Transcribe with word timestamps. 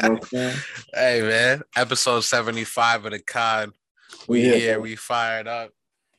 hey 0.00 1.22
man, 1.22 1.62
episode 1.76 2.20
seventy 2.20 2.64
five 2.64 3.04
of 3.04 3.12
the 3.12 3.18
COD. 3.18 3.72
We, 4.28 4.42
we 4.42 4.58
here, 4.58 4.80
we 4.80 4.96
fired 4.96 5.46
up. 5.46 5.72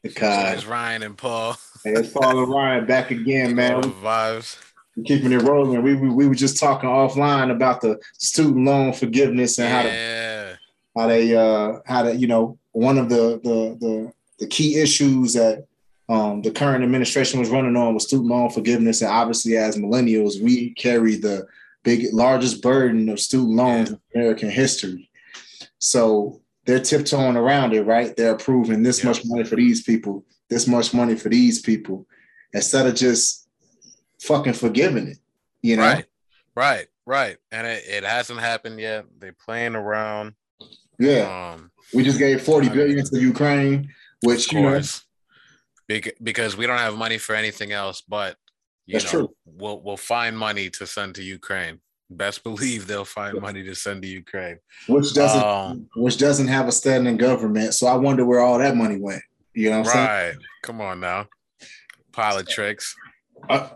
The 0.03 0.09
COD. 0.09 0.55
It's 0.55 0.65
Ryan 0.65 1.03
and 1.03 1.17
Paul. 1.17 1.57
Hey, 1.83 1.93
it's 1.93 2.09
Paul 2.09 2.43
and 2.43 2.51
Ryan 2.51 2.85
back 2.85 3.11
again, 3.11 3.55
man. 3.55 3.81
vibes. 3.81 4.57
We're 4.95 5.03
keeping 5.03 5.31
it 5.31 5.41
rolling. 5.41 5.81
We, 5.83 5.95
we, 5.95 6.09
we 6.09 6.27
were 6.27 6.35
just 6.35 6.59
talking 6.59 6.89
offline 6.89 7.51
about 7.51 7.81
the 7.81 7.99
student 8.13 8.65
loan 8.65 8.93
forgiveness 8.93 9.59
and 9.59 9.69
yeah. 9.69 9.75
how 9.75 9.83
to 9.83 10.59
how 10.97 11.07
they 11.07 11.35
uh 11.35 11.79
how 11.85 12.03
to 12.03 12.15
you 12.15 12.27
know 12.27 12.57
one 12.71 12.97
of 12.97 13.09
the 13.09 13.39
the 13.43 13.77
the, 13.79 14.13
the 14.39 14.47
key 14.47 14.79
issues 14.79 15.33
that 15.33 15.65
um, 16.09 16.41
the 16.41 16.51
current 16.51 16.83
administration 16.83 17.39
was 17.39 17.49
running 17.49 17.75
on 17.75 17.93
was 17.93 18.03
student 18.03 18.29
loan 18.29 18.49
forgiveness, 18.49 19.01
and 19.01 19.11
obviously, 19.11 19.57
as 19.57 19.77
millennials, 19.77 20.41
we 20.41 20.71
carry 20.71 21.15
the 21.15 21.45
big 21.87 22.13
largest 22.13 22.61
burden 22.61 23.07
of 23.07 23.17
student 23.17 23.55
loans 23.55 23.89
yeah. 23.89 23.95
in 23.95 24.21
American 24.21 24.49
history. 24.49 25.09
So 25.79 26.41
they're 26.65 26.81
tiptoeing 26.81 27.37
around 27.37 27.73
it, 27.73 27.83
right? 27.83 28.13
They're 28.13 28.33
approving 28.33 28.83
this 28.83 28.99
yeah. 28.99 29.11
much 29.11 29.21
money 29.23 29.45
for 29.45 29.55
these 29.55 29.83
people, 29.83 30.25
this 30.49 30.67
much 30.67 30.93
money 30.93 31.15
for 31.15 31.29
these 31.29 31.61
people, 31.61 32.05
instead 32.51 32.87
of 32.87 32.95
just 32.95 33.47
fucking 34.19 34.51
forgiving 34.51 35.07
it. 35.07 35.17
You 35.61 35.77
know, 35.77 35.83
right, 35.83 36.05
right, 36.55 36.87
right. 37.05 37.37
And 37.53 37.65
it, 37.65 37.85
it 37.87 38.03
hasn't 38.03 38.41
happened 38.41 38.81
yet. 38.81 39.05
They're 39.17 39.31
playing 39.31 39.75
around. 39.75 40.33
Yeah, 40.99 41.53
um, 41.53 41.71
we 41.93 42.03
just 42.03 42.19
gave 42.19 42.41
forty 42.41 42.67
billion 42.67 43.05
to 43.05 43.17
Ukraine, 43.17 43.93
which 44.23 44.51
you 44.51 44.61
know 44.61 44.81
because 46.21 46.57
we 46.57 46.67
don't 46.67 46.79
have 46.79 46.97
money 46.97 47.17
for 47.17 47.33
anything 47.33 47.71
else 47.71 48.01
but 48.01 48.35
you 48.87 48.93
That's 48.93 49.05
know, 49.05 49.19
true. 49.19 49.35
We'll 49.45 49.81
we'll 49.81 49.97
find 49.97 50.37
money 50.37 50.69
to 50.71 50.87
send 50.87 51.15
to 51.15 51.23
Ukraine. 51.23 51.79
Best 52.09 52.43
believe 52.45 52.87
they'll 52.87 53.05
find 53.05 53.39
money 53.39 53.63
to 53.63 53.75
send 53.75 54.01
to 54.01 54.07
Ukraine, 54.07 54.57
which 54.87 55.13
doesn't 55.13 55.43
um, 55.43 55.87
which 55.95 56.17
doesn't 56.17 56.47
have 56.47 56.67
a 56.67 56.71
standing 56.71 57.17
government. 57.17 57.73
So 57.73 57.87
I 57.87 57.95
wonder 57.95 58.25
where 58.25 58.39
all 58.39 58.57
that 58.57 58.75
money 58.75 58.97
went. 58.97 59.21
You 59.53 59.71
know, 59.71 59.81
right? 59.81 60.31
Saying? 60.31 60.37
Come 60.63 60.81
on 60.81 60.99
now, 60.99 61.27
politics. 62.11 62.95
Uh, 63.49 63.69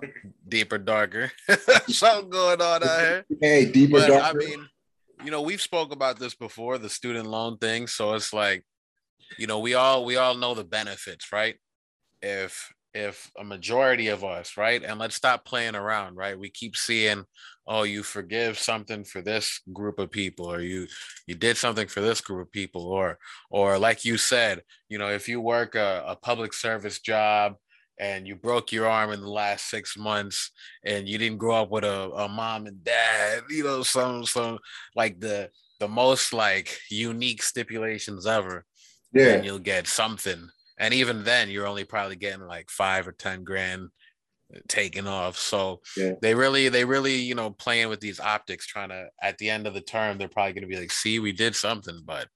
deeper, 0.48 0.78
darker. 0.78 1.32
Something 1.88 2.30
going 2.30 2.62
on 2.62 2.84
out 2.84 3.00
here. 3.00 3.26
Hey, 3.40 3.66
deeper, 3.72 4.00
but, 4.00 4.08
darker. 4.08 4.26
I 4.26 4.34
mean, 4.34 4.68
you 5.24 5.30
know, 5.30 5.42
we've 5.42 5.62
spoke 5.62 5.94
about 5.94 6.18
this 6.18 6.34
before, 6.34 6.78
the 6.78 6.90
student 6.90 7.28
loan 7.28 7.58
thing. 7.58 7.86
So 7.86 8.14
it's 8.14 8.34
like, 8.34 8.64
you 9.38 9.46
know, 9.46 9.60
we 9.60 9.76
all 9.76 10.04
we 10.04 10.16
all 10.18 10.36
know 10.36 10.56
the 10.56 10.64
benefits, 10.64 11.32
right? 11.32 11.58
if 12.22 12.72
if 12.94 13.32
a 13.40 13.44
majority 13.44 14.08
of 14.08 14.24
us, 14.24 14.58
right, 14.58 14.84
and 14.84 15.00
let's 15.00 15.16
stop 15.16 15.46
playing 15.46 15.76
around, 15.76 16.16
right? 16.16 16.38
We 16.38 16.50
keep 16.50 16.76
seeing, 16.76 17.24
oh, 17.68 17.84
you 17.84 18.04
forgive 18.04 18.60
something 18.60 19.04
for 19.04 19.22
this 19.22 19.62
group 19.72 20.00
of 20.00 20.12
people, 20.12 20.52
or 20.52 20.62
you 20.62 20.88
you 21.28 21.36
did 21.36 21.58
something 21.58 21.88
for 21.88 22.02
this 22.02 22.22
group 22.22 22.48
of 22.48 22.52
people, 22.52 22.84
or 22.84 23.18
or 23.50 23.78
like 23.78 24.04
you 24.04 24.18
said, 24.18 24.62
you 24.90 24.98
know, 24.98 25.10
if 25.10 25.28
you 25.30 25.40
work 25.40 25.76
a, 25.76 26.04
a 26.08 26.16
public 26.16 26.54
service 26.54 27.00
job 27.00 27.56
and 28.00 28.28
you 28.28 28.36
broke 28.36 28.72
your 28.72 28.88
arm 28.88 29.12
in 29.12 29.22
the 29.22 29.30
last 29.30 29.70
six 29.70 29.96
months 29.98 30.52
and 30.84 31.08
you 31.08 31.18
didn't 31.18 31.38
grow 31.38 31.62
up 31.62 31.70
with 31.70 31.84
a, 31.84 32.10
a 32.12 32.28
mom 32.28 32.66
and 32.66 32.84
dad, 32.84 33.44
you 33.50 33.64
know, 33.64 33.84
some 33.84 34.26
some 34.26 34.60
like 34.96 35.20
the 35.20 35.50
the 35.80 35.88
most 35.88 36.34
like 36.34 36.78
unique 36.90 37.42
stipulations 37.42 38.28
ever. 38.28 38.66
Yeah, 39.14 39.34
and 39.34 39.46
you'll 39.46 39.60
get 39.60 39.88
something 39.88 40.50
and 40.82 40.96
even 40.96 41.24
then 41.24 41.50
you're 41.50 41.68
only 41.68 41.86
probably 41.86 42.18
getting 42.18 42.46
like 42.46 42.70
five 42.70 43.08
or 43.08 43.14
ten 43.14 43.46
grand 43.46 43.88
uh, 44.54 44.60
taken 44.68 45.08
off 45.08 45.38
so 45.38 45.80
yeah. 45.96 46.14
they 46.22 46.36
really 46.36 46.68
they 46.68 46.84
really 46.84 47.16
you 47.16 47.36
know 47.36 47.52
playing 47.52 47.88
with 47.88 48.02
these 48.02 48.20
optics 48.20 48.68
trying 48.68 48.90
to 48.90 49.08
at 49.22 49.38
the 49.38 49.50
end 49.50 49.66
of 49.66 49.74
the 49.74 49.80
term 49.80 50.18
they're 50.18 50.28
probably 50.28 50.52
going 50.52 50.64
to 50.64 50.68
be 50.68 50.78
like 50.78 50.92
see 50.92 51.20
we 51.20 51.32
did 51.32 51.56
something 51.56 52.02
but 52.04 52.28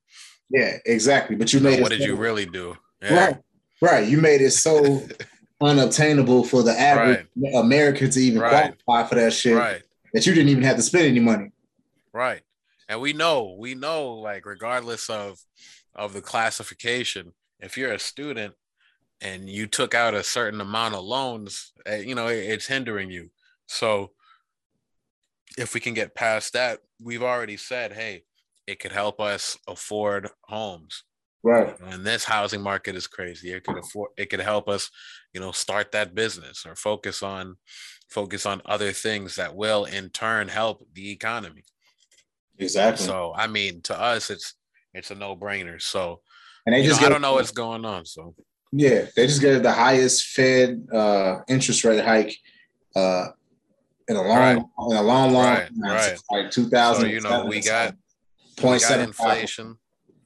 yeah 0.50 0.78
exactly 0.86 1.36
but 1.36 1.52
you 1.52 1.60
made 1.60 1.82
what 1.82 1.90
did 1.90 2.02
so, 2.02 2.06
you 2.06 2.16
really 2.16 2.46
do 2.46 2.78
yeah. 3.02 3.26
right 3.26 3.38
right 3.82 4.08
you 4.08 4.22
made 4.22 4.40
it 4.40 4.52
so 4.52 5.02
unobtainable 5.61 6.44
for 6.44 6.64
the 6.64 6.80
average 6.80 7.26
right. 7.36 7.55
american 7.55 8.10
to 8.10 8.20
even 8.20 8.42
right. 8.42 8.76
qualify 8.86 9.10
for 9.10 9.16
that 9.16 9.34
shit 9.34 9.58
right. 9.58 9.82
that 10.14 10.26
you 10.26 10.34
didn't 10.34 10.50
even 10.50 10.64
have 10.64 10.76
to 10.76 10.84
spend 10.84 11.05
any 11.05 11.20
money 11.20 11.50
right 12.14 12.42
and 12.88 13.02
we 13.02 13.14
know 13.14 13.55
we 13.58 13.73
know 13.73 14.14
like 14.14 14.45
regardless 14.45 15.10
of 15.10 15.39
of 15.95 16.14
the 16.14 16.22
classification 16.22 17.32
if 17.60 17.77
you're 17.77 17.93
a 17.93 17.99
student 17.99 18.54
and 19.21 19.49
you 19.49 19.67
took 19.67 19.93
out 19.93 20.14
a 20.14 20.23
certain 20.23 20.61
amount 20.61 20.95
of 20.95 21.04
loans, 21.04 21.71
eh, 21.86 21.98
you 21.98 22.16
know, 22.16 22.27
it's 22.27 22.67
hindering 22.67 23.10
you. 23.10 23.30
So 23.67 24.11
if 25.58 25.73
we 25.73 25.80
can 25.80 25.93
get 25.93 26.16
past 26.16 26.54
that, 26.54 26.80
we've 27.02 27.23
already 27.23 27.58
said, 27.58 27.93
hey, 27.93 28.23
it 28.67 28.80
could 28.80 28.92
help 28.92 29.21
us 29.21 29.58
afford 29.67 30.30
homes. 30.43 31.04
Right. 31.43 31.76
And 31.80 32.04
this 32.04 32.23
housing 32.23 32.61
market 32.61 32.95
is 32.95 33.05
crazy. 33.05 33.54
It 33.54 33.64
could 33.64 33.77
afford 33.77 34.10
it 34.17 34.32
could 34.32 34.39
help 34.39 34.67
us, 34.67 34.89
you 35.32 35.39
know, 35.39 35.52
start 35.52 35.92
that 35.92 36.16
business 36.16 36.66
or 36.66 36.76
focus 36.76 37.22
on 37.22 37.58
focus 38.10 38.48
on 38.48 38.64
other 38.66 38.92
things 38.92 39.36
that 39.36 39.55
will 39.55 39.86
in 39.86 40.10
turn 40.10 40.48
help 40.48 40.87
the 40.93 41.11
economy. 41.11 41.64
Exactly. 42.58 43.05
So 43.05 43.32
I 43.36 43.45
mean 43.45 43.82
to 43.83 43.99
us 43.99 44.32
it's 44.32 44.55
it's 44.95 45.11
a 45.11 45.16
no-brainer. 45.16 45.80
So 45.80 46.22
and 46.65 46.76
they 46.76 46.81
you 46.81 46.89
just 46.89 47.02
know, 47.02 47.08
I 47.08 47.09
don't 47.09 47.21
know 47.21 47.33
what's 47.33 47.52
going 47.52 47.86
on. 47.86 48.05
So 48.05 48.36
yeah, 48.71 49.05
they 49.15 49.27
just 49.27 49.42
gave 49.42 49.64
the 49.64 49.71
highest 49.71 50.27
Fed 50.27 50.87
uh, 50.92 51.39
interest 51.48 51.83
rate 51.83 52.03
hike 52.03 52.36
uh, 52.95 53.27
in 54.08 54.15
a 54.15 54.21
long, 54.21 54.37
right. 54.37 54.58
in 54.58 54.98
a 54.98 55.02
long, 55.02 55.33
long 55.33 55.45
right, 55.45 55.70
right. 55.77 56.20
like 56.31 56.52
two 56.52 56.70
thousand. 56.70 57.05
So 57.05 57.08
you 57.08 57.21
know, 57.21 57.45
we 57.45 57.61
got 57.61 57.95
point 58.58 58.81
seven 58.81 59.08
inflation. 59.08 59.77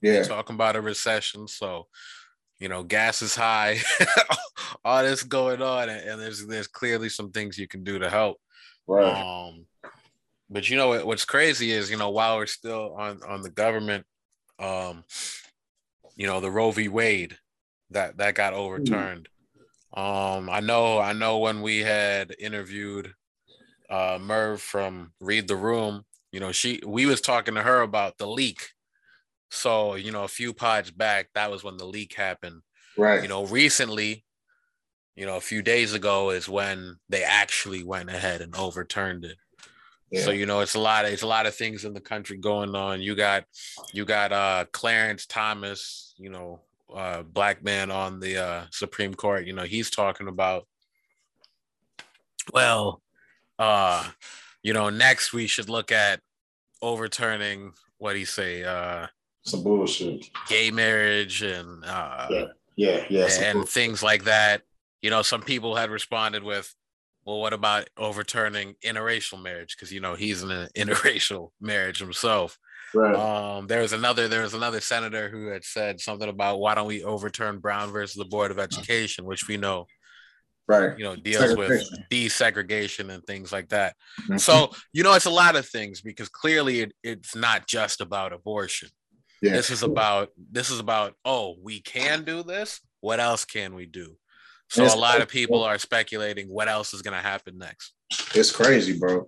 Yeah, 0.01 0.23
talking 0.23 0.55
about 0.55 0.75
a 0.75 0.81
recession. 0.81 1.47
So 1.47 1.87
you 2.59 2.69
know, 2.69 2.83
gas 2.83 3.21
is 3.21 3.35
high. 3.35 3.79
All 4.85 5.03
this 5.03 5.23
going 5.23 5.61
on, 5.61 5.89
and 5.89 6.21
there's 6.21 6.45
there's 6.45 6.67
clearly 6.67 7.09
some 7.09 7.31
things 7.31 7.57
you 7.57 7.67
can 7.67 7.83
do 7.83 7.99
to 7.99 8.09
help. 8.09 8.37
Right. 8.87 9.05
Um, 9.05 9.65
but 10.49 10.69
you 10.69 10.77
know 10.77 11.05
what's 11.05 11.25
crazy 11.25 11.71
is 11.71 11.91
you 11.91 11.97
know 11.97 12.09
while 12.09 12.37
we're 12.37 12.47
still 12.47 12.95
on 12.97 13.21
on 13.27 13.41
the 13.41 13.49
government, 13.49 14.05
um, 14.57 15.03
you 16.19 16.27
know, 16.27 16.41
the 16.41 16.51
Roe 16.51 16.69
v. 16.71 16.89
Wade 16.89 17.37
that 17.91 18.17
that 18.17 18.35
got 18.35 18.53
overturned. 18.53 19.29
Um, 19.93 20.49
I 20.49 20.59
know, 20.59 20.99
I 20.99 21.13
know 21.13 21.39
when 21.39 21.61
we 21.61 21.79
had 21.79 22.35
interviewed 22.37 23.13
uh 23.89 24.19
Merv 24.21 24.61
from 24.61 25.13
Read 25.21 25.47
the 25.47 25.55
Room, 25.55 26.03
you 26.33 26.41
know, 26.41 26.51
she 26.51 26.81
we 26.85 27.05
was 27.05 27.21
talking 27.21 27.55
to 27.55 27.63
her 27.63 27.81
about 27.81 28.17
the 28.17 28.27
leak. 28.27 28.67
So, 29.49 29.95
you 29.95 30.11
know, 30.11 30.25
a 30.25 30.27
few 30.27 30.53
pods 30.53 30.91
back, 30.91 31.29
that 31.33 31.49
was 31.49 31.63
when 31.63 31.77
the 31.77 31.85
leak 31.85 32.13
happened. 32.13 32.61
Right. 32.97 33.23
You 33.23 33.29
know, 33.29 33.45
recently, 33.45 34.25
you 35.15 35.25
know, 35.25 35.37
a 35.37 35.41
few 35.41 35.61
days 35.61 35.93
ago 35.93 36.31
is 36.31 36.49
when 36.49 36.97
they 37.07 37.23
actually 37.23 37.83
went 37.83 38.09
ahead 38.09 38.41
and 38.41 38.53
overturned 38.55 39.23
it. 39.23 39.37
Yeah. 40.11 40.23
So 40.23 40.31
you 40.31 40.45
know, 40.45 40.61
it's 40.61 40.75
a 40.75 40.79
lot 40.79 41.05
of 41.05 41.11
it's 41.11 41.21
a 41.21 41.27
lot 41.27 41.45
of 41.45 41.55
things 41.55 41.85
in 41.85 41.93
the 41.93 42.01
country 42.01 42.37
going 42.37 42.75
on. 42.75 43.01
You 43.01 43.15
got 43.15 43.43
you 43.93 44.05
got 44.05 44.31
uh 44.31 44.65
Clarence 44.71 45.25
Thomas, 45.25 46.15
you 46.17 46.29
know, 46.29 46.61
uh 46.93 47.21
black 47.21 47.63
man 47.63 47.91
on 47.91 48.19
the 48.19 48.37
uh 48.37 48.65
Supreme 48.71 49.13
Court, 49.13 49.45
you 49.45 49.53
know, 49.53 49.63
he's 49.63 49.89
talking 49.89 50.27
about 50.27 50.67
well, 52.51 53.01
uh, 53.59 54.09
you 54.63 54.73
know, 54.73 54.89
next 54.89 55.33
we 55.33 55.45
should 55.45 55.69
look 55.69 55.91
at 55.91 56.19
overturning 56.81 57.73
what 57.99 58.13
do 58.13 58.19
you 58.19 58.25
say, 58.25 58.63
uh 58.63 59.05
some 59.43 59.63
bullshit. 59.63 60.25
Gay 60.47 60.71
marriage 60.71 61.43
and 61.43 61.85
uh 61.85 62.27
yeah, 62.31 62.45
yeah, 62.75 63.05
yeah 63.09 63.41
and 63.43 63.69
things 63.69 64.01
like 64.01 64.23
that. 64.23 64.63
You 65.01 65.11
know, 65.11 65.21
some 65.21 65.41
people 65.43 65.75
had 65.75 65.91
responded 65.91 66.43
with, 66.43 66.73
well, 67.29 67.39
what 67.39 67.53
about 67.53 67.87
overturning 67.95 68.73
interracial 68.83 69.39
marriage? 69.39 69.75
Because 69.75 69.91
you 69.91 69.99
know 69.99 70.15
he's 70.15 70.41
in 70.41 70.49
an 70.49 70.67
interracial 70.75 71.51
marriage 71.61 71.99
himself. 71.99 72.57
Right. 72.95 73.15
Um, 73.15 73.67
there 73.67 73.81
was 73.81 73.93
another 73.93 74.27
there 74.27 74.41
was 74.41 74.55
another 74.55 74.81
senator 74.81 75.29
who 75.29 75.47
had 75.47 75.63
said 75.63 76.01
something 76.01 76.27
about 76.27 76.59
why 76.59 76.73
don't 76.73 76.87
we 76.87 77.03
overturn 77.03 77.59
Brown 77.59 77.91
versus 77.91 78.15
the 78.15 78.25
Board 78.25 78.49
of 78.49 78.57
Education, 78.57 79.25
which 79.25 79.47
we 79.47 79.57
know, 79.57 79.85
right, 80.67 80.97
you 80.97 81.03
know, 81.03 81.15
deals 81.15 81.55
with 81.55 81.87
desegregation 82.09 83.11
and 83.11 83.23
things 83.25 83.51
like 83.51 83.69
that. 83.69 83.95
Mm-hmm. 84.23 84.37
So 84.37 84.71
you 84.91 85.03
know, 85.03 85.13
it's 85.13 85.25
a 85.25 85.29
lot 85.29 85.55
of 85.55 85.67
things 85.67 86.01
because 86.01 86.29
clearly 86.29 86.79
it, 86.79 86.93
it's 87.03 87.35
not 87.35 87.67
just 87.67 88.01
about 88.01 88.33
abortion. 88.33 88.89
Yeah. 89.43 89.51
This 89.51 89.69
is 89.69 89.83
about 89.83 90.29
this 90.51 90.71
is 90.71 90.79
about 90.79 91.13
oh 91.23 91.57
we 91.61 91.79
can 91.79 92.23
do 92.23 92.41
this. 92.41 92.81
What 93.01 93.19
else 93.19 93.45
can 93.45 93.75
we 93.75 93.85
do? 93.85 94.17
So 94.69 94.85
a 94.85 94.95
lot 94.95 95.21
of 95.21 95.27
people 95.27 95.63
are 95.63 95.77
speculating 95.77 96.47
what 96.47 96.67
else 96.67 96.93
is 96.93 97.01
going 97.01 97.15
to 97.15 97.21
happen 97.21 97.57
next. 97.57 97.93
It's 98.35 98.51
crazy, 98.51 98.97
bro. 98.97 99.27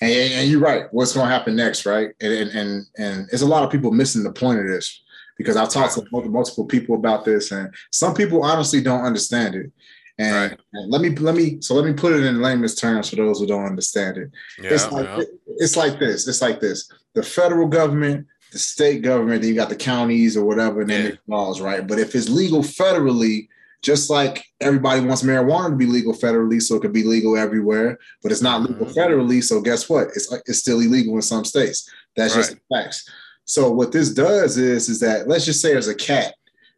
And, 0.00 0.12
and 0.12 0.50
you're 0.50 0.60
right. 0.60 0.84
What's 0.92 1.12
going 1.12 1.28
to 1.28 1.32
happen 1.32 1.56
next, 1.56 1.84
right? 1.84 2.10
And, 2.20 2.32
and 2.32 2.50
and 2.50 2.86
and 2.96 3.28
there's 3.30 3.42
a 3.42 3.46
lot 3.46 3.64
of 3.64 3.70
people 3.70 3.90
missing 3.90 4.22
the 4.22 4.32
point 4.32 4.60
of 4.60 4.66
this 4.66 5.02
because 5.36 5.56
I've 5.56 5.70
talked 5.70 5.94
to 5.94 6.04
multiple 6.10 6.64
people 6.64 6.94
about 6.94 7.24
this, 7.24 7.52
and 7.52 7.72
some 7.92 8.14
people 8.14 8.42
honestly 8.42 8.80
don't 8.80 9.04
understand 9.04 9.54
it. 9.54 9.72
And, 10.20 10.50
right. 10.50 10.58
let 10.88 11.00
me 11.00 11.10
let 11.10 11.36
me 11.36 11.60
so 11.60 11.74
let 11.74 11.84
me 11.84 11.92
put 11.92 12.12
it 12.12 12.24
in 12.24 12.42
layman's 12.42 12.74
terms 12.74 13.10
for 13.10 13.16
those 13.16 13.38
who 13.38 13.46
don't 13.46 13.66
understand 13.66 14.16
it. 14.16 14.30
Yeah, 14.60 14.70
it's 14.72 14.90
like 14.90 15.06
yeah. 15.06 15.20
it, 15.20 15.28
it's 15.58 15.76
like 15.76 15.98
this. 15.98 16.26
It's 16.26 16.42
like 16.42 16.60
this. 16.60 16.90
the 17.14 17.22
federal 17.22 17.68
government, 17.68 18.26
the 18.52 18.58
state 18.58 19.02
government, 19.02 19.42
then 19.42 19.50
you 19.50 19.54
got 19.56 19.68
the 19.68 19.76
counties 19.76 20.36
or 20.36 20.44
whatever, 20.44 20.80
and 20.80 20.90
then 20.90 21.06
yeah. 21.06 21.16
laws, 21.26 21.60
right? 21.60 21.86
But 21.86 21.98
if 21.98 22.14
it's 22.14 22.28
legal 22.28 22.62
federally, 22.62 23.48
just 23.82 24.10
like 24.10 24.44
everybody 24.60 25.00
wants 25.00 25.22
marijuana 25.22 25.70
to 25.70 25.76
be 25.76 25.86
legal 25.86 26.12
federally, 26.12 26.60
so 26.60 26.76
it 26.76 26.80
could 26.80 26.92
be 26.92 27.04
legal 27.04 27.36
everywhere, 27.36 27.98
but 28.22 28.32
it's 28.32 28.42
not 28.42 28.62
legal 28.62 28.86
mm-hmm. 28.86 28.98
federally. 28.98 29.42
So 29.42 29.60
guess 29.60 29.88
what? 29.88 30.08
It's 30.08 30.32
it's 30.46 30.58
still 30.58 30.80
illegal 30.80 31.14
in 31.14 31.22
some 31.22 31.44
states. 31.44 31.90
That's 32.16 32.34
right. 32.34 32.40
just 32.40 32.56
the 32.56 32.60
facts. 32.74 33.08
So 33.44 33.70
what 33.70 33.92
this 33.92 34.12
does 34.12 34.58
is 34.58 34.88
is 34.88 35.00
that 35.00 35.28
let's 35.28 35.44
just 35.44 35.60
say 35.60 35.72
there's 35.72 35.88
a 35.88 35.94
cat. 35.94 36.34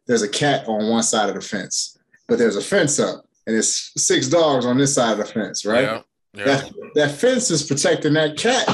There's 0.07 0.21
a 0.21 0.29
cat 0.29 0.67
on 0.67 0.89
one 0.89 1.03
side 1.03 1.29
of 1.29 1.35
the 1.35 1.41
fence, 1.41 1.97
but 2.27 2.37
there's 2.37 2.55
a 2.55 2.61
fence 2.61 2.99
up, 2.99 3.25
and 3.47 3.55
it's 3.55 3.91
six 3.97 4.27
dogs 4.27 4.65
on 4.65 4.77
this 4.77 4.95
side 4.95 5.13
of 5.13 5.17
the 5.19 5.25
fence, 5.25 5.65
right? 5.65 5.83
Yeah. 5.83 6.01
Yeah. 6.33 6.45
That, 6.45 6.73
that 6.95 7.11
fence 7.11 7.51
is 7.51 7.63
protecting 7.63 8.13
that 8.13 8.37
cat 8.37 8.65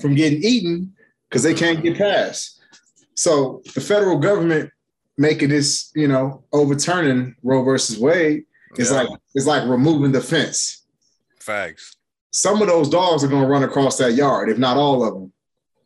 from 0.00 0.14
getting 0.14 0.42
eaten 0.42 0.94
because 1.28 1.42
they 1.42 1.52
can't 1.52 1.82
get 1.82 1.98
past. 1.98 2.60
So 3.14 3.60
the 3.74 3.80
federal 3.82 4.18
government 4.18 4.70
making 5.18 5.50
this, 5.50 5.90
you 5.94 6.08
know, 6.08 6.44
overturning 6.52 7.36
Roe 7.42 7.62
versus 7.62 7.98
Wade 7.98 8.44
is 8.76 8.90
yeah. 8.90 9.02
like 9.02 9.08
it's 9.34 9.46
like 9.46 9.68
removing 9.68 10.12
the 10.12 10.20
fence. 10.20 10.84
Facts. 11.40 11.96
Some 12.30 12.62
of 12.62 12.68
those 12.68 12.88
dogs 12.88 13.22
are 13.22 13.28
going 13.28 13.42
to 13.42 13.48
run 13.48 13.64
across 13.64 13.98
that 13.98 14.14
yard, 14.14 14.48
if 14.48 14.58
not 14.58 14.76
all 14.76 15.04
of 15.04 15.14
them. 15.14 15.32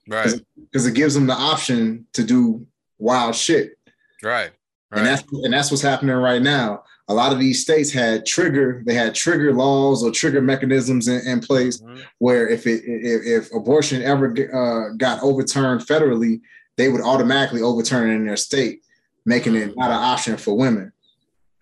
Right. 0.08 0.40
Because 0.56 0.87
it 0.87 0.94
gives 0.94 1.14
them 1.14 1.26
the 1.26 1.34
option 1.34 2.06
to 2.12 2.23
do 2.23 2.67
wild 2.99 3.34
shit. 3.34 3.78
Right. 4.23 4.50
Right. 4.90 4.99
And 4.99 5.06
that's 5.06 5.25
and 5.32 5.52
that's 5.52 5.70
what's 5.70 5.82
happening 5.82 6.14
right 6.14 6.43
now. 6.43 6.84
A 7.08 7.14
lot 7.14 7.32
of 7.32 7.38
these 7.38 7.62
states 7.62 7.93
had 7.93 8.26
trigger, 8.26 8.82
they 8.84 8.94
had 8.94 9.14
trigger 9.14 9.52
laws 9.52 10.02
or 10.02 10.11
trigger 10.11 10.40
mechanisms 10.40 11.06
in, 11.06 11.26
in 11.26 11.40
place 11.40 11.81
mm-hmm. 11.81 12.00
where 12.19 12.49
if 12.49 12.67
it 12.67 12.82
if, 12.84 13.44
if 13.46 13.55
abortion 13.55 14.02
ever 14.02 14.28
uh, 14.31 14.94
got 14.96 15.23
overturned 15.23 15.81
federally, 15.81 16.40
they 16.76 16.88
would 16.88 17.00
automatically 17.00 17.62
overturn 17.62 18.11
it 18.11 18.14
in 18.14 18.26
their 18.26 18.37
state 18.37 18.82
making 19.26 19.56
it 19.56 19.76
not 19.76 19.90
an 19.90 19.96
option 19.96 20.38
for 20.38 20.56
women. 20.56 20.93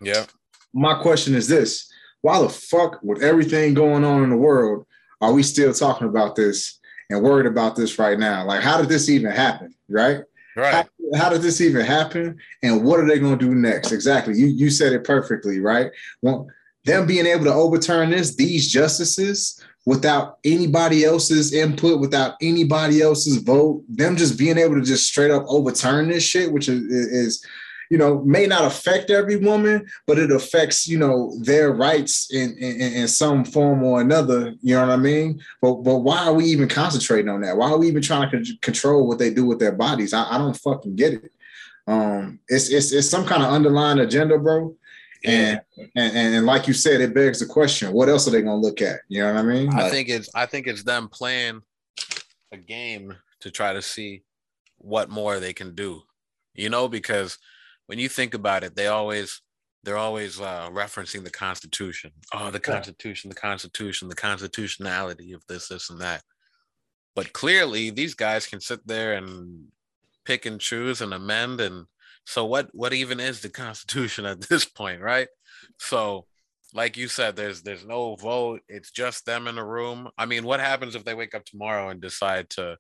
Yeah. 0.01 0.27
My 0.73 0.95
question 0.95 1.35
is 1.35 1.49
this 1.49 1.91
why 2.21 2.41
the 2.41 2.49
fuck, 2.49 3.01
with 3.03 3.23
everything 3.23 3.75
going 3.75 4.05
on 4.05 4.23
in 4.23 4.31
the 4.31 4.37
world, 4.37 4.87
are 5.21 5.33
we 5.33 5.43
still 5.43 5.75
talking 5.75 6.09
about 6.09 6.37
this 6.37 6.79
and 7.11 7.23
worried 7.23 7.47
about 7.47 7.77
this 7.77 7.99
right 7.99 8.19
now? 8.19 8.47
Like, 8.47 8.63
how 8.63 8.81
did 8.81 8.89
this 8.89 9.09
even 9.09 9.31
happen? 9.31 9.75
Right? 9.89 10.21
Right. 10.57 10.75
How, 10.75 11.19
how 11.19 11.29
did 11.31 11.43
this 11.43 11.61
even 11.61 11.85
happen? 11.85 12.39
And 12.63 12.85
what 12.85 13.01
are 13.01 13.07
they 13.07 13.19
going 13.19 13.39
to 13.39 13.45
do 13.45 13.55
next? 13.55 13.93
Exactly. 13.93 14.39
You 14.39 14.47
you 14.47 14.71
said 14.71 14.93
it 14.93 15.05
perfectly, 15.05 15.61
right? 15.61 15.91
Well, 16.23 16.49
them 16.85 17.07
being 17.07 17.27
able 17.27 17.45
to 17.45 17.53
overturn 17.53 18.11
this, 18.11 18.37
these 18.37 18.71
justices 18.71 19.64
without 19.87 20.39
anybody 20.45 21.05
else's 21.05 21.53
input, 21.53 22.01
without 22.01 22.35
anybody 22.41 23.03
else's 23.03 23.37
vote, 23.37 23.83
them 23.89 24.17
just 24.17 24.39
being 24.39 24.59
able 24.59 24.75
to 24.75 24.83
just 24.83 25.07
straight 25.07 25.31
up 25.31 25.45
overturn 25.47 26.09
this 26.09 26.23
shit, 26.23 26.53
which 26.53 26.69
is, 26.69 26.83
is 26.91 27.47
you 27.91 27.99
know, 27.99 28.23
may 28.25 28.47
not 28.47 28.65
affect 28.65 29.11
every 29.11 29.37
woman, 29.37 29.87
but 30.07 30.19
it 30.19 30.31
affects, 30.33 30.89
you 30.89 30.99
know, 30.99 31.37
their 31.41 31.73
rights 31.73 32.33
in, 32.33 32.57
in, 32.59 32.81
in 32.81 33.09
some 33.09 33.45
form 33.45 33.83
or 33.83 34.01
another. 34.01 34.55
You 34.63 34.75
know 34.75 34.87
what 34.87 34.93
I 34.93 34.97
mean? 34.97 35.41
But 35.61 35.83
but 35.83 35.99
why 35.99 36.27
are 36.27 36.35
we 36.35 36.47
even 36.47 36.69
concentrating 36.69 37.29
on 37.29 37.43
that? 37.43 37.57
Why 37.57 37.71
are 37.71 37.79
we 37.79 37.89
even 37.89 38.03
trying 38.03 38.31
to 38.31 38.59
control 38.63 39.07
what 39.07 39.19
they 39.19 39.31
do 39.31 39.45
with 39.45 39.59
their 39.59 39.73
bodies? 39.73 40.15
I, 40.15 40.29
I 40.31 40.39
don't 40.39 40.57
fucking 40.57 40.97
get 40.97 41.15
it. 41.15 41.33
Um, 41.87 42.41
it's 42.49 42.71
it's 42.71 42.93
it's 42.93 43.11
some 43.11 43.27
kind 43.27 43.43
of 43.43 43.51
underlying 43.51 43.99
agenda, 43.99 44.39
bro. 44.39 44.75
And, 45.25 45.61
and 45.97 46.17
and 46.17 46.47
like 46.47 46.69
you 46.69 46.75
said, 46.75 47.01
it 47.01 47.15
begs 47.15 47.41
the 47.41 47.47
question: 47.47 47.93
What 47.93 48.09
else 48.09 48.29
are 48.29 48.31
they 48.31 48.43
going 48.43 48.61
to 48.61 48.67
look 48.67 48.83
at? 48.83 49.01
You 49.09 49.23
know 49.23 49.33
what 49.33 49.41
I 49.41 49.43
mean? 49.43 49.73
I 49.73 49.89
think 49.89 50.09
it's 50.09 50.29
I 50.35 50.47
think 50.47 50.67
it's 50.67 50.83
them 50.83 51.09
playing 51.09 51.63
a 52.53 52.59
game 52.59 53.15
to 53.41 53.51
try 53.51 53.73
to 53.73 53.83
see 53.83 54.23
what 54.79 55.09
more 55.09 55.41
they 55.41 55.53
can 55.53 55.75
do. 55.75 56.03
You 56.55 56.69
know, 56.69 56.89
because 56.89 57.39
when 57.87 57.99
you 57.99 58.09
think 58.09 58.35
about 58.35 58.65
it, 58.65 58.77
they 58.77 58.87
always 58.87 59.41
they're 59.83 59.97
always 59.97 60.41
uh, 60.41 60.69
referencing 60.71 61.25
the 61.25 61.31
Constitution. 61.31 62.11
Oh, 62.33 62.51
the 62.51 62.61
Constitution, 62.61 63.29
the 63.29 63.37
Constitution, 63.37 64.09
the 64.09 64.15
constitutionality 64.15 65.33
of 65.33 65.43
this, 65.47 65.69
this, 65.69 65.91
and 65.91 66.01
that. 66.01 66.23
But 67.15 67.33
clearly, 67.33 67.91
these 67.91 68.15
guys 68.15 68.47
can 68.47 68.61
sit 68.61 68.87
there 68.87 69.15
and 69.15 69.67
pick 70.25 70.47
and 70.47 70.61
choose 70.61 71.01
and 71.01 71.13
amend 71.13 71.61
and 71.61 71.87
so 72.25 72.45
what 72.45 72.69
what 72.73 72.93
even 72.93 73.21
is 73.21 73.41
the 73.41 73.49
Constitution 73.49 74.25
at 74.25 74.41
this 74.49 74.65
point, 74.65 75.01
right? 75.01 75.29
So 75.79 76.27
like 76.73 76.97
you 76.97 77.09
said, 77.09 77.37
there's 77.37 77.63
there's 77.63 77.87
no 77.87 78.17
vote. 78.17 78.63
It's 78.69 78.91
just 78.91 79.27
them 79.27 79.47
in 79.47 79.55
the 79.55 79.65
room. 79.65 80.09
I 80.19 80.27
mean, 80.27 80.45
what 80.45 80.61
happens 80.61 80.95
if 80.95 81.05
they 81.05 81.15
wake 81.15 81.35
up 81.35 81.45
tomorrow 81.45 81.89
and 81.89 82.01
decide 82.01 82.51
to, 82.51 82.77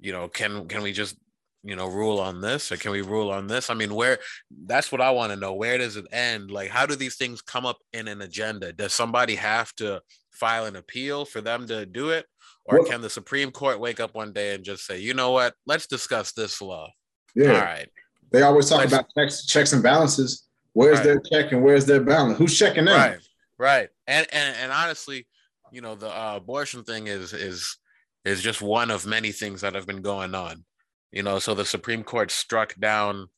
you 0.00 0.12
know, 0.12 0.28
can 0.28 0.66
can 0.66 0.82
we 0.82 0.92
just 0.92 1.16
you 1.62 1.76
know 1.76 1.86
rule 1.86 2.20
on 2.20 2.42
this 2.42 2.70
or 2.72 2.76
can 2.76 2.90
we 2.90 3.02
rule 3.02 3.30
on 3.30 3.46
this? 3.46 3.70
I 3.70 3.74
mean 3.74 3.94
where 3.94 4.18
that's 4.66 4.90
what 4.90 5.00
i 5.00 5.10
want 5.10 5.32
to 5.32 5.38
know. 5.38 5.54
Where 5.54 5.78
does 5.78 5.96
it 5.96 6.06
end? 6.12 6.50
Like 6.50 6.70
how 6.70 6.86
do 6.86 6.96
these 6.96 7.16
things 7.16 7.40
come 7.40 7.64
up 7.66 7.78
in 7.92 8.08
an 8.08 8.20
agenda? 8.20 8.72
Does 8.72 8.92
somebody 8.92 9.36
have 9.36 9.72
to 9.76 10.02
file 10.32 10.66
an 10.66 10.76
appeal 10.76 11.24
for 11.24 11.40
them 11.40 11.66
to 11.68 11.86
do 11.86 12.10
it? 12.10 12.26
Or 12.66 12.82
can 12.84 13.02
the 13.02 13.10
supreme 13.10 13.50
court 13.50 13.78
wake 13.78 14.00
up 14.00 14.14
one 14.14 14.32
day 14.32 14.54
and 14.54 14.64
just 14.64 14.86
say 14.86 14.98
you 14.98 15.14
know 15.14 15.30
what? 15.30 15.54
Let's 15.66 15.86
discuss 15.86 16.32
this 16.32 16.60
law. 16.60 16.90
Yeah. 17.34 17.52
All 17.52 17.60
right 17.60 17.88
they 18.34 18.42
always 18.42 18.68
talk 18.68 18.84
about 18.84 19.06
checks, 19.16 19.46
checks 19.46 19.72
and 19.72 19.82
balances. 19.82 20.48
Where's 20.72 20.98
right. 20.98 21.04
their 21.04 21.20
check 21.20 21.52
and 21.52 21.62
where's 21.62 21.86
their 21.86 22.00
balance? 22.00 22.36
Who's 22.36 22.58
checking 22.58 22.86
them? 22.86 22.96
Right, 22.96 23.18
right. 23.58 23.88
And 24.08 24.26
and 24.32 24.56
and 24.60 24.72
honestly, 24.72 25.28
you 25.70 25.80
know, 25.80 25.94
the 25.94 26.08
uh, 26.08 26.34
abortion 26.36 26.82
thing 26.82 27.06
is 27.06 27.32
is 27.32 27.78
is 28.24 28.42
just 28.42 28.60
one 28.60 28.90
of 28.90 29.06
many 29.06 29.30
things 29.30 29.60
that 29.60 29.76
have 29.76 29.86
been 29.86 30.02
going 30.02 30.34
on. 30.34 30.64
You 31.12 31.22
know, 31.22 31.38
so 31.38 31.54
the 31.54 31.64
Supreme 31.64 32.02
Court 32.02 32.32
struck 32.32 32.74
down 32.74 33.28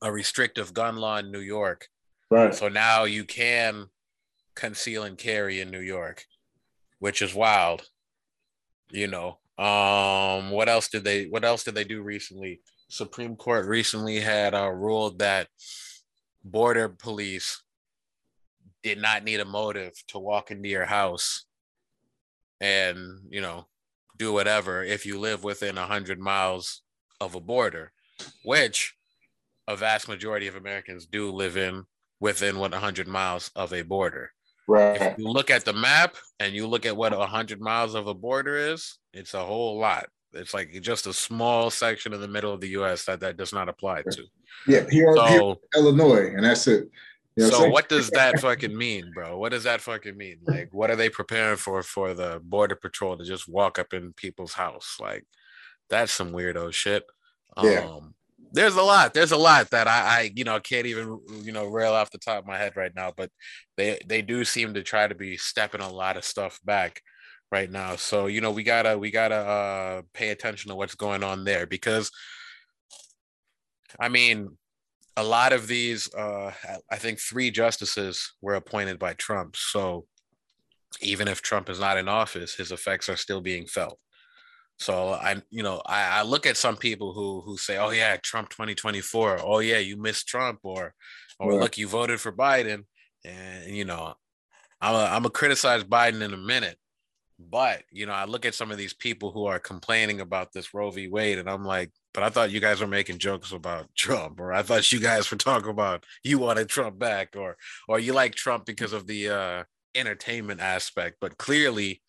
a 0.00 0.10
restrictive 0.10 0.72
gun 0.72 0.96
law 0.96 1.18
in 1.18 1.30
New 1.30 1.40
York. 1.40 1.88
Right. 2.30 2.54
So 2.54 2.68
now 2.68 3.04
you 3.04 3.24
can 3.24 3.88
conceal 4.54 5.02
and 5.02 5.18
carry 5.18 5.60
in 5.60 5.70
New 5.70 5.80
York, 5.80 6.24
which 6.98 7.20
is 7.20 7.34
wild. 7.34 7.82
You 8.90 9.08
know, 9.08 9.38
um, 9.58 10.50
what 10.50 10.70
else 10.70 10.88
did 10.88 11.04
they? 11.04 11.26
What 11.26 11.44
else 11.44 11.62
did 11.62 11.74
they 11.74 11.84
do 11.84 12.00
recently? 12.00 12.62
Supreme 12.92 13.36
Court 13.36 13.66
recently 13.66 14.20
had 14.20 14.54
uh, 14.54 14.68
ruled 14.68 15.18
that 15.20 15.48
border 16.44 16.90
police 16.90 17.62
did 18.82 19.00
not 19.00 19.24
need 19.24 19.40
a 19.40 19.46
motive 19.46 19.94
to 20.08 20.18
walk 20.18 20.50
into 20.50 20.68
your 20.68 20.84
house 20.84 21.46
and 22.60 22.98
you 23.30 23.40
know 23.40 23.66
do 24.18 24.30
whatever 24.30 24.84
if 24.84 25.06
you 25.06 25.18
live 25.18 25.42
within 25.42 25.76
100 25.76 26.20
miles 26.20 26.82
of 27.18 27.34
a 27.34 27.40
border 27.40 27.92
which 28.44 28.94
a 29.68 29.74
vast 29.74 30.06
majority 30.06 30.46
of 30.46 30.56
americans 30.56 31.06
do 31.06 31.30
live 31.30 31.56
in 31.56 31.84
within 32.20 32.58
what 32.58 32.72
100 32.72 33.08
miles 33.08 33.50
of 33.56 33.72
a 33.72 33.82
border. 33.82 34.32
Right. 34.68 35.00
if 35.00 35.18
you 35.18 35.28
look 35.28 35.50
at 35.50 35.64
the 35.64 35.72
map 35.72 36.16
and 36.38 36.54
you 36.54 36.66
look 36.66 36.84
at 36.84 36.96
what 36.96 37.16
100 37.16 37.58
miles 37.58 37.94
of 37.94 38.06
a 38.06 38.14
border 38.14 38.56
is 38.56 38.98
it's 39.14 39.34
a 39.34 39.44
whole 39.44 39.78
lot 39.78 40.08
it's 40.34 40.54
like 40.54 40.72
just 40.80 41.06
a 41.06 41.12
small 41.12 41.70
section 41.70 42.12
in 42.12 42.20
the 42.20 42.28
middle 42.28 42.52
of 42.52 42.60
the 42.60 42.68
U.S. 42.70 43.04
that 43.04 43.20
that 43.20 43.36
does 43.36 43.52
not 43.52 43.68
apply 43.68 44.02
to. 44.02 44.24
Yeah, 44.66 44.84
here, 44.90 45.14
so, 45.16 45.26
here 45.26 45.54
Illinois, 45.76 46.32
and 46.34 46.44
that's 46.44 46.66
it. 46.66 46.90
You 47.36 47.44
know 47.44 47.50
so 47.50 47.60
what, 47.60 47.72
what 47.72 47.88
does 47.88 48.10
that 48.10 48.40
fucking 48.40 48.76
mean, 48.76 49.10
bro? 49.14 49.38
What 49.38 49.52
does 49.52 49.64
that 49.64 49.80
fucking 49.80 50.16
mean? 50.16 50.38
Like, 50.46 50.68
what 50.72 50.90
are 50.90 50.96
they 50.96 51.08
preparing 51.08 51.56
for 51.56 51.82
for 51.82 52.12
the 52.12 52.40
border 52.44 52.76
patrol 52.76 53.16
to 53.16 53.24
just 53.24 53.48
walk 53.48 53.78
up 53.78 53.94
in 53.94 54.12
people's 54.12 54.52
house? 54.52 54.98
Like, 55.00 55.24
that's 55.88 56.12
some 56.12 56.32
weirdo 56.32 56.72
shit. 56.74 57.04
Yeah. 57.62 57.86
Um, 57.86 58.14
there's 58.52 58.76
a 58.76 58.82
lot. 58.82 59.14
There's 59.14 59.32
a 59.32 59.38
lot 59.38 59.70
that 59.70 59.88
I, 59.88 59.92
I, 59.92 60.30
you 60.34 60.44
know, 60.44 60.60
can't 60.60 60.86
even, 60.86 61.20
you 61.42 61.52
know, 61.52 61.64
rail 61.64 61.94
off 61.94 62.10
the 62.10 62.18
top 62.18 62.40
of 62.40 62.46
my 62.46 62.58
head 62.58 62.76
right 62.76 62.92
now. 62.94 63.12
But 63.16 63.30
they, 63.78 63.98
they 64.06 64.20
do 64.20 64.44
seem 64.44 64.74
to 64.74 64.82
try 64.82 65.08
to 65.08 65.14
be 65.14 65.38
stepping 65.38 65.80
a 65.80 65.90
lot 65.90 66.18
of 66.18 66.24
stuff 66.24 66.60
back 66.62 67.00
right 67.52 67.70
now. 67.70 67.94
So 67.96 68.26
you 68.26 68.40
know 68.40 68.50
we 68.50 68.64
gotta 68.64 68.98
we 68.98 69.10
gotta 69.12 69.36
uh, 69.36 70.02
pay 70.14 70.30
attention 70.30 70.70
to 70.70 70.74
what's 70.74 70.96
going 70.96 71.22
on 71.22 71.44
there 71.44 71.66
because 71.66 72.10
I 74.00 74.08
mean 74.08 74.56
a 75.16 75.22
lot 75.22 75.52
of 75.52 75.68
these 75.68 76.12
uh, 76.14 76.52
I 76.90 76.96
think 76.96 77.20
three 77.20 77.50
justices 77.50 78.32
were 78.40 78.54
appointed 78.54 78.98
by 78.98 79.12
Trump. 79.12 79.56
So 79.56 80.06
even 81.00 81.28
if 81.28 81.42
Trump 81.42 81.68
is 81.68 81.78
not 81.78 81.98
in 81.98 82.08
office, 82.08 82.54
his 82.54 82.72
effects 82.72 83.08
are 83.08 83.16
still 83.16 83.40
being 83.40 83.66
felt. 83.66 83.98
So 84.78 85.10
I, 85.10 85.40
you 85.50 85.62
know, 85.62 85.80
I, 85.86 86.20
I 86.20 86.22
look 86.22 86.46
at 86.46 86.56
some 86.56 86.76
people 86.76 87.12
who 87.12 87.42
who 87.42 87.56
say, 87.56 87.76
"Oh 87.76 87.90
yeah, 87.90 88.16
Trump 88.16 88.48
2024. 88.48 89.40
Oh 89.42 89.60
yeah, 89.60 89.78
you 89.78 89.96
missed 89.96 90.26
Trump," 90.26 90.60
or 90.64 90.94
or 91.38 91.52
yeah. 91.52 91.58
look, 91.60 91.78
you 91.78 91.86
voted 91.86 92.20
for 92.20 92.32
Biden, 92.32 92.84
and 93.24 93.76
you 93.76 93.84
know, 93.84 94.14
I'm 94.80 94.94
a, 94.94 95.04
I'm 95.04 95.22
gonna 95.22 95.30
criticize 95.30 95.84
Biden 95.84 96.22
in 96.22 96.34
a 96.34 96.38
minute, 96.38 96.78
but 97.50 97.82
you 97.90 98.06
know, 98.06 98.12
I 98.12 98.24
look 98.24 98.46
at 98.46 98.54
some 98.54 98.70
of 98.70 98.78
these 98.78 98.94
people 98.94 99.32
who 99.32 99.46
are 99.46 99.58
complaining 99.58 100.20
about 100.20 100.52
this 100.52 100.74
Roe 100.74 100.90
v. 100.90 101.08
Wade, 101.08 101.38
and 101.38 101.48
I'm 101.48 101.64
like, 101.64 101.90
but 102.14 102.22
I 102.22 102.28
thought 102.28 102.50
you 102.50 102.60
guys 102.60 102.80
were 102.80 102.86
making 102.86 103.18
jokes 103.18 103.52
about 103.52 103.94
Trump, 103.94 104.40
or 104.40 104.52
I 104.52 104.62
thought 104.62 104.92
you 104.92 105.00
guys 105.00 105.30
were 105.30 105.36
talking 105.36 105.70
about 105.70 106.04
you 106.22 106.38
wanted 106.38 106.68
Trump 106.68 106.98
back, 106.98 107.36
or 107.36 107.56
or 107.88 107.98
you 107.98 108.12
like 108.12 108.34
Trump 108.34 108.66
because 108.66 108.92
of 108.92 109.06
the 109.06 109.28
uh, 109.28 109.64
entertainment 109.94 110.60
aspect. 110.60 111.16
But 111.20 111.38
clearly, 111.38 112.02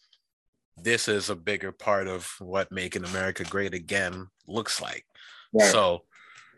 this 0.78 1.08
is 1.08 1.30
a 1.30 1.36
bigger 1.36 1.72
part 1.72 2.08
of 2.08 2.30
what 2.40 2.72
making 2.72 3.04
America 3.06 3.44
great 3.44 3.74
again 3.74 4.28
looks 4.48 4.82
like. 4.82 5.06
Right. 5.54 5.72
So, 5.72 6.04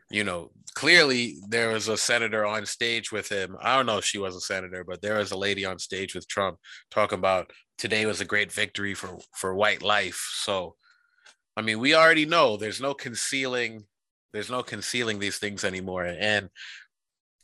you 0.09 0.23
know, 0.23 0.51
clearly 0.75 1.37
there 1.49 1.69
was 1.69 1.87
a 1.87 1.97
senator 1.97 2.45
on 2.45 2.65
stage 2.65 3.11
with 3.11 3.29
him. 3.29 3.55
I 3.61 3.75
don't 3.75 3.85
know 3.85 3.97
if 3.97 4.05
she 4.05 4.19
was 4.19 4.35
a 4.35 4.41
senator, 4.41 4.83
but 4.83 5.01
there 5.01 5.17
was 5.17 5.31
a 5.31 5.37
lady 5.37 5.65
on 5.65 5.79
stage 5.79 6.13
with 6.13 6.27
Trump 6.27 6.57
talking 6.91 7.17
about 7.17 7.51
today 7.77 8.05
was 8.05 8.21
a 8.21 8.25
great 8.25 8.51
victory 8.51 8.93
for 8.93 9.17
for 9.33 9.55
white 9.55 9.81
life. 9.81 10.21
So, 10.43 10.75
I 11.57 11.61
mean, 11.61 11.79
we 11.79 11.95
already 11.95 12.25
know 12.25 12.57
there's 12.57 12.81
no 12.81 12.93
concealing 12.93 13.85
there's 14.35 14.51
no 14.51 14.63
concealing 14.63 15.19
these 15.19 15.37
things 15.37 15.63
anymore. 15.63 16.05
And 16.05 16.49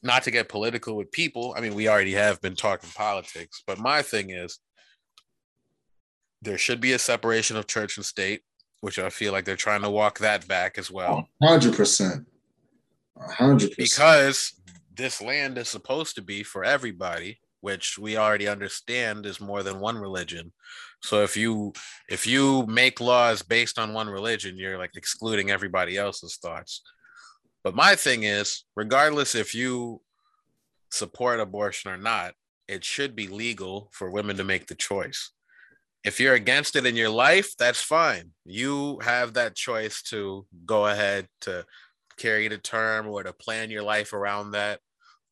not 0.03 0.23
to 0.23 0.31
get 0.31 0.49
political 0.49 0.97
with 0.97 1.11
people, 1.11 1.53
I 1.57 1.61
mean, 1.61 1.73
we 1.73 1.87
already 1.87 2.13
have 2.13 2.41
been 2.41 2.55
talking 2.55 2.89
politics, 2.93 3.63
but 3.65 3.79
my 3.79 4.01
thing 4.01 4.31
is 4.31 4.59
there 6.41 6.57
should 6.57 6.81
be 6.81 6.91
a 6.91 6.99
separation 6.99 7.55
of 7.55 7.67
church 7.67 7.95
and 7.95 8.05
state, 8.05 8.41
which 8.81 8.99
I 8.99 9.09
feel 9.09 9.31
like 9.31 9.45
they're 9.45 9.55
trying 9.55 9.83
to 9.83 9.89
walk 9.89 10.19
that 10.19 10.47
back 10.49 10.77
as 10.77 10.91
well. 10.91 11.29
100%. 11.41 12.25
100%. 13.29 13.75
Because 13.77 14.53
this 14.93 15.21
land 15.21 15.57
is 15.57 15.69
supposed 15.69 16.15
to 16.15 16.21
be 16.21 16.43
for 16.43 16.63
everybody, 16.63 17.39
which 17.61 17.97
we 17.97 18.17
already 18.17 18.47
understand 18.47 19.25
is 19.25 19.39
more 19.39 19.63
than 19.63 19.79
one 19.79 19.97
religion. 19.97 20.51
So 21.03 21.23
if 21.23 21.35
you 21.35 21.73
if 22.09 22.27
you 22.27 22.65
make 22.67 22.99
laws 22.99 23.41
based 23.41 23.79
on 23.79 23.93
one 23.93 24.07
religion, 24.07 24.57
you're 24.57 24.77
like 24.77 24.95
excluding 24.95 25.49
everybody 25.49 25.97
else's 25.97 26.37
thoughts. 26.37 26.81
But 27.63 27.75
my 27.75 27.95
thing 27.95 28.23
is, 28.23 28.63
regardless 28.75 29.33
if 29.35 29.55
you 29.55 30.01
support 30.91 31.39
abortion 31.39 31.91
or 31.91 31.97
not, 31.97 32.33
it 32.67 32.83
should 32.83 33.15
be 33.15 33.27
legal 33.27 33.89
for 33.93 34.11
women 34.11 34.37
to 34.37 34.43
make 34.43 34.67
the 34.67 34.75
choice 34.75 35.31
if 36.03 36.19
you're 36.19 36.33
against 36.33 36.75
it 36.75 36.85
in 36.85 36.95
your 36.95 37.09
life, 37.09 37.55
that's 37.57 37.81
fine. 37.81 38.31
You 38.45 38.99
have 39.01 39.33
that 39.33 39.55
choice 39.55 40.01
to 40.03 40.45
go 40.65 40.87
ahead 40.87 41.27
to 41.41 41.65
carry 42.21 42.47
the 42.47 42.57
term 42.57 43.07
or 43.07 43.23
to 43.23 43.33
plan 43.33 43.71
your 43.71 43.83
life 43.83 44.13
around 44.13 44.51
that 44.51 44.79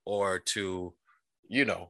or 0.06 0.40
to, 0.40 0.94
you 1.48 1.66
know, 1.66 1.90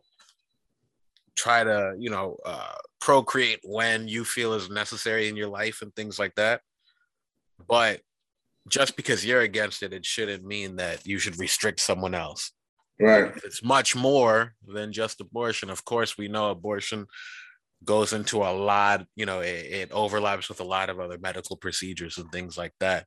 try 1.36 1.64
to, 1.64 1.96
you 1.98 2.10
know, 2.10 2.38
uh, 2.46 2.76
procreate 3.00 3.60
when 3.64 4.08
you 4.08 4.26
feel 4.26 4.54
is 4.54 4.70
necessary 4.70 5.30
in 5.30 5.36
your 5.38 5.48
life 5.48 5.82
and 5.82 5.96
things 5.96 6.20
like 6.20 6.36
that. 6.36 6.62
But 7.68 8.02
just 8.68 8.96
because 8.96 9.26
you're 9.26 9.42
against 9.42 9.84
it, 9.84 9.94
it 9.94 10.06
shouldn't 10.06 10.44
mean 10.44 10.76
that 10.76 11.08
you 11.08 11.18
should 11.18 11.40
restrict 11.40 11.80
someone 11.80 12.14
else. 12.14 12.52
Right. 13.00 13.32
It's 13.46 13.64
much 13.64 13.96
more 13.96 14.54
than 14.68 14.92
just 14.92 15.22
abortion. 15.22 15.70
Of 15.70 15.86
course, 15.86 16.18
we 16.18 16.28
know 16.28 16.50
abortion 16.50 17.08
goes 17.86 18.12
into 18.12 18.40
a 18.40 18.52
lot, 18.52 19.06
you 19.16 19.26
know, 19.26 19.40
it, 19.40 19.66
it 19.82 19.92
overlaps 19.92 20.50
with 20.50 20.60
a 20.60 20.66
lot 20.66 20.90
of 20.90 21.00
other 21.00 21.18
medical 21.18 21.56
procedures 21.56 22.18
and 22.18 22.30
things 22.32 22.58
like 22.58 22.74
that. 22.82 23.06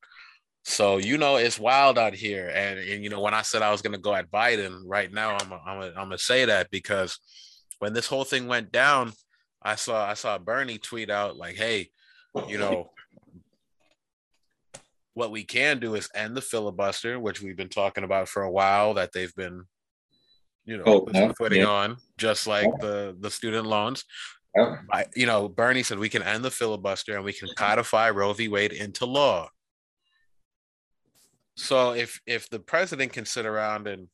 So 0.64 0.98
you 0.98 1.18
know 1.18 1.36
it's 1.36 1.58
wild 1.58 1.98
out 1.98 2.14
here, 2.14 2.50
and, 2.54 2.78
and 2.78 3.02
you 3.02 3.10
know 3.10 3.20
when 3.20 3.34
I 3.34 3.42
said 3.42 3.62
I 3.62 3.72
was 3.72 3.82
going 3.82 3.94
to 3.94 3.98
go 3.98 4.14
at 4.14 4.30
Biden, 4.30 4.82
right 4.86 5.12
now 5.12 5.36
I'm 5.40 5.52
a, 5.52 5.60
I'm 5.66 5.82
a, 5.82 5.86
I'm 5.88 5.94
gonna 6.06 6.18
say 6.18 6.44
that 6.44 6.70
because 6.70 7.18
when 7.80 7.92
this 7.92 8.06
whole 8.06 8.24
thing 8.24 8.46
went 8.46 8.70
down, 8.70 9.12
I 9.60 9.74
saw 9.74 10.08
I 10.08 10.14
saw 10.14 10.38
Bernie 10.38 10.78
tweet 10.78 11.10
out 11.10 11.36
like, 11.36 11.56
"Hey, 11.56 11.90
you 12.46 12.58
know, 12.58 12.90
what 15.14 15.30
we 15.30 15.44
can 15.44 15.78
do 15.78 15.94
is 15.94 16.08
end 16.14 16.36
the 16.36 16.40
filibuster, 16.40 17.18
which 17.18 17.42
we've 17.42 17.56
been 17.56 17.68
talking 17.68 18.04
about 18.04 18.28
for 18.28 18.42
a 18.42 18.50
while 18.50 18.94
that 18.94 19.12
they've 19.12 19.34
been, 19.34 19.64
you 20.64 20.78
know, 20.78 20.84
oh, 20.86 21.08
yeah, 21.12 21.32
putting 21.36 21.62
yeah. 21.62 21.66
on, 21.66 21.96
just 22.18 22.46
like 22.46 22.68
the 22.80 23.16
the 23.20 23.30
student 23.30 23.66
loans. 23.66 24.04
Yeah. 24.56 24.76
I, 24.92 25.06
you 25.16 25.26
know, 25.26 25.48
Bernie 25.48 25.82
said 25.82 25.98
we 25.98 26.08
can 26.08 26.22
end 26.22 26.44
the 26.44 26.50
filibuster 26.50 27.16
and 27.16 27.24
we 27.24 27.32
can 27.32 27.48
codify 27.56 28.10
Roe 28.10 28.32
v. 28.32 28.48
Wade 28.48 28.72
into 28.72 29.06
law. 29.06 29.48
So 31.56 31.92
if 31.92 32.20
if 32.26 32.48
the 32.48 32.58
president 32.58 33.12
can 33.12 33.24
sit 33.24 33.46
around 33.46 33.86
and 33.86 34.08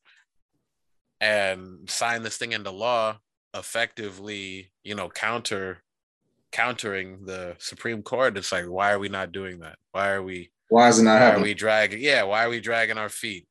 and 1.21 1.89
sign 1.89 2.23
this 2.23 2.37
thing 2.37 2.53
into 2.53 2.71
law, 2.71 3.19
effectively, 3.55 4.73
you 4.83 4.95
know, 4.95 5.09
counter 5.09 5.83
countering 6.51 7.25
the 7.25 7.55
Supreme 7.59 8.03
Court, 8.03 8.37
it's 8.37 8.53
like, 8.53 8.67
why 8.67 8.93
are 8.93 8.99
we 8.99 9.09
not 9.09 9.33
doing 9.33 9.61
that? 9.61 9.77
Why 9.93 10.11
are 10.11 10.23
we? 10.23 10.51
Why 10.69 10.89
is 10.89 10.99
it 10.99 11.05
not 11.05 11.15
why 11.15 11.19
happening? 11.19 11.43
Are 11.43 11.49
we 11.49 11.55
dragging? 11.55 12.01
Yeah, 12.01 12.25
why 12.25 12.45
are 12.45 12.51
we 12.51 12.61
dragging 12.61 12.99
our 12.99 13.09
feet? 13.09 13.47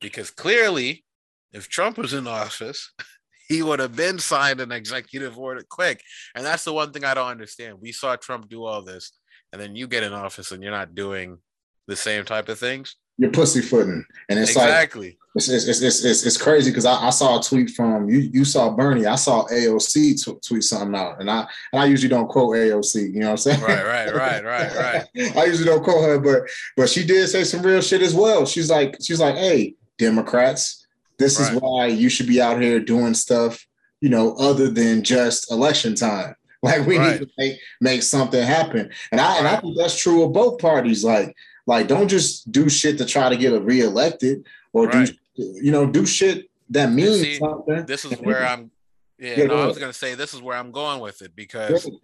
Because 0.00 0.30
clearly, 0.30 1.04
if 1.52 1.68
Trump 1.68 1.98
was 1.98 2.14
in 2.14 2.26
office, 2.26 2.92
he 3.48 3.62
would 3.62 3.80
have 3.80 3.96
been 3.96 4.18
signed 4.18 4.60
an 4.60 4.72
executive 4.72 5.38
order 5.38 5.62
quick. 5.68 6.02
And 6.34 6.44
that's 6.44 6.64
the 6.64 6.72
one 6.72 6.92
thing 6.92 7.04
I 7.04 7.14
don't 7.14 7.28
understand. 7.28 7.78
We 7.80 7.92
saw 7.92 8.16
Trump 8.16 8.48
do 8.48 8.64
all 8.64 8.82
this, 8.82 9.12
and 9.52 9.60
then 9.60 9.76
you 9.76 9.86
get 9.86 10.02
in 10.02 10.12
office 10.12 10.52
and 10.52 10.62
you're 10.62 10.72
not 10.72 10.94
doing 10.94 11.38
the 11.86 11.96
same 11.96 12.24
type 12.24 12.48
of 12.48 12.58
things. 12.58 12.96
You're 13.16 13.30
pussyfooting, 13.30 14.04
and 14.28 14.38
it's 14.38 14.50
exactly. 14.50 15.08
Like, 15.08 15.18
it's, 15.36 15.48
it's, 15.48 15.66
it's, 15.66 16.04
it's, 16.04 16.24
it's 16.24 16.36
crazy 16.36 16.70
because 16.70 16.84
I, 16.84 16.94
I, 16.94 17.10
saw 17.10 17.40
a 17.40 17.42
tweet 17.42 17.70
from 17.70 18.08
you. 18.08 18.18
You 18.18 18.44
saw 18.44 18.70
Bernie. 18.70 19.06
I 19.06 19.16
saw 19.16 19.44
AOC 19.48 20.24
t- 20.24 20.38
tweet 20.46 20.62
something 20.62 20.94
out, 20.94 21.20
and 21.20 21.28
I 21.28 21.46
and 21.72 21.82
I 21.82 21.86
usually 21.86 22.08
don't 22.08 22.28
quote 22.28 22.54
AOC. 22.54 23.12
You 23.12 23.20
know 23.20 23.26
what 23.26 23.30
I'm 23.32 23.36
saying? 23.38 23.60
Right, 23.60 23.84
right, 23.84 24.14
right, 24.14 24.44
right, 24.44 24.74
right. 25.16 25.36
I 25.36 25.44
usually 25.44 25.66
don't 25.66 25.82
quote 25.82 26.04
her, 26.04 26.18
but 26.20 26.48
but 26.76 26.88
she 26.88 27.04
did 27.04 27.28
say 27.28 27.42
some 27.42 27.62
real 27.62 27.80
shit 27.80 28.00
as 28.02 28.14
well. 28.14 28.46
She's 28.46 28.70
like 28.70 28.96
she's 29.02 29.20
like, 29.20 29.34
hey, 29.34 29.74
Democrats, 29.98 30.86
this 31.18 31.40
right. 31.40 31.52
is 31.52 31.60
why 31.60 31.86
you 31.86 32.08
should 32.08 32.28
be 32.28 32.40
out 32.40 32.62
here 32.62 32.78
doing 32.78 33.14
stuff, 33.14 33.66
you 34.00 34.10
know, 34.10 34.34
other 34.34 34.70
than 34.70 35.02
just 35.02 35.50
election 35.50 35.94
time. 35.94 36.34
Like 36.64 36.86
we 36.86 36.96
right. 36.96 37.20
need 37.20 37.26
to 37.26 37.32
make 37.36 37.58
make 37.82 38.02
something 38.02 38.42
happen. 38.42 38.88
And 39.12 39.20
I 39.20 39.36
and 39.36 39.46
I 39.46 39.56
think 39.56 39.76
that's 39.76 40.00
true 40.00 40.22
of 40.22 40.32
both 40.32 40.58
parties. 40.58 41.04
Like, 41.04 41.36
like 41.66 41.88
don't 41.88 42.08
just 42.08 42.50
do 42.50 42.68
shit 42.68 42.98
to 42.98 43.04
try 43.04 43.28
to 43.28 43.36
get 43.36 43.52
a 43.52 43.60
reelected 43.60 44.46
or 44.72 44.86
do 44.86 45.06
you 45.36 45.72
know, 45.72 45.86
do 45.86 46.06
shit 46.06 46.48
that 46.70 46.90
means 46.90 47.20
See, 47.20 47.36
something. 47.36 47.86
This 47.86 48.04
is 48.04 48.18
where 48.20 48.44
I'm 48.44 48.70
yeah, 49.18 49.40
yeah 49.40 49.46
no, 49.46 49.56
I 49.56 49.66
was 49.66 49.78
gonna 49.78 49.92
say 49.92 50.14
this 50.14 50.34
is 50.34 50.42
where 50.42 50.56
I'm 50.56 50.72
going 50.72 51.00
with 51.00 51.22
it 51.22 51.34
because 51.36 51.86
yeah. 51.86 51.94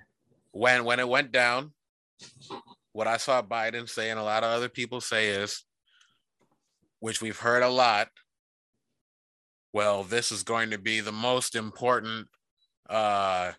when 0.52 0.84
when 0.84 1.00
it 1.00 1.08
went 1.08 1.32
down, 1.32 1.72
what 2.92 3.06
I 3.06 3.16
saw 3.16 3.42
Biden 3.42 3.88
say 3.88 4.10
and 4.10 4.18
a 4.18 4.22
lot 4.22 4.44
of 4.44 4.50
other 4.50 4.68
people 4.68 5.00
say 5.00 5.28
is, 5.28 5.64
which 7.00 7.20
we've 7.20 7.38
heard 7.38 7.62
a 7.62 7.68
lot, 7.68 8.08
well, 9.72 10.02
this 10.02 10.32
is 10.32 10.42
going 10.42 10.70
to 10.70 10.78
be 10.78 11.00
the 11.00 11.12
most 11.12 11.54
important 11.54 12.28
uh, 12.88 13.52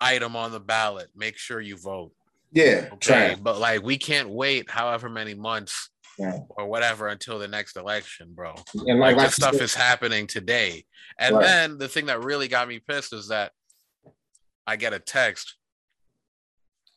item 0.00 0.36
on 0.36 0.52
the 0.52 0.60
ballot. 0.60 1.08
Make 1.16 1.36
sure 1.36 1.60
you 1.60 1.76
vote. 1.76 2.12
Yeah. 2.54 2.88
Okay. 2.94 3.36
But 3.40 3.58
like, 3.58 3.82
we 3.82 3.98
can't 3.98 4.30
wait 4.30 4.70
however 4.70 5.08
many 5.08 5.34
months 5.34 5.90
yeah. 6.18 6.38
or 6.50 6.66
whatever 6.66 7.08
until 7.08 7.38
the 7.38 7.48
next 7.48 7.76
election, 7.76 8.32
bro. 8.32 8.54
And 8.74 9.00
like, 9.00 9.16
like 9.16 9.26
this 9.26 9.34
stuff 9.34 9.60
is 9.60 9.74
happening 9.74 10.26
today. 10.26 10.84
And 11.18 11.36
right. 11.36 11.44
then 11.44 11.78
the 11.78 11.88
thing 11.88 12.06
that 12.06 12.22
really 12.22 12.48
got 12.48 12.68
me 12.68 12.78
pissed 12.78 13.12
is 13.12 13.28
that 13.28 13.52
I 14.66 14.76
get 14.76 14.94
a 14.94 15.00
text. 15.00 15.56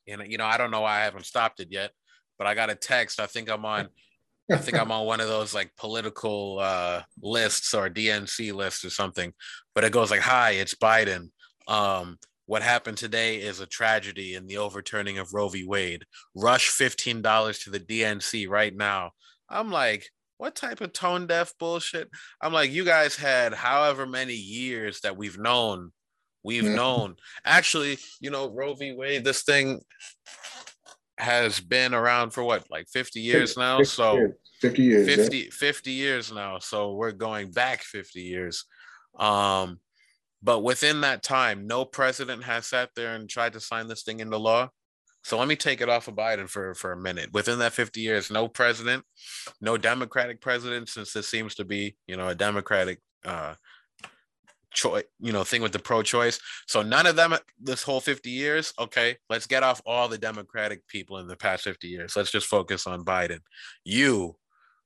And, 0.07 0.31
you 0.31 0.37
know, 0.37 0.45
I 0.45 0.57
don't 0.57 0.71
know 0.71 0.81
why 0.81 1.01
I 1.01 1.03
haven't 1.03 1.25
stopped 1.25 1.59
it 1.59 1.69
yet, 1.71 1.91
but 2.37 2.47
I 2.47 2.53
got 2.53 2.69
a 2.69 2.75
text. 2.75 3.19
I 3.19 3.25
think 3.25 3.49
I'm 3.49 3.65
on 3.65 3.89
I 4.51 4.57
think 4.57 4.79
I'm 4.79 4.91
on 4.93 5.05
one 5.05 5.19
of 5.19 5.27
those 5.27 5.53
like 5.53 5.75
political 5.75 6.59
uh, 6.61 7.01
lists 7.21 7.73
or 7.73 7.89
DNC 7.89 8.53
lists 8.53 8.85
or 8.85 8.89
something, 8.89 9.33
but 9.75 9.83
it 9.83 9.91
goes 9.91 10.11
like, 10.11 10.21
"Hi, 10.21 10.51
it's 10.51 10.75
Biden. 10.75 11.29
Um, 11.67 12.17
what 12.47 12.63
happened 12.63 12.97
today 12.97 13.37
is 13.37 13.59
a 13.59 13.67
tragedy 13.67 14.33
in 14.33 14.47
the 14.47 14.57
overturning 14.57 15.19
of 15.19 15.33
Roe 15.33 15.49
v. 15.49 15.63
Wade. 15.63 16.05
Rush 16.35 16.69
fifteen 16.69 17.21
dollars 17.21 17.59
to 17.59 17.69
the 17.69 17.79
DNC 17.79 18.49
right 18.49 18.75
now." 18.75 19.11
I'm 19.49 19.71
like, 19.71 20.09
what 20.37 20.55
type 20.55 20.81
of 20.81 20.93
tone 20.93 21.27
deaf 21.27 21.53
bullshit? 21.59 22.09
I'm 22.41 22.53
like, 22.53 22.71
you 22.71 22.83
guys 22.83 23.15
had 23.15 23.53
however 23.53 24.05
many 24.05 24.33
years 24.33 25.01
that 25.01 25.17
we've 25.17 25.37
known, 25.37 25.91
we've 26.43 26.63
known. 26.63 27.15
Actually, 27.45 27.97
you 28.19 28.29
know, 28.29 28.49
Roe 28.49 28.73
v. 28.73 28.93
Wade, 28.93 29.23
this 29.23 29.43
thing 29.43 29.81
has 31.17 31.59
been 31.59 31.93
around 31.93 32.29
for 32.31 32.43
what 32.43 32.69
like 32.69 32.87
50 32.89 33.19
years 33.19 33.57
now 33.57 33.79
50 33.79 33.89
so 33.89 34.15
years. 34.17 34.33
50 34.61 34.83
years 34.83 35.15
50 35.15 35.37
yeah. 35.37 35.43
50 35.51 35.91
years 35.91 36.31
now 36.31 36.59
so 36.59 36.93
we're 36.93 37.11
going 37.11 37.49
back 37.49 37.81
50 37.81 38.21
years 38.21 38.65
um 39.17 39.79
but 40.41 40.61
within 40.61 41.01
that 41.01 41.23
time 41.23 41.67
no 41.67 41.85
president 41.85 42.43
has 42.43 42.65
sat 42.65 42.89
there 42.95 43.15
and 43.15 43.29
tried 43.29 43.53
to 43.53 43.59
sign 43.59 43.87
this 43.87 44.03
thing 44.03 44.19
into 44.19 44.37
law 44.37 44.69
so 45.23 45.37
let 45.37 45.47
me 45.47 45.57
take 45.57 45.81
it 45.81 45.89
off 45.89 46.07
of 46.07 46.15
Biden 46.15 46.47
for 46.47 46.73
for 46.73 46.91
a 46.91 46.97
minute 46.97 47.31
within 47.33 47.59
that 47.59 47.73
50 47.73 47.99
years 47.99 48.31
no 48.31 48.47
president 48.47 49.03
no 49.61 49.77
democratic 49.77 50.41
president 50.41 50.89
since 50.89 51.13
this 51.13 51.27
seems 51.27 51.55
to 51.55 51.65
be 51.65 51.95
you 52.07 52.15
know 52.15 52.27
a 52.29 52.35
democratic 52.35 52.99
uh 53.25 53.55
choice, 54.77 55.03
you 55.19 55.33
know, 55.33 55.43
thing 55.43 55.61
with 55.61 55.71
the 55.71 55.79
pro-choice. 55.79 56.39
So 56.67 56.81
none 56.81 57.07
of 57.07 57.15
them 57.15 57.35
this 57.59 57.83
whole 57.83 57.99
50 57.99 58.29
years. 58.29 58.73
Okay, 58.79 59.17
let's 59.29 59.47
get 59.47 59.63
off 59.63 59.81
all 59.85 60.07
the 60.07 60.17
Democratic 60.17 60.87
people 60.87 61.17
in 61.17 61.27
the 61.27 61.35
past 61.35 61.63
50 61.63 61.87
years. 61.87 62.15
Let's 62.15 62.31
just 62.31 62.47
focus 62.47 62.87
on 62.87 63.03
Biden. 63.03 63.39
You, 63.83 64.37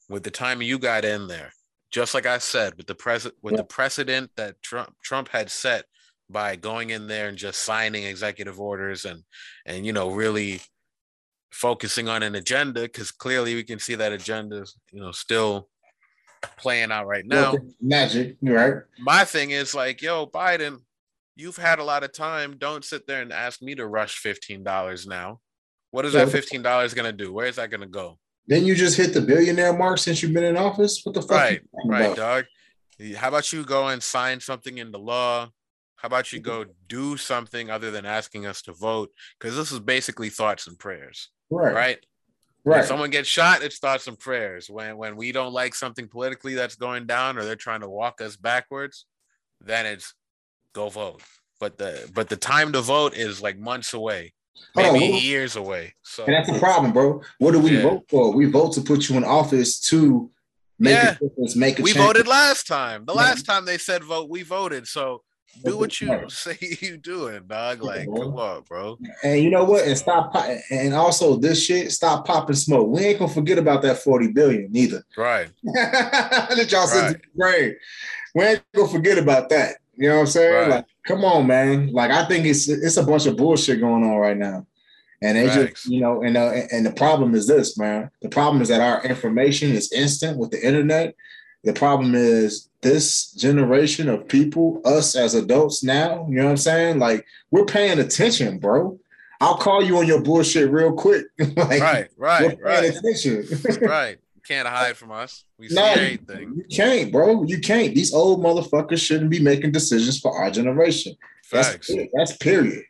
with 0.10 0.24
the 0.24 0.32
time 0.32 0.62
you 0.62 0.80
got 0.80 1.06
in 1.06 1.28
there, 1.28 1.52
just 1.92 2.14
like 2.14 2.26
I 2.26 2.38
said, 2.38 2.76
with 2.78 2.88
the 2.88 2.96
president 2.96 3.38
with 3.42 3.54
yeah. 3.54 3.58
the 3.58 3.64
precedent 3.66 4.32
that 4.38 4.62
Trump 4.62 4.96
Trump 5.04 5.30
had 5.30 5.52
set 5.52 5.86
by 6.30 6.56
going 6.56 6.92
in 6.92 7.08
there 7.08 7.28
and 7.28 7.38
just 7.38 7.62
signing 7.62 8.06
executive 8.06 8.60
orders 8.60 9.06
and 9.06 9.24
and 9.66 9.86
you 9.86 9.94
know 9.94 10.12
really 10.12 10.62
focusing 11.52 12.08
on 12.08 12.24
an 12.24 12.36
agenda 12.36 12.82
because 12.84 13.12
clearly 13.12 13.56
we 13.56 13.64
can 13.64 13.78
see 13.78 13.96
that 13.96 14.14
agenda 14.14 14.62
is 14.62 14.76
you 14.92 15.02
know 15.02 15.12
still 15.12 15.68
playing 16.58 16.92
out 16.92 17.08
right 17.08 17.26
now. 17.26 17.56
Magic, 17.80 18.38
right? 18.42 18.76
My 19.00 19.26
thing 19.26 19.52
is 19.52 19.76
like, 19.76 20.02
yo, 20.02 20.26
Biden, 20.26 20.78
you've 21.36 21.58
had 21.58 21.80
a 21.80 21.84
lot 21.84 22.04
of 22.04 22.14
time. 22.14 22.58
Don't 22.58 22.84
sit 22.84 23.06
there 23.06 23.22
and 23.22 23.32
ask 23.32 23.62
me 23.62 23.76
to 23.76 23.86
rush 23.86 24.18
fifteen 24.18 24.64
dollars 24.64 25.06
now. 25.06 25.40
What 25.92 26.06
is 26.06 26.14
that 26.14 26.30
fifteen 26.30 26.62
dollars 26.62 26.94
gonna 26.94 27.12
do? 27.12 27.34
Where 27.34 27.48
is 27.48 27.58
that 27.58 27.70
gonna 27.70 27.88
go? 27.88 28.18
Then 28.52 28.66
you 28.66 28.76
just 28.76 28.98
hit 28.98 29.14
the 29.14 29.22
billionaire 29.22 29.72
mark 29.72 29.98
since 29.98 30.22
you've 30.22 30.34
been 30.34 30.44
in 30.44 30.58
office. 30.58 31.00
What 31.06 31.16
the 31.16 31.22
fuck? 31.22 31.32
Right, 31.32 31.62
right, 31.86 32.02
about? 32.08 32.18
dog. 32.18 32.46
How 33.16 33.30
about 33.30 33.54
you 33.54 33.64
go 33.64 33.88
and 33.88 34.04
sign 34.04 34.42
something 34.42 34.78
into 34.78 34.98
law? 34.98 35.48
How 35.96 36.08
about 36.08 36.34
you 36.34 36.42
go 36.42 36.66
do 36.90 37.16
something 37.16 37.70
other 37.70 37.92
than 37.92 38.06
asking 38.06 38.46
us 38.46 38.62
to 38.64 38.74
vote? 38.74 39.10
Because 39.40 39.56
this 39.56 39.72
is 39.72 39.80
basically 39.80 40.28
thoughts 40.28 40.68
and 40.68 40.78
prayers. 40.78 41.30
Right. 41.50 41.74
Right. 41.74 42.06
Right. 42.66 42.80
When 42.80 42.88
someone 42.88 43.10
gets 43.10 43.30
shot, 43.30 43.64
it's 43.64 43.80
thoughts 43.80 44.10
and 44.10 44.20
prayers. 44.20 44.70
When 44.70 44.98
when 44.98 45.16
we 45.16 45.32
don't 45.32 45.54
like 45.54 45.74
something 45.74 46.10
politically 46.10 46.54
that's 46.54 46.76
going 46.76 47.08
down 47.08 47.38
or 47.38 47.46
they're 47.46 47.56
trying 47.56 47.82
to 47.82 47.90
walk 47.90 48.20
us 48.20 48.36
backwards, 48.36 49.06
then 49.62 49.86
it's 49.86 50.14
go 50.74 50.90
vote. 50.90 51.22
But 51.62 51.78
the 51.78 52.12
but 52.14 52.28
the 52.28 52.36
time 52.36 52.74
to 52.74 52.82
vote 52.82 53.14
is 53.14 53.42
like 53.42 53.58
months 53.58 53.94
away, 53.94 54.34
maybe 54.76 55.14
oh, 55.14 55.18
years 55.18 55.56
away. 55.56 55.94
So 56.04 56.26
and 56.26 56.34
that's 56.34 56.52
the 56.52 56.60
problem, 56.60 56.94
bro. 56.94 57.22
What 57.40 57.52
do 57.52 57.60
we 57.60 57.78
yeah. 57.78 57.84
vote 57.84 58.06
for? 58.10 58.34
We 58.34 58.46
vote 58.46 58.74
to 58.74 58.82
put 58.82 59.10
you 59.10 59.18
in 59.18 59.24
office 59.24 59.80
to 59.90 60.30
make 60.80 60.96
yeah. 60.96 61.12
a 61.12 61.28
difference, 61.28 61.56
make 61.56 61.80
a 61.80 61.82
We 61.82 61.94
change. 61.94 62.06
voted 62.06 62.28
last 62.28 62.68
time. 62.68 63.06
The 63.06 63.14
yeah. 63.14 63.20
last 63.20 63.46
time 63.46 63.66
they 63.66 63.78
said 63.78 64.04
vote, 64.04 64.30
we 64.30 64.44
voted. 64.44 64.88
So 64.88 65.24
do 65.64 65.78
what 65.78 66.00
you 66.00 66.22
say 66.30 66.58
you 66.80 66.98
doing, 66.98 67.44
dog. 67.48 67.84
Like, 67.84 68.06
come 68.06 68.36
on, 68.36 68.64
bro. 68.64 68.98
And 69.24 69.42
you 69.42 69.50
know 69.50 69.64
what? 69.64 69.86
And 69.86 69.98
stop. 69.98 70.36
And 70.70 70.94
also, 70.94 71.38
this 71.38 71.64
shit, 71.64 71.92
stop 71.92 72.26
popping 72.26 72.56
smoke. 72.56 72.88
We 72.90 73.02
ain't 73.02 73.20
gonna 73.20 73.32
forget 73.32 73.58
about 73.58 73.82
that 73.84 73.98
forty 73.98 74.32
billion, 74.32 74.72
neither. 74.72 75.04
Right. 75.18 75.50
that 75.64 76.68
y'all 76.72 76.82
right. 76.82 76.90
said 76.90 77.22
brain. 77.36 77.76
We 78.36 78.44
ain't 78.46 78.64
gonna 78.76 78.88
forget 78.88 79.18
about 79.18 79.50
that. 79.50 79.78
You 79.96 80.10
know 80.10 80.16
what 80.16 80.22
I'm 80.22 80.28
saying? 80.28 80.54
Right. 80.54 80.70
Like, 80.70 80.86
come 81.06 81.24
on, 81.26 81.48
man. 81.48 81.92
Like, 81.92 82.12
I 82.12 82.26
think 82.26 82.46
it's 82.46 82.68
it's 82.68 82.98
a 82.98 83.04
bunch 83.04 83.26
of 83.26 83.38
bullshit 83.38 83.80
going 83.80 84.04
on 84.04 84.18
right 84.18 84.38
now. 84.38 84.66
And 85.24 85.38
they 85.38 85.46
just, 85.46 85.86
you 85.86 86.02
know, 86.02 86.24
and 86.24 86.36
uh, 86.36 86.52
and 86.72 86.84
the 86.86 86.92
problem 86.92 87.36
is 87.36 87.48
this, 87.48 87.78
man. 87.78 88.10
The 88.22 88.30
problem 88.30 88.62
is 88.62 88.70
that 88.70 88.82
our 88.82 89.04
information 89.06 89.70
is 89.72 89.92
instant 89.92 90.38
with 90.38 90.50
the 90.50 90.66
internet. 90.66 91.16
The 91.64 91.74
problem 91.74 92.16
is 92.16 92.70
this 92.82 93.32
generation 93.34 94.10
of 94.10 94.28
people, 94.28 94.82
us 94.84 95.16
as 95.16 95.36
adults 95.36 95.84
now, 95.84 96.26
you 96.28 96.38
know 96.38 96.46
what 96.46 96.52
I'm 96.52 96.58
saying? 96.58 97.00
Like 97.00 97.26
we're 97.52 97.66
paying 97.66 98.00
attention, 98.00 98.58
bro. 98.58 99.00
I'll 99.40 99.58
call 99.58 99.84
you 99.84 99.98
on 99.98 100.08
your 100.08 100.22
bullshit 100.22 100.72
real 100.72 100.94
quick. 100.94 101.26
like, 101.40 101.82
right, 101.82 102.08
right, 102.18 102.58
right. 102.62 102.96
Attention. 102.96 103.46
right. 103.82 104.18
Can't 104.52 104.68
hide 104.68 104.98
from 104.98 105.14
us. 105.14 105.46
We 105.58 105.70
see 105.70 105.76
no, 105.76 105.86
anything. 105.86 106.54
You 106.58 106.66
can't, 106.70 107.10
bro. 107.10 107.44
You 107.44 107.62
can't. 107.62 107.96
These 107.96 108.14
old 108.14 108.44
motherfuckers 108.44 109.00
shouldn't 109.00 109.30
be 109.30 109.40
making 109.40 109.72
decisions 109.72 110.20
for 110.20 110.38
our 110.38 110.52
generation. 110.52 111.16
Facts. 111.46 111.88
That's, 111.88 112.10
that's 112.14 112.38
period. 112.38 112.84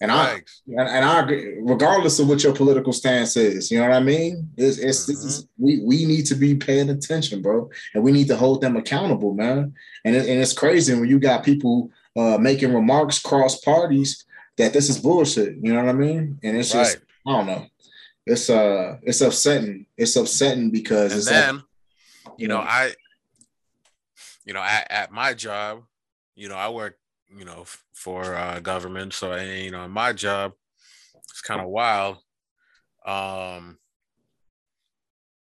And 0.00 0.12
I 0.12 0.42
and, 0.68 1.04
I 1.04 1.20
agree, 1.22 1.58
regardless 1.60 2.20
of 2.20 2.28
what 2.28 2.44
your 2.44 2.54
political 2.54 2.92
stance 2.92 3.36
is, 3.36 3.68
you 3.72 3.80
know 3.80 3.88
what 3.88 3.96
I 3.96 4.00
mean? 4.00 4.48
It's, 4.56 4.78
it's, 4.78 5.10
mm-hmm. 5.10 5.26
it's, 5.26 5.46
we 5.58 5.80
we 5.84 6.06
need 6.06 6.24
to 6.26 6.36
be 6.36 6.54
paying 6.54 6.88
attention, 6.88 7.42
bro, 7.42 7.68
and 7.94 8.04
we 8.04 8.12
need 8.12 8.28
to 8.28 8.36
hold 8.36 8.60
them 8.60 8.76
accountable, 8.76 9.34
man. 9.34 9.74
And 10.04 10.14
it, 10.14 10.28
and 10.28 10.40
it's 10.40 10.52
crazy 10.52 10.94
when 10.94 11.08
you 11.08 11.18
got 11.18 11.42
people 11.44 11.90
uh, 12.16 12.38
making 12.38 12.72
remarks 12.72 13.18
cross 13.18 13.58
parties 13.58 14.24
that 14.56 14.72
this 14.72 14.88
is 14.88 14.98
bullshit. 14.98 15.56
You 15.60 15.72
know 15.72 15.82
what 15.84 15.88
I 15.88 15.98
mean? 15.98 16.38
And 16.44 16.56
it's 16.56 16.72
just 16.72 16.96
right. 16.96 17.04
I 17.26 17.38
don't 17.38 17.46
know. 17.46 17.66
It's 18.26 18.50
uh 18.50 18.98
it's 19.02 19.20
upsetting. 19.20 19.86
It's 19.96 20.16
upsetting 20.16 20.70
because 20.70 21.28
and 21.28 21.36
then 21.36 21.62
you 22.38 22.48
know 22.48 22.58
I 22.58 22.92
you 24.44 24.52
know 24.52 24.60
at, 24.60 24.90
at 24.90 25.12
my 25.12 25.34
job, 25.34 25.82
you 26.34 26.48
know 26.48 26.56
I 26.56 26.68
work 26.68 26.98
you 27.36 27.44
know, 27.44 27.64
for 27.94 28.34
uh, 28.34 28.60
government. 28.60 29.14
So, 29.14 29.34
you 29.36 29.70
know, 29.70 29.88
my 29.88 30.12
job, 30.12 30.52
it's 31.14 31.40
kind 31.40 31.60
of 31.60 31.68
wild. 31.68 32.18
Um, 33.06 33.78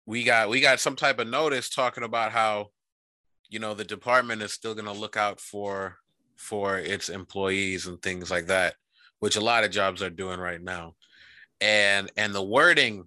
we 0.05 0.25
got 0.25 0.49
we 0.49 0.61
got 0.61 0.81
some 0.81 0.97
type 0.97 1.19
of 1.19 1.29
notice 1.29 1.69
talking 1.69 2.05
about 2.05 2.33
how, 2.33 2.71
you 3.49 3.59
know, 3.59 3.75
the 3.75 3.85
department 3.85 4.43
is 4.43 4.53
still 4.53 4.75
going 4.75 4.87
to 4.87 4.93
look 4.93 5.17
out 5.17 5.41
for 5.41 5.97
for 6.37 6.79
its 6.79 7.09
employees 7.09 7.87
and 7.87 8.01
things 8.03 8.31
like 8.31 8.47
that, 8.47 8.75
which 9.21 9.37
a 9.37 9.41
lot 9.41 9.65
of 9.65 9.71
jobs 9.71 10.03
are 10.03 10.11
doing 10.11 10.39
right 10.39 10.63
now. 10.63 10.95
And 11.61 12.11
and 12.17 12.35
the 12.35 12.43
wording, 12.43 13.05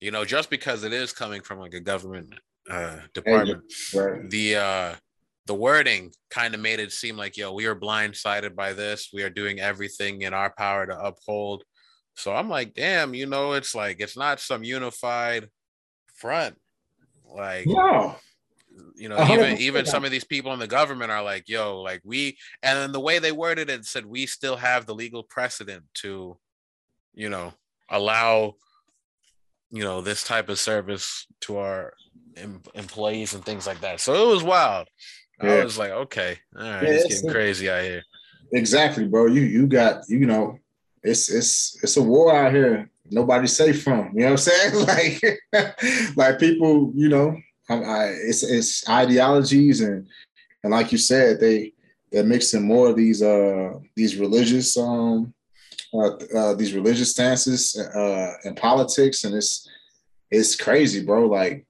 you 0.00 0.10
know, 0.10 0.24
just 0.24 0.50
because 0.50 0.84
it 0.84 0.92
is 0.92 1.12
coming 1.12 1.42
from 1.42 1.60
like 1.60 1.74
a 1.74 1.80
government 1.80 2.34
uh, 2.68 2.98
department, 3.12 3.62
right. 3.94 4.28
the 4.28 4.56
uh, 4.56 4.94
the 5.46 5.54
wording 5.54 6.12
kind 6.30 6.54
of 6.54 6.60
made 6.60 6.80
it 6.80 6.92
seem 6.92 7.16
like, 7.16 7.36
yo, 7.36 7.52
we 7.52 7.66
are 7.66 7.76
blindsided 7.76 8.54
by 8.54 8.72
this. 8.72 9.10
We 9.12 9.22
are 9.22 9.30
doing 9.30 9.60
everything 9.60 10.22
in 10.22 10.32
our 10.34 10.50
power 10.50 10.86
to 10.86 10.98
uphold. 10.98 11.64
So 12.14 12.34
I'm 12.34 12.48
like, 12.48 12.74
damn, 12.74 13.14
you 13.14 13.26
know, 13.26 13.52
it's 13.52 13.74
like 13.74 14.00
it's 14.00 14.16
not 14.16 14.40
some 14.40 14.64
unified 14.64 15.48
front. 16.14 16.56
Like, 17.26 17.66
no. 17.66 18.16
You 18.96 19.08
know, 19.08 19.22
even 19.32 19.58
even 19.58 19.86
some 19.86 20.04
of 20.04 20.10
these 20.10 20.24
people 20.24 20.52
in 20.52 20.58
the 20.58 20.66
government 20.66 21.10
are 21.10 21.22
like, 21.22 21.48
yo, 21.48 21.80
like 21.80 22.00
we 22.04 22.36
and 22.62 22.76
then 22.78 22.92
the 22.92 23.00
way 23.00 23.18
they 23.18 23.32
worded 23.32 23.70
it 23.70 23.84
said 23.84 24.06
we 24.06 24.26
still 24.26 24.56
have 24.56 24.86
the 24.86 24.94
legal 24.94 25.22
precedent 25.22 25.84
to, 25.94 26.36
you 27.14 27.28
know, 27.28 27.52
allow 27.88 28.54
you 29.70 29.82
know 29.82 30.00
this 30.00 30.22
type 30.22 30.48
of 30.48 30.58
service 30.58 31.26
to 31.40 31.58
our 31.58 31.92
em- 32.36 32.62
employees 32.74 33.34
and 33.34 33.44
things 33.44 33.66
like 33.66 33.80
that. 33.80 34.00
So 34.00 34.30
it 34.30 34.32
was 34.32 34.44
wild. 34.44 34.88
Yeah. 35.42 35.54
I 35.54 35.64
was 35.64 35.78
like, 35.78 35.90
okay, 35.90 36.38
all 36.56 36.62
right, 36.62 36.82
yeah, 36.82 36.90
it's 36.90 37.08
getting 37.08 37.30
crazy 37.30 37.68
out 37.68 37.82
here. 37.82 38.02
Exactly, 38.52 39.06
bro. 39.06 39.26
You 39.26 39.42
you 39.42 39.66
got 39.66 40.04
you 40.08 40.26
know, 40.26 40.58
it's 41.02 41.28
it's 41.28 41.82
it's 41.82 41.96
a 41.96 42.02
war 42.02 42.34
out 42.34 42.52
here. 42.52 42.88
Nobody's 43.10 43.56
safe 43.56 43.82
from. 43.82 44.12
You 44.14 44.20
know 44.20 44.26
what 44.26 44.30
I'm 44.30 44.36
saying? 44.38 44.86
Like 45.52 46.16
like 46.16 46.38
people, 46.38 46.92
you 46.94 47.08
know, 47.08 47.36
I, 47.68 48.14
it's 48.28 48.42
it's 48.44 48.88
ideologies 48.88 49.80
and 49.80 50.06
and 50.62 50.72
like 50.72 50.92
you 50.92 50.98
said, 50.98 51.40
they 51.40 51.72
they're 52.12 52.22
mixing 52.24 52.62
more 52.62 52.90
of 52.90 52.96
these 52.96 53.22
uh 53.22 53.72
these 53.96 54.16
religious 54.16 54.76
um 54.78 55.33
uh, 55.94 56.10
uh 56.36 56.54
these 56.54 56.74
religious 56.74 57.10
stances 57.12 57.78
uh 57.78 58.32
in 58.44 58.54
politics 58.54 59.24
and 59.24 59.34
it's 59.34 59.68
it's 60.34 60.56
crazy, 60.56 61.04
bro. 61.04 61.26
Like 61.26 61.66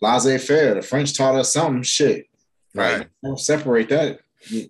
laissez 0.00 0.38
faire. 0.38 0.74
The 0.74 0.82
French 0.82 1.16
taught 1.16 1.36
us 1.36 1.52
something 1.52 1.82
shit. 1.82 2.26
Right. 2.74 3.08
Don't 3.24 3.40
separate 3.40 3.88
that. 3.88 4.20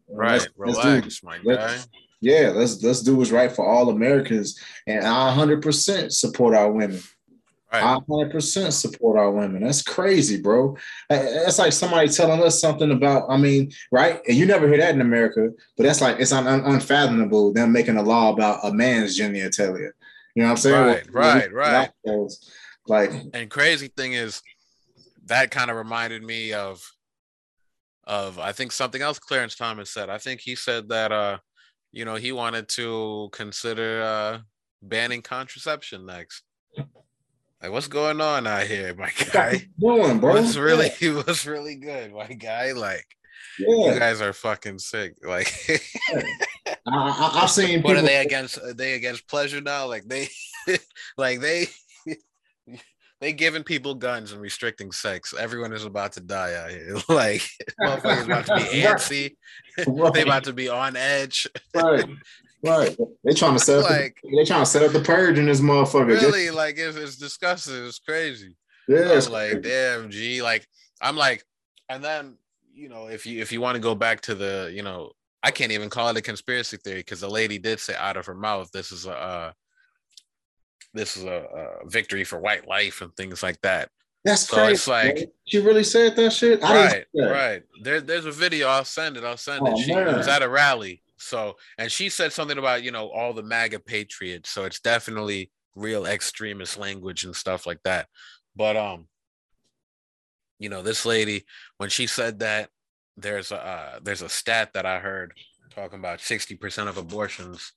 Right. 0.09 0.40
Let's, 0.40 0.49
Relax, 0.57 0.85
let's 0.85 1.20
do, 1.20 1.27
my 1.27 1.38
guy. 1.38 1.79
Yeah, 2.20 2.53
let's 2.55 2.83
let's 2.83 3.03
do 3.03 3.16
what's 3.16 3.31
right 3.31 3.53
for 3.53 3.66
all 3.66 3.90
Americans, 3.90 4.59
and 4.87 5.05
I 5.05 5.37
100% 5.37 6.12
support 6.12 6.55
our 6.55 6.72
women. 6.72 7.01
I 7.72 7.98
100% 8.09 8.72
support 8.72 9.18
our 9.18 9.31
women. 9.31 9.62
That's 9.62 9.83
crazy, 9.83 10.40
bro. 10.40 10.76
That's 11.09 11.59
like 11.59 11.72
somebody 11.72 12.09
telling 12.09 12.42
us 12.42 12.61
something 12.61 12.92
about. 12.92 13.29
I 13.29 13.37
mean, 13.37 13.72
right? 13.90 14.20
And 14.26 14.37
you 14.37 14.46
never 14.46 14.68
hear 14.68 14.79
that 14.79 14.94
in 14.94 15.00
America, 15.00 15.50
but 15.76 15.83
that's 15.83 16.00
like 16.00 16.20
it's 16.20 16.33
un- 16.33 16.46
un- 16.46 16.64
unfathomable 16.64 17.52
them 17.52 17.72
making 17.72 17.96
a 17.96 18.02
law 18.02 18.33
about 18.33 18.61
a 18.64 18.72
man's 18.72 19.18
genitalia. 19.18 19.90
You 20.35 20.42
know 20.42 20.44
what 20.44 20.50
I'm 20.50 20.57
saying? 20.59 21.07
Right, 21.12 21.52
right, 21.52 21.52
right. 21.52 22.31
Like, 22.88 23.11
and 23.35 23.50
crazy 23.50 23.88
thing 23.88 24.12
is, 24.12 24.42
that 25.24 25.50
kind 25.50 25.70
of 25.70 25.76
reminded 25.76 26.22
me 26.22 26.52
of 26.52 26.88
of 28.05 28.38
I 28.38 28.52
think 28.52 28.70
something 28.70 29.02
else 29.02 29.18
Clarence 29.18 29.57
Thomas 29.57 29.90
said. 29.90 30.09
I 30.09 30.18
think 30.18 30.40
he 30.40 30.55
said 30.55 30.88
that 30.90 31.11
uh, 31.11 31.38
you 31.90 32.05
know, 32.05 32.14
he 32.14 32.31
wanted 32.31 32.68
to 32.68 33.29
consider 33.33 34.02
uh 34.02 34.38
banning 34.83 35.22
contraception 35.22 36.07
next. 36.07 36.42
Like, 37.66 37.72
what's 37.72 37.88
going 37.88 38.20
on 38.20 38.46
out 38.46 38.68
here, 38.68 38.94
my 38.94 39.11
guy? 39.33 39.66
Doing, 39.81 40.20
bro? 40.20 40.35
What's 40.35 40.57
really 40.57 40.88
he 41.00 41.09
was 41.09 41.44
really 41.48 41.74
good, 41.74 42.14
my 42.14 42.29
guy. 42.29 42.70
Like, 42.70 43.05
yeah. 43.59 43.92
you 43.92 43.98
guys 43.98 44.20
are 44.20 44.33
fucking 44.33 44.79
sick. 44.79 45.14
Like, 45.20 45.52
I, 46.87 47.11
have 47.40 47.50
seen. 47.50 47.83
What 47.83 47.96
are 47.96 48.02
they 48.02 48.24
against? 48.24 48.59
Are 48.59 48.72
they 48.72 48.92
against 48.92 49.26
pleasure 49.26 49.61
now? 49.61 49.88
Like 49.88 50.05
they, 50.07 50.29
like 51.18 51.40
they 51.40 51.66
they 53.20 53.33
giving 53.33 53.64
people 53.64 53.96
guns 53.96 54.31
and 54.31 54.40
restricting 54.40 54.92
sex. 54.92 55.35
Everyone 55.37 55.72
is 55.72 55.85
about 55.85 56.12
to 56.12 56.20
die 56.20 56.55
out 56.55 56.70
here. 56.70 56.98
like 57.09 57.42
motherfuckers 57.81 58.26
about 58.26 58.46
to 58.46 58.55
be 58.55 58.83
antsy. 58.83 59.37
Right. 59.88 60.14
they 60.14 60.22
about 60.22 60.44
to 60.44 60.52
be 60.52 60.68
on 60.68 60.94
edge. 60.94 61.48
right. 61.74 62.05
Right. 62.66 62.96
They 63.24 63.33
trying 63.33 63.52
to 63.59 63.59
set 63.59 63.79
up 63.79 63.90
like 63.90 64.18
the, 64.22 64.37
they 64.37 64.44
trying 64.44 64.62
to 64.62 64.66
set 64.66 64.83
up 64.83 64.92
the 64.92 65.00
purge 65.00 65.38
in 65.38 65.46
this 65.46 65.61
motherfucker. 65.61 66.20
Really, 66.20 66.50
like 66.50 66.76
it's, 66.79 66.96
it's 66.96 67.16
disgusting. 67.16 67.87
It's 67.87 67.98
crazy. 67.98 68.57
Yeah. 68.88 69.12
It's 69.12 69.29
like, 69.29 69.62
damn, 69.62 70.11
G. 70.11 70.42
Like, 70.42 70.66
I'm 71.00 71.16
like, 71.16 71.44
and 71.88 72.05
then 72.05 72.37
you 72.74 72.88
know, 72.88 73.07
if 73.07 73.26
you 73.26 73.40
if 73.40 73.52
you 73.52 73.61
want 73.61 73.76
to 73.76 73.81
go 73.81 73.94
back 73.94 74.20
to 74.22 74.35
the, 74.35 74.70
you 74.74 74.83
know, 74.83 75.12
I 75.42 75.50
can't 75.50 75.72
even 75.72 75.90
call 75.90 76.09
it 76.09 76.16
a 76.16 76.22
conspiracy 76.22 76.76
theory 76.76 77.00
because 77.00 77.20
the 77.20 77.31
lady 77.31 77.59
did 77.59 77.81
say 77.81 77.94
out 77.94 78.16
of 78.16 78.26
her 78.26 78.35
mouth, 78.35 78.70
"This 78.72 78.92
is 78.92 79.07
a 79.07 79.12
uh, 79.12 79.52
this 80.92 81.16
is 81.16 81.24
a, 81.24 81.81
a, 81.85 81.88
victory 81.88 82.24
for 82.24 82.38
white 82.38 82.68
life" 82.68 83.00
and 83.00 83.14
things 83.16 83.42
like 83.42 83.61
that. 83.62 83.88
That's 84.24 84.48
so 84.48 84.57
crazy. 84.57 84.72
It's 84.72 84.88
like 84.88 85.33
she 85.46 85.59
really 85.59 85.85
said 85.85 86.16
that 86.16 86.33
shit. 86.33 86.62
I 86.62 86.87
right, 86.87 87.07
right. 87.14 87.62
There, 87.83 88.00
there's 88.00 88.26
a 88.26 88.33
video. 88.33 88.68
I'll 88.68 88.85
send 88.85 89.16
it. 89.16 89.24
I'll 89.24 89.37
send 89.37 89.62
oh, 89.62 89.72
it. 89.72 89.79
She 89.79 89.94
man. 89.94 90.16
was 90.16 90.29
at 90.29 90.42
a 90.42 90.48
rally. 90.48 91.02
So, 91.26 91.56
and 91.78 91.90
she 91.90 92.08
said 92.08 92.32
something 92.32 92.58
about 92.58 92.82
you 92.82 92.90
know 92.90 93.10
all 93.10 93.32
the 93.32 93.42
MAGA 93.42 93.80
patriots. 93.80 94.50
So 94.50 94.64
it's 94.64 94.80
definitely 94.80 95.50
real 95.74 96.06
extremist 96.06 96.78
language 96.78 97.24
and 97.24 97.36
stuff 97.36 97.66
like 97.66 97.80
that. 97.84 98.08
But 98.54 98.76
um, 98.76 99.08
you 100.58 100.68
know, 100.68 100.82
this 100.82 101.04
lady 101.04 101.44
when 101.78 101.90
she 101.90 102.06
said 102.06 102.40
that, 102.40 102.70
there's 103.16 103.52
a 103.52 103.64
uh, 103.64 103.98
there's 104.02 104.22
a 104.22 104.28
stat 104.28 104.72
that 104.74 104.86
I 104.86 104.98
heard 104.98 105.32
talking 105.74 105.98
about 105.98 106.20
60% 106.20 106.88
of 106.88 106.96
abortions 106.96 107.72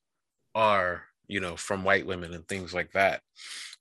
are 0.55 1.03
you 1.27 1.39
know 1.39 1.57
from 1.57 1.83
white 1.83 2.05
women 2.05 2.33
and 2.33 2.47
things 2.47 2.73
like 2.73 2.91
that. 2.93 3.21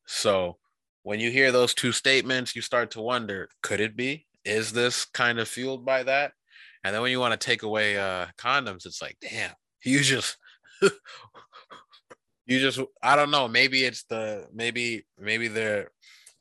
So 0.06 0.58
when 1.02 1.20
you 1.20 1.30
hear 1.30 1.52
those 1.52 1.74
two 1.74 1.92
statements, 1.92 2.56
you 2.56 2.62
start 2.62 2.90
to 2.92 3.00
wonder, 3.00 3.48
could 3.62 3.80
it 3.80 3.96
be? 3.96 4.26
Is 4.44 4.72
this 4.72 5.04
kind 5.04 5.38
of 5.38 5.48
fueled 5.48 5.84
by 5.84 6.02
that? 6.02 6.32
And 6.88 6.94
then 6.94 7.02
when 7.02 7.10
you 7.10 7.20
want 7.20 7.38
to 7.38 7.46
take 7.46 7.64
away 7.64 7.98
uh, 7.98 8.28
condoms, 8.38 8.86
it's 8.86 9.02
like, 9.02 9.18
damn, 9.20 9.52
you 9.84 10.00
just 10.00 10.38
you 12.46 12.58
just 12.60 12.80
I 13.02 13.14
don't 13.14 13.30
know. 13.30 13.46
Maybe 13.46 13.84
it's 13.84 14.04
the 14.04 14.46
maybe 14.54 15.04
maybe 15.18 15.48
they're 15.48 15.90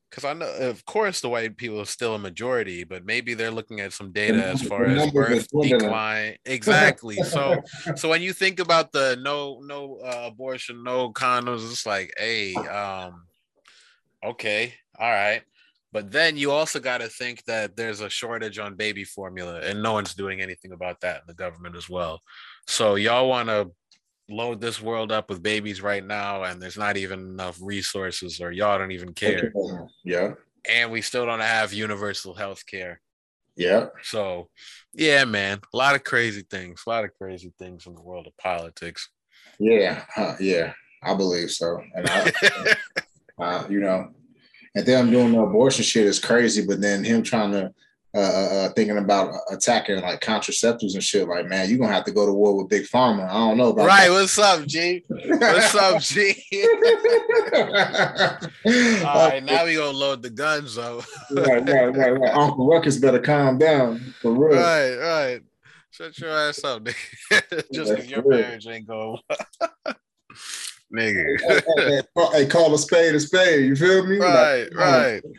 because 0.09 0.23
I 0.23 0.31
know, 0.31 0.49
of 0.49 0.85
course, 0.85 1.19
the 1.19 1.27
white 1.27 1.57
people 1.57 1.81
are 1.81 1.85
still 1.85 2.15
a 2.15 2.19
majority, 2.19 2.85
but 2.85 3.05
maybe 3.05 3.33
they're 3.33 3.51
looking 3.51 3.81
at 3.81 3.91
some 3.91 4.13
data 4.13 4.41
as 4.41 4.61
far 4.61 4.85
as 4.85 5.11
birth 5.11 5.49
decline. 5.61 6.37
Exactly. 6.45 7.17
so, 7.17 7.61
so 7.97 8.07
when 8.07 8.21
you 8.21 8.31
think 8.31 8.61
about 8.61 8.93
the 8.93 9.19
no, 9.21 9.59
no 9.61 9.97
uh, 9.97 10.29
abortion, 10.31 10.81
no 10.81 11.11
condoms, 11.11 11.69
it's 11.69 11.85
like, 11.85 12.13
hey, 12.17 12.55
um, 12.55 13.25
okay, 14.23 14.75
all 14.97 15.11
right. 15.11 15.41
But 15.97 16.11
then 16.11 16.37
you 16.37 16.51
also 16.51 16.79
got 16.79 16.99
to 16.99 17.07
think 17.07 17.43
that 17.45 17.75
there's 17.75 18.01
a 18.01 18.09
shortage 18.09 18.59
on 18.59 18.75
baby 18.75 19.03
formula, 19.03 19.61
and 19.61 19.81
no 19.81 19.93
one's 19.93 20.13
doing 20.13 20.41
anything 20.41 20.71
about 20.71 21.01
that 21.01 21.21
in 21.21 21.23
the 21.25 21.33
government 21.33 21.75
as 21.75 21.89
well. 21.89 22.21
So 22.67 22.93
y'all 22.93 23.27
want 23.27 23.49
to 23.49 23.71
load 24.29 24.61
this 24.61 24.79
world 24.79 25.11
up 25.11 25.27
with 25.27 25.41
babies 25.41 25.81
right 25.81 26.05
now 26.05 26.43
and 26.43 26.61
there's 26.61 26.77
not 26.77 26.97
even 26.97 27.21
enough 27.21 27.57
resources 27.59 28.39
or 28.39 28.51
y'all 28.51 28.77
don't 28.77 28.91
even 28.91 29.11
care. 29.11 29.51
Yeah. 30.03 30.33
And 30.69 30.91
we 30.91 31.01
still 31.01 31.25
don't 31.25 31.39
have 31.39 31.73
universal 31.73 32.35
health 32.35 32.63
care. 32.67 33.01
Yeah. 33.55 33.87
So, 34.03 34.49
yeah, 34.93 35.25
man, 35.25 35.61
a 35.73 35.77
lot 35.77 35.95
of 35.95 36.03
crazy 36.03 36.43
things, 36.47 36.83
a 36.85 36.89
lot 36.91 37.05
of 37.05 37.11
crazy 37.19 37.51
things 37.57 37.87
in 37.87 37.95
the 37.95 38.03
world 38.03 38.27
of 38.27 38.37
politics. 38.37 39.09
Yeah. 39.57 40.03
Huh, 40.13 40.35
yeah. 40.39 40.73
I 41.01 41.15
believe 41.15 41.49
so. 41.49 41.81
And 41.95 42.07
I, 42.07 42.33
uh, 43.39 43.65
you 43.67 43.79
know, 43.79 44.11
and 44.77 44.85
then 44.85 44.99
I'm 44.99 45.11
doing 45.11 45.31
the 45.31 45.41
abortion 45.41 45.83
shit 45.83 46.05
is 46.05 46.19
crazy, 46.19 46.65
but 46.65 46.79
then 46.79 47.03
him 47.03 47.23
trying 47.23 47.51
to 47.51 47.73
uh, 48.15 48.19
uh, 48.19 48.21
uh, 48.21 48.69
thinking 48.69 48.97
about 48.97 49.33
attacking 49.51 50.01
like 50.01 50.21
contraceptives 50.21 50.93
and 50.93 51.03
shit. 51.03 51.27
Like, 51.27 51.47
man, 51.47 51.69
you're 51.69 51.79
gonna 51.79 51.93
have 51.93 52.05
to 52.05 52.11
go 52.11 52.25
to 52.25 52.33
war 52.33 52.55
with 52.55 52.69
Big 52.69 52.83
Pharma. 52.83 53.27
I 53.27 53.33
don't 53.33 53.57
know 53.57 53.69
about 53.69 53.87
right. 53.87 54.07
That. 54.07 54.13
What's 54.13 54.37
up, 54.37 54.65
G? 54.65 55.03
What's 55.07 55.75
up, 55.75 56.01
G? 56.01 56.35
All 59.03 59.29
right, 59.29 59.43
now 59.43 59.65
we 59.65 59.75
gonna 59.75 59.97
load 59.97 60.21
the 60.21 60.29
guns 60.29 60.77
up. 60.77 61.03
right, 61.31 61.67
right, 61.67 61.95
right, 61.95 62.19
right. 62.19 62.33
Uncle 62.33 62.67
Ruckus 62.67 62.97
better 62.97 63.19
calm 63.19 63.57
down 63.57 63.99
for 64.21 64.31
real. 64.31 64.59
Right, 64.59 64.95
right. 64.95 65.41
Shut 65.91 66.17
your 66.19 66.29
ass 66.29 66.63
up, 66.63 66.83
nigga. 66.83 67.63
Just 67.73 67.91
because 67.91 68.09
your 68.09 68.27
marriage 68.27 68.67
ain't 68.67 68.87
going. 68.87 69.19
nigga. 70.93 71.39
hey, 71.39 72.01
hey, 72.15 72.27
hey, 72.33 72.45
call 72.45 72.73
a 72.73 72.77
spade 72.77 73.15
a 73.15 73.19
spade. 73.19 73.65
You 73.65 73.75
feel 73.75 74.05
me? 74.05 74.17
Right, 74.17 74.67
like, 74.71 74.75
right. 74.75 75.21
Um, 75.25 75.33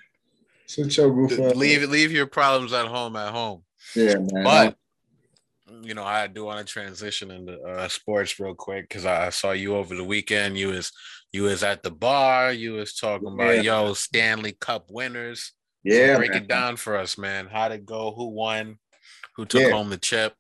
your 0.91 1.11
goof 1.15 1.57
Leave 1.57 1.89
leave 1.89 2.13
your 2.13 2.27
problems 2.27 2.73
at 2.73 2.87
home 2.87 3.17
at 3.17 3.33
home. 3.33 3.63
Yeah, 3.95 4.17
man. 4.17 4.45
But 4.45 4.77
you 5.83 5.95
know, 5.95 6.05
I 6.05 6.27
do 6.27 6.45
want 6.45 6.67
to 6.67 6.71
transition 6.71 7.31
into 7.31 7.59
uh, 7.61 7.89
sports 7.89 8.39
real 8.39 8.55
quick 8.55 8.89
because 8.89 9.07
I 9.07 9.31
saw 9.31 9.53
you 9.53 9.77
over 9.77 9.95
the 9.95 10.05
weekend. 10.05 10.59
You 10.59 10.69
was 10.69 10.93
you 11.33 11.45
was 11.45 11.63
at 11.63 11.83
the 11.83 11.91
bar. 11.91 12.53
You 12.53 12.73
was 12.73 12.95
talking 12.95 13.29
about 13.29 13.57
yeah. 13.57 13.63
yo 13.63 13.95
Stanley 13.95 14.53
Cup 14.53 14.91
winners. 14.91 15.53
Yeah, 15.85 16.15
so 16.15 16.19
break 16.19 16.33
man. 16.33 16.43
it 16.43 16.49
down 16.49 16.77
for 16.77 16.97
us, 16.97 17.17
man. 17.17 17.47
How'd 17.47 17.73
it 17.73 17.87
go? 17.87 18.13
Who 18.15 18.29
won? 18.29 18.79
Who 19.37 19.47
took 19.47 19.63
yeah. 19.63 19.71
home 19.71 19.91
the 19.91 19.99
chip? 19.99 20.35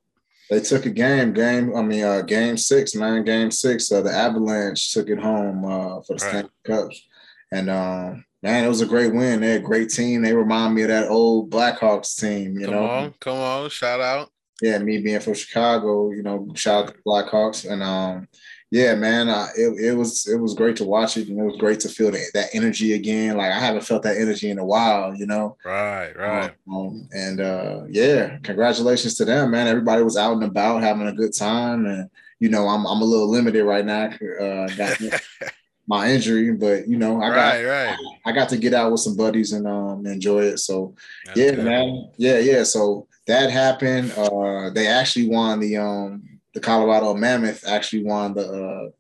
They 0.50 0.60
took 0.60 0.86
a 0.86 0.90
game, 0.90 1.34
game. 1.34 1.76
I 1.76 1.82
mean, 1.82 2.04
uh, 2.04 2.22
game 2.22 2.56
six, 2.56 2.94
man. 2.94 3.24
Game 3.24 3.50
six. 3.50 3.92
Uh, 3.92 4.00
the 4.00 4.12
Avalanche 4.12 4.92
took 4.92 5.08
it 5.08 5.18
home 5.18 5.64
uh, 5.64 6.00
for 6.00 6.16
the 6.16 6.24
right. 6.24 6.30
Stanley 6.30 6.50
Cups, 6.64 7.06
and 7.52 7.68
um, 7.68 8.24
man, 8.42 8.64
it 8.64 8.68
was 8.68 8.80
a 8.80 8.86
great 8.86 9.14
win. 9.14 9.40
They're 9.40 9.58
a 9.58 9.62
great 9.62 9.90
team. 9.90 10.22
They 10.22 10.34
remind 10.34 10.74
me 10.74 10.82
of 10.82 10.88
that 10.88 11.08
old 11.08 11.50
Blackhawks 11.50 12.18
team. 12.18 12.58
You 12.58 12.66
come 12.66 12.74
know, 12.74 12.84
on, 12.86 13.14
come 13.20 13.36
on, 13.36 13.68
shout 13.68 14.00
out. 14.00 14.30
Yeah, 14.62 14.78
me 14.78 14.98
being 14.98 15.20
from 15.20 15.34
Chicago, 15.34 16.10
you 16.10 16.22
know, 16.22 16.48
shout 16.54 16.84
out 16.84 16.94
to 16.94 17.00
Blackhawks, 17.06 17.70
and 17.70 17.82
um, 17.82 18.26
yeah, 18.70 18.94
man, 18.94 19.28
uh, 19.28 19.48
it, 19.56 19.80
it 19.80 19.94
was 19.94 20.26
it 20.26 20.36
was 20.36 20.54
great 20.54 20.76
to 20.76 20.84
watch 20.84 21.16
it, 21.16 21.28
and 21.28 21.38
it 21.38 21.42
was 21.42 21.56
great 21.56 21.80
to 21.80 21.88
feel 21.88 22.10
that, 22.10 22.30
that 22.34 22.48
energy 22.52 22.92
again. 22.92 23.36
Like 23.36 23.52
I 23.52 23.58
haven't 23.58 23.84
felt 23.84 24.02
that 24.02 24.18
energy 24.18 24.50
in 24.50 24.58
a 24.58 24.64
while, 24.64 25.14
you 25.14 25.26
know. 25.26 25.56
Right, 25.64 26.12
right. 26.14 26.52
Um, 26.70 27.08
and 27.12 27.40
uh, 27.40 27.84
yeah, 27.88 28.36
congratulations 28.42 29.14
to 29.16 29.24
them, 29.24 29.52
man. 29.52 29.68
Everybody 29.68 30.02
was 30.02 30.18
out 30.18 30.34
and 30.34 30.44
about 30.44 30.82
having 30.82 31.06
a 31.06 31.12
good 31.14 31.34
time, 31.34 31.86
and 31.86 32.10
you 32.40 32.50
know, 32.50 32.68
I'm 32.68 32.86
I'm 32.86 33.00
a 33.00 33.06
little 33.06 33.30
limited 33.30 33.64
right 33.64 33.84
now. 33.84 34.10
Uh, 34.40 34.68
got, 34.76 35.00
my 35.88 36.10
injury, 36.10 36.52
but 36.52 36.86
you 36.86 36.98
know, 36.98 37.22
I 37.22 37.30
right, 37.30 37.62
got 37.62 37.68
right. 37.70 37.98
I 38.26 38.32
got 38.32 38.50
to 38.50 38.58
get 38.58 38.74
out 38.74 38.92
with 38.92 39.00
some 39.00 39.16
buddies 39.16 39.52
and 39.52 39.66
um 39.66 40.04
enjoy 40.04 40.42
it. 40.42 40.58
So 40.58 40.94
That's 41.24 41.38
yeah, 41.38 41.50
good. 41.52 41.64
man. 41.64 42.10
Yeah, 42.18 42.38
yeah. 42.38 42.62
So 42.64 43.08
that 43.26 43.50
happened. 43.50 44.12
Uh 44.12 44.68
they 44.70 44.86
actually 44.86 45.30
won 45.30 45.60
the 45.60 45.78
um 45.78 46.37
the 46.58 46.66
Colorado 46.66 47.14
Mammoth 47.14 47.64
actually 47.66 48.02
won 48.02 48.34
the 48.34 48.46
uh 48.50 48.90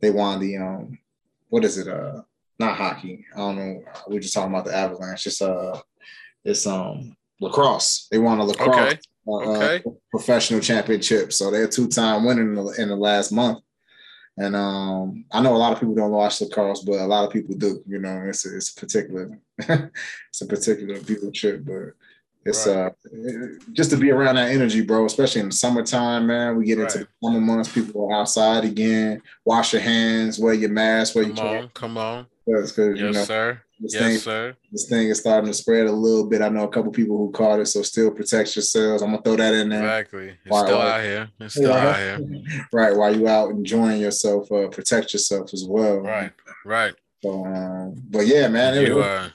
they 0.00 0.10
won 0.10 0.40
the 0.40 0.56
um 0.56 0.98
what 1.48 1.64
is 1.64 1.76
it? 1.76 1.88
Uh 1.88 2.22
not 2.58 2.76
hockey. 2.76 3.26
I 3.34 3.38
don't 3.38 3.56
know. 3.56 3.84
We're 4.08 4.20
just 4.20 4.32
talking 4.32 4.50
about 4.50 4.64
the 4.64 4.74
Avalanche. 4.74 5.26
It's 5.26 5.42
uh 5.42 5.78
it's 6.42 6.66
um 6.66 7.14
lacrosse. 7.40 8.08
They 8.10 8.18
won 8.18 8.38
a 8.38 8.44
lacrosse 8.44 8.68
okay. 8.68 8.98
Uh, 9.28 9.32
okay. 9.32 9.82
Uh, 9.86 9.90
professional 10.10 10.60
championship. 10.60 11.32
So 11.32 11.50
they're 11.50 11.68
two-time 11.68 12.24
winner 12.24 12.42
in 12.42 12.54
the, 12.54 12.66
in 12.78 12.88
the 12.88 12.96
last 12.96 13.32
month. 13.32 13.58
And 14.38 14.54
um, 14.54 15.24
I 15.32 15.40
know 15.40 15.56
a 15.56 15.58
lot 15.58 15.72
of 15.72 15.80
people 15.80 15.96
don't 15.96 16.12
watch 16.12 16.40
lacrosse, 16.40 16.84
but 16.84 17.00
a 17.00 17.06
lot 17.06 17.24
of 17.24 17.32
people 17.32 17.56
do. 17.56 17.82
You 17.86 17.98
know, 17.98 18.22
it's 18.26 18.46
a, 18.46 18.56
it's 18.56 18.70
a 18.70 18.80
particular 18.80 19.38
it's 19.58 20.42
a 20.42 20.46
particular 20.46 21.00
people 21.00 21.32
trip, 21.32 21.64
but 21.64 21.94
it's 22.46 22.66
right. 22.66 22.86
uh 22.86 22.90
just 23.72 23.90
to 23.90 23.96
be 23.96 24.10
around 24.10 24.36
that 24.36 24.50
energy, 24.50 24.80
bro. 24.82 25.04
Especially 25.04 25.40
in 25.40 25.48
the 25.48 25.54
summertime, 25.54 26.26
man. 26.26 26.56
We 26.56 26.64
get 26.64 26.78
right. 26.78 26.84
into 26.84 26.98
the 27.04 27.08
summer 27.22 27.40
months, 27.40 27.72
people 27.72 28.06
are 28.06 28.20
outside 28.20 28.64
again. 28.64 29.22
Wash 29.44 29.72
your 29.72 29.82
hands, 29.82 30.38
wear 30.38 30.54
your 30.54 30.70
mask, 30.70 31.14
wear 31.14 31.24
come 31.24 31.36
your 31.36 31.58
on, 31.58 31.68
come 31.70 31.98
on. 31.98 32.26
Because 32.46 32.78
yes, 32.78 32.98
you 32.98 33.10
know, 33.10 33.24
sir. 33.24 33.60
This 33.78 33.94
yes, 33.94 34.02
thing, 34.02 34.18
sir. 34.18 34.56
This 34.72 34.88
thing 34.88 35.08
is 35.08 35.20
starting 35.20 35.50
to 35.50 35.54
spread 35.54 35.86
a 35.86 35.92
little 35.92 36.26
bit. 36.26 36.40
I 36.40 36.48
know 36.48 36.64
a 36.64 36.68
couple 36.68 36.90
people 36.92 37.18
who 37.18 37.30
caught 37.30 37.60
it, 37.60 37.66
so 37.66 37.82
still 37.82 38.10
protect 38.10 38.56
yourselves. 38.56 39.02
I'm 39.02 39.10
gonna 39.10 39.22
throw 39.22 39.36
that 39.36 39.52
in 39.52 39.68
there. 39.68 39.82
Exactly. 39.82 40.28
It's 40.28 40.38
while, 40.46 40.64
still 40.64 40.80
out 40.80 41.02
here. 41.02 41.28
It's 41.40 41.54
still 41.54 41.70
yeah. 41.70 41.88
out 41.88 41.96
here. 41.98 42.42
right. 42.72 42.96
While 42.96 43.14
you 43.14 43.28
out 43.28 43.50
enjoying 43.50 44.00
yourself, 44.00 44.50
uh, 44.50 44.68
protect 44.68 45.12
yourself 45.12 45.52
as 45.52 45.64
well. 45.68 45.98
Right. 45.98 46.32
Right. 46.64 46.94
So, 47.22 47.44
um, 47.44 48.02
but 48.08 48.26
yeah, 48.26 48.48
man. 48.48 48.74
Did 48.74 48.88
you, 48.88 49.00
uh, 49.00 49.28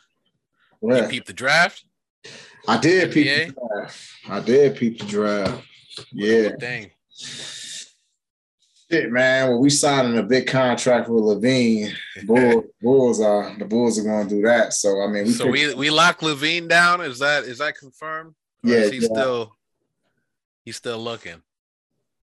you 0.81 1.03
peep 1.07 1.25
the 1.25 1.33
draft? 1.33 1.83
I 2.67 2.77
did 2.77 3.11
the 3.11 3.53
draft. 3.53 4.09
I 4.29 4.39
did 4.39 4.75
peep 4.75 4.99
the 4.99 5.05
draft. 5.05 5.63
Yeah. 6.11 6.49
Dang. 6.59 6.91
Shit, 8.91 9.11
man. 9.11 9.49
Well, 9.49 9.59
we 9.59 9.69
signing 9.69 10.17
a 10.17 10.23
big 10.23 10.47
contract 10.47 11.09
with 11.09 11.23
LaVine, 11.23 11.93
Bulls, 12.25 12.65
Bulls 12.81 13.21
are 13.21 13.55
the 13.57 13.65
Bulls 13.65 13.97
are 13.99 14.03
going 14.03 14.27
to 14.27 14.35
do 14.35 14.41
that. 14.43 14.73
So 14.73 15.01
I 15.01 15.07
mean, 15.07 15.25
we 15.25 15.31
so 15.31 15.47
we 15.47 15.73
we 15.73 15.89
lock 15.89 16.19
LaVine 16.19 16.67
down. 16.67 17.01
Is 17.01 17.19
that 17.19 17.43
is 17.43 17.59
that 17.59 17.77
confirmed? 17.77 18.35
Or 18.63 18.69
yeah, 18.69 18.89
he's 18.89 19.03
yeah. 19.03 19.09
still 19.09 19.55
he's 20.65 20.75
still 20.75 20.99
looking. 20.99 21.41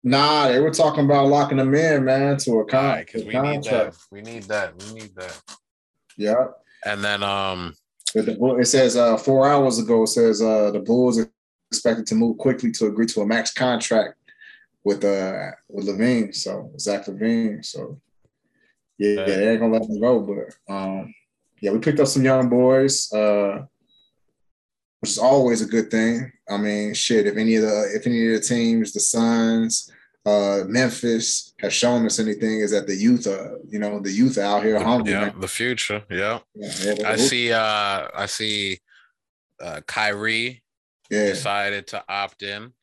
Nah, 0.03 0.47
they 0.47 0.59
were 0.59 0.71
talking 0.71 1.05
about 1.05 1.27
locking 1.27 1.59
him 1.59 1.75
in, 1.75 2.05
man, 2.05 2.37
to 2.37 2.59
a, 2.59 2.65
con- 2.65 2.85
right, 2.85 3.09
we 3.13 3.31
contract. 3.31 3.63
Need 3.63 3.63
that. 3.63 3.97
We 4.09 4.21
need 4.21 4.43
that. 4.43 4.83
We 4.83 4.99
need 4.99 5.15
that. 5.15 5.41
Yeah. 6.17 6.45
And 6.83 7.03
then 7.03 7.21
um, 7.21 7.75
it 8.15 8.67
says 8.67 8.95
uh 8.95 9.17
four 9.17 9.47
hours 9.47 9.79
ago. 9.79 10.03
It 10.03 10.07
says 10.07 10.41
uh 10.41 10.71
the 10.71 10.79
Bulls 10.79 11.19
are 11.19 11.31
expected 11.69 12.05
to 12.07 12.15
move 12.15 12.37
quickly 12.37 12.71
to 12.73 12.87
agree 12.87 13.05
to 13.07 13.21
a 13.21 13.25
max 13.25 13.53
contract 13.53 14.15
with 14.83 15.03
uh 15.03 15.51
with 15.69 15.87
LaVine. 15.87 16.33
so 16.35 16.71
Zach 16.77 17.05
LaVine. 17.05 17.63
So 17.63 17.99
yeah, 18.97 19.19
yeah, 19.19 19.25
they 19.25 19.49
ain't 19.51 19.59
gonna 19.61 19.73
let 19.73 19.89
him 19.89 19.99
go. 19.99 20.19
But 20.19 20.73
um, 20.73 21.13
yeah, 21.59 21.71
we 21.71 21.79
picked 21.79 21.99
up 21.99 22.07
some 22.07 22.23
young 22.23 22.49
boys, 22.49 23.11
uh, 23.11 23.65
which 24.99 25.11
is 25.11 25.17
always 25.17 25.61
a 25.61 25.65
good 25.65 25.89
thing. 25.89 26.31
I 26.47 26.57
mean, 26.57 26.93
shit, 26.93 27.25
if 27.25 27.35
any 27.35 27.55
of 27.55 27.63
the 27.63 27.91
if 27.95 28.05
any 28.05 28.27
of 28.27 28.33
the 28.33 28.47
teams, 28.47 28.93
the 28.93 28.99
Suns, 28.99 29.91
uh, 30.25 30.63
Memphis 30.67 31.53
has 31.59 31.73
shown 31.73 32.05
us 32.05 32.19
anything 32.19 32.59
is 32.59 32.71
that 32.71 32.87
the 32.87 32.95
youth, 32.95 33.25
uh, 33.25 33.57
you 33.67 33.79
know, 33.79 33.99
the 33.99 34.11
youth 34.11 34.37
out 34.37 34.63
here 34.63 34.81
hungry. 34.81 35.13
Yeah, 35.13 35.31
the 35.37 35.47
future. 35.47 36.03
Yeah, 36.09 36.39
yeah 36.55 36.95
I 37.05 37.15
see. 37.15 37.51
Uh, 37.51 38.07
I 38.13 38.25
see. 38.27 38.79
Uh, 39.59 39.81
Kyrie 39.85 40.63
yeah. 41.11 41.25
decided 41.25 41.87
to 41.87 42.03
opt 42.09 42.41
in. 42.41 42.73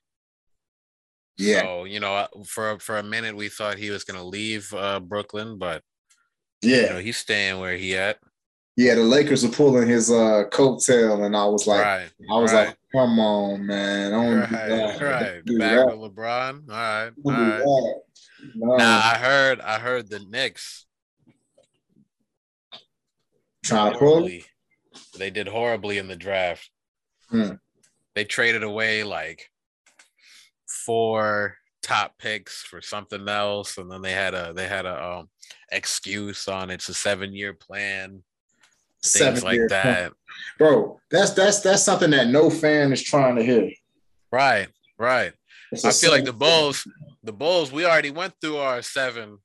Yeah. 1.36 1.62
So 1.62 1.84
you 1.84 2.00
know, 2.00 2.26
for 2.46 2.78
for 2.80 2.98
a 2.98 3.02
minute 3.02 3.36
we 3.36 3.48
thought 3.48 3.78
he 3.78 3.90
was 3.90 4.04
going 4.04 4.18
to 4.18 4.26
leave 4.26 4.72
uh, 4.74 5.00
Brooklyn, 5.00 5.58
but 5.58 5.82
yeah, 6.62 6.76
you 6.76 6.88
know, 6.90 6.98
he's 6.98 7.16
staying 7.16 7.60
where 7.60 7.76
he 7.76 7.96
at. 7.96 8.18
Yeah, 8.78 8.94
the 8.94 9.02
Lakers 9.02 9.44
are 9.44 9.48
pulling 9.48 9.88
his 9.88 10.08
uh 10.08 10.44
coattail, 10.52 11.26
and 11.26 11.36
I 11.36 11.44
was 11.46 11.66
like, 11.66 11.84
right, 11.84 12.10
I 12.30 12.38
was 12.38 12.52
right. 12.52 12.68
like, 12.68 12.76
come 12.92 13.18
on, 13.18 13.66
man, 13.66 14.12
don't 14.12 14.38
right, 14.38 14.48
do 14.48 14.56
that. 14.56 15.00
Right, 15.00 15.44
do 15.44 15.58
back 15.58 15.88
that. 15.88 15.98
with 15.98 16.14
LeBron. 16.14 16.70
All 16.70 16.76
right, 16.76 17.10
all 17.24 17.32
right. 17.32 17.94
No. 18.54 18.76
Now 18.76 18.98
I 18.98 19.18
heard, 19.18 19.60
I 19.62 19.80
heard 19.80 20.08
the 20.08 20.20
Knicks 20.20 20.86
trying 23.64 23.94
to 23.94 23.98
pull. 23.98 24.30
They 25.18 25.30
did 25.30 25.48
horribly 25.48 25.98
in 25.98 26.06
the 26.06 26.14
draft. 26.14 26.70
Hmm. 27.30 27.54
They 28.14 28.24
traded 28.24 28.62
away 28.62 29.02
like 29.02 29.50
four 30.68 31.56
top 31.82 32.16
picks 32.16 32.62
for 32.62 32.80
something 32.80 33.28
else, 33.28 33.76
and 33.76 33.90
then 33.90 34.02
they 34.02 34.12
had 34.12 34.34
a 34.34 34.52
they 34.54 34.68
had 34.68 34.86
a 34.86 35.04
um, 35.04 35.28
excuse 35.72 36.46
on 36.46 36.70
it's 36.70 36.88
a 36.88 36.94
seven 36.94 37.34
year 37.34 37.54
plan 37.54 38.22
things 39.04 39.42
like 39.42 39.60
that. 39.68 40.12
Bro, 40.58 41.00
that's 41.10 41.30
that's 41.32 41.60
that's 41.60 41.82
something 41.82 42.10
that 42.10 42.28
no 42.28 42.50
fan 42.50 42.92
is 42.92 43.02
trying 43.02 43.36
to 43.36 43.44
hear. 43.44 43.70
Right, 44.30 44.68
right. 44.98 45.32
I 45.84 45.92
feel 45.92 46.10
like 46.10 46.24
the 46.24 46.32
Bulls, 46.32 46.86
the 47.22 47.32
Bulls, 47.32 47.72
we 47.72 47.84
already 47.84 48.10
went 48.10 48.34
through 48.40 48.56
our 48.58 48.82
seven, 48.82 49.38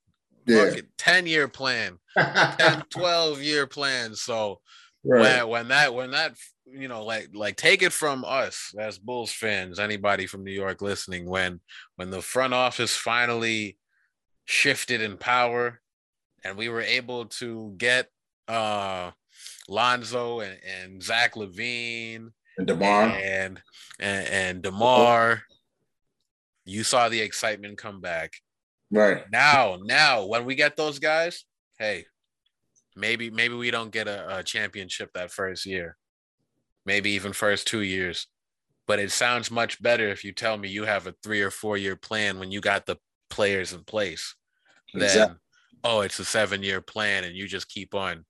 yeah. 0.45 0.71
10 0.97 1.27
year 1.27 1.47
plan, 1.47 1.97
10, 2.17 2.83
12 2.89 3.41
year 3.41 3.67
plan. 3.67 4.15
So 4.15 4.61
right. 5.03 5.43
when, 5.43 5.47
when 5.49 5.67
that, 5.69 5.93
when 5.93 6.11
that, 6.11 6.35
you 6.65 6.87
know, 6.87 7.03
like, 7.03 7.29
like 7.33 7.57
take 7.57 7.81
it 7.81 7.93
from 7.93 8.23
us 8.25 8.73
as 8.77 8.97
Bulls 8.97 9.31
fans, 9.31 9.79
anybody 9.79 10.25
from 10.25 10.43
New 10.43 10.51
York 10.51 10.81
listening, 10.81 11.25
when, 11.25 11.59
when 11.97 12.09
the 12.09 12.21
front 12.21 12.53
office 12.53 12.95
finally 12.95 13.77
shifted 14.45 15.01
in 15.01 15.17
power 15.17 15.81
and 16.43 16.57
we 16.57 16.69
were 16.69 16.81
able 16.81 17.25
to 17.25 17.73
get, 17.77 18.07
uh, 18.47 19.11
Lonzo 19.69 20.41
and, 20.41 20.57
and 20.81 21.01
Zach 21.01 21.35
LaVine 21.35 22.29
and 22.57 22.67
DeMar 22.67 23.09
and 23.09 23.61
and, 23.99 24.27
and 24.27 24.61
DeMar. 24.61 25.43
You 26.65 26.83
saw 26.83 27.09
the 27.09 27.19
excitement 27.19 27.77
come 27.77 27.99
back. 27.99 28.33
Right. 28.91 29.23
Now, 29.31 29.77
now 29.83 30.25
when 30.25 30.45
we 30.45 30.55
get 30.55 30.77
those 30.77 30.99
guys, 30.99 31.45
hey, 31.77 32.05
maybe 32.95 33.29
maybe 33.29 33.55
we 33.55 33.71
don't 33.71 33.91
get 33.91 34.07
a, 34.07 34.39
a 34.39 34.43
championship 34.43 35.11
that 35.13 35.31
first 35.31 35.65
year. 35.65 35.97
Maybe 36.85 37.11
even 37.11 37.33
first 37.33 37.67
two 37.67 37.81
years. 37.81 38.27
But 38.85 38.99
it 38.99 39.11
sounds 39.11 39.49
much 39.49 39.81
better 39.81 40.09
if 40.09 40.25
you 40.25 40.33
tell 40.33 40.57
me 40.57 40.67
you 40.67 40.83
have 40.83 41.07
a 41.07 41.15
three 41.23 41.41
or 41.41 41.51
four 41.51 41.77
year 41.77 41.95
plan 41.95 42.37
when 42.37 42.51
you 42.51 42.59
got 42.59 42.85
the 42.85 42.97
players 43.29 43.71
in 43.71 43.83
place. 43.85 44.35
Exactly. 44.93 45.19
Then 45.19 45.35
oh, 45.83 46.01
it's 46.01 46.19
a 46.19 46.25
seven 46.25 46.61
year 46.63 46.81
plan 46.81 47.23
and 47.23 47.35
you 47.35 47.47
just 47.47 47.69
keep 47.69 47.95
on 47.95 48.25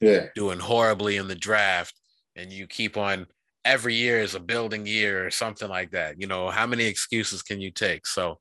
yeah. 0.00 0.26
doing 0.34 0.58
horribly 0.58 1.16
in 1.16 1.28
the 1.28 1.34
draft 1.34 1.94
and 2.36 2.52
you 2.52 2.66
keep 2.66 2.96
on 2.96 3.26
every 3.64 3.94
year 3.94 4.20
is 4.20 4.34
a 4.34 4.40
building 4.40 4.86
year 4.86 5.26
or 5.26 5.30
something 5.30 5.68
like 5.68 5.90
that. 5.90 6.20
You 6.20 6.26
know, 6.26 6.48
how 6.50 6.66
many 6.66 6.84
excuses 6.84 7.42
can 7.42 7.60
you 7.60 7.70
take? 7.70 8.06
So, 8.06 8.38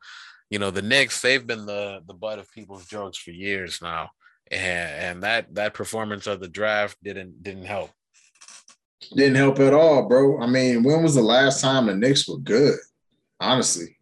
you 0.50 0.60
know, 0.60 0.70
the 0.70 0.82
Knicks, 0.82 1.22
they've 1.22 1.46
been 1.46 1.66
the 1.66 2.02
the 2.06 2.14
butt 2.14 2.40
of 2.40 2.52
people's 2.52 2.86
jokes 2.86 3.18
for 3.18 3.32
years 3.32 3.82
now. 3.82 4.10
And, 4.52 4.62
and 4.62 5.24
that 5.24 5.56
that 5.56 5.74
performance 5.74 6.28
of 6.28 6.40
the 6.40 6.48
draft 6.48 6.98
didn't 7.04 7.42
didn't 7.42 7.66
help. 7.66 7.90
Didn't 9.16 9.36
help 9.36 9.60
at 9.60 9.74
all, 9.74 10.08
bro. 10.08 10.40
I 10.40 10.48
mean, 10.48 10.84
when 10.84 11.04
was 11.04 11.16
the 11.16 11.22
last 11.22 11.62
time 11.62 11.88
the 11.88 11.96
Knicks 11.96 12.28
were 12.28 12.38
good? 12.38 12.78
Honestly. 13.40 13.98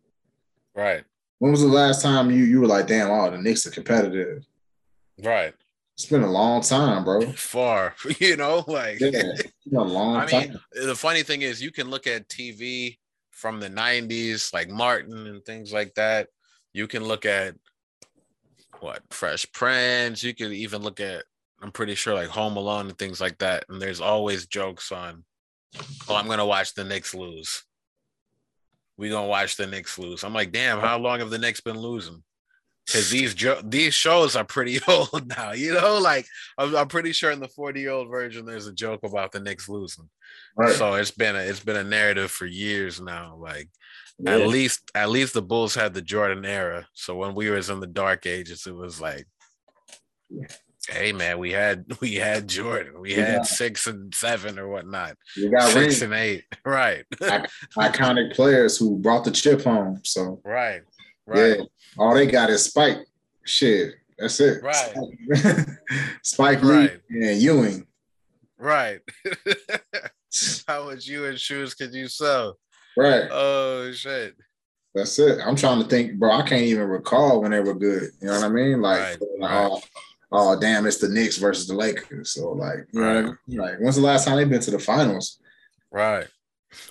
Right. 0.76 1.04
When 1.40 1.52
was 1.52 1.62
the 1.62 1.68
last 1.68 2.02
time 2.02 2.30
you 2.30 2.44
you 2.44 2.60
were 2.60 2.68
like, 2.68 2.88
damn, 2.88 3.10
oh, 3.10 3.32
the 3.32 3.38
Knicks 3.38 3.66
are 3.66 3.72
competitive? 3.72 4.44
Right. 5.24 5.54
It's 6.04 6.12
been 6.12 6.24
a 6.24 6.30
long 6.30 6.62
time, 6.62 7.06
bro. 7.06 7.22
Far, 7.38 7.96
you 8.20 8.36
know, 8.36 8.66
like 8.68 9.00
yeah, 9.00 9.22
a 9.74 9.80
long 9.80 10.18
I 10.18 10.26
time. 10.26 10.50
mean, 10.50 10.60
the 10.86 10.96
funny 10.96 11.24
thing 11.24 11.44
is, 11.44 11.62
you 11.62 11.72
can 11.72 11.90
look 11.90 12.08
at 12.08 12.28
TV 12.28 12.98
from 13.32 13.62
the 13.62 13.70
'90s, 13.70 14.54
like 14.54 14.70
Martin 14.70 15.28
and 15.28 15.46
things 15.46 15.72
like 15.72 15.94
that. 15.94 16.28
You 16.74 16.88
can 16.88 17.06
look 17.06 17.26
at 17.26 17.56
what 18.82 19.02
Fresh 19.12 19.50
Prince. 19.54 20.24
You 20.24 20.36
can 20.36 20.52
even 20.52 20.82
look 20.82 21.00
at, 21.00 21.24
I'm 21.62 21.72
pretty 21.72 21.96
sure, 21.96 22.14
like 22.14 22.28
Home 22.28 22.58
Alone 22.58 22.90
and 22.90 22.98
things 22.98 23.22
like 23.22 23.38
that. 23.38 23.64
And 23.70 23.82
there's 23.82 24.02
always 24.02 24.48
jokes 24.48 24.92
on, 24.92 25.24
oh, 26.10 26.16
I'm 26.16 26.28
gonna 26.28 26.46
watch 26.46 26.74
the 26.74 26.84
Knicks 26.84 27.16
lose. 27.16 27.64
We 28.98 29.08
gonna 29.08 29.28
watch 29.28 29.56
the 29.56 29.68
Knicks 29.68 29.98
lose. 29.98 30.26
I'm 30.26 30.34
like, 30.34 30.52
damn, 30.52 30.82
how 30.82 31.00
long 31.00 31.20
have 31.20 31.30
the 31.30 31.38
Knicks 31.38 31.62
been 31.62 31.80
losing? 31.80 32.24
Because 32.86 33.10
these 33.10 33.34
jo- 33.34 33.62
these 33.64 33.94
shows 33.94 34.36
are 34.36 34.44
pretty 34.44 34.80
old 34.88 35.28
now. 35.36 35.52
You 35.52 35.74
know, 35.74 36.00
like 36.00 36.26
I'm, 36.58 36.76
I'm 36.76 36.88
pretty 36.88 37.12
sure 37.12 37.32
in 37.32 37.40
the 37.40 37.48
40 37.48 37.80
year 37.80 37.92
old 37.92 38.10
version, 38.10 38.46
there's 38.46 38.68
a 38.68 38.74
joke 38.74 39.04
about 39.04 39.32
the 39.32 39.40
Knicks 39.40 39.70
losing. 39.70 40.10
Right. 40.56 40.76
So 40.76 40.94
it's 40.96 41.12
been 41.12 41.36
a 41.36 41.40
it's 41.40 41.62
been 41.62 41.78
a 41.78 41.84
narrative 41.84 42.32
for 42.32 42.46
years 42.46 43.00
now. 43.02 43.38
Like 43.40 43.70
yeah. 44.20 44.36
at 44.36 44.48
least 44.48 44.92
at 44.96 45.10
least 45.10 45.34
the 45.34 45.42
Bulls 45.42 45.76
had 45.76 45.94
the 45.94 46.02
Jordan 46.02 46.46
era. 46.46 46.88
So 46.94 47.16
when 47.16 47.36
we 47.36 47.50
was 47.50 47.70
in 47.70 47.80
the 47.80 47.88
dark 47.88 48.26
ages, 48.26 48.68
it 48.68 48.76
was 48.76 49.02
like, 49.02 49.28
hey 50.90 51.14
man, 51.14 51.40
we 51.40 51.52
had 51.52 51.86
we 52.02 52.16
had 52.16 52.48
Jordan, 52.48 53.00
we, 53.00 53.14
had 53.14 53.46
six 53.46 53.88
and 53.88 54.14
seven 54.14 54.60
or 54.60 54.68
whatnot. 54.68 55.18
You 55.36 55.52
got 55.52 55.70
six 55.70 55.76
rings. 55.76 56.02
and 56.02 56.14
eight, 56.14 56.44
right? 56.66 57.06
Iconic 57.78 58.36
players 58.36 58.78
who 58.78 58.98
brought 58.98 59.24
the 59.24 59.32
chip 59.32 59.64
home. 59.64 60.02
So 60.04 60.42
right, 60.44 60.82
right. 61.26 61.58
Yeah. 61.60 61.66
All 61.98 62.14
they 62.14 62.28
got 62.28 62.50
is 62.50 62.66
Spike. 62.66 62.98
Shit, 63.46 63.96
that's 64.18 64.40
it. 64.40 64.64
Right. 64.64 64.94
Spike 66.22 66.64
Lee 66.64 66.90
and 67.10 67.42
Ewing. 67.42 67.88
Right. 68.58 69.00
How 70.68 70.86
much 70.86 71.06
you 71.08 71.24
Ewing 71.24 71.38
shoes 71.38 71.74
could 71.74 71.94
you 71.94 72.08
sell? 72.08 72.58
Right. 72.98 73.28
Oh 73.32 73.92
shit. 73.92 74.36
That's 74.96 75.18
it. 75.18 75.40
I'm 75.44 75.56
trying 75.56 75.82
to 75.82 75.90
think, 75.90 76.20
bro. 76.20 76.32
I 76.32 76.48
can't 76.48 76.64
even 76.64 76.88
recall 76.88 77.42
when 77.42 77.52
they 77.52 77.60
were 77.60 77.74
good. 77.74 78.12
You 78.22 78.28
know 78.28 78.36
what 78.36 78.44
I 78.44 78.50
mean? 78.50 78.82
Like, 78.82 79.00
right. 79.00 79.18
right. 79.40 79.72
oh, 79.72 79.82
oh, 80.32 80.60
damn, 80.60 80.86
it's 80.86 81.00
the 81.00 81.10
Knicks 81.10 81.38
versus 81.38 81.68
the 81.68 81.74
Lakers. 81.74 82.32
So, 82.32 82.52
like, 82.52 82.88
you 82.92 83.02
right. 83.02 83.26
know, 83.26 83.64
like, 83.64 83.80
when's 83.80 83.96
the 83.96 84.04
last 84.04 84.28
time 84.28 84.38
they've 84.38 84.50
been 84.50 84.62
to 84.62 84.72
the 84.72 84.78
finals? 84.78 85.40
Right. 85.92 86.28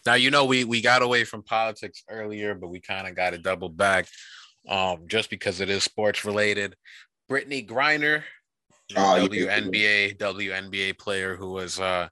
Now 0.06 0.14
you 0.14 0.30
know 0.30 0.44
we 0.44 0.64
we 0.64 0.80
got 0.80 1.02
away 1.02 1.24
from 1.24 1.42
politics 1.42 2.02
earlier, 2.08 2.54
but 2.54 2.68
we 2.68 2.80
kind 2.80 3.06
of 3.06 3.14
got 3.14 3.30
to 3.30 3.38
double 3.38 3.68
back 3.68 4.06
um, 4.68 5.06
just 5.06 5.30
because 5.30 5.60
it 5.60 5.70
is 5.70 5.84
sports 5.84 6.24
related. 6.24 6.76
Brittney 7.30 7.66
Griner, 7.66 8.22
oh, 8.96 9.28
WNBA 9.28 10.18
WNBA 10.18 10.98
player 10.98 11.36
who 11.36 11.52
was 11.52 11.80
uh, 11.80 12.08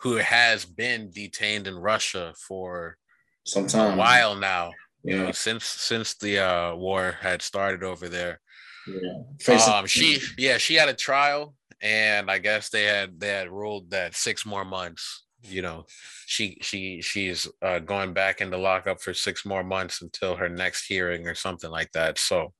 who 0.00 0.16
has 0.16 0.64
been 0.64 1.10
detained 1.10 1.66
in 1.66 1.76
Russia 1.76 2.34
for 2.46 2.96
some 3.44 3.66
time, 3.66 3.94
a 3.94 3.96
while 3.96 4.34
now. 4.36 4.72
Yeah. 5.04 5.14
You 5.14 5.22
know, 5.24 5.32
since 5.32 5.64
since 5.64 6.16
the 6.16 6.38
uh, 6.38 6.74
war 6.74 7.16
had 7.20 7.42
started 7.42 7.82
over 7.82 8.08
there. 8.08 8.40
Yeah. 8.86 9.56
Um, 9.66 9.86
she 9.86 10.20
yeah 10.38 10.58
she 10.58 10.74
had 10.74 10.88
a 10.88 10.94
trial, 10.94 11.54
and 11.80 12.30
I 12.30 12.38
guess 12.38 12.70
they 12.70 12.84
had 12.84 13.18
they 13.20 13.28
had 13.28 13.50
ruled 13.50 13.90
that 13.90 14.14
six 14.14 14.46
more 14.46 14.64
months 14.64 15.25
you 15.48 15.62
know 15.62 15.86
she 16.26 16.58
she 16.60 17.00
she's 17.00 17.48
uh, 17.62 17.78
going 17.78 18.12
back 18.12 18.40
into 18.40 18.56
lockup 18.56 19.00
for 19.00 19.14
six 19.14 19.44
more 19.44 19.64
months 19.64 20.02
until 20.02 20.36
her 20.36 20.48
next 20.48 20.86
hearing 20.86 21.26
or 21.26 21.34
something 21.34 21.70
like 21.70 21.92
that. 21.92 22.18
So 22.18 22.52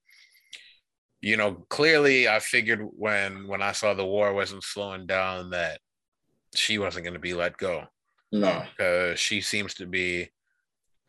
you 1.23 1.37
know 1.37 1.65
clearly 1.71 2.29
i 2.29 2.39
figured 2.39 2.87
when 2.93 3.49
when 3.49 3.63
i 3.63 3.73
saw 3.73 3.95
the 3.95 4.05
war 4.05 4.35
wasn't 4.35 4.63
slowing 4.63 5.07
down 5.07 5.49
that 5.49 5.81
she 6.55 6.79
wasn't 6.79 7.05
going 7.05 7.15
to 7.15 7.21
be 7.21 7.35
let 7.35 7.57
go. 7.57 7.85
No. 8.33 8.65
Because 8.77 9.19
she 9.19 9.41
seems 9.41 9.75
to 9.75 9.87
be 9.87 10.29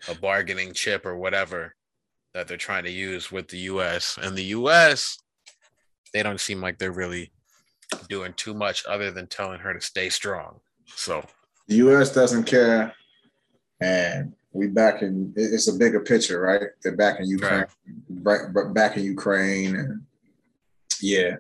a 0.08 0.16
bargaining 0.16 0.74
chip 0.74 1.06
or 1.06 1.18
whatever 1.18 1.76
that 2.34 2.48
they're 2.48 2.58
trying 2.58 2.84
to 2.84 2.92
use 2.92 3.32
with 3.32 3.48
the 3.48 3.60
us 3.60 4.18
and 4.22 4.36
the 4.36 4.44
us 4.44 5.18
they 6.14 6.24
don't 6.24 6.40
seem 6.40 6.62
like 6.62 6.78
they're 6.78 6.92
really 6.92 7.32
doing 8.10 8.34
too 8.34 8.54
much 8.54 8.86
other 8.86 9.12
than 9.12 9.28
telling 9.28 9.60
her 9.60 9.74
to 9.74 9.82
stay 9.82 10.10
strong. 10.10 10.60
So 10.96 11.26
the 11.68 11.76
U.S. 11.76 12.14
doesn't 12.14 12.46
care, 12.46 12.94
and 13.82 14.34
we 14.54 14.68
back 14.68 15.02
in. 15.02 15.34
It's 15.36 15.68
a 15.68 15.78
bigger 15.78 16.00
picture, 16.00 16.42
right? 16.42 16.70
They're 16.82 16.96
back 16.96 17.20
in 17.20 17.28
Ukraine, 17.28 17.66
right. 18.22 18.74
back 18.74 18.98
in 18.98 19.04
Ukraine, 19.04 19.76
and 19.76 20.02
yeah. 21.02 21.36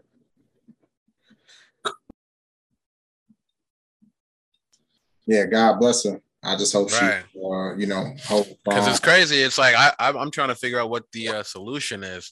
Yeah, 5.25 5.45
God 5.45 5.79
bless 5.79 6.05
her. 6.05 6.21
I 6.43 6.55
just 6.55 6.71
hope 6.71 6.91
right. 6.93 7.23
she, 7.33 7.39
uh, 7.39 7.75
you 7.75 7.87
know, 7.87 8.13
hope 8.25 8.47
because 8.63 8.87
it's 8.87 8.99
crazy. 8.99 9.41
It's 9.41 9.57
like 9.57 9.75
I 9.75 9.93
I'm 9.99 10.31
trying 10.31 10.47
to 10.49 10.55
figure 10.55 10.79
out 10.79 10.89
what 10.89 11.11
the 11.11 11.29
uh, 11.29 11.43
solution 11.43 12.03
is, 12.03 12.31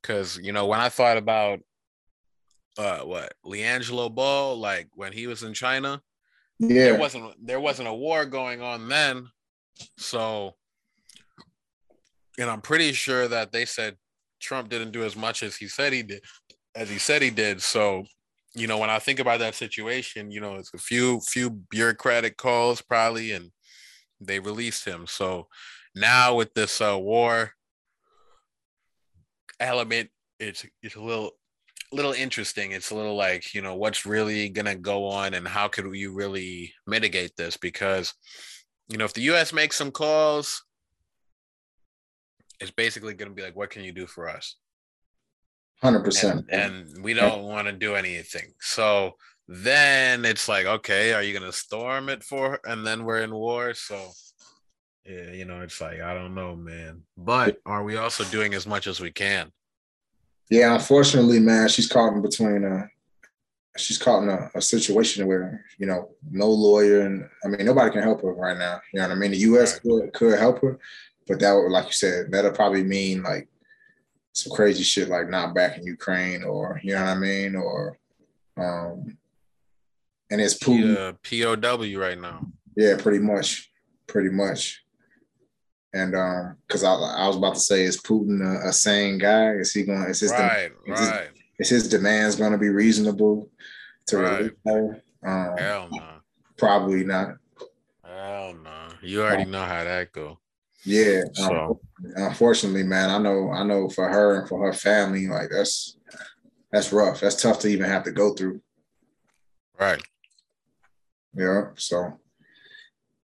because 0.00 0.38
you 0.38 0.52
know 0.52 0.66
when 0.66 0.80
I 0.80 0.88
thought 0.88 1.16
about 1.16 1.60
uh 2.78 3.00
what 3.00 3.34
LiAngelo 3.44 4.14
Ball, 4.14 4.56
like 4.56 4.88
when 4.94 5.12
he 5.12 5.26
was 5.26 5.42
in 5.42 5.52
China, 5.52 6.00
yeah, 6.62 6.84
there 6.84 6.98
wasn't 6.98 7.46
there 7.46 7.60
wasn't 7.60 7.88
a 7.88 7.94
war 7.94 8.24
going 8.24 8.62
on 8.62 8.88
then, 8.88 9.28
so 9.96 10.54
and 12.38 12.50
I'm 12.50 12.60
pretty 12.60 12.92
sure 12.92 13.28
that 13.28 13.52
they 13.52 13.64
said 13.64 13.96
Trump 14.40 14.68
didn't 14.68 14.92
do 14.92 15.04
as 15.04 15.16
much 15.16 15.42
as 15.42 15.56
he 15.56 15.68
said 15.68 15.92
he 15.92 16.02
did, 16.02 16.22
as 16.74 16.88
he 16.88 16.98
said 16.98 17.22
he 17.22 17.30
did. 17.30 17.62
So, 17.62 18.04
you 18.54 18.66
know, 18.66 18.78
when 18.78 18.90
I 18.90 18.98
think 18.98 19.20
about 19.20 19.40
that 19.40 19.54
situation, 19.54 20.30
you 20.30 20.40
know, 20.40 20.56
it's 20.56 20.74
a 20.74 20.78
few 20.78 21.20
few 21.20 21.50
bureaucratic 21.50 22.36
calls 22.36 22.82
probably, 22.82 23.32
and 23.32 23.50
they 24.20 24.40
released 24.40 24.84
him. 24.84 25.06
So 25.06 25.48
now 25.94 26.34
with 26.34 26.54
this 26.54 26.80
uh, 26.80 26.98
war 26.98 27.52
element, 29.60 30.10
it's 30.38 30.64
it's 30.82 30.96
a 30.96 31.00
little 31.00 31.32
little 31.92 32.12
interesting. 32.12 32.72
It's 32.72 32.90
a 32.90 32.94
little 32.94 33.16
like, 33.16 33.54
you 33.54 33.62
know, 33.62 33.74
what's 33.74 34.06
really 34.06 34.48
gonna 34.48 34.74
go 34.74 35.06
on 35.06 35.34
and 35.34 35.46
how 35.46 35.68
could 35.68 35.94
you 35.94 36.12
really 36.12 36.72
mitigate 36.86 37.36
this? 37.36 37.56
Because, 37.56 38.14
you 38.88 38.96
know, 38.96 39.04
if 39.04 39.14
the 39.14 39.22
US 39.32 39.52
makes 39.52 39.76
some 39.76 39.90
calls, 39.90 40.64
it's 42.60 42.70
basically 42.70 43.14
gonna 43.14 43.32
be 43.32 43.42
like, 43.42 43.56
what 43.56 43.70
can 43.70 43.84
you 43.84 43.92
do 43.92 44.06
for 44.06 44.28
us? 44.28 44.56
Hundred 45.82 46.04
percent. 46.04 46.46
And 46.50 46.86
we 47.02 47.12
don't 47.12 47.42
want 47.42 47.66
to 47.66 47.72
do 47.72 47.96
anything. 47.96 48.52
So 48.60 49.12
then 49.48 50.24
it's 50.24 50.48
like, 50.48 50.66
okay, 50.66 51.12
are 51.12 51.22
you 51.22 51.38
gonna 51.38 51.52
storm 51.52 52.08
it 52.08 52.22
for 52.22 52.60
and 52.64 52.86
then 52.86 53.04
we're 53.04 53.22
in 53.22 53.34
war? 53.34 53.74
So 53.74 54.12
yeah, 55.04 55.32
you 55.32 55.44
know, 55.44 55.60
it's 55.62 55.80
like 55.80 56.00
I 56.00 56.14
don't 56.14 56.34
know, 56.34 56.54
man. 56.54 57.02
But 57.16 57.58
are 57.66 57.82
we 57.82 57.96
also 57.96 58.24
doing 58.24 58.54
as 58.54 58.66
much 58.66 58.86
as 58.86 59.00
we 59.00 59.10
can? 59.10 59.50
Yeah, 60.52 60.74
unfortunately, 60.74 61.40
man, 61.40 61.66
she's 61.68 61.88
caught 61.88 62.12
in 62.12 62.20
between 62.20 62.62
uh 62.62 62.86
she's 63.78 63.96
caught 63.96 64.22
in 64.22 64.28
a, 64.28 64.50
a, 64.54 64.60
situation 64.60 65.26
where, 65.26 65.64
you 65.78 65.86
know, 65.86 66.10
no 66.30 66.46
lawyer 66.46 67.06
and 67.06 67.26
I 67.42 67.48
mean 67.48 67.64
nobody 67.64 67.90
can 67.90 68.02
help 68.02 68.20
her 68.20 68.34
right 68.34 68.58
now. 68.58 68.82
You 68.92 69.00
know 69.00 69.08
what 69.08 69.16
I 69.16 69.18
mean? 69.18 69.30
The 69.30 69.38
US 69.38 69.72
right. 69.72 69.82
could, 69.82 70.12
could 70.12 70.38
help 70.38 70.60
her, 70.60 70.78
but 71.26 71.40
that 71.40 71.54
would 71.54 71.70
like 71.70 71.86
you 71.86 71.92
said, 71.92 72.30
that'll 72.30 72.52
probably 72.52 72.84
mean 72.84 73.22
like 73.22 73.48
some 74.34 74.52
crazy 74.54 74.82
shit 74.82 75.08
like 75.08 75.30
not 75.30 75.54
back 75.54 75.78
in 75.78 75.86
Ukraine 75.86 76.42
or 76.42 76.78
you 76.84 76.92
know 76.92 77.00
what 77.00 77.16
I 77.16 77.18
mean? 77.18 77.56
Or 77.56 77.98
um 78.58 79.16
and 80.30 80.38
it's 80.38 80.58
Putin. 80.58 81.16
Yeah, 81.30 81.54
POW 81.56 81.98
right 81.98 82.20
now. 82.20 82.46
Yeah, 82.76 82.96
pretty 82.98 83.20
much. 83.20 83.70
Pretty 84.06 84.28
much. 84.28 84.81
And 85.94 86.14
um, 86.14 86.56
because 86.66 86.84
I, 86.84 86.94
I 86.94 87.26
was 87.26 87.36
about 87.36 87.54
to 87.54 87.60
say, 87.60 87.82
is 87.82 88.00
Putin 88.00 88.40
a, 88.42 88.68
a 88.68 88.72
sane 88.72 89.18
guy? 89.18 89.50
Is 89.52 89.72
he 89.72 89.82
going? 89.82 90.02
Is 90.04 90.20
his 90.20 90.30
right, 90.32 90.70
de- 90.86 90.92
right? 90.92 91.00
Is 91.00 91.00
his, 91.00 91.20
is 91.58 91.68
his 91.68 91.88
demands 91.88 92.36
going 92.36 92.52
to 92.52 92.58
be 92.58 92.70
reasonable 92.70 93.50
to 94.06 94.18
right. 94.18 94.50
Um, 95.24 95.56
Hell 95.58 95.88
no. 95.92 96.04
Probably 96.56 97.04
not. 97.04 97.36
Hell 98.04 98.54
no. 98.54 98.88
You 99.02 99.22
already 99.22 99.50
know 99.50 99.64
how 99.64 99.84
that 99.84 100.12
go. 100.12 100.38
Yeah. 100.84 101.22
So 101.34 101.80
unfortunately, 102.16 102.82
man, 102.82 103.10
I 103.10 103.18
know, 103.18 103.50
I 103.52 103.62
know 103.62 103.88
for 103.88 104.08
her 104.08 104.40
and 104.40 104.48
for 104.48 104.64
her 104.66 104.72
family, 104.72 105.28
like 105.28 105.50
that's 105.50 105.96
that's 106.72 106.92
rough. 106.92 107.20
That's 107.20 107.40
tough 107.40 107.60
to 107.60 107.68
even 107.68 107.88
have 107.88 108.04
to 108.04 108.12
go 108.12 108.32
through. 108.32 108.60
Right. 109.78 110.02
Yeah. 111.34 111.68
So 111.76 112.18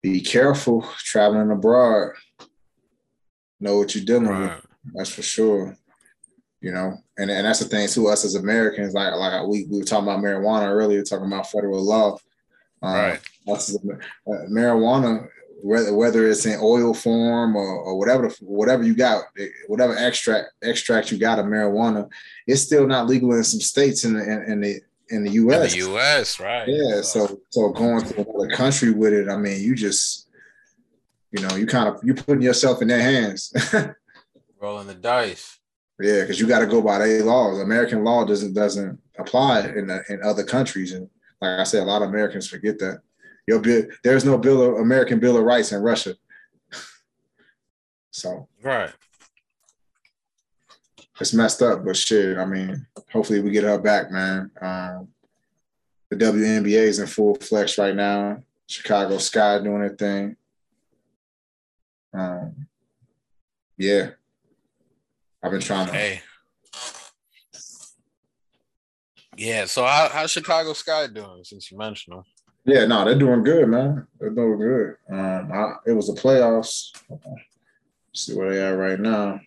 be 0.02 0.20
careful 0.20 0.86
traveling 0.98 1.50
abroad 1.50 2.12
know 3.60 3.78
what 3.78 3.94
you're 3.94 4.04
dealing 4.04 4.28
right. 4.28 4.56
with. 4.56 4.66
That's 4.94 5.10
for 5.10 5.22
sure. 5.22 5.76
You 6.60 6.72
know, 6.72 6.98
and, 7.16 7.30
and 7.30 7.46
that's 7.46 7.60
the 7.60 7.64
thing 7.66 7.88
too. 7.88 8.08
Us 8.08 8.24
as 8.24 8.34
Americans, 8.34 8.92
like 8.92 9.14
like 9.14 9.46
we, 9.46 9.66
we 9.70 9.78
were 9.78 9.84
talking 9.84 10.08
about 10.08 10.22
marijuana 10.22 10.68
earlier, 10.68 11.02
talking 11.02 11.26
about 11.26 11.50
federal 11.50 11.82
law. 11.82 12.18
Um, 12.82 12.94
right. 12.94 13.20
Us 13.48 13.74
uh, 13.74 14.30
marijuana, 14.50 15.26
whether 15.62 15.94
whether 15.94 16.28
it's 16.28 16.44
in 16.44 16.58
oil 16.60 16.92
form 16.92 17.56
or, 17.56 17.66
or 17.66 17.98
whatever 17.98 18.28
whatever 18.40 18.82
you 18.82 18.94
got, 18.94 19.24
whatever 19.68 19.96
extract 19.96 20.50
extract 20.62 21.10
you 21.10 21.18
got 21.18 21.38
of 21.38 21.46
marijuana, 21.46 22.08
it's 22.46 22.62
still 22.62 22.86
not 22.86 23.06
legal 23.06 23.32
in 23.32 23.44
some 23.44 23.60
states 23.60 24.04
in 24.04 24.14
the 24.14 24.22
in, 24.22 24.52
in 24.52 24.60
the 24.60 24.80
in 25.08 25.24
the 25.24 25.30
U.S. 25.32 25.72
In 25.72 25.80
the 25.80 25.86
U.S. 25.86 26.40
Right. 26.40 26.68
Yeah. 26.68 27.00
So 27.00 27.40
so 27.48 27.70
going 27.70 28.04
to 28.04 28.20
another 28.20 28.54
country 28.54 28.90
with 28.90 29.14
it, 29.14 29.28
I 29.30 29.36
mean, 29.36 29.62
you 29.62 29.74
just 29.74 30.28
you 31.32 31.46
know, 31.46 31.56
you 31.56 31.66
kind 31.66 31.88
of 31.88 32.00
you 32.02 32.14
putting 32.14 32.42
yourself 32.42 32.82
in 32.82 32.88
their 32.88 33.02
hands. 33.02 33.52
Rolling 34.60 34.86
the 34.86 34.94
dice. 34.94 35.58
Yeah, 36.00 36.22
because 36.22 36.40
you 36.40 36.46
got 36.46 36.60
to 36.60 36.66
go 36.66 36.80
by 36.82 36.98
their 36.98 37.22
laws. 37.24 37.60
American 37.60 38.04
law 38.04 38.24
doesn't 38.24 38.54
doesn't 38.54 38.98
apply 39.18 39.60
in 39.60 39.86
the, 39.86 40.02
in 40.08 40.22
other 40.22 40.44
countries, 40.44 40.92
and 40.92 41.08
like 41.40 41.60
I 41.60 41.64
said, 41.64 41.82
a 41.82 41.86
lot 41.86 42.02
of 42.02 42.08
Americans 42.08 42.48
forget 42.48 42.78
that. 42.78 43.00
Your 43.46 43.60
bill, 43.60 43.84
there's 44.02 44.24
no 44.24 44.38
bill 44.38 44.62
of 44.62 44.80
American 44.80 45.18
Bill 45.18 45.36
of 45.36 45.44
Rights 45.44 45.72
in 45.72 45.82
Russia. 45.82 46.16
so 48.10 48.48
right, 48.62 48.90
it's 51.20 51.34
messed 51.34 51.62
up, 51.62 51.84
but 51.84 51.96
shit. 51.96 52.38
I 52.38 52.44
mean, 52.44 52.86
hopefully 53.12 53.40
we 53.40 53.50
get 53.50 53.64
her 53.64 53.78
back, 53.78 54.10
man. 54.10 54.50
Um, 54.60 55.08
the 56.08 56.16
WNBA 56.16 56.72
is 56.72 56.98
in 56.98 57.06
full 57.06 57.34
flex 57.36 57.78
right 57.78 57.94
now. 57.94 58.42
Chicago 58.66 59.18
Sky 59.18 59.58
doing 59.58 59.80
their 59.80 59.90
thing. 59.90 60.36
Um, 62.12 62.66
yeah, 63.76 64.10
I've 65.42 65.50
been 65.50 65.60
trying 65.60 65.86
to. 65.86 65.92
Hey. 65.92 66.22
Yeah. 69.36 69.64
So 69.66 69.84
how 69.84 70.08
how's 70.12 70.30
Chicago 70.30 70.72
Sky 70.72 71.06
doing 71.06 71.44
since 71.44 71.70
you 71.70 71.78
mentioned 71.78 72.16
them? 72.16 72.24
Yeah, 72.64 72.84
no, 72.84 73.04
they're 73.04 73.18
doing 73.18 73.42
good, 73.42 73.68
man. 73.68 74.06
They're 74.18 74.30
doing 74.30 74.58
good. 74.58 74.96
Um, 75.10 75.50
I, 75.52 75.74
it 75.86 75.92
was 75.92 76.08
the 76.08 76.20
playoffs. 76.20 76.94
Let's 77.08 78.26
see 78.26 78.34
where 78.36 78.50
they 78.52 78.62
are 78.62 78.76
right 78.76 79.00
now. 79.00 79.40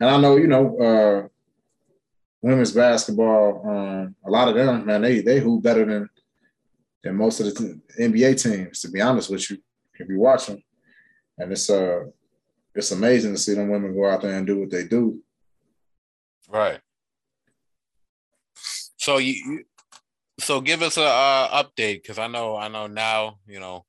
And 0.00 0.10
I 0.10 0.20
know, 0.20 0.36
you 0.36 0.48
know, 0.48 0.76
uh, 0.78 1.28
women's 2.42 2.72
basketball. 2.72 3.62
Um, 3.64 4.16
a 4.26 4.30
lot 4.30 4.48
of 4.48 4.56
them, 4.56 4.84
man, 4.84 5.02
they 5.02 5.20
they 5.20 5.38
hoop 5.38 5.62
better 5.62 5.84
than 5.84 6.10
than 7.04 7.16
most 7.16 7.38
of 7.38 7.54
the 7.54 7.80
NBA 8.00 8.42
teams, 8.42 8.80
to 8.80 8.90
be 8.90 9.00
honest 9.00 9.30
with 9.30 9.48
you, 9.50 9.58
if 9.94 10.08
you 10.08 10.18
watch 10.18 10.46
them. 10.46 10.62
And 11.38 11.52
it's 11.52 11.68
uh 11.70 12.04
it's 12.74 12.90
amazing 12.90 13.34
to 13.34 13.38
see 13.38 13.54
them 13.54 13.68
women 13.68 13.94
go 13.94 14.08
out 14.08 14.22
there 14.22 14.36
and 14.36 14.46
do 14.46 14.58
what 14.58 14.70
they 14.70 14.84
do. 14.84 15.20
Right. 16.48 16.80
So 18.96 19.18
you, 19.18 19.32
you 19.32 19.64
so 20.40 20.60
give 20.60 20.82
us 20.82 20.96
a 20.96 21.04
uh, 21.04 21.62
update 21.62 22.02
because 22.02 22.18
I 22.18 22.26
know 22.26 22.56
I 22.56 22.68
know 22.68 22.86
now 22.86 23.38
you 23.46 23.60
know 23.60 23.84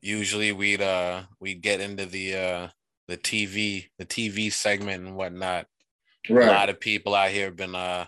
usually 0.00 0.52
we'd 0.52 0.82
uh 0.82 1.22
we'd 1.40 1.62
get 1.62 1.80
into 1.80 2.06
the 2.06 2.34
uh 2.34 2.68
the 3.08 3.16
TV 3.16 3.88
the 3.98 4.06
TV 4.06 4.52
segment 4.52 5.06
and 5.06 5.16
whatnot. 5.16 5.66
Right. 6.28 6.48
A 6.48 6.52
lot 6.52 6.68
of 6.68 6.80
people 6.80 7.14
out 7.14 7.30
here 7.30 7.46
have 7.46 7.56
been 7.56 7.74
uh 7.74 8.06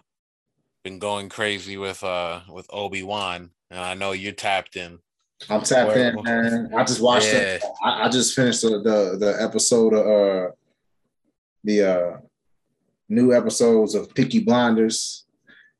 been 0.82 0.98
going 0.98 1.30
crazy 1.30 1.76
with 1.78 2.04
uh 2.04 2.40
with 2.48 2.66
Obi 2.70 3.02
Wan 3.02 3.50
and 3.74 3.82
I 3.82 3.94
know 3.94 4.12
you're 4.12 4.32
tapped 4.32 4.76
in. 4.76 5.00
I'm 5.50 5.62
tapped 5.62 5.96
in, 5.96 6.22
man. 6.22 6.70
I 6.76 6.84
just 6.84 7.00
watched 7.00 7.32
yeah. 7.32 7.56
it. 7.56 7.62
I, 7.82 8.04
I, 8.04 8.08
just 8.08 8.34
finished 8.34 8.62
the, 8.62 8.80
the, 8.80 9.16
the 9.18 9.42
episode 9.42 9.92
of 9.92 10.06
uh 10.06 10.50
the 11.64 11.82
uh 11.82 12.16
new 13.08 13.34
episodes 13.34 13.96
of 13.96 14.14
Peaky 14.14 14.38
Blinders. 14.38 15.24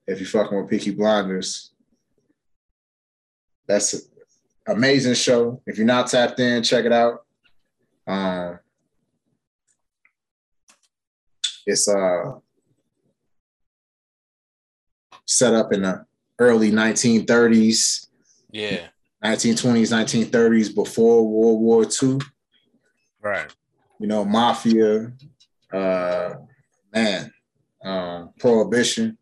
If 0.09 0.19
you're 0.19 0.29
fucking 0.29 0.59
with 0.59 0.69
Peaky 0.69 0.91
Blinders, 0.91 1.73
that's 3.67 3.95
an 3.95 4.01
amazing 4.67 5.15
show. 5.15 5.63
If 5.65 5.79
you're 5.79 5.87
not 5.87 6.09
tapped 6.09 6.41
in, 6.41 6.65
check 6.65 6.85
it 6.85 6.93
out. 6.93 7.25
Um, 8.09 8.59
it's 11.65 11.87
uh 11.89 12.33
set 15.25 15.55
up 15.55 15.73
in 15.73 15.85
a 15.85 16.05
early 16.39 16.71
1930s. 16.71 18.09
Yeah. 18.51 18.87
1920s, 19.25 19.91
1930s, 19.91 20.75
before 20.75 21.27
World 21.27 21.61
War 21.61 21.85
II. 21.85 22.21
Right. 23.23 23.55
You 23.99 24.07
know, 24.07 24.25
mafia, 24.25 25.13
uh, 25.73 26.35
man, 26.93 27.33
um, 27.83 28.31
prohibition. 28.39 29.17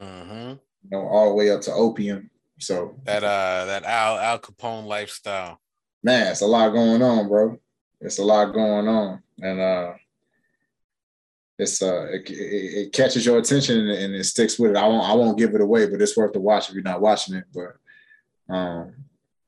Mm-hmm. 0.00 0.50
You 0.50 0.90
know, 0.90 1.00
all 1.00 1.30
the 1.30 1.34
way 1.34 1.50
up 1.50 1.62
to 1.62 1.72
opium. 1.72 2.30
So 2.58 2.94
that 3.04 3.24
uh 3.24 3.64
that 3.66 3.82
Al 3.84 4.18
Al 4.18 4.38
Capone 4.38 4.86
lifestyle. 4.86 5.60
Man, 6.02 6.28
it's 6.30 6.42
a 6.42 6.46
lot 6.46 6.70
going 6.70 7.02
on, 7.02 7.28
bro. 7.28 7.58
It's 8.00 8.18
a 8.18 8.24
lot 8.24 8.52
going 8.52 8.86
on. 8.86 9.22
And 9.40 9.60
uh 9.60 9.92
it's 11.62 11.82
uh 11.82 12.06
it, 12.10 12.28
it, 12.28 12.92
catches 12.92 13.24
your 13.24 13.38
attention 13.38 13.88
and 13.88 14.14
it 14.14 14.24
sticks 14.24 14.58
with 14.58 14.72
it. 14.72 14.76
I 14.76 14.86
won't 14.86 15.08
I 15.08 15.14
won't 15.14 15.38
give 15.38 15.54
it 15.54 15.60
away, 15.60 15.86
but 15.86 16.00
it's 16.00 16.16
worth 16.16 16.32
the 16.32 16.40
watch 16.40 16.68
if 16.68 16.74
you're 16.74 16.82
not 16.82 17.00
watching 17.00 17.36
it. 17.36 17.44
But 17.52 18.54
Um, 18.54 18.94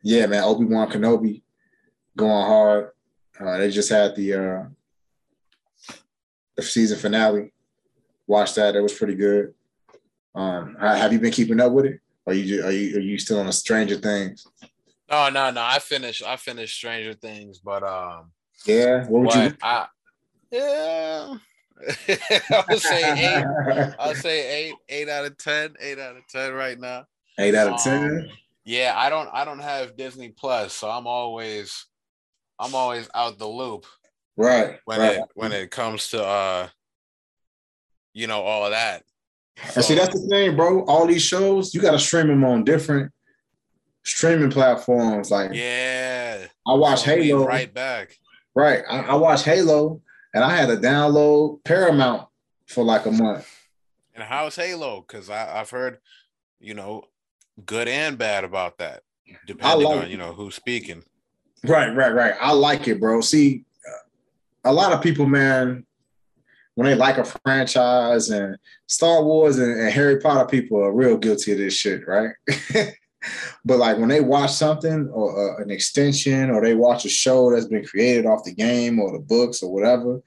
yeah, 0.02 0.26
man, 0.26 0.44
Obi 0.44 0.64
Wan 0.64 0.90
Kenobi 0.90 1.42
going 2.16 2.46
hard. 2.46 2.90
Uh, 3.38 3.58
they 3.58 3.70
just 3.70 3.90
had 3.90 4.14
the 4.14 4.34
uh, 4.34 4.64
the 6.56 6.62
season 6.62 6.98
finale. 6.98 7.52
Watched 8.26 8.54
that; 8.56 8.76
it 8.76 8.80
was 8.80 8.94
pretty 8.94 9.16
good. 9.16 9.54
Um, 10.34 10.76
have 10.80 11.12
you 11.12 11.20
been 11.20 11.32
keeping 11.32 11.60
up 11.60 11.72
with 11.72 11.86
it? 11.86 12.00
Or 12.26 12.32
are 12.32 12.36
you 12.36 12.64
are 12.64 12.70
you 12.70 12.96
are 12.96 13.00
you 13.00 13.18
still 13.18 13.40
on 13.40 13.46
the 13.46 13.52
Stranger 13.52 13.96
Things? 13.96 14.46
No, 15.10 15.28
no, 15.28 15.50
no, 15.50 15.62
I 15.62 15.78
finished 15.78 16.22
I 16.24 16.36
finished 16.36 16.76
Stranger 16.76 17.14
Things, 17.14 17.58
but 17.58 17.82
um, 17.82 18.32
yeah, 18.66 19.04
what 19.06 19.22
would 19.22 19.34
you? 19.34 19.56
I, 19.62 19.86
yeah, 20.50 21.34
I 22.08 22.64
would 22.68 22.80
say 22.80 23.12
eight. 23.12 23.94
I'll 23.98 24.14
say 24.14 24.66
eight, 24.66 24.74
eight 24.88 25.08
out 25.08 25.24
of 25.24 25.36
ten, 25.36 25.74
eight 25.80 25.98
out 25.98 26.16
of 26.16 26.26
ten 26.28 26.52
right 26.52 26.78
now. 26.78 27.06
Eight 27.38 27.54
out 27.54 27.72
of 27.72 27.82
ten. 27.82 28.20
Um, 28.20 28.26
yeah, 28.64 28.94
I 28.96 29.10
don't 29.10 29.28
I 29.32 29.44
don't 29.44 29.60
have 29.60 29.96
Disney 29.96 30.30
Plus, 30.30 30.72
so 30.72 30.88
I'm 30.88 31.06
always 31.06 31.86
I'm 32.58 32.74
always 32.74 33.08
out 33.14 33.38
the 33.38 33.46
loop. 33.46 33.86
Right. 34.36 34.78
When 34.84 35.00
right. 35.00 35.16
it 35.16 35.24
when 35.34 35.52
it 35.52 35.70
comes 35.70 36.08
to 36.10 36.24
uh 36.24 36.68
you 38.12 38.26
know 38.26 38.40
all 38.40 38.64
of 38.64 38.70
that. 38.70 39.02
So, 39.56 39.72
and 39.76 39.84
see 39.84 39.94
that's 39.94 40.14
the 40.14 40.26
thing, 40.28 40.56
bro. 40.56 40.84
All 40.84 41.06
these 41.06 41.22
shows, 41.22 41.74
you 41.74 41.80
gotta 41.80 41.98
stream 41.98 42.28
them 42.28 42.44
on 42.44 42.64
different 42.64 43.12
streaming 44.04 44.50
platforms. 44.50 45.30
Like 45.30 45.50
yeah. 45.52 46.46
I 46.66 46.74
watch 46.74 47.04
Halo. 47.04 47.46
Right 47.46 47.72
back. 47.72 48.16
Right. 48.54 48.82
I, 48.88 49.00
I 49.00 49.14
watch 49.16 49.44
Halo 49.44 50.00
and 50.35 50.43
I 50.45 50.57
had 50.57 50.66
to 50.66 50.76
download 50.76 51.62
Paramount 51.64 52.28
for 52.66 52.85
like 52.85 53.07
a 53.07 53.12
month. 53.12 53.49
And 54.14 54.22
how's 54.22 54.57
Halo? 54.57 55.05
Because 55.07 55.30
I've 55.30 55.70
heard, 55.70 55.99
you 56.61 56.74
know, 56.74 57.05
good 57.64 57.89
and 57.89 58.18
bad 58.18 58.45
about 58.45 58.78
that, 58.78 59.03
depending 59.47 59.87
like 59.87 60.05
on 60.05 60.11
you 60.11 60.16
know 60.16 60.32
who's 60.32 60.55
speaking. 60.55 61.05
Right, 61.64 61.95
right, 61.95 62.12
right. 62.12 62.35
I 62.41 62.53
like 62.53 62.89
it, 62.89 63.01
bro. 63.01 63.20
See, 63.20 63.64
a 64.64 64.72
lot 64.72 64.93
of 64.93 65.01
people, 65.01 65.26
man, 65.26 65.87
when 66.74 66.87
they 66.87 66.95
like 66.95 67.18
a 67.18 67.24
franchise 67.24 68.30
and 68.30 68.57
Star 68.87 69.22
Wars 69.22 69.59
and, 69.59 69.80
and 69.80 69.91
Harry 69.91 70.20
Potter, 70.20 70.47
people 70.47 70.82
are 70.82 70.93
real 70.93 71.16
guilty 71.16 71.53
of 71.53 71.59
this 71.59 71.74
shit, 71.74 72.07
right? 72.07 72.32
but 73.64 73.78
like 73.78 73.98
when 73.98 74.08
they 74.08 74.20
watch 74.20 74.52
something 74.52 75.08
or 75.08 75.58
uh, 75.58 75.62
an 75.62 75.70
extension 75.70 76.50
or 76.50 76.62
they 76.62 76.74
watch 76.74 77.04
a 77.04 77.08
show 77.08 77.50
that's 77.50 77.66
been 77.66 77.84
created 77.84 78.26
off 78.26 78.44
the 78.44 78.54
game 78.54 79.00
or 79.00 79.12
the 79.12 79.18
books 79.18 79.62
or 79.62 79.72
whatever, 79.72 80.22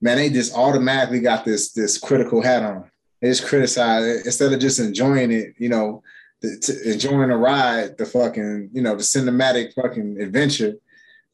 man, 0.00 0.16
they 0.16 0.30
just 0.30 0.54
automatically 0.54 1.20
got 1.20 1.44
this 1.44 1.72
this 1.72 1.98
critical 1.98 2.42
hat 2.42 2.62
on. 2.62 2.90
They 3.20 3.28
just 3.28 3.46
criticize 3.46 4.04
it 4.04 4.26
instead 4.26 4.52
of 4.52 4.60
just 4.60 4.78
enjoying 4.78 5.32
it, 5.32 5.54
you 5.58 5.68
know, 5.68 6.02
the, 6.40 6.82
enjoying 6.84 7.30
the 7.30 7.36
ride, 7.36 7.98
the 7.98 8.06
fucking, 8.06 8.70
you 8.72 8.82
know, 8.82 8.94
the 8.94 9.02
cinematic 9.02 9.74
fucking 9.74 10.20
adventure. 10.20 10.74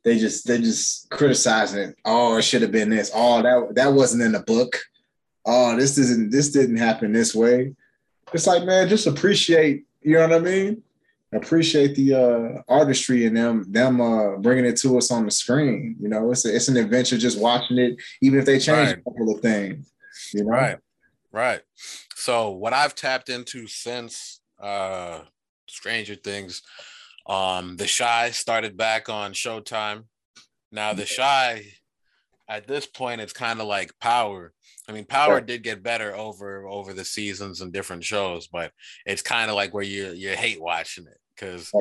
They 0.02 0.18
just 0.18 0.46
they 0.46 0.58
just 0.58 1.08
criticizing 1.10 1.80
it. 1.80 1.96
Oh, 2.04 2.36
it 2.36 2.42
should 2.42 2.62
have 2.62 2.72
been 2.72 2.90
this. 2.90 3.10
Oh, 3.14 3.42
that 3.42 3.74
that 3.74 3.92
wasn't 3.92 4.22
in 4.22 4.32
the 4.32 4.40
book. 4.40 4.78
Oh, 5.46 5.76
this 5.76 5.98
isn't 5.98 6.30
this 6.30 6.50
didn't 6.50 6.76
happen 6.76 7.12
this 7.12 7.34
way. 7.34 7.74
It's 8.32 8.46
like, 8.46 8.64
man, 8.64 8.88
just 8.88 9.06
appreciate, 9.06 9.84
you 10.04 10.14
know 10.14 10.28
what 10.28 10.32
I 10.32 10.38
mean? 10.38 10.82
Appreciate 11.32 11.96
the 11.96 12.14
uh, 12.14 12.62
artistry 12.68 13.26
in 13.26 13.34
them, 13.34 13.64
them 13.68 14.00
uh, 14.00 14.36
bringing 14.36 14.64
it 14.64 14.76
to 14.78 14.96
us 14.98 15.10
on 15.10 15.24
the 15.24 15.32
screen. 15.32 15.96
You 16.00 16.08
know, 16.08 16.30
it's 16.30 16.44
a, 16.44 16.54
it's 16.54 16.68
an 16.68 16.76
adventure 16.76 17.18
just 17.18 17.40
watching 17.40 17.78
it, 17.78 17.96
even 18.22 18.38
if 18.38 18.44
they 18.44 18.60
change 18.60 18.88
right. 18.88 18.98
a 18.98 19.02
couple 19.02 19.34
of 19.34 19.40
things. 19.40 19.90
You 20.32 20.44
know? 20.44 20.50
Right, 20.50 20.78
right. 21.32 21.60
So 22.14 22.50
what 22.50 22.72
I've 22.72 22.94
tapped 22.94 23.28
into 23.28 23.66
since 23.66 24.40
uh 24.60 25.22
Stranger 25.74 26.14
Things. 26.14 26.62
Um, 27.26 27.76
The 27.76 27.92
Chi 27.98 28.30
started 28.30 28.76
back 28.76 29.08
on 29.08 29.32
Showtime. 29.32 30.04
Now 30.72 30.94
The 30.94 31.04
Chi, 31.04 31.66
at 32.48 32.66
this 32.66 32.86
point, 32.86 33.20
it's 33.20 33.32
kind 33.32 33.60
of 33.60 33.66
like 33.66 33.98
Power. 34.00 34.52
I 34.88 34.92
mean, 34.92 35.06
Power 35.06 35.40
did 35.40 35.62
get 35.62 35.82
better 35.82 36.14
over 36.14 36.66
over 36.66 36.92
the 36.92 37.04
seasons 37.04 37.60
and 37.60 37.72
different 37.72 38.04
shows, 38.04 38.48
but 38.48 38.72
it's 39.06 39.22
kind 39.22 39.50
of 39.50 39.56
like 39.56 39.72
where 39.72 39.82
you 39.82 40.10
you 40.10 40.30
hate 40.30 40.60
watching 40.60 41.06
it 41.06 41.18
because 41.34 41.72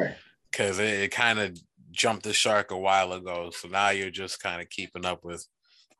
because 0.52 0.80
it, 0.80 1.02
it 1.02 1.12
kind 1.12 1.40
of 1.40 1.58
jumped 1.92 2.24
the 2.24 2.34
shark 2.34 2.72
a 2.72 2.78
while 2.78 3.14
ago. 3.14 3.52
So 3.52 3.68
now 3.68 3.90
you're 3.90 4.10
just 4.10 4.42
kind 4.42 4.62
of 4.62 4.70
keeping 4.70 5.06
up 5.06 5.24
with. 5.24 5.46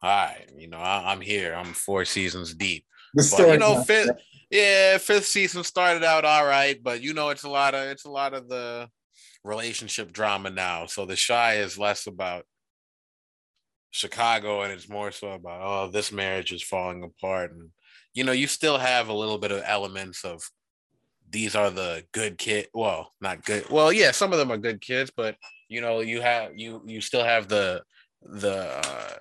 All 0.02 0.10
right, 0.10 0.50
you 0.58 0.68
know, 0.68 0.80
I, 0.80 1.14
am 1.14 1.22
here. 1.22 1.56
I'm 1.56 1.74
four 1.74 2.04
seasons 2.04 2.54
deep. 2.54 2.86
But, 3.16 3.40
you 3.40 3.58
know, 3.58 3.84
fifth, 3.84 4.10
yeah, 4.50 4.98
fifth 4.98 5.26
season 5.26 5.64
started 5.64 6.04
out 6.04 6.26
all 6.26 6.46
right, 6.46 6.78
but 6.82 7.02
you 7.02 7.14
know 7.14 7.30
it's 7.30 7.44
a 7.44 7.50
lot 7.50 7.74
of 7.74 7.88
it's 7.88 8.06
a 8.06 8.12
lot 8.12 8.34
of 8.34 8.50
the 8.50 8.90
relationship 9.44 10.12
drama 10.12 10.50
now. 10.50 10.86
So 10.88 11.06
the 11.06 11.16
Chi 11.16 11.56
is 11.56 11.78
less 11.78 12.08
about 12.08 12.46
Chicago 13.94 14.64
and 14.64 14.74
it's 14.74 14.90
more 14.90 15.12
so 15.12 15.32
about 15.32 15.62
oh 15.64 15.88
this 15.92 16.12
marriage 16.12 16.52
is 16.52 16.64
falling 16.64 17.04
apart 17.04 17.52
and 17.52 17.70
you 18.16 18.24
know 18.24 18.32
you 18.32 18.48
still 18.48 18.80
have 18.80 19.08
a 19.08 19.14
little 19.14 19.38
bit 19.38 19.52
of 19.52 19.62
elements 19.66 20.26
of 20.26 20.42
these 21.30 21.56
are 21.56 21.70
the 21.70 22.04
good 22.12 22.40
kid 22.40 22.68
well 22.74 23.14
not 23.22 23.46
good 23.46 23.70
well 23.70 23.94
yeah 23.94 24.10
some 24.10 24.34
of 24.34 24.40
them 24.40 24.52
are 24.52 24.58
good 24.58 24.82
kids 24.82 25.12
but 25.16 25.36
you 25.70 25.80
know 25.80 26.00
you 26.00 26.22
have 26.22 26.52
you 26.56 26.82
you 26.88 27.02
still 27.02 27.24
have 27.24 27.48
the 27.48 27.84
the 28.24 28.82
uh, 28.84 29.18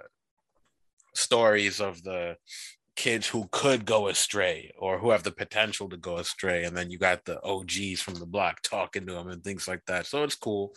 stories 1.15 1.79
of 1.79 2.03
the 2.03 2.35
kids 2.97 3.27
who 3.29 3.47
could 3.51 3.85
go 3.85 4.09
astray 4.09 4.73
or 4.79 4.99
who 4.99 5.11
have 5.11 5.23
the 5.23 5.33
potential 5.33 5.87
to 5.87 5.99
go 5.99 6.17
astray 6.17 6.65
and 6.65 6.75
then 6.75 6.91
you 6.91 6.99
got 6.99 7.23
the 7.27 7.39
og's 7.43 8.01
from 8.01 8.15
the 8.15 8.27
block 8.27 8.63
talking 8.63 9.07
to 9.07 9.13
them 9.13 9.29
and 9.29 9.45
things 9.45 9.69
like 9.69 9.83
that 9.87 10.07
so 10.07 10.25
it's 10.25 10.35
cool. 10.35 10.73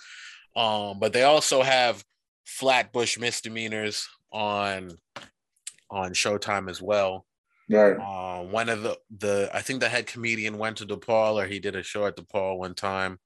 Um 0.55 0.99
but 0.99 1.13
they 1.13 1.23
also 1.23 1.61
have 1.61 2.03
flatbush 2.45 3.17
misdemeanors 3.17 4.07
on 4.31 4.91
on 5.89 6.11
showtime 6.13 6.69
as 6.69 6.81
well 6.81 7.25
right 7.69 7.97
uh, 7.99 8.43
one 8.43 8.69
of 8.69 8.83
the 8.83 8.97
the 9.17 9.49
i 9.53 9.61
think 9.61 9.79
the 9.79 9.89
head 9.89 10.07
comedian 10.07 10.57
went 10.57 10.77
to 10.77 10.85
depaul 10.85 11.41
or 11.41 11.47
he 11.47 11.59
did 11.59 11.75
a 11.75 11.83
show 11.83 12.05
at 12.05 12.15
depaul 12.15 12.57
one 12.57 12.75
time 12.75 13.19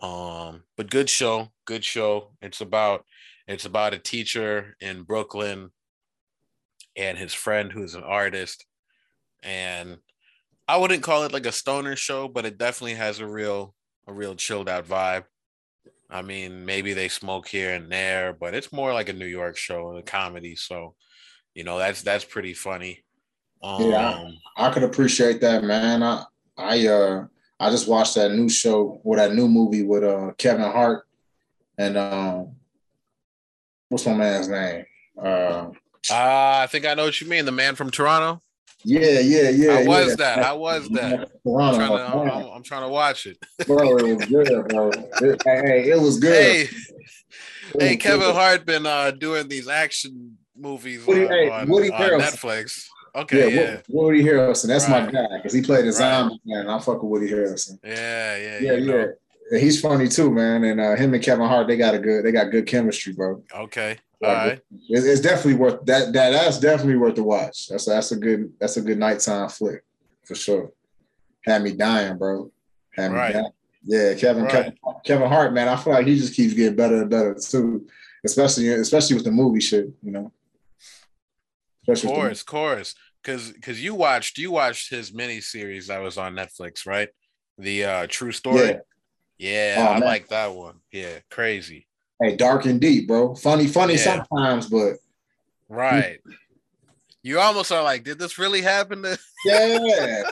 um 0.00 0.62
but 0.76 0.90
good 0.90 1.10
show 1.10 1.48
good 1.64 1.84
show 1.84 2.30
it's 2.40 2.60
about 2.60 3.04
it's 3.46 3.64
about 3.64 3.94
a 3.94 3.98
teacher 3.98 4.76
in 4.80 5.02
brooklyn 5.02 5.70
and 6.98 7.16
his 7.16 7.32
friend 7.32 7.72
who's 7.72 7.94
an 7.94 8.02
artist. 8.02 8.66
And 9.42 9.98
I 10.66 10.76
wouldn't 10.76 11.04
call 11.04 11.24
it 11.24 11.32
like 11.32 11.46
a 11.46 11.52
stoner 11.52 11.96
show, 11.96 12.28
but 12.28 12.44
it 12.44 12.58
definitely 12.58 12.94
has 12.94 13.20
a 13.20 13.26
real 13.26 13.74
a 14.06 14.12
real 14.12 14.34
chilled 14.34 14.68
out 14.68 14.86
vibe. 14.86 15.24
I 16.10 16.22
mean, 16.22 16.64
maybe 16.64 16.94
they 16.94 17.08
smoke 17.08 17.48
here 17.48 17.74
and 17.74 17.90
there, 17.92 18.32
but 18.32 18.54
it's 18.54 18.72
more 18.72 18.92
like 18.92 19.08
a 19.08 19.12
New 19.12 19.26
York 19.26 19.56
show, 19.56 19.96
a 19.96 20.02
comedy. 20.02 20.56
So, 20.56 20.94
you 21.54 21.64
know, 21.64 21.78
that's 21.78 22.02
that's 22.02 22.24
pretty 22.24 22.54
funny. 22.54 23.04
Um, 23.62 23.90
yeah, 23.90 24.24
I, 24.56 24.68
I 24.68 24.72
could 24.72 24.84
appreciate 24.84 25.40
that, 25.42 25.64
man. 25.64 26.02
I 26.02 26.24
I 26.56 26.86
uh 26.86 27.26
I 27.60 27.70
just 27.70 27.88
watched 27.88 28.14
that 28.14 28.32
new 28.32 28.48
show 28.48 29.00
or 29.04 29.16
that 29.16 29.34
new 29.34 29.48
movie 29.48 29.82
with 29.82 30.04
uh 30.04 30.32
Kevin 30.38 30.62
Hart 30.62 31.06
and 31.76 31.96
um 31.96 32.54
what's 33.88 34.06
my 34.06 34.14
man's 34.14 34.48
name? 34.48 34.84
Uh 35.22 35.70
uh, 36.10 36.60
I 36.62 36.68
think 36.70 36.86
I 36.86 36.94
know 36.94 37.04
what 37.04 37.20
you 37.20 37.26
mean. 37.26 37.44
The 37.44 37.52
man 37.52 37.74
from 37.74 37.90
Toronto. 37.90 38.40
Yeah, 38.84 39.20
yeah, 39.20 39.50
yeah. 39.50 39.82
How 39.82 39.84
was 39.84 40.08
yeah. 40.08 40.14
that? 40.16 40.44
How 40.44 40.56
was 40.56 40.88
that? 40.90 41.20
I'm, 41.46 41.74
trying 41.74 41.90
to, 41.90 42.32
I'm, 42.32 42.46
I'm, 42.56 42.62
trying 42.62 42.82
to 42.82 42.88
watch 42.88 43.26
it. 43.26 43.38
bro, 43.66 43.98
it 43.98 44.16
was 44.16 44.26
good, 44.26 44.68
bro. 44.68 44.90
It, 44.90 45.42
hey, 45.44 45.90
it 45.90 46.00
was 46.00 46.18
good. 46.18 46.68
Hey, 46.68 46.68
hey 47.78 47.96
Kevin 47.96 48.20
good. 48.20 48.34
Hart 48.34 48.66
been 48.66 48.86
uh, 48.86 49.10
doing 49.10 49.48
these 49.48 49.68
action 49.68 50.38
movies 50.56 51.04
Woody, 51.06 51.24
on, 51.24 51.30
hey, 51.30 51.50
on, 51.50 51.68
Woody 51.68 51.90
on 51.90 52.20
Netflix. 52.20 52.86
Okay, 53.14 53.52
yeah, 53.52 53.60
yeah. 53.60 53.80
Woody 53.88 54.22
Harrelson. 54.22 54.66
That's 54.66 54.88
right. 54.88 55.06
my 55.06 55.10
guy 55.10 55.36
because 55.36 55.52
he 55.52 55.62
played 55.62 55.84
a 55.86 55.92
zombie 55.92 56.40
right. 56.46 56.64
man. 56.64 56.68
I 56.68 56.78
fuck 56.78 57.02
with 57.02 57.10
Woody 57.10 57.28
Harrelson. 57.28 57.78
Yeah, 57.82 58.36
yeah, 58.36 58.58
yeah, 58.60 58.72
yeah. 58.74 59.06
yeah. 59.50 59.58
He's 59.58 59.80
funny 59.80 60.08
too, 60.08 60.30
man. 60.30 60.62
And 60.64 60.80
uh, 60.80 60.94
him 60.94 61.14
and 61.14 61.22
Kevin 61.22 61.48
Hart, 61.48 61.66
they 61.66 61.76
got 61.76 61.94
a 61.94 61.98
good, 61.98 62.24
they 62.24 62.32
got 62.32 62.50
good 62.50 62.66
chemistry, 62.66 63.14
bro. 63.14 63.42
Okay. 63.54 63.98
All 64.22 64.32
right. 64.32 64.60
It's, 64.88 65.06
it's, 65.06 65.20
definitely 65.20 65.54
worth 65.54 65.84
that. 65.86 66.12
That 66.12 66.30
that's 66.30 66.58
definitely 66.58 66.96
worth 66.96 67.14
the 67.14 67.22
watch. 67.22 67.68
That's 67.68 67.84
that's 67.84 68.10
a 68.10 68.16
good 68.16 68.52
that's 68.58 68.76
a 68.76 68.82
good 68.82 68.98
nighttime 68.98 69.48
flick 69.48 69.84
for 70.24 70.34
sure. 70.34 70.72
Had 71.44 71.62
me 71.62 71.72
dying, 71.72 72.18
bro. 72.18 72.50
Had 72.96 73.12
me 73.12 73.16
right. 73.16 73.32
dying. 73.32 73.52
Yeah, 73.84 74.14
Kevin, 74.14 74.44
right. 74.44 74.52
Kevin 74.52 74.74
Kevin 75.04 75.28
Hart, 75.28 75.54
man. 75.54 75.68
I 75.68 75.76
feel 75.76 75.92
like 75.92 76.06
he 76.06 76.16
just 76.18 76.34
keeps 76.34 76.52
getting 76.54 76.76
better 76.76 77.02
and 77.02 77.10
better 77.10 77.34
too. 77.34 77.86
Especially 78.24 78.68
especially 78.68 79.14
with 79.14 79.24
the 79.24 79.30
movie 79.30 79.60
shit, 79.60 79.88
you 80.02 80.10
know. 80.10 80.32
Especially 81.82 82.10
of 82.10 82.16
course, 82.16 82.40
of 82.40 82.46
course. 82.46 82.94
Cause 83.24 83.52
cause 83.62 83.78
you 83.78 83.94
watched 83.94 84.38
you 84.38 84.50
watched 84.50 84.90
his 84.90 85.12
mini 85.12 85.40
series 85.40 85.86
that 85.88 86.02
was 86.02 86.18
on 86.18 86.34
Netflix, 86.34 86.86
right? 86.86 87.08
The 87.56 87.84
uh 87.84 88.06
true 88.08 88.32
story. 88.32 88.78
Yeah, 89.38 89.74
yeah 89.76 89.76
oh, 89.78 89.92
I 89.92 90.00
man. 90.00 90.08
like 90.08 90.28
that 90.28 90.54
one. 90.54 90.80
Yeah, 90.92 91.18
crazy. 91.30 91.87
Hey, 92.20 92.36
dark 92.36 92.66
and 92.66 92.80
deep, 92.80 93.06
bro. 93.06 93.34
Funny, 93.34 93.66
funny 93.66 93.94
yeah. 93.94 94.24
sometimes, 94.26 94.68
but 94.68 94.96
right. 95.68 96.18
You 97.22 97.40
almost 97.40 97.70
are 97.72 97.82
like, 97.82 98.04
did 98.04 98.18
this 98.18 98.38
really 98.38 98.62
happen 98.62 99.02
to? 99.02 99.18
yeah, 99.44 99.78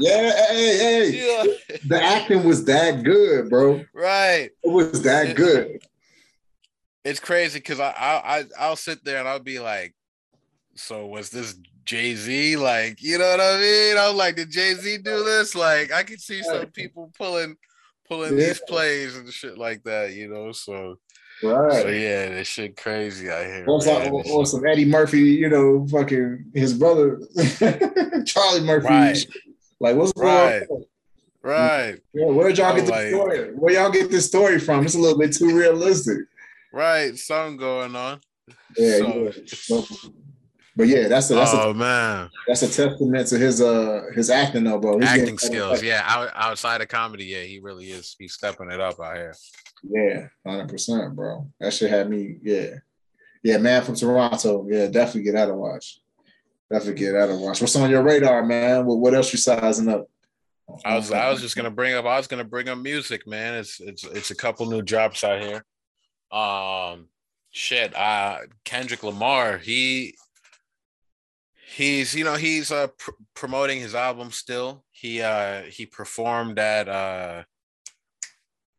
yeah, 0.00 0.46
hey, 0.48 0.78
hey. 0.78 1.46
Yeah. 1.68 1.76
The 1.84 2.02
acting 2.02 2.44
was 2.44 2.64
that 2.64 3.02
good, 3.02 3.50
bro. 3.50 3.84
Right. 3.92 4.50
It 4.64 4.70
was 4.70 5.02
that 5.02 5.36
good. 5.36 5.82
It's 7.04 7.20
crazy 7.20 7.60
because 7.60 7.78
I, 7.78 7.90
I 7.90 8.38
I 8.38 8.44
I'll 8.58 8.76
sit 8.76 9.04
there 9.04 9.18
and 9.18 9.28
I'll 9.28 9.38
be 9.38 9.60
like, 9.60 9.94
so 10.74 11.06
was 11.06 11.30
this 11.30 11.56
Jay 11.84 12.14
Z? 12.14 12.56
Like, 12.56 13.00
you 13.00 13.18
know 13.18 13.30
what 13.30 13.40
I 13.40 13.60
mean? 13.60 13.96
I'm 13.98 14.16
like, 14.16 14.36
did 14.36 14.50
Jay 14.50 14.74
Z 14.74 14.98
do 14.98 15.24
this? 15.24 15.54
Like, 15.54 15.92
I 15.92 16.02
can 16.02 16.18
see 16.18 16.42
some 16.42 16.66
people 16.66 17.12
pulling 17.16 17.56
pulling 18.08 18.38
yeah. 18.38 18.46
these 18.46 18.60
plays 18.66 19.16
and 19.16 19.32
shit 19.32 19.56
like 19.56 19.82
that, 19.84 20.14
you 20.14 20.28
know. 20.28 20.52
So 20.52 20.98
Right. 21.42 21.82
So 21.82 21.88
yeah, 21.88 22.28
this 22.30 22.48
shit 22.48 22.76
crazy 22.76 23.30
out 23.30 23.44
here. 23.44 23.64
Or 23.68 23.82
some, 23.82 24.12
or, 24.12 24.46
some 24.46 24.66
Eddie 24.66 24.86
Murphy, 24.86 25.20
you 25.20 25.48
know, 25.48 25.86
fucking 25.88 26.46
his 26.54 26.74
brother 26.74 27.20
Charlie 28.24 28.62
Murphy. 28.62 28.88
Right. 28.88 29.26
Like 29.78 29.96
what's 29.96 30.12
right. 30.16 30.66
going 30.66 30.80
on? 30.80 30.84
Right. 31.42 32.00
Yeah, 32.12 32.26
where'd 32.26 32.58
y'all 32.58 32.74
get 32.74 32.86
the 32.86 33.08
story? 33.10 33.54
Where 33.54 33.74
y'all 33.74 33.90
get 33.90 34.10
this 34.10 34.26
story 34.26 34.58
from? 34.58 34.84
It's 34.84 34.96
a 34.96 34.98
little 34.98 35.18
bit 35.18 35.32
too 35.32 35.56
realistic. 35.56 36.18
Right, 36.72 37.16
something 37.16 37.56
going 37.56 37.94
on. 37.94 38.20
Yeah, 38.76 38.98
so. 38.98 39.32
yeah. 39.68 40.10
But 40.76 40.88
yeah, 40.88 41.08
that's 41.08 41.30
a 41.30 41.34
that's 41.34 41.54
oh 41.54 41.70
a, 41.70 41.74
man, 41.74 42.28
that's 42.46 42.60
a 42.62 42.66
testament 42.66 43.26
to 43.28 43.38
his 43.38 43.62
uh 43.62 44.02
his 44.14 44.28
acting 44.28 44.64
though, 44.64 44.78
bro. 44.78 44.98
He's 44.98 45.08
acting 45.08 45.38
skills, 45.38 45.82
yeah. 45.82 46.02
Out, 46.04 46.30
outside 46.34 46.82
of 46.82 46.88
comedy, 46.88 47.24
yeah, 47.24 47.42
he 47.42 47.60
really 47.60 47.86
is. 47.86 48.14
He's 48.18 48.34
stepping 48.34 48.70
it 48.70 48.78
up 48.78 49.00
out 49.00 49.16
here. 49.16 49.34
Yeah, 49.82 50.28
hundred 50.46 50.68
percent, 50.68 51.14
bro. 51.14 51.48
That 51.60 51.72
shit 51.72 51.90
had 51.90 52.08
me. 52.08 52.38
Yeah, 52.42 52.76
yeah, 53.42 53.58
man 53.58 53.82
from 53.82 53.94
Toronto. 53.94 54.66
Yeah, 54.68 54.86
definitely 54.86 55.22
get 55.22 55.36
out 55.36 55.50
of 55.50 55.56
watch. 55.56 56.00
Definitely 56.70 57.00
get 57.00 57.14
out 57.14 57.30
of 57.30 57.38
watch. 57.38 57.60
What's 57.60 57.76
on 57.76 57.90
your 57.90 58.02
radar, 58.02 58.44
man? 58.44 58.86
What 58.86 58.98
what 58.98 59.14
else 59.14 59.32
you 59.32 59.38
sizing 59.38 59.88
up? 59.88 60.08
I 60.84 60.96
was 60.96 61.12
I 61.12 61.30
was 61.30 61.40
just 61.40 61.56
gonna 61.56 61.70
bring 61.70 61.94
up 61.94 62.04
I 62.04 62.16
was 62.16 62.26
gonna 62.26 62.44
bring 62.44 62.68
up 62.68 62.78
music, 62.78 63.26
man. 63.26 63.54
It's 63.54 63.80
it's 63.80 64.04
it's 64.04 64.30
a 64.30 64.34
couple 64.34 64.66
new 64.66 64.82
drops 64.82 65.22
out 65.22 65.40
here. 65.40 65.64
Um, 66.32 67.08
shit. 67.50 67.96
Uh, 67.96 68.38
Kendrick 68.64 69.04
Lamar. 69.04 69.58
He 69.58 70.16
he's 71.76 72.14
you 72.14 72.24
know 72.24 72.34
he's 72.34 72.72
uh 72.72 72.86
pr- 72.98 73.10
promoting 73.34 73.80
his 73.80 73.94
album 73.94 74.30
still 74.30 74.84
he 74.92 75.20
uh 75.20 75.62
he 75.62 75.84
performed 75.84 76.58
at 76.58 76.88
uh 76.88 77.42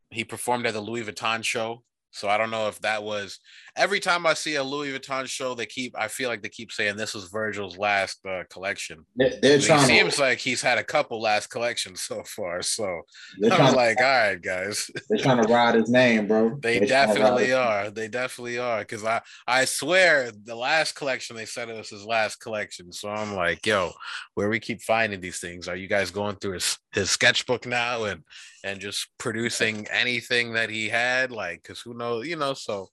he 0.09 0.23
performed 0.23 0.65
at 0.65 0.73
the 0.73 0.81
louis 0.81 1.03
vuitton 1.03 1.43
show 1.43 1.83
so 2.11 2.27
I 2.27 2.37
don't 2.37 2.49
know 2.49 2.67
if 2.67 2.79
that 2.81 3.03
was 3.03 3.39
every 3.75 3.99
time 3.99 4.25
I 4.25 4.33
see 4.33 4.55
a 4.55 4.63
Louis 4.63 4.91
Vuitton 4.91 5.27
show, 5.27 5.53
they 5.53 5.65
keep 5.65 5.95
I 5.97 6.07
feel 6.07 6.29
like 6.29 6.41
they 6.41 6.49
keep 6.49 6.71
saying 6.71 6.97
this 6.97 7.13
was 7.13 7.25
Virgil's 7.25 7.77
last 7.77 8.25
uh, 8.25 8.43
collection. 8.49 9.05
They're, 9.15 9.33
they're 9.41 9.59
trying. 9.59 9.83
It 9.83 9.87
seems 9.87 10.15
to, 10.15 10.21
like 10.21 10.39
he's 10.39 10.61
had 10.61 10.77
a 10.77 10.83
couple 10.83 11.21
last 11.21 11.47
collections 11.47 12.01
so 12.01 12.23
far. 12.23 12.61
So 12.63 13.01
I'm 13.43 13.75
like, 13.75 13.97
to, 13.97 14.03
all 14.03 14.29
right, 14.29 14.41
guys. 14.41 14.89
They're 15.09 15.19
trying 15.19 15.43
to 15.43 15.53
ride 15.53 15.75
his 15.75 15.89
name, 15.89 16.27
bro. 16.27 16.57
They 16.61 16.79
they're 16.79 16.87
definitely 16.87 17.53
are. 17.53 17.91
They 17.91 18.07
definitely 18.07 18.57
are. 18.57 18.79
Because 18.79 19.03
I 19.03 19.21
I 19.47 19.65
swear 19.65 20.31
the 20.31 20.55
last 20.55 20.95
collection 20.95 21.35
they 21.35 21.45
said 21.45 21.69
it 21.69 21.77
was 21.77 21.89
his 21.89 22.05
last 22.05 22.37
collection. 22.37 22.91
So 22.91 23.09
I'm 23.09 23.35
like, 23.35 23.65
yo, 23.65 23.91
where 24.33 24.49
we 24.49 24.59
keep 24.59 24.81
finding 24.81 25.21
these 25.21 25.39
things? 25.39 25.67
Are 25.67 25.75
you 25.75 25.87
guys 25.87 26.09
going 26.09 26.37
through 26.37 26.53
his 26.53 26.77
his 26.93 27.11
sketchbook 27.11 27.67
now 27.67 28.05
and 28.05 28.23
and 28.67 28.81
just 28.81 29.07
producing 29.17 29.87
anything 29.89 30.53
that 30.53 30.69
he 30.69 30.89
had? 30.89 31.31
Like, 31.31 31.63
because 31.63 31.79
who 31.81 31.93
knows? 31.93 32.27
You 32.27 32.35
know, 32.35 32.53
so 32.53 32.89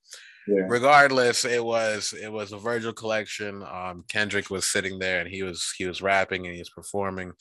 yeah. 0.46 0.64
regardless, 0.68 1.44
it 1.44 1.64
was 1.64 2.14
it 2.20 2.32
was 2.32 2.52
a 2.52 2.58
Virgil 2.58 2.92
collection. 2.92 3.62
Um, 3.62 4.04
Kendrick 4.08 4.50
was 4.50 4.66
sitting 4.66 4.98
there 4.98 5.20
and 5.20 5.28
he 5.28 5.42
was 5.42 5.72
he 5.76 5.86
was 5.86 6.02
rapping 6.02 6.46
and 6.46 6.54
he 6.54 6.60
was 6.60 6.70
performing. 6.70 7.32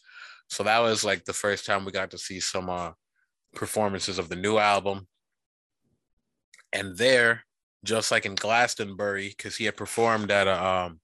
So 0.48 0.64
that 0.64 0.80
was 0.80 1.04
like 1.04 1.26
the 1.26 1.34
first 1.34 1.66
time 1.66 1.86
we 1.86 1.92
got 1.92 2.12
to 2.12 2.18
see 2.18 2.40
some 2.40 2.70
uh, 2.70 2.92
performances 3.56 4.20
of 4.20 4.30
the 4.30 4.36
new 4.36 4.58
album. 4.58 5.08
And 6.72 6.98
there, 6.98 7.44
just 7.84 8.12
like 8.12 8.26
in 8.26 8.36
Glastonbury, 8.36 9.30
because 9.30 9.56
he 9.56 9.66
had 9.66 9.78
performed 9.78 10.32
at 10.32 10.48
a 10.48 10.66
um, 10.66 11.00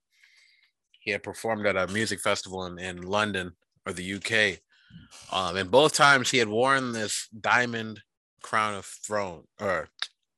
he 0.99 1.11
had 1.11 1.23
performed 1.23 1.65
at 1.65 1.77
a 1.77 1.87
music 1.87 2.19
festival 2.19 2.65
in, 2.65 2.79
in 2.79 3.01
London 3.01 3.53
or 3.85 3.93
the 3.93 4.13
UK. 4.15 4.59
Um, 5.31 5.57
and 5.57 5.69
both 5.69 5.93
times 5.93 6.31
he 6.31 6.37
had 6.37 6.49
worn 6.49 6.91
this 6.91 7.27
diamond 7.39 8.01
crown 8.41 8.75
of 8.75 8.85
throne 8.85 9.43
or 9.59 9.89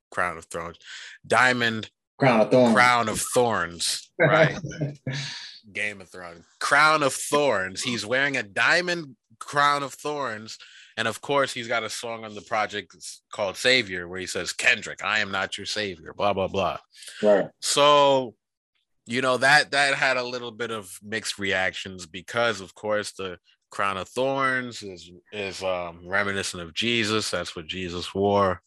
crown 0.10 0.38
of 0.38 0.46
thrones, 0.46 0.78
diamond 1.26 1.90
crown 2.20 2.42
of 2.42 2.52
thorns, 2.52 2.74
crown 2.74 3.10
of 3.10 3.20
thorns, 3.20 4.12
right? 4.20 4.58
Game 5.74 6.02
of 6.02 6.10
Thrones, 6.10 6.46
crown 6.60 7.04
of 7.04 7.14
thorns. 7.14 7.82
He's 7.82 8.06
wearing 8.06 8.36
a 8.36 8.44
diamond 8.44 9.16
crown 9.40 9.84
of 9.84 9.94
thorns. 9.94 10.58
And 10.98 11.08
of 11.08 11.22
course, 11.22 11.54
he's 11.54 11.68
got 11.68 11.84
a 11.84 11.90
song 11.90 12.26
on 12.26 12.36
the 12.36 12.42
project 12.42 12.96
called 13.32 13.58
Savior, 13.58 14.08
where 14.08 14.20
he 14.20 14.28
says, 14.28 14.54
Kendrick, 14.54 15.04
I 15.04 15.20
am 15.20 15.32
not 15.32 15.58
your 15.58 15.66
savior, 15.66 16.14
blah, 16.14 16.34
blah, 16.34 16.48
blah. 16.48 16.78
Right. 17.24 17.48
So, 17.62 18.36
you 19.06 19.22
know, 19.22 19.38
that 19.38 19.72
that 19.72 19.96
had 19.96 20.18
a 20.18 20.24
little 20.24 20.52
bit 20.52 20.72
of 20.72 20.92
mixed 21.04 21.40
reactions 21.40 22.06
because, 22.06 22.60
of 22.60 22.76
course, 22.76 23.14
the 23.14 23.38
crown 23.72 23.98
of 23.98 24.08
thorns 24.10 24.84
is 24.84 25.12
is 25.32 25.64
um, 25.64 26.02
reminiscent 26.06 26.62
of 26.62 26.74
Jesus. 26.74 27.32
That's 27.32 27.56
what 27.56 27.68
Jesus 27.68 28.14
wore 28.14 28.62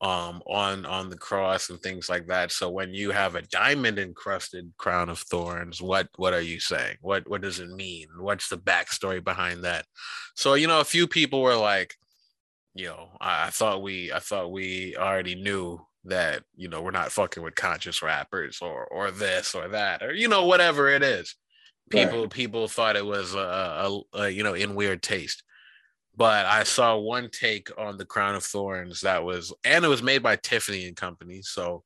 um, 0.00 0.42
on 0.46 0.86
on 0.86 1.08
the 1.08 1.16
cross 1.16 1.70
and 1.70 1.80
things 1.80 2.08
like 2.08 2.26
that. 2.26 2.52
So 2.52 2.70
when 2.70 2.92
you 2.94 3.10
have 3.10 3.34
a 3.34 3.42
diamond 3.42 3.98
encrusted 3.98 4.72
crown 4.76 5.08
of 5.08 5.18
thorns, 5.18 5.80
what 5.80 6.08
what 6.16 6.32
are 6.32 6.40
you 6.40 6.60
saying? 6.60 6.96
What 7.00 7.28
what 7.28 7.42
does 7.42 7.60
it 7.60 7.70
mean? 7.70 8.08
What's 8.18 8.48
the 8.48 8.58
backstory 8.58 9.22
behind 9.22 9.64
that? 9.64 9.86
So 10.34 10.54
you 10.54 10.66
know, 10.66 10.80
a 10.80 10.84
few 10.84 11.06
people 11.06 11.42
were 11.42 11.56
like, 11.56 11.94
you 12.74 12.86
know, 12.86 13.10
I, 13.20 13.46
I 13.46 13.50
thought 13.50 13.82
we 13.82 14.12
I 14.12 14.18
thought 14.18 14.52
we 14.52 14.96
already 14.96 15.34
knew 15.34 15.80
that 16.04 16.42
you 16.56 16.68
know 16.68 16.80
we're 16.80 16.90
not 16.90 17.12
fucking 17.12 17.42
with 17.42 17.54
conscious 17.54 18.02
rappers 18.02 18.60
or 18.62 18.86
or 18.86 19.10
this 19.10 19.54
or 19.54 19.68
that 19.68 20.02
or 20.02 20.14
you 20.14 20.28
know 20.28 20.46
whatever 20.46 20.88
it 20.88 21.02
is 21.02 21.34
people 21.90 22.22
right. 22.22 22.30
people 22.30 22.68
thought 22.68 22.96
it 22.96 23.04
was 23.04 23.34
a, 23.34 23.38
a, 23.38 24.00
a, 24.14 24.28
you 24.30 24.42
know 24.42 24.54
in 24.54 24.74
weird 24.74 25.02
taste. 25.02 25.42
But 26.16 26.46
i 26.46 26.64
saw 26.64 26.96
one 26.96 27.30
take 27.30 27.70
on 27.78 27.96
the 27.96 28.04
crown 28.04 28.34
of 28.34 28.44
thorns 28.44 29.02
that 29.02 29.24
was 29.24 29.52
and 29.64 29.84
it 29.84 29.88
was 29.88 30.02
made 30.02 30.22
by 30.22 30.36
tiffany 30.36 30.86
and 30.86 30.96
company 30.96 31.40
so 31.42 31.84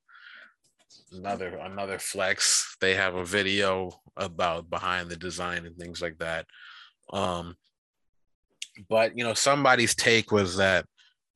another 1.13 1.57
another 1.57 1.99
flex. 1.99 2.77
They 2.81 2.95
have 2.95 3.15
a 3.15 3.25
video 3.25 4.01
about 4.17 4.71
behind 4.71 5.09
the 5.09 5.17
design 5.17 5.67
and 5.67 5.77
things 5.77 6.01
like 6.01 6.19
that. 6.19 6.47
Um 7.13 7.57
but 8.89 9.17
you 9.17 9.25
know 9.25 9.35
somebody's 9.35 9.95
take 9.95 10.33
was 10.33 10.57
that 10.57 10.87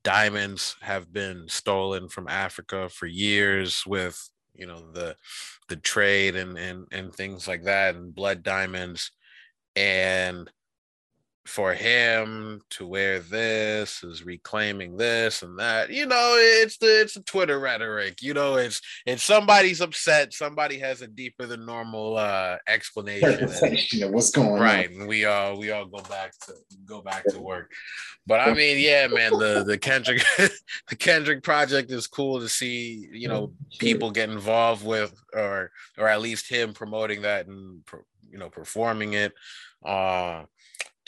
diamonds 0.04 0.76
have 0.80 1.12
been 1.12 1.44
stolen 1.48 2.08
from 2.08 2.28
africa 2.28 2.88
for 2.88 3.06
years 3.06 3.84
with 3.86 4.30
you 4.58 4.66
know 4.66 4.90
the 4.92 5.16
the 5.68 5.76
trade 5.76 6.36
and 6.36 6.58
and 6.58 6.86
and 6.92 7.14
things 7.14 7.48
like 7.48 7.64
that 7.64 7.94
and 7.94 8.14
blood 8.14 8.42
diamonds. 8.42 9.12
And 9.76 10.50
for 11.48 11.72
him 11.72 12.60
to 12.68 12.86
wear 12.86 13.20
this 13.20 14.04
is 14.04 14.22
reclaiming 14.22 14.96
this 14.98 15.42
and 15.42 15.58
that 15.58 15.88
you 15.90 16.04
know 16.04 16.34
it's 16.36 16.76
the 16.76 17.00
it's 17.00 17.14
the 17.14 17.22
twitter 17.22 17.58
rhetoric 17.58 18.20
you 18.20 18.34
know 18.34 18.56
it's 18.56 18.82
it's 19.06 19.24
somebody's 19.24 19.80
upset 19.80 20.34
somebody 20.34 20.78
has 20.78 21.00
a 21.00 21.06
deeper 21.06 21.46
than 21.46 21.64
normal 21.64 22.18
uh 22.18 22.58
explanation 22.68 23.44
of 23.44 24.10
what's 24.10 24.30
going 24.30 24.60
right 24.60 24.90
on. 24.90 25.00
and 25.00 25.08
we 25.08 25.24
all 25.24 25.58
we 25.58 25.70
all 25.70 25.86
go 25.86 26.02
back 26.02 26.32
to 26.38 26.52
go 26.84 27.00
back 27.00 27.24
to 27.28 27.40
work. 27.40 27.72
But 28.26 28.40
i 28.40 28.52
mean 28.52 28.78
yeah 28.78 29.06
man 29.06 29.32
the 29.32 29.64
the 29.66 29.78
kendrick 29.78 30.22
the 30.88 30.96
kendrick 30.96 31.42
project 31.42 31.90
is 31.90 32.06
cool 32.06 32.40
to 32.40 32.48
see 32.48 33.08
you 33.10 33.26
know 33.26 33.52
people 33.78 34.10
get 34.10 34.28
involved 34.28 34.84
with 34.84 35.14
or 35.32 35.70
or 35.96 36.08
at 36.08 36.20
least 36.20 36.50
him 36.50 36.74
promoting 36.74 37.22
that 37.22 37.46
and 37.46 37.82
you 38.30 38.38
know 38.38 38.50
performing 38.50 39.14
it. 39.14 39.32
Uh 39.84 40.44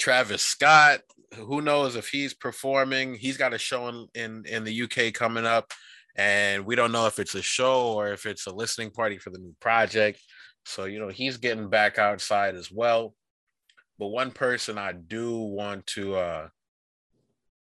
Travis 0.01 0.43
Scott, 0.43 1.01
who 1.37 1.61
knows 1.61 1.95
if 1.95 2.09
he's 2.09 2.33
performing? 2.35 3.15
He's 3.15 3.37
got 3.37 3.55
a 3.55 3.59
show 3.59 3.89
in, 3.89 4.07
in, 4.15 4.45
in 4.47 4.65
the 4.65 4.83
UK 4.83 5.13
coming 5.13 5.45
up, 5.45 5.73
and 6.17 6.65
we 6.65 6.75
don't 6.75 6.91
know 6.91 7.07
if 7.07 7.19
it's 7.19 7.35
a 7.35 7.43
show 7.43 7.93
or 7.93 8.13
if 8.13 8.25
it's 8.25 8.47
a 8.47 8.53
listening 8.53 8.91
party 8.91 9.19
for 9.19 9.29
the 9.29 9.39
new 9.39 9.55
project. 9.61 10.19
So, 10.65 10.87
you 10.87 10.99
know, 10.99 11.09
he's 11.09 11.37
getting 11.37 11.69
back 11.69 11.99
outside 11.99 12.55
as 12.55 12.71
well. 12.73 13.15
But 13.99 14.09
one 14.09 14.31
person 14.31 14.79
I 14.79 14.93
do 14.93 15.39
want 15.39 15.87
to 15.89 16.17
uh 16.17 16.49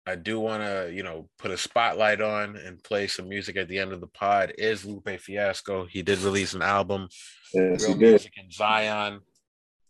I 0.07 0.15
do 0.15 0.41
want 0.41 0.63
to, 0.63 0.91
you 0.91 1.03
know, 1.03 1.29
put 1.39 1.51
a 1.51 1.59
spotlight 1.59 2.23
on 2.23 2.57
and 2.57 2.83
play 2.83 3.09
some 3.09 3.29
music 3.29 3.57
at 3.57 3.69
the 3.69 3.79
end 3.79 3.93
of 3.93 4.01
the 4.01 4.07
pod 4.07 4.55
is 4.57 4.87
Lupe 4.87 5.21
Fiasco. 5.21 5.85
He 5.85 6.01
did 6.01 6.21
release 6.21 6.55
an 6.55 6.63
album, 6.63 7.09
yes, 7.53 7.85
Drill 7.85 7.97
Music 7.97 8.33
in 8.43 8.51
Zion 8.51 9.21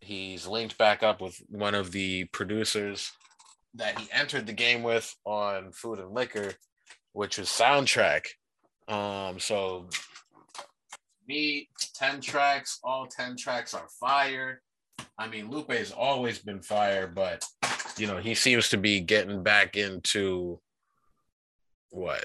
he's 0.09 0.47
linked 0.47 0.79
back 0.79 1.03
up 1.03 1.21
with 1.21 1.37
one 1.51 1.75
of 1.75 1.93
the 1.93 2.25
producers 2.33 3.13
that 3.75 3.99
he 3.99 4.09
entered 4.11 4.47
the 4.47 4.55
game 4.55 4.83
with 4.83 5.15
on 5.27 5.71
Food 5.71 5.99
and 5.99 6.13
Liquor, 6.13 6.55
which 7.13 7.37
was 7.37 7.49
Soundtrakk. 7.49 8.25
Um, 8.89 9.39
so 9.39 9.91
me, 11.29 11.69
10 11.95 12.23
tracks, 12.23 12.79
all 12.83 13.07
10 13.07 13.37
tracks 13.37 13.75
are 13.75 13.87
fire. 14.01 14.63
I 15.19 15.29
mean, 15.29 15.51
Lupe 15.51 15.69
Lupe's 15.69 15.93
always 15.93 16.39
been 16.39 16.63
fire, 16.63 17.07
but 17.07 17.45
you 17.99 18.07
know, 18.07 18.17
he 18.17 18.35
seems 18.35 18.71
to 18.71 18.79
be 18.79 19.01
getting 19.01 19.43
back 19.43 19.77
into 19.77 20.59
what 21.91 22.25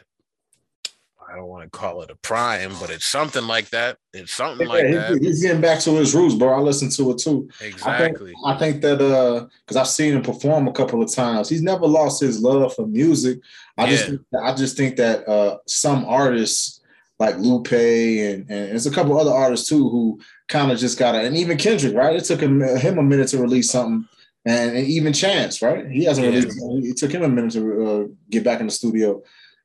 I 1.32 1.36
don't 1.36 1.48
want 1.48 1.64
to 1.64 1.70
call 1.70 2.02
it 2.02 2.12
a 2.12 2.16
prime, 2.16 2.72
but 2.80 2.90
it's 2.90 3.06
something 3.06 3.46
like 3.46 3.70
that. 3.70 3.98
It's 4.14 4.34
something 4.34 4.68
yeah, 4.68 4.74
like 4.74 4.86
he's, 4.86 4.96
that. 4.96 5.22
He's 5.22 5.42
getting 5.42 5.62
back 5.62 5.80
to 5.82 5.92
his 5.92 6.14
roots, 6.14 6.36
bro. 6.36 6.54
I 6.54 6.60
listen 6.60 6.90
to 6.92 7.12
it 7.12 7.20
too. 7.20 7.50
Exactly. 7.62 8.34
I 8.46 8.58
think, 8.58 8.82
I 8.82 8.82
think 8.82 8.82
that 8.82 9.02
uh, 9.02 9.48
because 9.66 9.78
I've 9.78 9.88
seen 9.88 10.14
him 10.14 10.22
perform 10.22 10.68
a 10.68 10.74
couple 10.74 11.02
of 11.02 11.14
times, 11.14 11.50
he's 11.50 11.62
never 11.62 11.88
lost 11.88 12.22
his 12.22 12.42
love 12.42 12.74
for 12.76 12.88
music. 12.88 13.40
I 13.78 13.86
yeah. 13.86 13.90
just, 13.90 14.12
that, 14.32 14.44
I 14.44 14.56
just 14.56 14.78
think 14.78 14.98
that 14.98 15.28
uh, 15.28 15.58
some 15.68 16.06
artists 16.06 16.82
like 17.20 17.38
Lupe 17.38 17.72
and 17.72 18.50
and 18.50 18.72
there's 18.72 18.88
a 18.88 18.92
couple 18.92 19.18
other 19.18 19.32
artists 19.32 19.70
too 19.70 19.90
who 19.90 20.20
kind 20.50 20.72
of 20.72 20.78
just 20.78 21.00
got 21.00 21.16
it, 21.16 21.26
and 21.26 21.38
even 21.38 21.58
Kendrick, 21.58 21.96
right? 21.96 22.16
It 22.16 22.26
took 22.26 22.42
him 22.42 22.62
him 22.62 22.98
a 22.98 23.04
minute 23.04 23.30
to 23.30 23.38
release 23.38 23.72
something 23.72 24.08
and, 24.46 24.78
and 24.78 24.88
even 24.88 25.14
Chance, 25.14 25.62
right? 25.62 25.90
He 25.90 26.04
hasn't 26.06 26.26
yeah. 26.26 26.42
really. 26.42 26.90
It 26.90 26.98
took 26.98 27.12
him 27.12 27.24
a 27.24 27.30
minute 27.30 27.54
to 27.54 27.86
uh, 27.86 28.08
get 28.30 28.44
back 28.44 28.60
in 28.60 28.68
the 28.68 28.72
studio. 28.72 29.22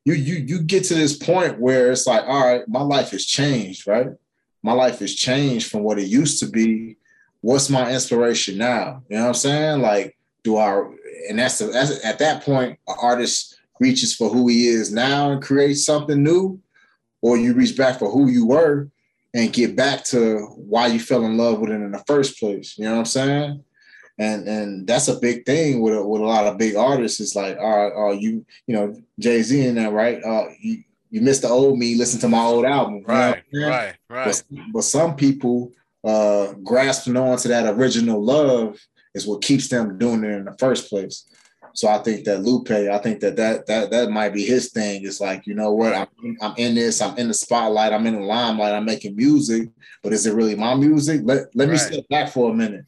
You 0.09 0.15
you 0.15 0.37
you 0.37 0.63
get 0.63 0.85
to 0.85 0.95
this 0.95 1.15
point 1.15 1.61
where 1.61 1.93
it's 1.93 2.07
like, 2.07 2.25
all 2.27 2.43
right, 2.43 2.67
my 2.67 2.81
life 2.81 3.11
has 3.11 3.27
changed, 3.27 3.87
right? 3.87 4.07
My 4.63 4.73
life 4.73 5.01
has 5.01 5.15
changed 5.15 5.71
from 5.71 5.83
what 5.83 5.99
it 5.99 6.09
used 6.09 6.39
to 6.41 6.47
be. 6.47 6.97
What's 7.43 7.69
my 7.69 7.93
inspiration 7.93 8.57
now? 8.57 9.03
You 9.11 9.17
know 9.17 9.25
what 9.25 9.29
I'm 9.29 9.35
saying? 9.35 9.83
Like, 9.83 10.17
do 10.45 10.57
I? 10.57 10.83
And 11.29 11.39
that's, 11.39 11.59
that's 11.59 12.03
at 12.07 12.19
that 12.21 12.43
point, 12.43 12.79
an 12.89 12.97
artist 12.99 13.59
reaches 13.81 14.15
for 14.15 14.31
who 14.31 14.49
he 14.49 14.69
is 14.69 14.91
now 14.91 15.31
and 15.31 15.43
creates 15.43 15.85
something 15.85 16.23
new, 16.23 16.59
or 17.21 17.37
you 17.37 17.53
reach 17.53 17.77
back 17.77 17.99
for 17.99 18.11
who 18.11 18.29
you 18.29 18.47
were 18.47 18.89
and 19.35 19.53
get 19.53 19.77
back 19.77 20.05
to 20.05 20.39
why 20.57 20.87
you 20.87 21.01
fell 21.01 21.27
in 21.27 21.37
love 21.37 21.61
with 21.61 21.69
it 21.69 21.83
in 21.83 21.93
the 21.93 22.05
first 22.07 22.39
place. 22.39 22.79
You 22.79 22.85
know 22.85 22.93
what 22.93 23.01
I'm 23.01 23.05
saying? 23.05 23.65
And 24.19 24.49
and 24.49 24.87
that's 24.87 25.09
a 25.09 25.19
big 25.19 25.47
thing 25.47 25.81
with 25.81 25.95
a, 25.95 26.05
with 26.05 26.21
a 26.21 26.25
lot 26.25 26.47
of 26.47 26.59
big 26.59 26.77
artists. 26.77 27.21
It's 27.21 27.37
like, 27.37 27.57
oh, 27.61 28.09
uh, 28.09 28.13
you 28.13 28.45
you 28.67 28.75
know 28.75 29.01
Jay 29.19 29.43
Z 29.43 29.67
in 29.67 29.77
there, 29.77 29.91
right? 29.91 30.23
Uh, 30.23 30.47
you 30.61 30.83
you 31.11 31.21
missed 31.21 31.43
the 31.43 31.49
old 31.49 31.79
me. 31.79 31.95
Listen 31.95 32.21
to 32.21 32.29
my 32.29 32.43
old 32.43 32.65
album, 32.65 33.05
right? 33.07 33.43
You 33.51 33.61
know 33.61 33.69
right, 33.69 33.95
right. 34.11 34.25
But, 34.51 34.61
but, 34.73 34.83
some 34.83 35.17
people 35.17 35.73
uh, 36.05 36.53
grasping 36.65 37.17
on 37.17 37.39
to 37.39 37.49
that 37.49 37.73
original 37.75 38.23
love 38.23 38.79
is 39.15 39.27
what 39.27 39.43
keeps 39.43 39.69
them 39.69 39.99
doing 39.99 40.25
it 40.25 40.31
in 40.31 40.45
the 40.45 40.57
first 40.59 40.89
place. 40.89 41.25
So 41.75 41.87
I 41.87 41.99
think 41.99 42.25
that 42.25 42.43
Lupe, 42.43 42.71
I 42.71 42.99
think 42.99 43.21
that 43.21 43.37
that 43.37 43.67
that 43.69 43.91
that 43.93 44.11
might 44.11 44.35
be 44.35 44.45
his 44.45 44.73
thing. 44.73 45.05
It's 45.05 45.21
like, 45.21 45.47
you 45.47 45.55
know 45.55 45.73
what, 45.73 45.95
I'm 45.95 46.37
I'm 46.41 46.55
in 46.57 46.75
this, 46.75 47.01
I'm 47.01 47.17
in 47.19 47.29
the 47.29 47.35
spotlight, 47.35 47.93
I'm 47.93 48.07
in 48.07 48.17
the 48.17 48.27
limelight, 48.27 48.75
I'm 48.75 48.85
making 48.85 49.15
music, 49.15 49.69
but 50.03 50.13
is 50.13 50.27
it 50.27 50.35
really 50.35 50.57
my 50.57 50.75
music? 50.75 51.21
Let 51.23 51.55
let 51.55 51.69
right. 51.69 51.73
me 51.75 51.79
step 51.79 52.09
back 52.09 52.31
for 52.31 52.51
a 52.51 52.55
minute 52.55 52.85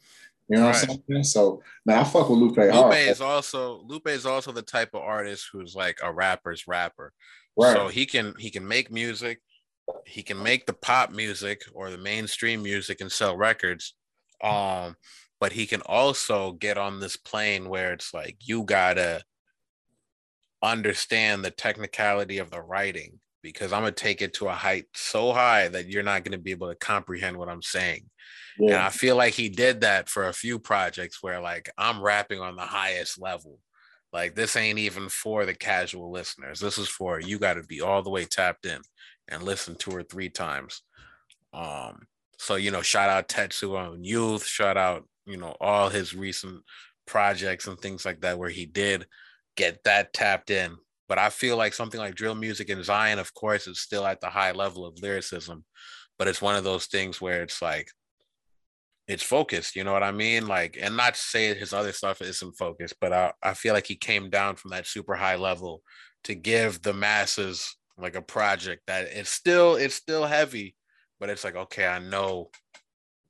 you 0.51 0.57
know 0.57 0.65
what 0.65 0.89
I'm 0.89 1.01
saying? 1.07 1.23
So 1.23 1.63
man, 1.85 1.99
I 1.99 2.03
fuck 2.03 2.29
with 2.29 2.39
Lupe. 2.39 2.57
Lupe 2.57 2.73
hard. 2.73 2.93
is 2.93 3.21
also 3.21 3.85
Lupe 3.87 4.09
is 4.09 4.25
also 4.25 4.51
the 4.51 4.61
type 4.61 4.89
of 4.93 5.01
artist 5.01 5.47
who's 5.49 5.75
like 5.75 5.99
a 6.03 6.11
rapper's 6.11 6.67
rapper. 6.67 7.13
Right. 7.57 7.73
So 7.73 7.87
he 7.87 8.05
can 8.05 8.33
he 8.37 8.49
can 8.49 8.67
make 8.67 8.91
music, 8.91 9.39
he 10.05 10.21
can 10.23 10.43
make 10.43 10.65
the 10.65 10.73
pop 10.73 11.11
music 11.11 11.61
or 11.73 11.89
the 11.89 11.97
mainstream 11.97 12.63
music 12.63 12.99
and 12.99 13.09
sell 13.09 13.37
records. 13.37 13.93
Um, 14.43 14.97
but 15.39 15.53
he 15.53 15.65
can 15.65 15.81
also 15.85 16.51
get 16.51 16.77
on 16.77 16.99
this 16.99 17.15
plane 17.15 17.69
where 17.69 17.93
it's 17.93 18.13
like 18.13 18.35
you 18.41 18.63
gotta 18.63 19.23
understand 20.61 21.45
the 21.45 21.51
technicality 21.51 22.39
of 22.39 22.51
the 22.51 22.61
writing 22.61 23.21
because 23.41 23.71
I'm 23.71 23.83
gonna 23.83 23.93
take 23.93 24.21
it 24.21 24.33
to 24.33 24.49
a 24.49 24.53
height 24.53 24.87
so 24.95 25.31
high 25.31 25.69
that 25.69 25.87
you're 25.87 26.03
not 26.03 26.25
gonna 26.25 26.37
be 26.37 26.51
able 26.51 26.67
to 26.67 26.75
comprehend 26.75 27.37
what 27.37 27.47
I'm 27.47 27.61
saying. 27.61 28.09
Yeah. 28.57 28.73
And 28.73 28.83
I 28.83 28.89
feel 28.89 29.15
like 29.15 29.33
he 29.33 29.49
did 29.49 29.81
that 29.81 30.09
for 30.09 30.27
a 30.27 30.33
few 30.33 30.59
projects 30.59 31.21
where 31.21 31.39
like 31.39 31.69
I'm 31.77 32.01
rapping 32.01 32.39
on 32.39 32.55
the 32.55 32.61
highest 32.61 33.21
level. 33.21 33.59
Like 34.13 34.35
this 34.35 34.55
ain't 34.55 34.79
even 34.79 35.09
for 35.09 35.45
the 35.45 35.53
casual 35.53 36.11
listeners. 36.11 36.59
This 36.59 36.77
is 36.77 36.87
for 36.87 37.19
you 37.19 37.39
got 37.39 37.53
to 37.53 37.63
be 37.63 37.81
all 37.81 38.01
the 38.03 38.09
way 38.09 38.25
tapped 38.25 38.65
in 38.65 38.81
and 39.27 39.43
listen 39.43 39.75
two 39.75 39.91
or 39.91 40.03
three 40.03 40.29
times. 40.29 40.81
Um, 41.53 42.07
so 42.37 42.55
you 42.55 42.71
know, 42.71 42.81
shout 42.81 43.09
out 43.09 43.29
Tetsuo 43.29 43.97
& 43.99 44.01
Youth, 44.01 44.45
shout 44.45 44.77
out, 44.77 45.07
you 45.25 45.37
know, 45.37 45.55
all 45.61 45.89
his 45.89 46.13
recent 46.13 46.63
projects 47.05 47.67
and 47.67 47.79
things 47.79 48.05
like 48.05 48.21
that 48.21 48.37
where 48.37 48.49
he 48.49 48.65
did 48.65 49.05
get 49.55 49.83
that 49.83 50.13
tapped 50.13 50.49
in. 50.49 50.75
But 51.07 51.19
I 51.19 51.29
feel 51.29 51.57
like 51.57 51.73
something 51.73 51.99
like 51.99 52.15
drill 52.15 52.35
music 52.35 52.69
in 52.69 52.83
Zion, 52.83 53.19
of 53.19 53.33
course, 53.33 53.67
is 53.67 53.81
still 53.81 54.05
at 54.05 54.21
the 54.21 54.29
high 54.29 54.53
level 54.53 54.85
of 54.85 55.01
lyricism. 55.01 55.65
But 56.17 56.27
it's 56.27 56.41
one 56.41 56.55
of 56.55 56.63
those 56.63 56.85
things 56.85 57.19
where 57.19 57.43
it's 57.43 57.61
like 57.61 57.89
it's 59.07 59.23
focused, 59.23 59.75
you 59.75 59.83
know 59.83 59.93
what 59.93 60.03
I 60.03 60.11
mean? 60.11 60.47
Like, 60.47 60.77
and 60.79 60.95
not 60.95 61.15
to 61.15 61.19
say 61.19 61.53
his 61.53 61.73
other 61.73 61.91
stuff 61.91 62.21
isn't 62.21 62.57
focused, 62.57 62.95
but 63.01 63.11
I, 63.11 63.33
I 63.43 63.53
feel 63.53 63.73
like 63.73 63.87
he 63.87 63.95
came 63.95 64.29
down 64.29 64.55
from 64.55 64.71
that 64.71 64.87
super 64.87 65.15
high 65.15 65.35
level 65.35 65.81
to 66.25 66.35
give 66.35 66.81
the 66.81 66.93
masses 66.93 67.75
like 67.97 68.15
a 68.15 68.21
project 68.21 68.83
that 68.87 69.07
it's 69.11 69.29
still 69.29 69.75
it's 69.75 69.95
still 69.95 70.25
heavy, 70.25 70.75
but 71.19 71.29
it's 71.29 71.43
like, 71.43 71.55
okay, 71.55 71.85
I 71.85 71.99
know 71.99 72.49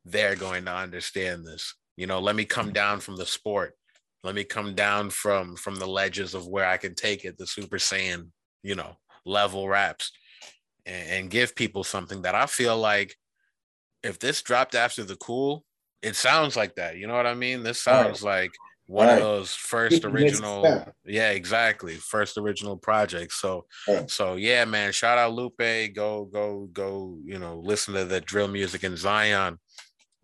they're 0.06 0.36
going 0.36 0.66
to 0.66 0.74
understand 0.74 1.46
this. 1.46 1.76
You 1.98 2.08
know, 2.08 2.20
let 2.20 2.36
me 2.36 2.46
come 2.46 2.70
mm. 2.70 2.74
down 2.74 3.00
from 3.00 3.18
the 3.18 3.26
sport. 3.26 3.76
Let 4.24 4.36
me 4.36 4.44
come 4.44 4.76
down 4.76 5.10
from 5.10 5.56
from 5.56 5.76
the 5.76 5.88
ledges 5.88 6.34
of 6.34 6.48
where 6.48 6.68
I 6.68 6.78
can 6.78 6.96
take 6.96 7.26
it, 7.26 7.38
the 7.38 7.48
super 7.48 7.78
saiyan, 7.78 8.30
you 8.64 8.76
know, 8.76 8.98
level 9.26 9.68
raps 9.68 10.12
and, 10.86 11.10
and 11.10 11.30
give 11.32 11.56
people 11.56 11.84
something 11.84 12.22
that 12.24 12.36
I 12.36 12.46
feel 12.46 12.78
like 12.78 13.16
if 14.04 14.20
this 14.20 14.42
dropped 14.42 14.76
after 14.76 15.04
the 15.04 15.16
cool, 15.16 15.64
it 16.02 16.16
sounds 16.16 16.56
like 16.56 16.76
that. 16.76 16.98
You 16.98 17.08
know 17.08 17.16
what 17.16 17.28
I 17.28 17.34
mean? 17.34 17.64
This 17.64 17.82
sounds 17.82 18.24
right. 18.24 18.42
like 18.42 18.52
one 18.92 19.08
right. 19.08 19.18
of 19.18 19.24
those 19.24 19.54
first 19.54 20.04
original 20.04 20.86
yeah 21.06 21.30
exactly 21.30 21.96
first 21.96 22.38
original 22.38 22.76
projects 22.76 23.40
so 23.40 23.66
right. 23.88 24.12
so 24.12 24.36
yeah 24.36 24.66
man 24.66 24.92
shout 24.92 25.18
out 25.18 25.32
lupe 25.32 25.94
go 25.96 26.26
go 26.26 26.68
go 26.74 27.18
you 27.24 27.40
know 27.40 27.62
listen 27.64 27.94
to 27.94 28.04
the 28.04 28.20
drill 28.20 28.50
music 28.50 28.84
in 28.84 28.98
zion 28.98 29.58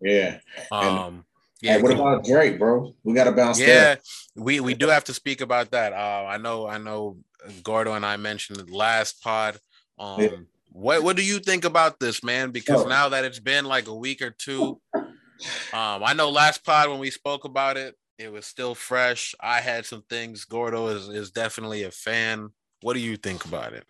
yeah 0.02 0.38
um 0.70 1.24
yeah 1.62 1.76
hey, 1.76 1.82
what 1.82 1.92
about 1.92 2.24
drake 2.24 2.58
bro 2.58 2.94
we 3.04 3.14
gotta 3.14 3.32
bounce 3.32 3.58
yeah 3.58 3.96
we 4.36 4.60
we 4.60 4.74
do 4.74 4.88
have 4.88 5.04
to 5.04 5.14
speak 5.14 5.40
about 5.40 5.70
that 5.70 5.94
uh 5.94 6.26
i 6.28 6.36
know 6.36 6.68
i 6.68 6.76
know 6.76 7.16
gordo 7.62 7.94
and 7.94 8.04
i 8.04 8.18
mentioned 8.18 8.58
the 8.58 8.76
last 8.76 9.22
pod 9.22 9.56
um 9.98 10.20
yeah. 10.20 10.28
What 10.70 11.02
what 11.02 11.16
do 11.16 11.24
you 11.24 11.38
think 11.38 11.64
about 11.64 11.98
this 11.98 12.22
man 12.22 12.50
because 12.50 12.84
oh. 12.84 12.88
now 12.88 13.08
that 13.08 13.24
it's 13.24 13.40
been 13.40 13.64
like 13.64 13.88
a 13.88 13.94
week 13.94 14.22
or 14.22 14.30
two 14.30 14.80
um, 15.72 16.02
I 16.02 16.14
know 16.14 16.30
last 16.30 16.64
pod 16.64 16.88
when 16.88 16.98
we 16.98 17.10
spoke 17.10 17.44
about 17.44 17.76
it, 17.76 17.96
it 18.18 18.32
was 18.32 18.46
still 18.46 18.74
fresh. 18.74 19.34
I 19.40 19.60
had 19.60 19.86
some 19.86 20.02
things. 20.02 20.44
Gordo 20.44 20.88
is, 20.88 21.08
is 21.08 21.30
definitely 21.30 21.84
a 21.84 21.90
fan. 21.90 22.50
What 22.82 22.94
do 22.94 23.00
you 23.00 23.16
think 23.16 23.44
about 23.44 23.72
it? 23.72 23.84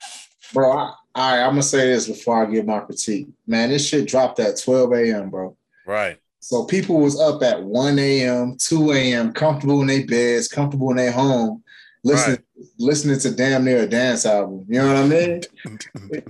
Bro, 0.52 0.72
I, 0.72 0.94
I, 1.14 1.42
I'm 1.42 1.50
gonna 1.50 1.62
say 1.62 1.88
this 1.88 2.08
before 2.08 2.42
I 2.42 2.50
give 2.50 2.66
my 2.66 2.80
critique. 2.80 3.28
Man, 3.46 3.70
this 3.70 3.86
shit 3.86 4.08
dropped 4.08 4.40
at 4.40 4.60
12 4.60 4.92
a.m., 4.94 5.30
bro. 5.30 5.56
Right. 5.86 6.18
So 6.40 6.64
people 6.64 7.00
was 7.00 7.20
up 7.20 7.42
at 7.42 7.62
1 7.62 7.98
a.m., 7.98 8.56
2 8.58 8.92
a.m., 8.92 9.32
comfortable 9.32 9.80
in 9.80 9.88
their 9.88 10.06
beds, 10.06 10.48
comfortable 10.48 10.90
in 10.90 10.96
their 10.96 11.12
home, 11.12 11.62
listening 12.04 12.36
right. 12.36 12.44
Listening 12.78 13.18
to 13.20 13.30
damn 13.30 13.64
near 13.64 13.82
a 13.82 13.86
dance 13.86 14.26
album. 14.26 14.64
You 14.68 14.80
know 14.80 14.88
what 14.88 14.96
I 14.96 15.06
mean? 15.06 15.42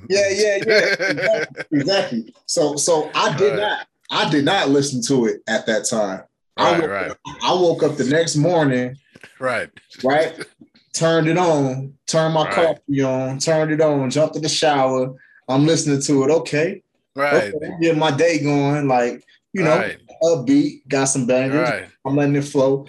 yeah, 0.08 0.28
yeah, 0.30 0.58
yeah. 0.66 0.94
Exactly. 1.00 1.64
exactly. 1.80 2.34
So 2.46 2.76
so 2.76 3.10
I 3.14 3.36
did 3.36 3.50
right. 3.50 3.60
not 3.60 3.86
I 4.10 4.30
did 4.30 4.44
not 4.44 4.68
listen 4.70 5.02
to 5.02 5.26
it 5.26 5.42
at 5.46 5.66
that 5.66 5.84
time. 5.84 6.22
Right, 6.58 6.74
I 6.74 6.80
woke, 6.80 6.90
right. 6.90 7.12
I 7.42 7.52
woke 7.52 7.82
up 7.82 7.96
the 7.96 8.04
next 8.04 8.36
morning. 8.36 8.96
Right. 9.38 9.70
Right. 10.02 10.44
Turned 10.92 11.28
it 11.28 11.38
on, 11.38 11.94
turned 12.06 12.34
my 12.34 12.44
right. 12.44 12.54
coffee 12.54 13.02
on, 13.02 13.38
turned 13.38 13.70
it 13.70 13.80
on, 13.80 14.10
jumped 14.10 14.36
in 14.36 14.42
the 14.42 14.48
shower. 14.48 15.14
I'm 15.48 15.66
listening 15.66 16.02
to 16.02 16.24
it. 16.24 16.30
Okay. 16.30 16.82
Right. 17.14 17.54
Okay, 17.54 17.70
get 17.80 17.96
my 17.96 18.10
day 18.10 18.42
going. 18.42 18.88
Like, 18.88 19.24
you 19.52 19.62
know, 19.62 19.90
upbeat, 20.22 20.86
got 20.88 21.06
some 21.06 21.26
bangers. 21.26 21.88
I'm 22.04 22.16
letting 22.16 22.36
it 22.36 22.44
flow. 22.44 22.86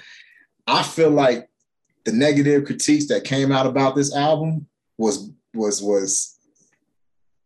I 0.67 0.83
feel 0.83 1.09
like 1.09 1.48
the 2.05 2.11
negative 2.11 2.65
critiques 2.65 3.07
that 3.07 3.23
came 3.23 3.51
out 3.51 3.65
about 3.65 3.95
this 3.95 4.15
album 4.15 4.67
was 4.97 5.31
was 5.53 5.81
was 5.81 6.37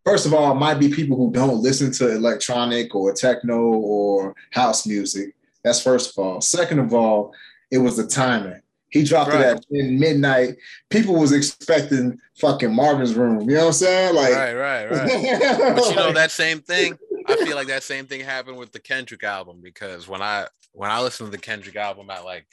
first 0.06 0.26
of 0.26 0.34
all, 0.34 0.51
it 0.51 0.56
might 0.56 0.80
be 0.80 0.89
people 0.89 1.18
who 1.18 1.32
don't 1.32 1.62
listen 1.62 1.91
to 1.93 2.16
electronic 2.16 2.93
or 2.95 3.14
techno 3.14 3.60
or 3.60 4.36
house 4.51 4.86
music. 4.86 5.36
That's 5.64 5.82
first 5.82 6.18
of 6.18 6.24
all. 6.24 6.41
Second 6.41 6.80
of 6.80 6.93
all, 6.93 7.34
it 7.72 7.78
was 7.78 7.97
the 7.97 8.06
timing. 8.08 8.62
He 8.89 9.04
dropped 9.04 9.32
right. 9.32 9.41
it 9.41 9.58
at 9.58 9.66
midnight. 9.72 10.58
People 10.91 11.16
was 11.16 11.32
expecting 11.32 12.20
fucking 12.39 12.74
Marvin's 12.74 13.16
room. 13.16 13.49
You 13.49 13.56
know 13.56 13.62
what 13.62 13.68
I'm 13.68 13.74
saying? 13.74 14.16
Like 14.16 14.34
right, 14.34 14.54
right, 14.54 14.91
right. 14.91 15.76
but 15.76 15.89
you 15.89 15.95
know 15.95 16.14
that 16.14 16.30
same 16.32 16.60
thing. 16.60 16.97
I 17.26 17.36
feel 17.38 17.56
like 17.56 17.68
that 17.68 17.82
same 17.82 18.06
thing 18.06 18.22
happened 18.22 18.58
with 18.58 18.72
the 18.72 18.80
Kendrick 18.80 19.24
album 19.24 19.62
because 19.64 20.08
when 20.08 20.22
I 20.22 20.47
when 20.74 20.91
I 20.91 21.01
listened 21.01 21.28
to 21.28 21.32
the 21.32 21.41
Kendrick 21.41 21.76
album 21.76 22.12
at 22.12 22.24
like 22.24 22.45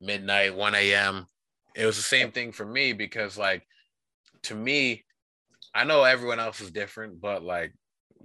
midnight, 0.00 0.54
1 0.54 0.74
a.m., 0.74 1.26
it 1.74 1.86
was 1.86 1.96
the 1.96 2.02
same 2.02 2.30
thing 2.30 2.52
for 2.52 2.64
me 2.64 2.92
because 2.92 3.36
like 3.36 3.66
to 4.44 4.54
me, 4.54 5.04
I 5.74 5.84
know 5.84 6.04
everyone 6.04 6.40
else 6.40 6.60
is 6.60 6.70
different, 6.70 7.20
but 7.20 7.42
like 7.42 7.72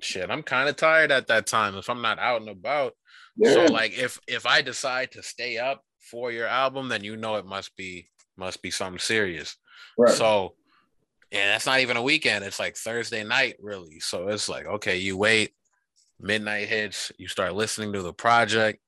shit, 0.02 0.30
I'm 0.30 0.44
kind 0.44 0.70
of 0.70 0.76
tired 0.76 1.12
at 1.12 1.28
that 1.28 1.48
time 1.48 1.76
if 1.76 1.90
I'm 1.90 2.02
not 2.02 2.20
out 2.20 2.42
and 2.42 2.50
about. 2.50 2.94
Yeah. 3.36 3.54
So 3.54 3.66
like 3.66 3.98
if 3.98 4.20
if 4.28 4.46
I 4.46 4.62
decide 4.62 5.12
to 5.14 5.24
stay 5.24 5.58
up 5.58 5.84
for 6.00 6.32
your 6.32 6.48
album, 6.48 6.90
then 6.90 7.04
you 7.04 7.18
know 7.18 7.36
it 7.36 7.46
must 7.46 7.76
be 7.76 8.10
must 8.38 8.62
be 8.62 8.72
something 8.72 9.00
serious. 9.00 9.56
Right. 9.98 10.14
So 10.14 10.56
and 11.32 11.50
that's 11.50 11.66
not 11.66 11.80
even 11.80 11.98
a 11.98 12.02
weekend. 12.02 12.44
It's 12.44 12.60
like 12.60 12.76
Thursday 12.76 13.24
night, 13.24 13.56
really. 13.60 14.00
So 14.00 14.30
it's 14.30 14.50
like, 14.50 14.66
okay, 14.66 14.98
you 14.98 15.16
wait, 15.16 15.52
midnight 16.20 16.68
hits, 16.68 17.12
you 17.18 17.28
start 17.28 17.54
listening 17.54 17.94
to 17.94 18.02
the 18.02 18.14
project. 18.14 18.80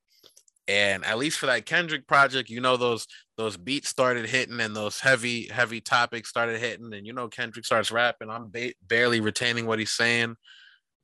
And 0.68 1.06
at 1.06 1.20
least 1.20 1.38
for 1.38 1.46
that 1.48 1.66
Kendrick 1.66 2.08
project, 2.08 2.50
you 2.50 2.62
know 2.62 2.78
those 2.78 3.06
those 3.42 3.58
beats 3.58 3.90
started 3.90 4.28
hitting 4.28 4.60
and 4.60 4.76
those 4.76 5.00
heavy 5.00 5.48
heavy 5.48 5.82
topics 5.82 6.30
started 6.30 6.60
hitting, 6.60 6.94
and 6.94 7.08
you 7.08 7.12
know 7.12 7.28
Kendrick 7.28 7.66
starts 7.66 7.92
rapping. 7.92 8.30
I'm 8.30 8.50
ba- 8.50 8.76
barely 8.88 9.20
retaining 9.20 9.66
what 9.66 9.80
he's 9.80 9.92
saying, 9.92 10.36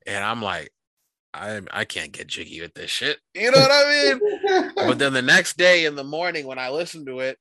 and 0.05 0.23
I'm 0.23 0.43
like, 0.43 0.69
I 1.33 1.61
I 1.71 1.85
can't 1.85 2.11
get 2.11 2.27
jiggy 2.27 2.61
with 2.61 2.75
this 2.75 2.91
shit. 2.91 3.17
You 3.33 3.49
know 3.49 3.59
what 3.59 3.71
I 3.71 3.89
mean? 3.89 4.71
but 4.75 4.99
then 4.99 5.13
the 5.13 5.21
next 5.23 5.57
day 5.57 5.85
in 5.85 5.95
the 5.95 6.03
morning 6.03 6.45
when 6.45 6.59
I 6.59 6.69
listen 6.69 7.07
to 7.07 7.21
it, 7.21 7.39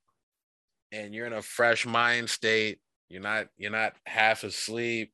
and 0.92 1.14
you're 1.14 1.26
in 1.26 1.34
a 1.34 1.42
fresh 1.42 1.84
mind 1.84 2.30
state, 2.30 2.78
you're 3.10 3.20
not 3.20 3.48
you're 3.58 3.70
not 3.70 3.92
half 4.06 4.44
asleep. 4.44 5.12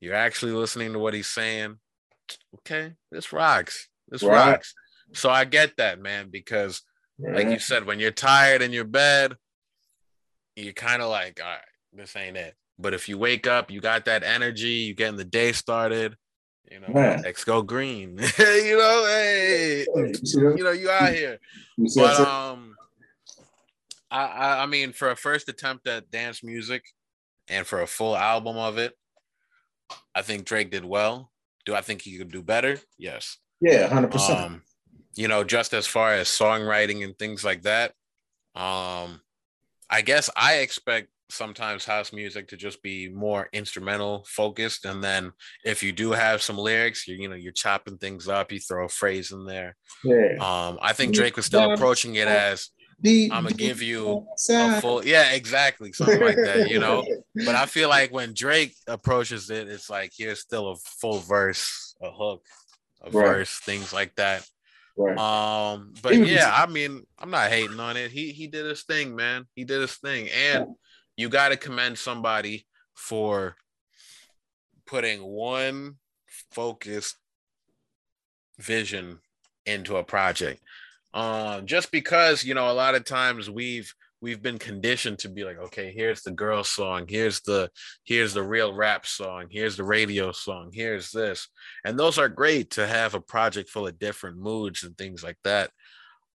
You're 0.00 0.14
actually 0.14 0.52
listening 0.52 0.92
to 0.92 0.98
what 0.98 1.14
he's 1.14 1.28
saying. 1.28 1.76
Okay, 2.56 2.94
this 3.12 3.32
rocks. 3.32 3.88
This 4.08 4.24
right. 4.24 4.50
rocks. 4.50 4.74
So 5.12 5.30
I 5.30 5.44
get 5.44 5.76
that, 5.76 6.00
man, 6.00 6.30
because 6.32 6.82
like 7.18 7.48
you 7.48 7.58
said, 7.58 7.86
when 7.86 8.00
you're 8.00 8.10
tired 8.10 8.62
in 8.62 8.72
your 8.72 8.84
bed, 8.84 9.34
you're 10.56 10.72
kind 10.72 11.02
of 11.02 11.10
like, 11.10 11.40
all 11.42 11.48
right, 11.48 11.60
this 11.92 12.16
ain't 12.16 12.36
it. 12.36 12.54
But 12.78 12.94
if 12.94 13.08
you 13.08 13.18
wake 13.18 13.46
up, 13.46 13.70
you 13.70 13.80
got 13.80 14.04
that 14.06 14.22
energy, 14.24 14.68
you 14.68 14.94
getting 14.94 15.16
the 15.16 15.24
day 15.24 15.52
started, 15.52 16.16
you 16.70 16.80
know, 16.80 16.88
man. 16.88 17.24
X 17.24 17.44
go 17.44 17.62
green. 17.62 18.18
you 18.38 18.78
know, 18.78 19.04
hey, 19.06 19.86
you 19.94 20.64
know, 20.64 20.72
you 20.72 20.90
out 20.90 21.12
here. 21.12 21.38
But 21.94 22.20
um 22.20 22.74
I, 24.10 24.24
I 24.24 24.62
I 24.62 24.66
mean 24.66 24.92
for 24.92 25.10
a 25.10 25.16
first 25.16 25.48
attempt 25.48 25.86
at 25.86 26.10
dance 26.10 26.42
music 26.42 26.84
and 27.48 27.66
for 27.66 27.82
a 27.82 27.86
full 27.86 28.16
album 28.16 28.56
of 28.56 28.78
it, 28.78 28.92
I 30.14 30.22
think 30.22 30.44
Drake 30.46 30.70
did 30.70 30.84
well. 30.84 31.30
Do 31.64 31.74
I 31.74 31.80
think 31.80 32.02
he 32.02 32.18
could 32.18 32.32
do 32.32 32.42
better? 32.42 32.78
Yes. 32.98 33.38
Yeah, 33.60 33.88
100%. 33.88 34.30
Um, 34.30 34.62
you 35.16 35.28
know, 35.28 35.44
just 35.44 35.74
as 35.74 35.86
far 35.86 36.12
as 36.12 36.28
songwriting 36.28 37.04
and 37.04 37.18
things 37.18 37.44
like 37.44 37.62
that, 37.62 37.92
um, 38.54 39.20
I 39.90 40.02
guess 40.02 40.30
I 40.36 40.56
expect 40.56 41.08
sometimes 41.30 41.84
house 41.84 42.12
music 42.12 42.48
to 42.48 42.56
just 42.56 42.82
be 42.82 43.08
more 43.08 43.48
instrumental 43.52 44.24
focused. 44.28 44.84
And 44.84 45.02
then 45.02 45.32
if 45.64 45.82
you 45.82 45.92
do 45.92 46.12
have 46.12 46.42
some 46.42 46.58
lyrics 46.58 47.08
you 47.08 47.16
you 47.16 47.28
know 47.28 47.34
you're 47.34 47.52
chopping 47.52 47.98
things 47.98 48.28
up 48.28 48.52
you 48.52 48.60
throw 48.60 48.86
a 48.86 48.88
phrase 48.88 49.32
in 49.32 49.44
there. 49.44 49.76
Yeah. 50.04 50.34
um 50.40 50.78
i 50.82 50.92
think 50.92 51.14
drake 51.14 51.36
was 51.36 51.46
still 51.46 51.72
approaching 51.72 52.16
it 52.16 52.28
as 52.28 52.70
i'm 53.06 53.44
gonna 53.44 53.52
give 53.52 53.80
you 53.80 54.26
a 54.50 54.80
full 54.80 55.04
yeah 55.04 55.32
exactly 55.32 55.92
something 55.92 56.20
like 56.20 56.36
that 56.36 56.68
you 56.68 56.78
know? 56.78 57.04
But 57.34 57.54
i 57.54 57.66
feel 57.66 57.88
like 57.88 58.12
when 58.12 58.34
drake 58.34 58.74
approaches 58.86 59.50
it 59.50 59.68
it's 59.68 59.88
like 59.88 60.12
here's 60.16 60.40
still 60.40 60.72
a 60.72 60.76
full 60.76 61.18
verse 61.20 61.96
a 62.02 62.10
hook 62.10 62.42
a 63.02 63.10
right. 63.10 63.26
verse 63.26 63.58
things 63.60 63.92
like 63.92 64.14
that 64.16 64.46
Right. 64.96 65.18
Um, 65.18 65.92
but 66.02 66.14
yeah, 66.16 66.52
I 66.54 66.66
mean, 66.66 67.04
I'm 67.18 67.30
not 67.30 67.50
hating 67.50 67.80
on 67.80 67.96
it. 67.96 68.10
He 68.10 68.30
he 68.30 68.46
did 68.46 68.66
his 68.66 68.84
thing, 68.84 69.16
man. 69.16 69.46
He 69.54 69.64
did 69.64 69.80
his 69.80 69.96
thing, 69.96 70.28
and 70.30 70.66
you 71.16 71.28
got 71.28 71.48
to 71.48 71.56
commend 71.56 71.98
somebody 71.98 72.66
for 72.94 73.56
putting 74.86 75.22
one 75.22 75.96
focused 76.52 77.16
vision 78.58 79.18
into 79.66 79.96
a 79.96 80.04
project. 80.04 80.62
Um, 81.12 81.66
just 81.66 81.90
because 81.90 82.44
you 82.44 82.54
know, 82.54 82.70
a 82.70 82.72
lot 82.72 82.94
of 82.94 83.04
times 83.04 83.50
we've 83.50 83.92
we've 84.24 84.42
been 84.42 84.58
conditioned 84.58 85.18
to 85.18 85.28
be 85.28 85.44
like, 85.44 85.58
okay, 85.58 85.92
here's 85.92 86.22
the 86.22 86.30
girl 86.30 86.64
song, 86.64 87.04
here's 87.06 87.42
the 87.42 87.70
here's 88.04 88.32
the 88.32 88.42
real 88.42 88.72
rap 88.72 89.04
song, 89.04 89.48
here's 89.50 89.76
the 89.76 89.84
radio 89.84 90.32
song, 90.32 90.70
here's 90.72 91.10
this, 91.10 91.46
and 91.84 91.98
those 91.98 92.16
are 92.16 92.30
great 92.30 92.70
to 92.70 92.86
have 92.86 93.14
a 93.14 93.20
project 93.20 93.68
full 93.68 93.86
of 93.86 93.98
different 93.98 94.38
moods 94.38 94.82
and 94.82 94.96
things 94.96 95.22
like 95.22 95.36
that. 95.44 95.70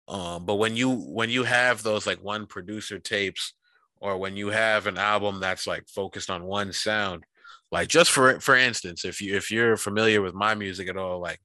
Um, 0.09 0.45
but 0.45 0.55
when 0.55 0.75
you 0.75 0.95
when 0.95 1.29
you 1.29 1.45
have 1.45 1.81
those 1.81 2.05
like 2.05 2.21
one 2.21 2.45
producer 2.45 2.99
tapes, 2.99 3.53
or 4.01 4.17
when 4.17 4.35
you 4.35 4.49
have 4.49 4.85
an 4.85 4.97
album 4.97 5.39
that's 5.39 5.65
like 5.65 5.87
focused 5.87 6.29
on 6.29 6.43
one 6.43 6.73
sound, 6.73 7.23
like 7.71 7.87
just 7.87 8.11
for 8.11 8.41
for 8.41 8.57
instance, 8.57 9.05
if 9.05 9.21
you 9.21 9.33
if 9.37 9.49
you're 9.49 9.77
familiar 9.77 10.21
with 10.21 10.33
my 10.33 10.55
music 10.55 10.89
at 10.89 10.97
all, 10.97 11.21
like 11.21 11.39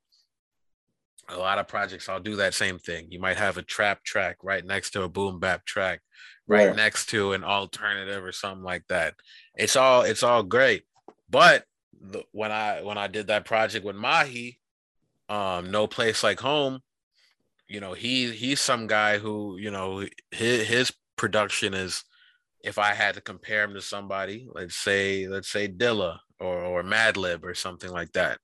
a 1.28 1.38
lot 1.38 1.58
of 1.58 1.68
projects 1.68 2.08
I'll 2.08 2.18
do 2.18 2.34
that 2.36 2.52
same 2.52 2.80
thing. 2.80 3.06
You 3.10 3.20
might 3.20 3.36
have 3.36 3.58
a 3.58 3.62
trap 3.62 4.02
track 4.02 4.38
right 4.42 4.64
next 4.64 4.90
to 4.90 5.04
a 5.04 5.08
boom 5.08 5.38
bap 5.38 5.64
track 5.64 6.00
right 6.52 6.76
next 6.76 7.06
to 7.10 7.32
an 7.32 7.44
alternative 7.44 8.24
or 8.24 8.32
something 8.32 8.64
like 8.64 8.86
that. 8.88 9.14
It's 9.56 9.76
all 9.76 10.02
it's 10.02 10.22
all 10.22 10.42
great. 10.42 10.84
But 11.28 11.64
the, 12.00 12.24
when 12.32 12.52
I 12.52 12.82
when 12.82 12.98
I 12.98 13.06
did 13.06 13.28
that 13.28 13.44
project 13.44 13.84
with 13.84 13.96
Mahi, 13.96 14.58
um, 15.28 15.70
no 15.70 15.86
place 15.86 16.22
like 16.22 16.40
home, 16.40 16.80
you 17.68 17.80
know, 17.80 17.94
he 17.94 18.30
he's 18.32 18.60
some 18.60 18.86
guy 18.86 19.18
who, 19.18 19.56
you 19.58 19.70
know, 19.70 20.06
his 20.30 20.66
his 20.66 20.92
production 21.16 21.74
is 21.74 22.04
if 22.62 22.78
I 22.78 22.94
had 22.94 23.14
to 23.14 23.20
compare 23.20 23.64
him 23.64 23.74
to 23.74 23.82
somebody, 23.82 24.48
let's 24.52 24.76
say, 24.76 25.26
let's 25.26 25.50
say 25.50 25.68
Dilla 25.68 26.18
or 26.38 26.62
or 26.62 26.82
Madlib 26.82 27.44
or 27.44 27.54
something 27.54 27.90
like 27.90 28.12
that. 28.12 28.38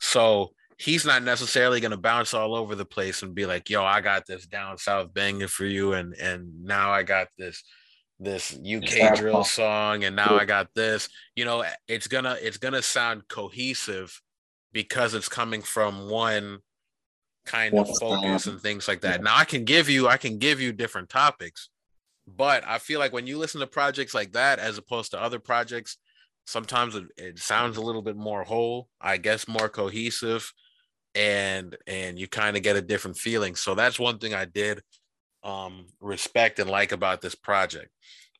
So 0.00 0.52
he's 0.78 1.04
not 1.04 1.24
necessarily 1.24 1.80
going 1.80 1.90
to 1.90 1.96
bounce 1.96 2.32
all 2.32 2.54
over 2.54 2.74
the 2.74 2.84
place 2.84 3.22
and 3.22 3.34
be 3.34 3.46
like, 3.46 3.68
"Yo, 3.68 3.84
I 3.84 4.00
got 4.00 4.26
this 4.26 4.46
down 4.46 4.78
south 4.78 5.12
banging 5.12 5.48
for 5.48 5.66
you," 5.66 5.92
and 5.92 6.14
and 6.14 6.64
now 6.64 6.90
I 6.90 7.02
got 7.02 7.28
this 7.36 7.62
this 8.20 8.52
UK 8.52 9.16
drill 9.16 9.44
song, 9.44 10.04
and 10.04 10.16
now 10.16 10.36
I 10.38 10.44
got 10.44 10.72
this. 10.74 11.08
You 11.34 11.44
know, 11.44 11.64
it's 11.86 12.06
gonna 12.06 12.36
it's 12.40 12.58
gonna 12.58 12.82
sound 12.82 13.28
cohesive 13.28 14.20
because 14.72 15.14
it's 15.14 15.28
coming 15.28 15.62
from 15.62 16.08
one 16.08 16.58
kind 17.44 17.76
of 17.78 17.88
focus 17.98 18.46
and 18.46 18.60
things 18.60 18.86
like 18.86 19.00
that. 19.00 19.22
Now 19.22 19.36
I 19.36 19.44
can 19.44 19.64
give 19.64 19.88
you 19.88 20.08
I 20.08 20.16
can 20.16 20.38
give 20.38 20.60
you 20.60 20.72
different 20.72 21.08
topics, 21.08 21.70
but 22.26 22.64
I 22.66 22.78
feel 22.78 23.00
like 23.00 23.12
when 23.12 23.26
you 23.26 23.36
listen 23.38 23.60
to 23.60 23.66
projects 23.66 24.14
like 24.14 24.32
that 24.32 24.58
as 24.58 24.78
opposed 24.78 25.10
to 25.10 25.20
other 25.20 25.40
projects, 25.40 25.96
sometimes 26.46 26.94
it, 26.94 27.04
it 27.16 27.38
sounds 27.38 27.78
a 27.78 27.82
little 27.82 28.02
bit 28.02 28.16
more 28.16 28.44
whole, 28.44 28.88
I 29.00 29.16
guess 29.16 29.48
more 29.48 29.68
cohesive 29.68 30.52
and 31.14 31.76
and 31.86 32.18
you 32.18 32.28
kind 32.28 32.56
of 32.56 32.62
get 32.62 32.76
a 32.76 32.82
different 32.82 33.16
feeling. 33.16 33.54
So 33.54 33.74
that's 33.74 33.98
one 33.98 34.18
thing 34.18 34.34
I 34.34 34.44
did 34.44 34.82
um 35.44 35.86
respect 36.00 36.58
and 36.58 36.68
like 36.68 36.92
about 36.92 37.20
this 37.20 37.34
project 37.34 37.90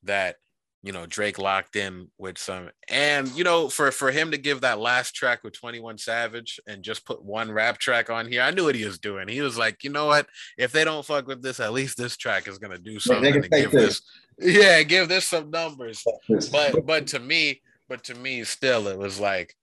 that 0.03 0.37
you 0.83 0.93
know 0.93 1.07
Drake 1.07 1.39
locked 1.39 1.77
in 1.77 2.09
with 2.19 2.39
some 2.39 2.71
and 2.89 3.29
you 3.37 3.45
know 3.45 3.69
for 3.69 3.91
for 3.91 4.11
him 4.11 4.31
to 4.31 4.39
give 4.39 4.61
that 4.61 4.79
last 4.79 5.13
track 5.15 5.43
with 5.43 5.53
21 5.53 5.99
Savage 5.99 6.61
and 6.67 6.83
just 6.83 7.05
put 7.05 7.25
one 7.25 7.51
rap 7.51 7.79
track 7.79 8.11
on 8.11 8.27
here 8.27 8.43
I 8.43 8.51
knew 8.51 8.65
what 8.65 8.75
he 8.75 8.85
was 8.85 8.99
doing 8.99 9.29
he 9.29 9.41
was 9.41 9.59
like 9.59 9.83
you 9.83 9.91
know 9.91 10.07
what 10.07 10.27
if 10.57 10.73
they 10.73 10.85
don't 10.85 11.05
fuck 11.05 11.27
with 11.27 11.43
this 11.43 11.61
at 11.61 11.73
least 11.73 11.99
this 11.99 12.17
track 12.17 12.49
is 12.49 12.59
going 12.59 12.73
to 12.73 12.79
do 12.79 12.99
something 12.99 13.43
to 13.43 13.49
give 13.49 13.71
this. 13.71 14.01
this 14.39 14.57
yeah 14.57 14.83
give 14.83 15.09
this 15.09 15.29
some 15.29 15.51
numbers 15.51 16.05
but 16.53 16.87
but 16.87 17.07
to 17.09 17.19
me 17.19 17.61
but 17.89 18.05
to 18.05 18.15
me 18.15 18.45
still 18.45 18.87
it 18.89 18.99
was 18.99 19.19
like 19.19 19.55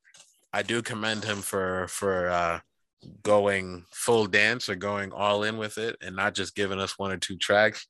I 0.52 0.64
do 0.64 0.82
commend 0.82 1.24
him 1.24 1.38
for 1.38 1.88
for 1.88 2.30
uh 2.30 2.60
going 3.24 3.86
full 3.92 4.26
dance 4.26 4.70
or 4.70 4.76
going 4.76 5.12
all 5.12 5.44
in 5.44 5.58
with 5.58 5.78
it 5.78 5.96
and 6.02 6.16
not 6.16 6.36
just 6.36 6.56
giving 6.56 6.80
us 6.80 6.98
one 6.98 7.12
or 7.12 7.18
two 7.18 7.38
tracks. 7.38 7.88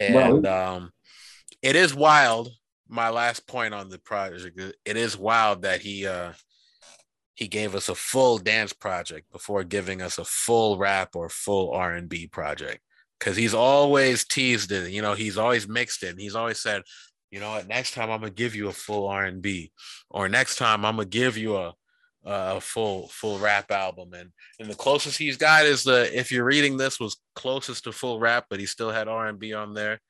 And 0.00 0.46
um, 0.46 0.90
it 1.62 1.76
is 1.76 1.94
wild. 1.94 2.50
My 2.88 3.10
last 3.10 3.46
point 3.46 3.72
on 3.72 3.88
the 3.88 3.98
project, 3.98 4.60
it 4.84 4.96
is 4.96 5.16
wild 5.16 5.62
that 5.62 5.80
he 5.80 6.06
uh, 6.06 6.32
he 7.34 7.48
gave 7.48 7.74
us 7.74 7.88
a 7.88 7.94
full 7.94 8.38
dance 8.38 8.72
project 8.72 9.30
before 9.32 9.64
giving 9.64 10.02
us 10.02 10.18
a 10.18 10.24
full 10.24 10.76
rap 10.76 11.10
or 11.14 11.28
full 11.28 11.72
R 11.72 11.94
and 11.94 12.08
B 12.08 12.26
project. 12.26 12.80
Cause 13.20 13.36
he's 13.36 13.54
always 13.54 14.24
teased 14.24 14.72
it, 14.72 14.90
you 14.90 15.00
know, 15.00 15.14
he's 15.14 15.38
always 15.38 15.68
mixed 15.68 16.02
it. 16.02 16.08
And 16.08 16.20
He's 16.20 16.34
always 16.34 16.60
said, 16.60 16.82
you 17.30 17.38
know 17.38 17.50
what, 17.50 17.68
next 17.68 17.94
time 17.94 18.10
I'm 18.10 18.20
gonna 18.20 18.32
give 18.32 18.56
you 18.56 18.68
a 18.68 18.72
full 18.72 19.06
R 19.06 19.24
and 19.24 19.40
B, 19.40 19.70
or 20.10 20.28
next 20.28 20.56
time 20.56 20.84
I'm 20.84 20.96
gonna 20.96 21.06
give 21.06 21.36
you 21.36 21.56
a 21.56 21.72
a 22.24 22.60
full 22.60 23.08
full 23.08 23.38
rap 23.38 23.70
album. 23.70 24.12
And 24.14 24.30
and 24.60 24.70
the 24.70 24.74
closest 24.74 25.18
he's 25.18 25.36
got 25.36 25.64
is 25.64 25.84
the 25.84 26.16
if 26.16 26.30
you're 26.30 26.44
reading 26.44 26.76
this 26.76 27.00
was 27.00 27.16
closest 27.34 27.84
to 27.84 27.92
full 27.92 28.20
rap 28.20 28.46
but 28.48 28.60
he 28.60 28.66
still 28.66 28.90
had 28.90 29.08
r&b 29.08 29.52
on 29.52 29.74
there. 29.74 30.00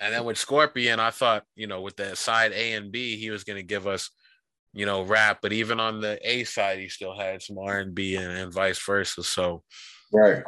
And 0.00 0.14
then 0.14 0.24
with 0.24 0.38
scorpion 0.38 1.00
i 1.00 1.10
thought 1.10 1.44
you 1.54 1.66
know 1.66 1.80
with 1.80 1.96
the 1.96 2.14
side 2.16 2.52
a 2.52 2.72
and 2.74 2.92
b 2.92 3.16
he 3.16 3.30
was 3.30 3.44
going 3.44 3.56
to 3.56 3.62
give 3.62 3.86
us 3.86 4.10
you 4.72 4.86
know 4.86 5.02
rap 5.02 5.38
but 5.42 5.52
even 5.52 5.80
on 5.80 6.00
the 6.00 6.18
a 6.22 6.44
side 6.44 6.78
he 6.78 6.88
still 6.88 7.18
had 7.18 7.42
some 7.42 7.58
r&b 7.58 8.16
and, 8.16 8.32
and 8.32 8.52
vice 8.52 8.84
versa. 8.84 9.22
So 9.22 9.62
right. 10.12 10.42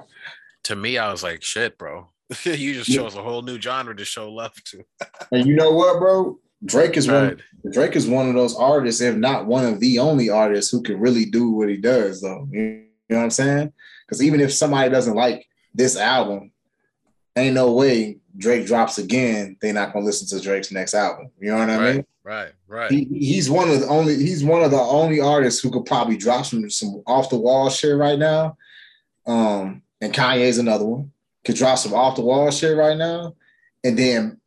to 0.64 0.76
me 0.76 0.98
i 0.98 1.10
was 1.10 1.22
like 1.22 1.42
shit 1.42 1.76
bro. 1.78 2.10
You 2.44 2.74
just 2.74 2.90
chose 2.90 3.16
a 3.16 3.22
whole 3.22 3.42
new 3.42 3.60
genre 3.60 3.94
to 3.96 4.04
show 4.04 4.30
love 4.30 4.54
to. 4.66 4.84
And 5.32 5.46
you 5.46 5.54
know 5.54 5.72
what 5.72 5.98
bro 5.98 6.38
Drake 6.64 6.96
is 6.96 7.08
right. 7.08 7.36
one. 7.62 7.72
Drake 7.72 7.96
is 7.96 8.08
one 8.08 8.28
of 8.28 8.34
those 8.34 8.56
artists, 8.56 9.00
if 9.00 9.16
not 9.16 9.46
one 9.46 9.64
of 9.64 9.80
the 9.80 9.98
only 9.98 10.30
artists, 10.30 10.70
who 10.70 10.82
can 10.82 10.98
really 10.98 11.24
do 11.24 11.50
what 11.50 11.68
he 11.68 11.76
does. 11.76 12.20
Though 12.20 12.48
you 12.52 12.86
know 13.08 13.16
what 13.16 13.24
I'm 13.24 13.30
saying? 13.30 13.72
Because 14.06 14.22
even 14.22 14.40
if 14.40 14.52
somebody 14.52 14.90
doesn't 14.90 15.14
like 15.14 15.46
this 15.74 15.96
album, 15.96 16.52
ain't 17.36 17.54
no 17.54 17.72
way 17.72 18.18
Drake 18.36 18.66
drops 18.66 18.98
again, 18.98 19.56
they're 19.60 19.72
not 19.72 19.92
gonna 19.92 20.04
listen 20.04 20.26
to 20.28 20.42
Drake's 20.42 20.72
next 20.72 20.94
album. 20.94 21.30
You 21.40 21.50
know 21.50 21.58
what 21.58 21.70
I 21.70 21.78
right, 21.78 21.94
mean? 21.96 22.06
Right, 22.22 22.52
right. 22.68 22.90
He, 22.90 23.04
he's 23.04 23.50
one 23.50 23.70
of 23.70 23.80
the 23.80 23.86
only 23.88 24.16
he's 24.16 24.44
one 24.44 24.62
of 24.62 24.70
the 24.70 24.78
only 24.78 25.20
artists 25.20 25.60
who 25.60 25.70
could 25.70 25.86
probably 25.86 26.16
drop 26.16 26.46
some 26.46 26.68
some 26.70 27.02
off 27.06 27.30
the 27.30 27.38
wall 27.38 27.70
shit 27.70 27.96
right 27.96 28.18
now. 28.18 28.56
Um, 29.26 29.82
and 30.00 30.12
Kanye's 30.12 30.58
another 30.58 30.84
one. 30.84 31.12
Could 31.44 31.56
drop 31.56 31.78
some 31.78 31.94
off 31.94 32.16
the 32.16 32.22
wall 32.22 32.50
shit 32.50 32.76
right 32.76 32.96
now, 32.96 33.34
and 33.82 33.98
then 33.98 34.40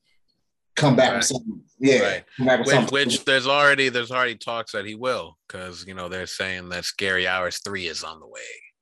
come 0.76 0.96
back 0.96 1.10
right. 1.10 1.18
with 1.18 1.26
something. 1.26 1.63
Yeah, 1.84 2.22
right. 2.40 2.66
which, 2.66 2.92
which, 2.92 3.26
there's 3.26 3.46
already 3.46 3.90
there's 3.90 4.12
already 4.12 4.36
talks 4.36 4.72
that 4.72 4.86
he 4.86 4.96
will 4.96 5.38
because 5.46 5.86
you 5.86 5.94
know 5.94 6.08
they're 6.08 6.28
saying 6.28 6.70
that 6.70 6.86
Scary 6.86 7.28
Hours 7.28 7.60
three 7.60 7.88
is 7.88 8.06
on 8.06 8.22
the 8.22 8.26
way, 8.28 8.40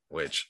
which 0.08 0.48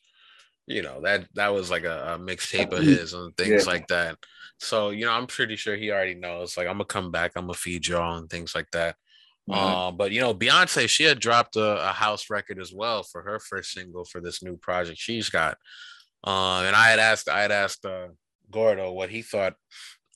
you 0.67 0.83
know 0.83 1.01
that 1.01 1.27
that 1.35 1.55
was 1.55 1.71
like 1.71 1.85
a, 1.85 2.15
a 2.15 2.19
mixtape 2.19 2.71
of 2.73 2.85
his 2.85 3.15
and 3.15 3.35
things 3.39 3.65
yeah. 3.65 3.73
like 3.73 3.87
that. 3.87 4.19
So 4.59 4.91
you 4.91 5.07
know 5.07 5.13
I'm 5.13 5.27
pretty 5.27 5.57
sure 5.57 5.77
he 5.77 5.91
already 5.91 6.15
knows. 6.15 6.59
Like 6.59 6.67
I'm 6.67 6.75
gonna 6.75 6.85
come 6.85 7.11
back, 7.11 7.33
I'm 7.37 7.45
gonna 7.45 7.55
feed 7.55 7.87
y'all 7.87 8.19
and 8.19 8.29
things 8.29 8.55
like 8.55 8.71
that. 8.73 8.97
Mm-hmm. 9.49 9.59
Uh, 9.59 9.91
but 9.93 10.13
you 10.13 10.21
know, 10.21 10.35
Beyonce, 10.35 10.91
she 10.91 11.05
had 11.05 11.21
dropped 11.21 11.57
a, 11.57 11.89
a, 11.89 11.93
house 11.93 12.29
record 12.29 12.61
as 12.61 12.73
well 12.73 13.03
for 13.03 13.23
her 13.23 13.41
first 13.41 13.73
single 13.73 14.05
for 14.05 14.21
this 14.21 14.43
new 14.43 14.59
project 14.59 14.99
she's 14.99 15.31
got. 15.31 15.57
Uh, 16.23 16.63
and 16.67 16.77
I 16.77 16.91
had 16.91 17.01
asked, 17.01 17.29
I 17.29 17.41
had 17.41 17.51
asked 17.51 17.85
uh, 17.85 18.09
Gordo 18.53 18.93
what 18.93 19.11
he 19.11 19.23
thought 19.23 19.55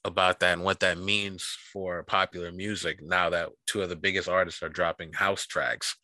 about 0.07 0.41
that 0.41 0.55
and 0.55 0.65
what 0.65 0.81
that 0.81 0.99
means 0.99 1.57
for 1.73 2.03
popular 2.05 2.53
music 2.53 3.03
now 3.03 3.31
that 3.31 3.51
two 3.67 3.83
of 3.83 3.89
the 3.89 3.97
biggest 3.97 4.29
artists 4.29 4.63
are 4.63 4.69
dropping 4.69 5.13
house 5.13 5.47
tracks. 5.47 5.97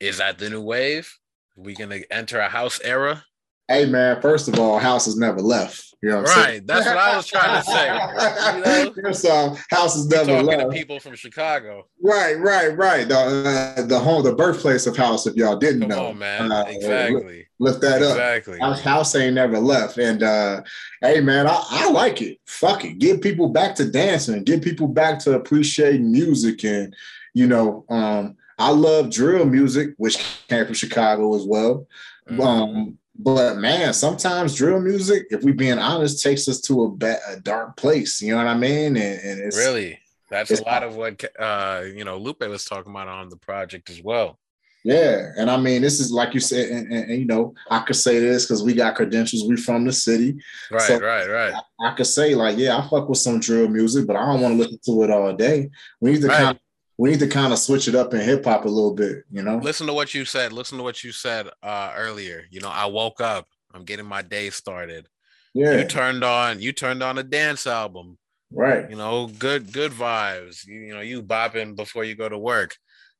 Is 0.00 0.18
that 0.18 0.38
the 0.38 0.50
new 0.50 0.62
wave? 0.62 1.12
Are 1.56 1.62
we 1.62 1.74
gonna 1.74 2.00
enter 2.10 2.38
a 2.38 2.48
house 2.48 2.80
era? 2.82 3.24
Hey 3.68 3.86
man, 3.86 4.20
first 4.22 4.48
of 4.48 4.58
all, 4.58 4.78
house 4.78 5.04
has 5.04 5.16
never 5.16 5.40
left. 5.40 5.88
You 6.00 6.10
know 6.10 6.18
what 6.18 6.28
I'm 6.30 6.36
right. 6.36 6.46
Saying? 6.46 6.66
That's 6.66 6.86
what 6.86 6.96
I 6.96 7.16
was 7.16 7.26
trying 7.26 7.60
to 7.60 7.70
say. 7.70 8.94
You 8.96 9.02
know? 9.02 9.10
Off, 9.52 9.66
house 9.68 9.94
has 9.94 10.06
never 10.06 10.42
left. 10.42 10.70
people 10.70 11.00
from 11.00 11.16
Chicago. 11.16 11.86
Right, 12.00 12.34
right, 12.34 12.68
right. 12.68 13.08
The 13.08 13.18
uh, 13.18 13.82
the 13.82 13.98
home, 13.98 14.22
the 14.22 14.34
birthplace 14.34 14.86
of 14.86 14.96
house. 14.96 15.26
If 15.26 15.34
y'all 15.34 15.56
didn't 15.56 15.80
Come 15.80 15.88
know, 15.88 16.06
on, 16.06 16.18
man. 16.18 16.52
Uh, 16.52 16.64
exactly. 16.68 17.48
Lift 17.58 17.80
that 17.80 18.00
up. 18.00 18.12
Exactly. 18.12 18.60
House, 18.60 18.80
house 18.80 19.14
ain't 19.16 19.34
never 19.34 19.58
left. 19.58 19.98
And 19.98 20.22
uh, 20.22 20.62
hey, 21.02 21.20
man, 21.20 21.48
I, 21.48 21.62
I 21.68 21.90
like 21.90 22.22
it. 22.22 22.38
Fuck 22.46 22.84
it. 22.84 22.98
Get 22.98 23.20
people 23.20 23.48
back 23.48 23.74
to 23.76 23.90
dancing. 23.90 24.44
Get 24.44 24.62
people 24.62 24.86
back 24.86 25.18
to 25.20 25.34
appreciating 25.34 26.12
music. 26.12 26.64
And 26.64 26.94
you 27.34 27.48
know, 27.48 27.84
um, 27.88 28.36
I 28.58 28.70
love 28.70 29.10
drill 29.10 29.46
music, 29.46 29.94
which 29.96 30.18
came 30.46 30.64
from 30.64 30.74
Chicago 30.74 31.34
as 31.34 31.44
well. 31.44 31.88
Mm-hmm. 32.30 32.40
Um, 32.40 32.98
but 33.18 33.56
man, 33.56 33.92
sometimes 33.92 34.54
drill 34.54 34.80
music, 34.80 35.26
if 35.30 35.42
we 35.42 35.52
being 35.52 35.78
honest, 35.78 36.22
takes 36.22 36.48
us 36.48 36.60
to 36.62 36.84
a, 36.84 36.88
ba- 36.88 37.20
a 37.28 37.40
dark 37.40 37.76
place. 37.76 38.22
You 38.22 38.32
know 38.32 38.38
what 38.38 38.46
I 38.46 38.56
mean? 38.56 38.96
And, 38.96 39.20
and 39.20 39.40
it's 39.40 39.56
really 39.56 39.98
that's 40.30 40.50
it's, 40.50 40.60
a 40.60 40.64
lot 40.64 40.82
of 40.82 40.96
what 40.96 41.24
uh, 41.38 41.82
you 41.94 42.04
know 42.04 42.16
Lupe 42.18 42.40
was 42.40 42.64
talking 42.64 42.92
about 42.92 43.08
on 43.08 43.28
the 43.28 43.36
project 43.36 43.90
as 43.90 44.02
well. 44.02 44.38
Yeah, 44.84 45.32
and 45.36 45.50
I 45.50 45.56
mean, 45.56 45.82
this 45.82 45.98
is 45.98 46.12
like 46.12 46.34
you 46.34 46.40
said, 46.40 46.70
and, 46.70 46.92
and, 46.92 47.10
and 47.10 47.18
you 47.18 47.24
know, 47.24 47.54
I 47.68 47.80
could 47.80 47.96
say 47.96 48.20
this 48.20 48.44
because 48.44 48.62
we 48.62 48.74
got 48.74 48.94
credentials. 48.94 49.48
We 49.48 49.56
from 49.56 49.84
the 49.84 49.92
city, 49.92 50.36
right? 50.70 50.80
So 50.82 51.00
right, 51.00 51.28
right. 51.28 51.54
I, 51.80 51.88
I, 51.88 51.94
could 51.94 52.06
say 52.06 52.36
like, 52.36 52.56
yeah, 52.56 52.78
I 52.78 52.88
fuck 52.88 53.08
with 53.08 53.18
some 53.18 53.40
drill 53.40 53.68
music, 53.68 54.06
but 54.06 54.16
I 54.16 54.24
don't 54.24 54.40
want 54.40 54.54
to 54.54 54.58
listen 54.58 54.78
to 54.84 55.02
it 55.02 55.10
all 55.10 55.32
day. 55.32 55.68
We 56.00 56.12
need 56.12 56.20
to 56.22 56.28
right. 56.28 56.36
kind 56.38 56.56
of 56.56 56.62
we 56.98 57.10
need 57.10 57.20
to 57.20 57.28
kind 57.28 57.52
of 57.52 57.60
switch 57.60 57.86
it 57.86 57.94
up 57.94 58.12
in 58.12 58.20
hip 58.20 58.44
hop 58.44 58.64
a 58.64 58.68
little 58.68 58.92
bit, 58.92 59.24
you 59.30 59.42
know. 59.42 59.58
Listen 59.58 59.86
to 59.86 59.92
what 59.92 60.12
you 60.14 60.24
said. 60.24 60.52
Listen 60.52 60.78
to 60.78 60.84
what 60.84 61.04
you 61.04 61.12
said 61.12 61.48
uh, 61.62 61.92
earlier. 61.96 62.44
You 62.50 62.60
know, 62.60 62.70
I 62.70 62.86
woke 62.86 63.20
up. 63.20 63.46
I'm 63.72 63.84
getting 63.84 64.06
my 64.06 64.22
day 64.22 64.50
started. 64.50 65.06
Yeah. 65.54 65.78
You 65.78 65.84
turned 65.84 66.24
on. 66.24 66.60
You 66.60 66.72
turned 66.72 67.02
on 67.02 67.16
a 67.16 67.22
dance 67.22 67.66
album. 67.66 68.18
Right. 68.50 68.90
You 68.90 68.96
know, 68.96 69.28
good 69.28 69.72
good 69.72 69.92
vibes. 69.92 70.66
You, 70.66 70.80
you 70.80 70.94
know, 70.94 71.00
you 71.00 71.22
bopping 71.22 71.76
before 71.76 72.04
you 72.04 72.16
go 72.16 72.28
to 72.28 72.38
work. 72.38 72.76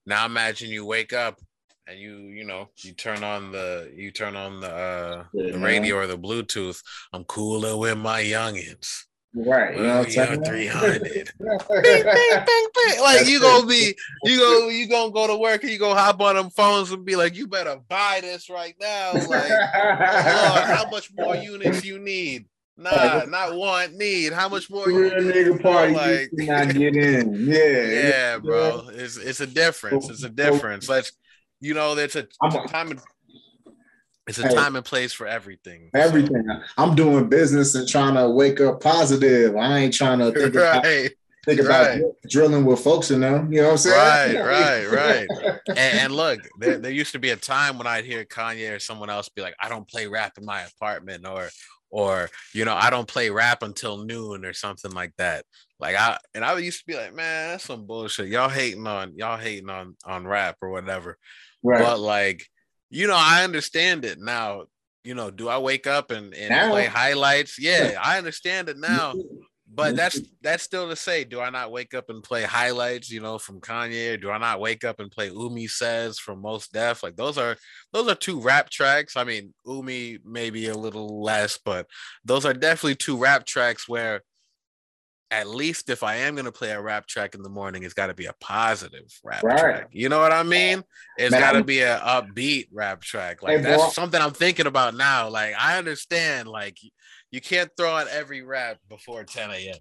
Now 0.07 0.27
imagine 0.27 0.71
you 0.71 0.85
wake 0.85 1.13
up 1.13 1.39
and 1.87 1.99
you 1.99 2.17
you 2.17 2.45
know 2.45 2.69
you 2.79 2.93
turn 2.93 3.23
on 3.23 3.53
the 3.53 3.93
you 3.95 4.11
turn 4.11 4.37
on 4.37 4.61
the 4.61 4.71
uh 4.71 5.25
yeah, 5.33 5.53
the 5.53 5.59
radio 5.59 5.97
or 5.97 6.07
the 6.07 6.19
Bluetooth. 6.19 6.81
I'm 7.13 7.25
cooler 7.25 7.77
with 7.77 7.99
my 7.99 8.23
youngins. 8.23 9.05
Right. 9.35 9.77
You 9.77 9.83
know 9.83 10.05
300. 10.05 11.03
bing, 11.03 11.23
bing, 11.39 12.05
bing, 12.05 12.67
bing. 12.75 13.01
Like 13.01 13.27
you 13.27 13.41
gonna 13.41 13.67
be, 13.67 13.95
you 14.25 14.39
go, 14.39 14.69
you 14.69 14.89
gonna 14.89 15.13
go 15.13 15.27
to 15.27 15.37
work 15.37 15.63
and 15.63 15.71
you 15.71 15.79
gonna 15.79 16.01
hop 16.01 16.21
on 16.21 16.37
them 16.37 16.51
phones 16.51 16.91
and 16.93 17.05
be 17.05 17.15
like, 17.15 17.37
you 17.37 17.47
better 17.47 17.79
buy 17.89 18.21
this 18.23 18.49
right 18.49 18.75
now. 18.81 19.13
Like, 19.13 19.51
how 19.51 20.89
much 20.91 21.11
more 21.17 21.37
units 21.37 21.85
you 21.85 21.99
need? 21.99 22.47
Nah, 22.79 23.25
not 23.29 23.57
want, 23.57 23.95
need. 23.95 24.33
How 24.33 24.49
much 24.49 24.71
more? 24.71 24.87
Real 24.87 25.11
nigga 25.11 25.61
party, 25.61 25.95
like, 25.95 26.31
not 26.33 26.73
get 26.75 26.97
in. 26.97 27.35
Yeah, 27.49 27.83
yeah, 27.83 28.39
bro. 28.39 28.89
It's 28.93 29.17
it's 29.17 29.41
a 29.41 29.47
difference. 29.47 30.09
It's 30.09 30.23
a 30.23 30.29
difference. 30.29 30.89
Let's, 30.89 31.13
you 31.61 31.75
know, 31.75 31.97
there's 31.97 32.15
a, 32.15 32.29
a 32.41 32.69
time 32.69 32.93
and 32.93 33.01
it's 34.29 34.39
a 34.39 34.49
hey, 34.49 34.55
time 34.55 34.77
and 34.77 34.85
place 34.85 35.13
for 35.13 35.27
everything. 35.27 35.91
Everything. 35.95 36.45
So. 36.47 36.61
I'm 36.77 36.95
doing 36.95 37.29
business 37.29 37.75
and 37.75 37.89
trying 37.89 38.15
to 38.15 38.29
wake 38.29 38.61
up 38.61 38.81
positive. 38.81 39.57
I 39.57 39.79
ain't 39.79 39.95
trying 39.95 40.19
to 40.19 40.31
think 40.33 40.55
right. 40.55 40.79
about 40.79 41.11
think 41.47 41.61
about 41.61 41.89
right. 41.89 42.03
drilling 42.29 42.65
with 42.65 42.81
folks 42.81 43.11
in 43.11 43.21
them. 43.21 43.51
You 43.51 43.63
know 43.63 43.69
what 43.69 43.73
I'm 43.73 43.79
saying? 43.79 44.37
Right, 44.37 44.87
right, 44.91 45.27
right. 45.31 45.61
and, 45.69 45.79
and, 45.79 46.15
look, 46.15 46.41
there, 46.59 46.79
there 46.79 46.93
used 46.93 47.13
to 47.13 47.19
be 47.19 47.31
a 47.31 47.37
time 47.37 47.79
when 47.79 47.87
I'd 47.87 48.05
hear 48.05 48.25
Kanye 48.25 48.77
or 48.77 48.79
someone 48.79 49.09
else 49.09 49.29
be 49.31 49.41
like, 49.41 49.55
"I 49.59 49.69
don't 49.69 49.89
play 49.89 50.07
rap 50.07 50.37
in 50.37 50.45
my 50.45 50.63
apartment," 50.63 51.27
or, 51.27 51.49
or 51.91 52.29
you 52.53 52.67
know, 52.67 52.75
I 52.75 52.91
don't 52.91 53.09
play 53.09 53.31
rap 53.31 53.63
until 53.63 54.05
noon 54.05 54.45
or 54.45 54.53
something 54.53 54.93
like 54.93 55.13
that. 55.17 55.47
Like 55.81 55.97
I 55.97 56.19
and 56.35 56.45
I 56.45 56.59
used 56.59 56.81
to 56.81 56.87
be 56.87 56.97
like, 56.97 57.15
man, 57.15 57.51
that's 57.51 57.65
some 57.65 57.87
bullshit. 57.87 58.29
Y'all 58.29 58.49
hating 58.49 58.87
on 58.87 59.17
y'all 59.17 59.39
hating 59.39 59.71
on 59.71 59.97
on 60.05 60.27
rap 60.27 60.57
or 60.61 60.71
whatever. 60.71 61.17
Right. 61.63 61.83
But 61.83 62.01
like 62.01 62.47
you 62.91 63.07
know, 63.07 63.17
I 63.17 63.45
understand 63.45 64.05
it 64.05 64.19
now. 64.19 64.65
You 65.05 65.15
know, 65.15 65.31
do 65.31 65.49
I 65.49 65.59
wake 65.59 65.87
up 65.87 66.11
and, 66.11 66.35
and 66.35 66.71
play 66.71 66.87
highlights? 66.87 67.59
Yeah, 67.61 67.99
I 68.03 68.19
understand 68.19 68.69
it 68.69 68.79
now. 68.79 69.15
But 69.73 69.97
that's 69.97 70.21
that's 70.41 70.63
still 70.63 70.89
to 70.89 70.97
say, 70.97 71.25
do 71.25 71.41
I 71.41 71.51
not 71.51 71.71
wake 71.71 71.93
up 71.93 72.09
and 72.09 72.23
play 72.23 72.43
highlights, 72.43 73.11
you 73.11 73.21
know, 73.21 73.39
from 73.39 73.61
Kanye? 73.61 74.21
Do 74.21 74.31
I 74.31 74.39
not 74.39 74.61
wake 74.61 74.83
up 74.83 74.99
and 74.99 75.11
play 75.11 75.29
Umi 75.29 75.67
Says 75.67 76.19
from 76.19 76.41
Mos 76.41 76.69
Def? 76.69 77.03
Like 77.03 77.17
those 77.17 77.37
are 77.37 77.57
those 77.93 78.09
are 78.09 78.15
two 78.15 78.41
rap 78.41 78.71
tracks. 78.71 79.17
I 79.17 79.25
mean, 79.25 79.53
Umi 79.67 80.19
maybe 80.25 80.69
a 80.69 80.75
little 80.75 81.23
less, 81.23 81.59
but 81.63 81.87
those 82.25 82.47
are 82.47 82.55
definitely 82.55 82.97
two 82.97 83.19
rap 83.19 83.45
tracks 83.45 83.87
where 83.87 84.23
at 85.31 85.49
least 85.49 85.91
if 85.91 86.03
I 86.03 86.17
am 86.17 86.35
gonna 86.35 86.53
play 86.53 86.71
a 86.71 86.81
rap 86.81 87.07
track 87.07 87.35
in 87.35 87.43
the 87.43 87.49
morning, 87.49 87.83
it's 87.83 87.95
got 87.95 88.07
to 88.07 88.15
be 88.15 88.27
a 88.27 88.33
positive 88.41 89.13
rap 89.23 89.43
right. 89.43 89.59
track. 89.59 89.89
You 89.93 90.09
know 90.09 90.21
what 90.21 90.33
I 90.33 90.43
mean? 90.43 90.83
It's 91.17 91.35
got 91.35 91.53
to 91.53 91.65
be 91.65 91.81
a 91.81 91.99
upbeat 91.99 92.69
rap 92.73 93.03
track. 93.03 93.43
Like 93.43 93.59
hey, 93.59 93.63
that's 93.63 93.83
bro. 93.83 93.91
something 93.91 94.21
I'm 94.21 94.33
thinking 94.33 94.67
about 94.67 94.95
now. 94.95 95.29
Like 95.29 95.55
I 95.59 95.77
understand, 95.79 96.49
like 96.49 96.79
you 97.31 97.41
can't 97.41 97.71
throw 97.77 97.97
on 97.97 98.07
every 98.11 98.43
rap 98.43 98.79
before 98.89 99.25
10 99.25 99.51
a.m. 99.51 99.77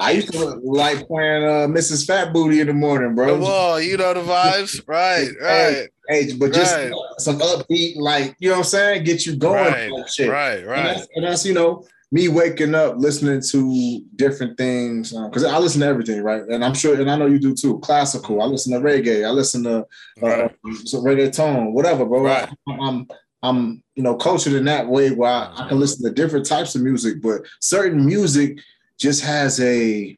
I 0.00 0.12
used 0.12 0.32
to 0.32 0.44
like 0.62 1.08
playing 1.08 1.44
uh, 1.44 1.66
Mrs. 1.66 2.06
Fat 2.06 2.32
Booty 2.32 2.60
in 2.60 2.68
the 2.68 2.72
morning, 2.72 3.16
bro. 3.16 3.36
Well, 3.38 3.80
you 3.80 3.96
know 3.96 4.14
the 4.14 4.20
vibes, 4.20 4.80
right? 4.86 5.28
Right. 5.40 5.88
Hey, 6.08 6.32
but 6.34 6.52
just 6.52 6.74
right. 6.74 6.92
some 7.18 7.38
upbeat, 7.40 7.96
like 7.96 8.36
you 8.38 8.48
know 8.48 8.54
what 8.54 8.58
I'm 8.58 8.64
saying, 8.64 9.04
get 9.04 9.26
you 9.26 9.36
going. 9.36 9.56
Right, 9.56 9.90
right, 10.20 10.66
right. 10.66 10.78
And 10.78 10.86
that's, 10.86 11.08
and 11.14 11.24
that's 11.24 11.44
you 11.44 11.52
know 11.52 11.84
me 12.10 12.28
waking 12.28 12.74
up 12.74 12.94
listening 12.96 13.42
to 13.50 14.02
different 14.16 14.56
things 14.56 15.12
because 15.12 15.44
um, 15.44 15.54
I 15.54 15.58
listen 15.58 15.82
to 15.82 15.86
everything, 15.86 16.22
right? 16.22 16.42
And 16.42 16.64
I'm 16.64 16.74
sure, 16.74 16.98
and 16.98 17.10
I 17.10 17.16
know 17.16 17.26
you 17.26 17.38
do 17.38 17.54
too. 17.54 17.78
Classical, 17.80 18.40
I 18.40 18.46
listen 18.46 18.72
to 18.72 18.80
reggae, 18.80 19.26
I 19.26 19.30
listen 19.30 19.62
to 19.64 19.78
uh, 20.22 20.26
right. 20.26 20.56
so 20.84 21.02
reggaeton, 21.02 21.72
whatever, 21.72 22.04
bro. 22.06 22.22
Right. 22.22 22.48
I'm 22.80 23.06
I'm 23.42 23.82
you 23.94 24.02
know 24.02 24.16
cultured 24.16 24.54
in 24.54 24.64
that 24.64 24.88
way 24.88 25.10
where 25.10 25.30
I, 25.30 25.52
I, 25.54 25.68
can 25.68 25.78
listen 25.78 26.04
to 26.04 26.10
different 26.10 26.46
types 26.46 26.74
of 26.74 26.82
music, 26.82 27.20
but 27.22 27.42
certain 27.60 28.04
music 28.04 28.58
just 28.98 29.22
has 29.22 29.60
a 29.60 30.16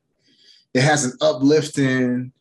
it 0.72 0.80
has 0.82 1.04
an 1.04 1.12
uplifting, 1.20 2.32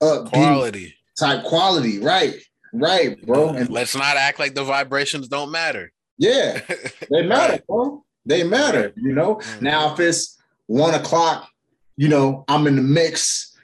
upbeat 0.00 0.30
quality 0.30 0.94
type 1.18 1.44
quality, 1.44 1.98
right? 1.98 2.36
Right, 2.72 3.20
bro. 3.26 3.50
And 3.50 3.70
let's 3.70 3.96
not 3.96 4.16
act 4.16 4.38
like 4.38 4.54
the 4.54 4.64
vibrations 4.64 5.28
don't 5.28 5.50
matter. 5.50 5.92
Yeah, 6.16 6.60
they 7.10 7.26
matter, 7.26 7.54
right. 7.54 7.66
bro. 7.66 8.04
They 8.28 8.44
matter, 8.44 8.92
you 8.94 9.14
know. 9.14 9.36
Mm-hmm. 9.36 9.64
Now, 9.64 9.94
if 9.94 10.00
it's 10.00 10.38
one 10.66 10.94
o'clock, 10.94 11.48
you 11.96 12.08
know, 12.08 12.44
I'm 12.46 12.66
in 12.66 12.76
the 12.76 12.82
mix, 12.82 13.56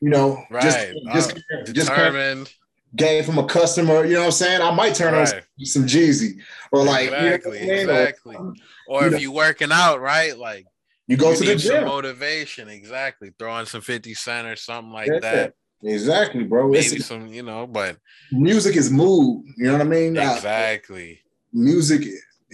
you 0.00 0.10
know, 0.10 0.42
right. 0.50 0.62
just 0.62 0.78
just, 1.14 1.30
uh, 1.32 1.72
just 1.72 1.88
determined. 1.88 2.52
Game 2.96 3.24
from 3.24 3.38
a 3.38 3.46
customer, 3.46 4.04
you 4.04 4.12
know 4.12 4.20
what 4.20 4.26
I'm 4.26 4.32
saying? 4.32 4.62
I 4.62 4.70
might 4.70 4.94
turn 4.94 5.14
right. 5.14 5.34
on 5.34 5.66
some 5.66 5.82
Jeezy 5.84 6.40
or 6.70 6.84
like 6.84 7.08
exactly, 7.08 7.58
you 7.60 7.66
know 7.66 7.72
I 7.72 7.76
mean? 7.76 7.88
exactly. 7.88 8.36
Or, 8.36 8.54
or 8.88 9.06
if 9.06 9.12
know. 9.12 9.18
you 9.18 9.32
working 9.32 9.70
out, 9.72 10.00
right? 10.00 10.38
Like 10.38 10.66
You 11.08 11.16
go 11.16 11.30
you 11.30 11.36
to 11.38 11.44
the 11.44 11.56
gym. 11.56 11.86
motivation, 11.86 12.68
exactly. 12.68 13.32
Throw 13.36 13.50
on 13.50 13.66
some 13.66 13.80
50 13.80 14.14
Cent 14.14 14.46
or 14.46 14.54
something 14.54 14.92
like 14.92 15.08
yeah, 15.08 15.18
that. 15.18 15.54
Exactly, 15.82 16.44
bro. 16.44 16.68
Maybe 16.68 16.86
it's, 16.86 17.06
some, 17.06 17.26
you 17.26 17.42
know, 17.42 17.66
but 17.66 17.96
music 18.30 18.76
is 18.76 18.92
mood. 18.92 19.44
You 19.56 19.64
know 19.64 19.72
what 19.72 19.80
I 19.80 19.84
mean? 19.84 20.16
Exactly. 20.16 21.20
music 21.52 22.04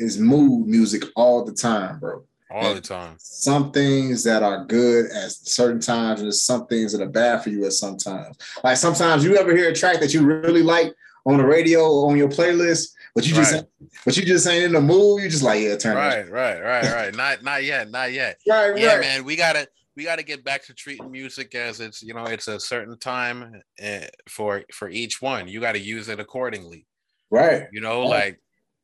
is 0.00 0.18
mood 0.18 0.66
music 0.66 1.04
all 1.14 1.44
the 1.44 1.52
time, 1.52 1.98
bro. 2.00 2.24
All 2.50 2.66
and 2.66 2.76
the 2.76 2.80
time. 2.80 3.14
Some 3.18 3.70
things 3.70 4.24
that 4.24 4.42
are 4.42 4.64
good 4.64 5.06
at 5.12 5.30
certain 5.30 5.80
times, 5.80 6.20
and 6.20 6.26
there's 6.26 6.42
some 6.42 6.66
things 6.66 6.90
that 6.92 7.02
are 7.02 7.08
bad 7.08 7.44
for 7.44 7.50
you 7.50 7.64
at 7.64 7.72
some 7.74 7.96
times. 7.96 8.36
Like 8.64 8.76
sometimes 8.76 9.22
you 9.22 9.36
ever 9.36 9.56
hear 9.56 9.70
a 9.70 9.74
track 9.74 10.00
that 10.00 10.12
you 10.12 10.24
really 10.24 10.62
like 10.62 10.92
on 11.26 11.36
the 11.36 11.44
radio 11.44 11.80
or 11.88 12.10
on 12.10 12.16
your 12.16 12.28
playlist, 12.28 12.88
but 13.14 13.26
you 13.26 13.34
just 13.34 13.52
right. 13.52 13.64
but 14.04 14.16
you 14.16 14.24
just 14.24 14.48
ain't 14.48 14.64
in 14.64 14.72
the 14.72 14.80
mood. 14.80 15.22
You 15.22 15.28
just 15.28 15.44
like 15.44 15.60
yeah, 15.60 15.76
turn 15.76 15.96
it. 15.96 16.00
right, 16.00 16.30
right, 16.30 16.60
right, 16.60 16.92
right. 16.92 17.14
not 17.14 17.44
not 17.44 17.62
yet, 17.62 17.90
not 17.90 18.12
yet. 18.12 18.38
right, 18.48 18.76
yeah, 18.76 18.94
right. 18.94 19.00
man. 19.00 19.24
We 19.24 19.36
gotta 19.36 19.68
we 19.94 20.02
gotta 20.02 20.24
get 20.24 20.42
back 20.42 20.64
to 20.64 20.74
treating 20.74 21.10
music 21.10 21.54
as 21.54 21.78
it's 21.78 22.02
you 22.02 22.14
know 22.14 22.24
it's 22.24 22.48
a 22.48 22.58
certain 22.58 22.98
time 22.98 23.62
uh, 23.84 24.06
for 24.28 24.64
for 24.72 24.88
each 24.88 25.22
one. 25.22 25.46
You 25.46 25.60
got 25.60 25.72
to 25.72 25.80
use 25.80 26.08
it 26.08 26.18
accordingly. 26.18 26.86
Right. 27.30 27.68
You 27.72 27.80
know, 27.80 28.02
right. 28.02 28.08
like 28.08 28.40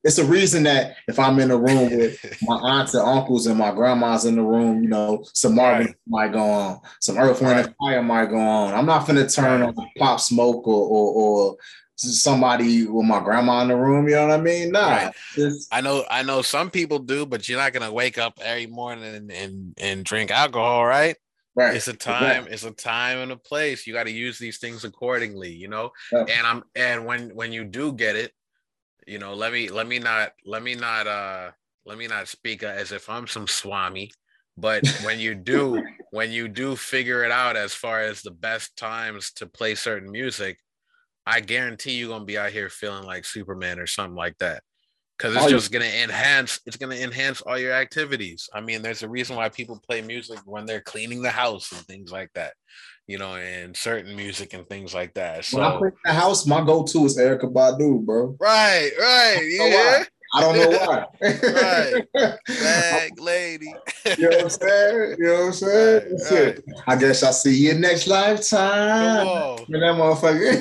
it's 0.06 0.18
a 0.18 0.24
reason 0.24 0.62
that 0.62 0.96
if 1.08 1.18
I'm 1.18 1.40
in 1.40 1.50
a 1.50 1.56
room 1.56 1.90
with 1.98 2.42
my 2.42 2.56
aunts 2.56 2.94
and 2.94 3.06
uncles 3.06 3.46
and 3.46 3.58
my 3.58 3.72
grandma's 3.72 4.24
in 4.24 4.36
the 4.36 4.42
room, 4.42 4.82
you 4.82 4.88
know, 4.88 5.24
some 5.34 5.56
Marvin 5.56 5.86
right. 5.86 5.96
might 6.06 6.32
go 6.32 6.44
on, 6.44 6.80
some 7.00 7.18
Earth, 7.18 7.40
Wind, 7.40 7.56
right. 7.56 7.66
and 7.66 7.74
Fire 7.76 8.02
might 8.02 8.30
go 8.30 8.38
on. 8.38 8.72
I'm 8.72 8.86
not 8.86 9.06
gonna 9.06 9.28
turn 9.28 9.62
on 9.62 9.74
Pop 9.98 10.20
Smoke 10.20 10.66
or, 10.66 10.88
or, 10.88 11.14
or 11.14 11.56
somebody 11.96 12.86
with 12.86 13.06
my 13.06 13.20
grandma 13.20 13.62
in 13.62 13.68
the 13.68 13.76
room. 13.76 14.06
You 14.08 14.14
know 14.14 14.28
what 14.28 14.38
I 14.38 14.42
mean? 14.42 14.70
Nah. 14.70 15.10
Right. 15.36 15.52
I 15.72 15.80
know 15.80 16.04
I 16.10 16.22
know 16.22 16.42
some 16.42 16.70
people 16.70 17.00
do, 17.00 17.26
but 17.26 17.48
you're 17.48 17.58
not 17.58 17.72
gonna 17.72 17.92
wake 17.92 18.16
up 18.16 18.38
every 18.42 18.66
morning 18.66 19.04
and 19.04 19.32
and, 19.32 19.74
and 19.78 20.04
drink 20.04 20.30
alcohol, 20.30 20.86
right? 20.86 21.16
Right. 21.56 21.74
It's 21.74 21.88
a 21.88 21.94
time, 21.94 22.46
it's 22.50 22.64
a 22.64 22.70
time 22.70 23.16
and 23.16 23.32
a 23.32 23.36
place. 23.36 23.86
You 23.86 23.94
got 23.94 24.04
to 24.04 24.10
use 24.10 24.38
these 24.38 24.58
things 24.58 24.84
accordingly, 24.84 25.50
you 25.50 25.68
know. 25.68 25.90
And 26.12 26.46
I'm 26.46 26.64
and 26.74 27.06
when 27.06 27.30
when 27.30 27.50
you 27.50 27.64
do 27.64 27.94
get 27.94 28.14
it, 28.14 28.32
you 29.06 29.18
know, 29.18 29.34
let 29.34 29.52
me 29.52 29.68
let 29.68 29.86
me 29.86 29.98
not 29.98 30.32
let 30.44 30.62
me 30.62 30.74
not 30.74 31.06
uh 31.06 31.50
let 31.84 31.96
me 31.96 32.08
not 32.08 32.28
speak 32.28 32.62
as 32.62 32.92
if 32.92 33.08
I'm 33.08 33.26
some 33.26 33.46
swami. 33.46 34.10
But 34.56 34.86
when 35.04 35.20
you 35.20 35.34
do, 35.34 35.82
when 36.10 36.32
you 36.32 36.48
do 36.48 36.76
figure 36.76 37.24
it 37.24 37.30
out 37.30 37.56
as 37.56 37.72
far 37.72 38.00
as 38.00 38.22
the 38.22 38.30
best 38.30 38.76
times 38.76 39.32
to 39.34 39.46
play 39.46 39.74
certain 39.74 40.10
music, 40.10 40.58
I 41.26 41.40
guarantee 41.40 41.92
you're 41.92 42.08
gonna 42.08 42.24
be 42.24 42.38
out 42.38 42.52
here 42.52 42.68
feeling 42.68 43.04
like 43.04 43.24
Superman 43.24 43.78
or 43.78 43.86
something 43.86 44.16
like 44.16 44.38
that. 44.38 44.62
Cause 45.18 45.34
it's 45.34 45.46
just 45.46 45.72
gonna 45.72 45.86
enhance, 45.86 46.60
it's 46.66 46.76
gonna 46.76 46.96
enhance 46.96 47.40
all 47.40 47.58
your 47.58 47.72
activities. 47.72 48.50
I 48.52 48.60
mean, 48.60 48.82
there's 48.82 49.02
a 49.02 49.08
reason 49.08 49.34
why 49.34 49.48
people 49.48 49.80
play 49.88 50.02
music 50.02 50.40
when 50.44 50.66
they're 50.66 50.82
cleaning 50.82 51.22
the 51.22 51.30
house 51.30 51.72
and 51.72 51.80
things 51.86 52.12
like 52.12 52.30
that, 52.34 52.52
you 53.06 53.18
know, 53.18 53.36
and 53.36 53.76
certain 53.76 54.16
music 54.16 54.52
and 54.52 54.68
things 54.68 54.94
like 54.94 55.14
that. 55.14 55.44
So 55.44 55.58
when 55.58 55.66
I 55.66 55.78
clean 55.78 55.92
the 56.04 56.12
house, 56.12 56.46
my 56.46 56.64
go-to 56.64 57.04
is 57.04 57.16
Erykah 57.16 57.52
Badu, 57.52 58.04
bro. 58.04 58.36
Right, 58.40 58.90
right, 58.98 59.40
yeah. 59.42 60.04
I 60.34 60.40
don't 60.40 60.56
know 60.58 60.78
why. 60.78 61.06
right. 61.22 62.38
Bag 62.48 63.20
lady. 63.20 63.72
you 64.18 64.28
know 64.28 64.36
what 64.36 64.42
I'm 64.42 64.50
saying? 64.50 65.16
You 65.18 65.24
know 65.24 65.34
what 65.34 65.46
I'm 65.46 65.52
saying? 65.52 66.18
Right, 66.30 66.58
right. 66.58 66.60
I 66.86 66.96
guess 66.96 67.22
I'll 67.22 67.32
see 67.32 67.56
you 67.56 67.74
next 67.74 68.06
lifetime. 68.06 69.26
Come 69.26 69.66
that 69.68 69.94
motherfucker. 69.94 70.60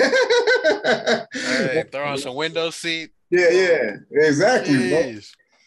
hey, 1.33 1.83
throw 1.91 2.05
on 2.05 2.17
some 2.17 2.35
window 2.35 2.69
seat. 2.69 3.11
Yeah, 3.29 3.49
yeah. 3.49 3.91
Exactly, 4.11 4.89
bro. 4.89 5.13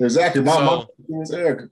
Exactly. 0.01 0.43
My 0.43 0.53
so, 0.53 0.65
mom 0.65 0.87
was 1.09 1.33
Erykah. 1.33 1.69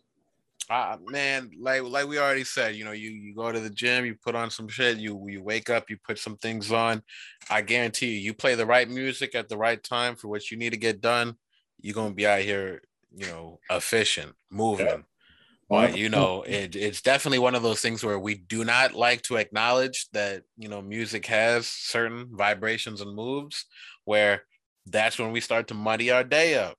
Uh, 0.69 0.97
man, 1.07 1.51
like 1.61 1.83
like 1.83 2.09
we 2.09 2.19
already 2.19 2.45
said, 2.45 2.75
you 2.75 2.85
know, 2.85 2.93
you 2.93 3.11
you 3.11 3.35
go 3.35 3.53
to 3.53 3.61
the 3.61 3.71
gym, 3.71 4.05
you 4.05 4.17
put 4.17 4.35
on 4.35 4.51
some 4.51 4.69
shit, 4.69 4.99
you 4.99 5.25
you 5.29 5.43
wake 5.43 5.71
up, 5.71 5.89
you 5.89 5.97
put 5.97 6.19
some 6.19 6.37
things 6.37 6.73
on. 6.73 7.03
I 7.49 7.63
guarantee 7.63 8.09
you, 8.09 8.21
you 8.21 8.35
play 8.35 8.57
the 8.57 8.67
right 8.67 8.89
music 8.89 9.35
at 9.35 9.49
the 9.49 9.57
right 9.57 9.83
time 9.83 10.17
for 10.17 10.29
what 10.29 10.51
you 10.51 10.57
need 10.57 10.71
to 10.71 10.77
get 10.77 11.01
done 11.01 11.37
you're 11.81 11.95
gonna 11.95 12.15
be 12.15 12.27
out 12.27 12.41
here, 12.41 12.83
you 13.15 13.27
know, 13.27 13.61
efficient, 13.71 14.33
moving. 14.51 14.87
Yeah. 14.87 14.97
But 15.69 15.97
you 15.97 16.09
know, 16.09 16.43
it, 16.43 16.77
it's 16.77 17.03
definitely 17.03 17.41
one 17.41 17.55
of 17.55 17.63
those 17.63 17.81
things 17.81 18.05
where 18.05 18.19
we 18.19 18.37
do 18.37 18.65
not 18.65 18.95
like 18.95 19.23
to 19.23 19.37
acknowledge 19.37 20.09
that 20.13 20.43
you 20.57 20.69
know 20.69 20.81
music 20.81 21.27
has 21.27 21.67
certain 21.67 22.29
vibrations 22.31 23.01
and 23.01 23.15
moves 23.15 23.67
where 24.05 24.43
that's 24.87 25.19
when 25.19 25.33
we 25.33 25.41
start 25.41 25.69
to 25.69 25.75
muddy 25.75 26.11
our 26.11 26.23
day 26.23 26.57
up. 26.57 26.77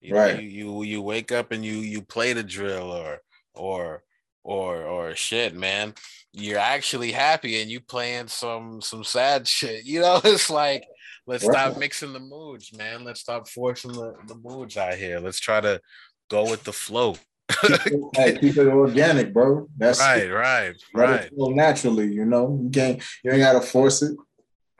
You 0.00 0.14
right. 0.14 0.34
Know, 0.36 0.40
you, 0.40 0.48
you 0.48 0.82
you 0.84 1.02
wake 1.02 1.32
up 1.32 1.52
and 1.52 1.64
you 1.64 1.74
you 1.74 2.00
play 2.00 2.32
the 2.32 2.42
drill 2.42 2.90
or 2.90 3.20
or 3.60 4.02
or 4.42 4.82
or 4.84 5.14
shit, 5.14 5.54
man. 5.54 5.94
You're 6.32 6.58
actually 6.58 7.12
happy 7.12 7.60
and 7.60 7.70
you 7.70 7.80
playing 7.80 8.28
some 8.28 8.80
some 8.80 9.04
sad 9.04 9.46
shit. 9.56 9.84
You 9.84 10.00
know, 10.00 10.20
it's 10.24 10.50
like 10.50 10.84
Let's 11.30 11.44
right. 11.46 11.54
stop 11.54 11.78
mixing 11.78 12.12
the 12.12 12.18
moods, 12.18 12.76
man. 12.76 13.04
Let's 13.04 13.20
stop 13.20 13.48
forcing 13.48 13.92
the, 13.92 14.14
the 14.26 14.34
moods 14.34 14.76
out 14.76 14.94
here. 14.94 15.20
Let's 15.20 15.38
try 15.38 15.60
to 15.60 15.80
go 16.28 16.42
with 16.42 16.64
the 16.64 16.72
flow. 16.72 17.14
keep, 17.62 17.86
it, 17.86 18.00
hey, 18.16 18.38
keep 18.38 18.56
it 18.56 18.66
organic, 18.66 19.32
bro. 19.32 19.68
That's 19.76 20.00
right, 20.00 20.28
right, 20.28 20.74
right. 20.92 21.30
naturally, 21.32 22.12
you 22.12 22.24
know. 22.24 22.58
You 22.60 22.70
can't 22.70 23.02
you 23.22 23.30
ain't 23.30 23.40
gotta 23.40 23.60
force 23.60 24.02
it. 24.02 24.16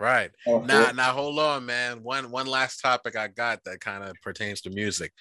Right. 0.00 0.30
Oh, 0.46 0.60
now, 0.60 0.90
now 0.92 1.12
hold 1.12 1.38
on, 1.38 1.66
man. 1.66 2.02
One 2.02 2.30
one 2.30 2.46
last 2.46 2.80
topic 2.80 3.16
I 3.16 3.28
got 3.28 3.62
that 3.64 3.80
kind 3.80 4.02
of 4.02 4.16
pertains 4.22 4.62
to 4.62 4.70
music. 4.70 5.12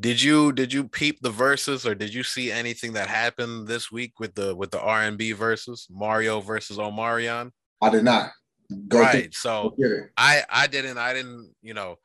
Did 0.00 0.22
you 0.22 0.52
did 0.52 0.72
you 0.72 0.86
peep 0.86 1.20
the 1.20 1.30
verses 1.30 1.84
or 1.84 1.96
did 1.96 2.14
you 2.14 2.22
see 2.22 2.52
anything 2.52 2.92
that 2.92 3.08
happened 3.08 3.66
this 3.66 3.90
week 3.90 4.20
with 4.20 4.36
the 4.36 4.54
with 4.54 4.70
the 4.70 4.80
R 4.80 5.02
and 5.02 5.18
B 5.18 5.32
verses? 5.32 5.88
Mario 5.90 6.40
versus 6.40 6.78
Omarion? 6.78 7.50
I 7.82 7.90
did 7.90 8.04
not. 8.04 8.30
Go 8.86 9.00
right. 9.00 9.34
so 9.34 9.74
I 10.16 10.44
I 10.48 10.68
didn't 10.68 10.98
I 10.98 11.14
didn't 11.14 11.52
you 11.60 11.74
know 11.74 11.96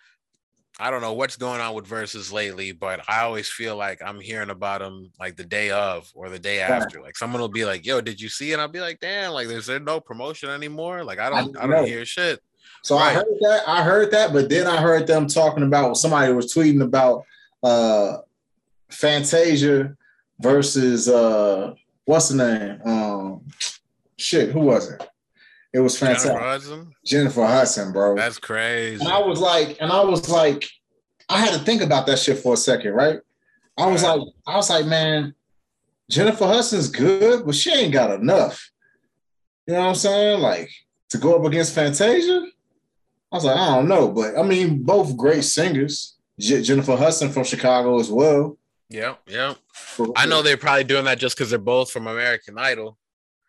I 0.79 0.89
don't 0.89 1.01
know 1.01 1.13
what's 1.13 1.35
going 1.35 1.61
on 1.61 1.75
with 1.75 1.85
verses 1.85 2.33
lately, 2.33 2.71
but 2.71 3.01
I 3.07 3.21
always 3.21 3.47
feel 3.47 3.75
like 3.77 4.01
I'm 4.03 4.19
hearing 4.19 4.49
about 4.49 4.81
them 4.81 5.11
like 5.19 5.35
the 5.35 5.43
day 5.43 5.69
of 5.69 6.09
or 6.15 6.29
the 6.29 6.39
day 6.39 6.61
after. 6.61 6.99
Like 6.99 7.15
someone 7.15 7.41
will 7.41 7.47
be 7.47 7.63
like, 7.63 7.85
"Yo, 7.85 8.01
did 8.01 8.19
you 8.19 8.27
see?" 8.27 8.49
it? 8.49 8.53
And 8.53 8.61
I'll 8.61 8.67
be 8.67 8.79
like, 8.79 8.99
"Damn, 8.99 9.33
like 9.33 9.47
is 9.47 9.67
there 9.67 9.79
no 9.79 9.99
promotion 9.99 10.49
anymore?" 10.49 11.03
Like 11.03 11.19
I 11.19 11.29
don't 11.29 11.55
I, 11.57 11.63
I 11.63 11.67
don't 11.67 11.85
hear 11.85 12.03
shit. 12.05 12.41
So 12.81 12.97
right. 12.97 13.11
I 13.11 13.13
heard 13.13 13.39
that 13.41 13.63
I 13.67 13.83
heard 13.83 14.11
that, 14.11 14.33
but 14.33 14.49
then 14.49 14.65
I 14.65 14.77
heard 14.77 15.05
them 15.05 15.27
talking 15.27 15.63
about 15.63 15.97
somebody 15.97 16.33
was 16.33 16.53
tweeting 16.53 16.81
about 16.81 17.23
uh 17.61 18.17
Fantasia 18.89 19.95
versus 20.39 21.07
uh 21.07 21.75
what's 22.05 22.29
the 22.29 22.35
name? 22.35 22.81
Um 22.83 23.45
shit, 24.17 24.49
who 24.49 24.61
was 24.61 24.89
it? 24.89 25.07
It 25.73 25.79
was 25.79 25.97
fantastic. 25.97 26.31
Jennifer 26.31 26.45
Hudson? 26.45 26.95
Jennifer 27.05 27.45
Hudson, 27.45 27.91
bro. 27.91 28.15
That's 28.15 28.37
crazy. 28.37 29.03
And 29.03 29.11
I 29.11 29.19
was 29.19 29.39
like, 29.39 29.77
and 29.81 29.91
I 29.91 30.03
was 30.03 30.29
like, 30.29 30.69
I 31.29 31.39
had 31.39 31.53
to 31.53 31.59
think 31.59 31.81
about 31.81 32.05
that 32.07 32.19
shit 32.19 32.37
for 32.37 32.53
a 32.53 32.57
second, 32.57 32.93
right? 32.93 33.19
I 33.77 33.87
was 33.87 34.03
right. 34.03 34.19
like, 34.19 34.27
I 34.45 34.55
was 34.55 34.69
like, 34.69 34.85
man, 34.85 35.33
Jennifer 36.09 36.45
Hudson's 36.45 36.89
good, 36.89 37.45
but 37.45 37.55
she 37.55 37.73
ain't 37.73 37.93
got 37.93 38.11
enough. 38.11 38.69
You 39.65 39.73
know 39.73 39.79
what 39.81 39.87
I'm 39.89 39.95
saying? 39.95 40.41
Like 40.41 40.69
to 41.09 41.17
go 41.17 41.37
up 41.37 41.45
against 41.45 41.73
Fantasia. 41.73 42.45
I 43.31 43.35
was 43.35 43.45
like, 43.45 43.57
I 43.57 43.75
don't 43.75 43.87
know, 43.87 44.09
but 44.09 44.37
I 44.37 44.43
mean, 44.43 44.83
both 44.83 45.17
great 45.17 45.43
singers. 45.43 46.17
J- 46.39 46.61
Jennifer 46.61 46.95
Hudson 46.95 47.31
from 47.31 47.45
Chicago 47.45 47.99
as 47.99 48.11
well. 48.11 48.57
Yeah, 48.89 49.15
yeah. 49.27 49.55
I 50.15 50.27
know 50.27 50.43
they're 50.43 50.57
probably 50.57 50.83
doing 50.83 51.05
that 51.05 51.17
just 51.17 51.35
because 51.35 51.49
they're 51.49 51.57
both 51.57 51.89
from 51.89 52.05
American 52.05 52.59
Idol. 52.59 52.97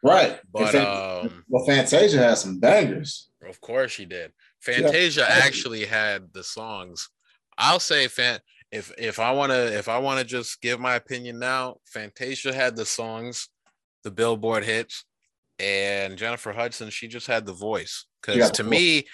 Right. 0.05 0.39
But 0.53 0.75
um, 0.75 1.45
well, 1.49 1.65
Fantasia 1.65 2.19
has 2.19 2.43
some 2.43 2.61
bangers. 2.61 3.31
Of 3.49 3.61
course 3.61 3.91
she 3.91 4.05
did. 4.05 4.33
Fantasia 4.61 5.27
yeah. 5.29 5.41
actually 5.43 5.87
had 5.87 6.33
the 6.35 6.45
songs. 6.45 7.09
I'll 7.57 7.81
say 7.81 8.09
fan 8.09 8.41
if 8.71 8.93
if 8.99 9.19
I 9.19 9.31
want 9.31 9.53
to 9.53 9.79
if 9.79 9.89
I 9.89 9.99
want 9.99 10.19
to 10.19 10.25
just 10.27 10.61
give 10.61 10.79
my 10.79 10.97
opinion 10.97 11.39
now, 11.39 11.77
Fantasia 11.87 12.53
had 12.53 12.77
the 12.77 12.85
songs, 12.85 13.49
the 14.03 14.11
Billboard 14.11 14.65
hits, 14.65 15.05
and 15.59 16.19
Jennifer 16.19 16.53
Hudson 16.53 16.91
she 16.91 17.09
just 17.09 17.27
had 17.27 17.47
the 17.47 17.53
voice. 17.53 18.05
Because 18.21 18.51
to 18.53 18.65
me, 18.65 19.05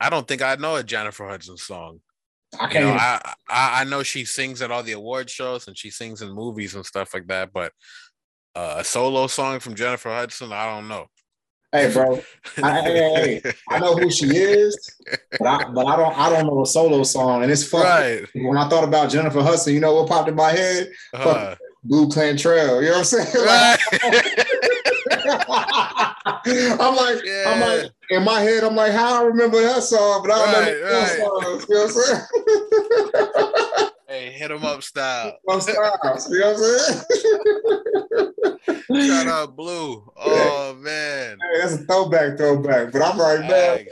I 0.00 0.08
don't 0.08 0.26
think 0.26 0.40
I 0.40 0.54
know 0.54 0.76
a 0.76 0.82
Jennifer 0.82 1.28
Hudson 1.28 1.56
song. 1.56 2.00
I 2.54 2.68
can't. 2.68 2.74
You 2.74 2.80
know, 2.80 2.96
I, 2.96 3.34
I 3.50 3.80
I 3.80 3.84
know 3.84 4.02
she 4.02 4.24
sings 4.24 4.62
at 4.62 4.70
all 4.70 4.82
the 4.82 4.92
award 4.92 5.28
shows 5.28 5.68
and 5.68 5.76
she 5.76 5.90
sings 5.90 6.22
in 6.22 6.32
movies 6.32 6.74
and 6.74 6.86
stuff 6.86 7.12
like 7.12 7.26
that, 7.26 7.52
but 7.52 7.72
uh, 8.58 8.74
a 8.78 8.84
solo 8.84 9.26
song 9.28 9.60
from 9.60 9.74
Jennifer 9.76 10.10
Hudson, 10.10 10.52
I 10.52 10.66
don't 10.66 10.88
know. 10.88 11.06
Hey, 11.70 11.92
bro, 11.92 12.20
I, 12.62 12.80
hey, 12.80 13.40
hey, 13.42 13.52
I 13.68 13.78
know 13.78 13.94
who 13.94 14.10
she 14.10 14.26
is, 14.26 14.96
but 15.38 15.46
I, 15.46 15.70
but 15.70 15.86
I 15.86 15.96
don't 15.96 16.18
I 16.18 16.30
don't 16.30 16.46
know 16.46 16.62
a 16.62 16.66
solo 16.66 17.02
song, 17.04 17.42
and 17.42 17.52
it's 17.52 17.68
funny. 17.68 17.84
Right. 17.84 18.26
When 18.34 18.56
I 18.56 18.68
thought 18.68 18.84
about 18.84 19.10
Jennifer 19.10 19.42
Hudson, 19.42 19.74
you 19.74 19.80
know 19.80 19.94
what 19.94 20.08
popped 20.08 20.28
in 20.28 20.34
my 20.34 20.50
head? 20.50 20.90
Uh-huh. 21.12 21.56
Blu 21.84 22.08
Cantrell. 22.08 22.82
You 22.82 22.88
know 22.88 22.98
what 22.98 23.12
I'm 23.14 23.26
saying? 23.26 23.28
Right. 23.46 23.78
I'm 26.80 26.96
like, 26.96 27.24
yeah. 27.24 27.44
I'm 27.46 27.60
like, 27.60 27.90
in 28.10 28.22
my 28.24 28.40
head, 28.40 28.64
I'm 28.64 28.74
like, 28.74 28.92
how 28.92 29.22
I 29.22 29.26
remember 29.26 29.60
that 29.60 29.82
song, 29.82 30.22
but 30.22 30.32
I 30.32 30.36
don't 30.36 30.54
right, 30.54 30.80
know 30.80 30.98
right. 30.98 31.18
songs. 31.18 31.66
You 31.68 31.74
know 31.74 31.80
what 31.82 31.94
I'm 33.04 33.18
saying? 33.76 33.90
Hey, 34.08 34.32
hit 34.32 34.50
him 34.50 34.64
up 34.64 34.82
style. 34.82 35.36
Style. 35.60 35.68
you 36.30 36.38
know 36.38 36.54
what 36.54 37.04
I'm 37.04 37.04
saying? 38.88 39.06
Shout 39.06 39.26
out 39.26 39.54
Blue. 39.54 40.10
Oh 40.16 40.74
man. 40.80 41.36
Hey, 41.38 41.60
that's 41.60 41.74
a 41.74 41.78
throwback, 41.84 42.38
throwback. 42.38 42.90
But 42.90 43.02
I'm 43.02 43.18
like, 43.18 43.40
man. 43.40 43.84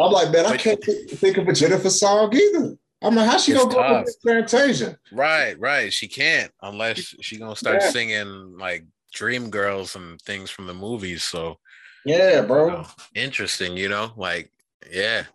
I'm 0.00 0.10
like, 0.10 0.32
man, 0.32 0.46
I 0.46 0.56
can't 0.56 0.82
think 0.82 1.36
of 1.36 1.46
a 1.46 1.52
Jennifer 1.52 1.90
song 1.90 2.34
either. 2.34 2.76
I'm 3.02 3.14
like, 3.14 3.28
how 3.28 3.38
she 3.38 3.52
gonna 3.52 3.72
go 3.72 4.00
with 4.00 4.16
Fantasia? 4.26 4.98
Right, 5.12 5.56
right. 5.60 5.92
She 5.92 6.08
can't 6.08 6.50
unless 6.62 7.14
she 7.20 7.38
gonna 7.38 7.54
start 7.54 7.82
yeah. 7.82 7.90
singing 7.90 8.58
like 8.58 8.84
Dream 9.14 9.48
Girls 9.48 9.94
and 9.94 10.20
things 10.22 10.50
from 10.50 10.66
the 10.66 10.74
movies. 10.74 11.22
So 11.22 11.60
yeah, 12.04 12.40
bro. 12.40 12.66
You 12.66 12.72
know, 12.72 12.86
interesting, 13.14 13.76
you 13.76 13.88
know, 13.88 14.10
like 14.16 14.50
yeah. 14.90 15.26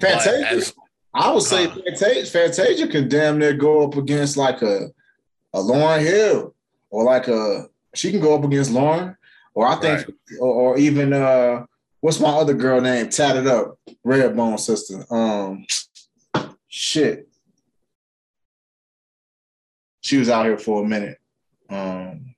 Fantasia. 0.00 0.48
As, 0.48 0.74
I 1.12 1.32
would 1.32 1.42
say 1.42 1.66
Fantasia, 1.66 2.26
Fantasia 2.26 2.86
can 2.86 3.08
damn 3.08 3.38
near 3.38 3.52
go 3.52 3.84
up 3.84 3.96
against 3.96 4.36
like 4.36 4.62
a 4.62 4.88
a 5.52 5.58
Lauryn 5.58 6.00
Hill 6.00 6.54
or 6.90 7.04
like 7.04 7.26
a 7.28 7.68
she 7.94 8.10
can 8.10 8.20
go 8.20 8.34
up 8.34 8.44
against 8.44 8.70
Lauryn. 8.70 9.16
Or 9.54 9.66
I 9.66 9.74
think 9.76 9.98
right. 9.98 10.14
or, 10.40 10.54
or, 10.54 10.78
even 10.78 11.12
uh 11.12 11.64
what's 12.00 12.20
my 12.20 12.28
other 12.28 12.54
girl 12.54 12.80
name? 12.80 13.08
Tatted 13.08 13.48
up 13.48 13.78
Redbone 14.06 14.60
sister. 14.60 15.04
Um 15.12 15.66
shit. 16.68 17.28
She 20.00 20.16
was 20.16 20.28
out 20.28 20.46
here 20.46 20.58
for 20.58 20.84
a 20.84 20.86
minute. 20.86 21.18
Um 21.68 22.36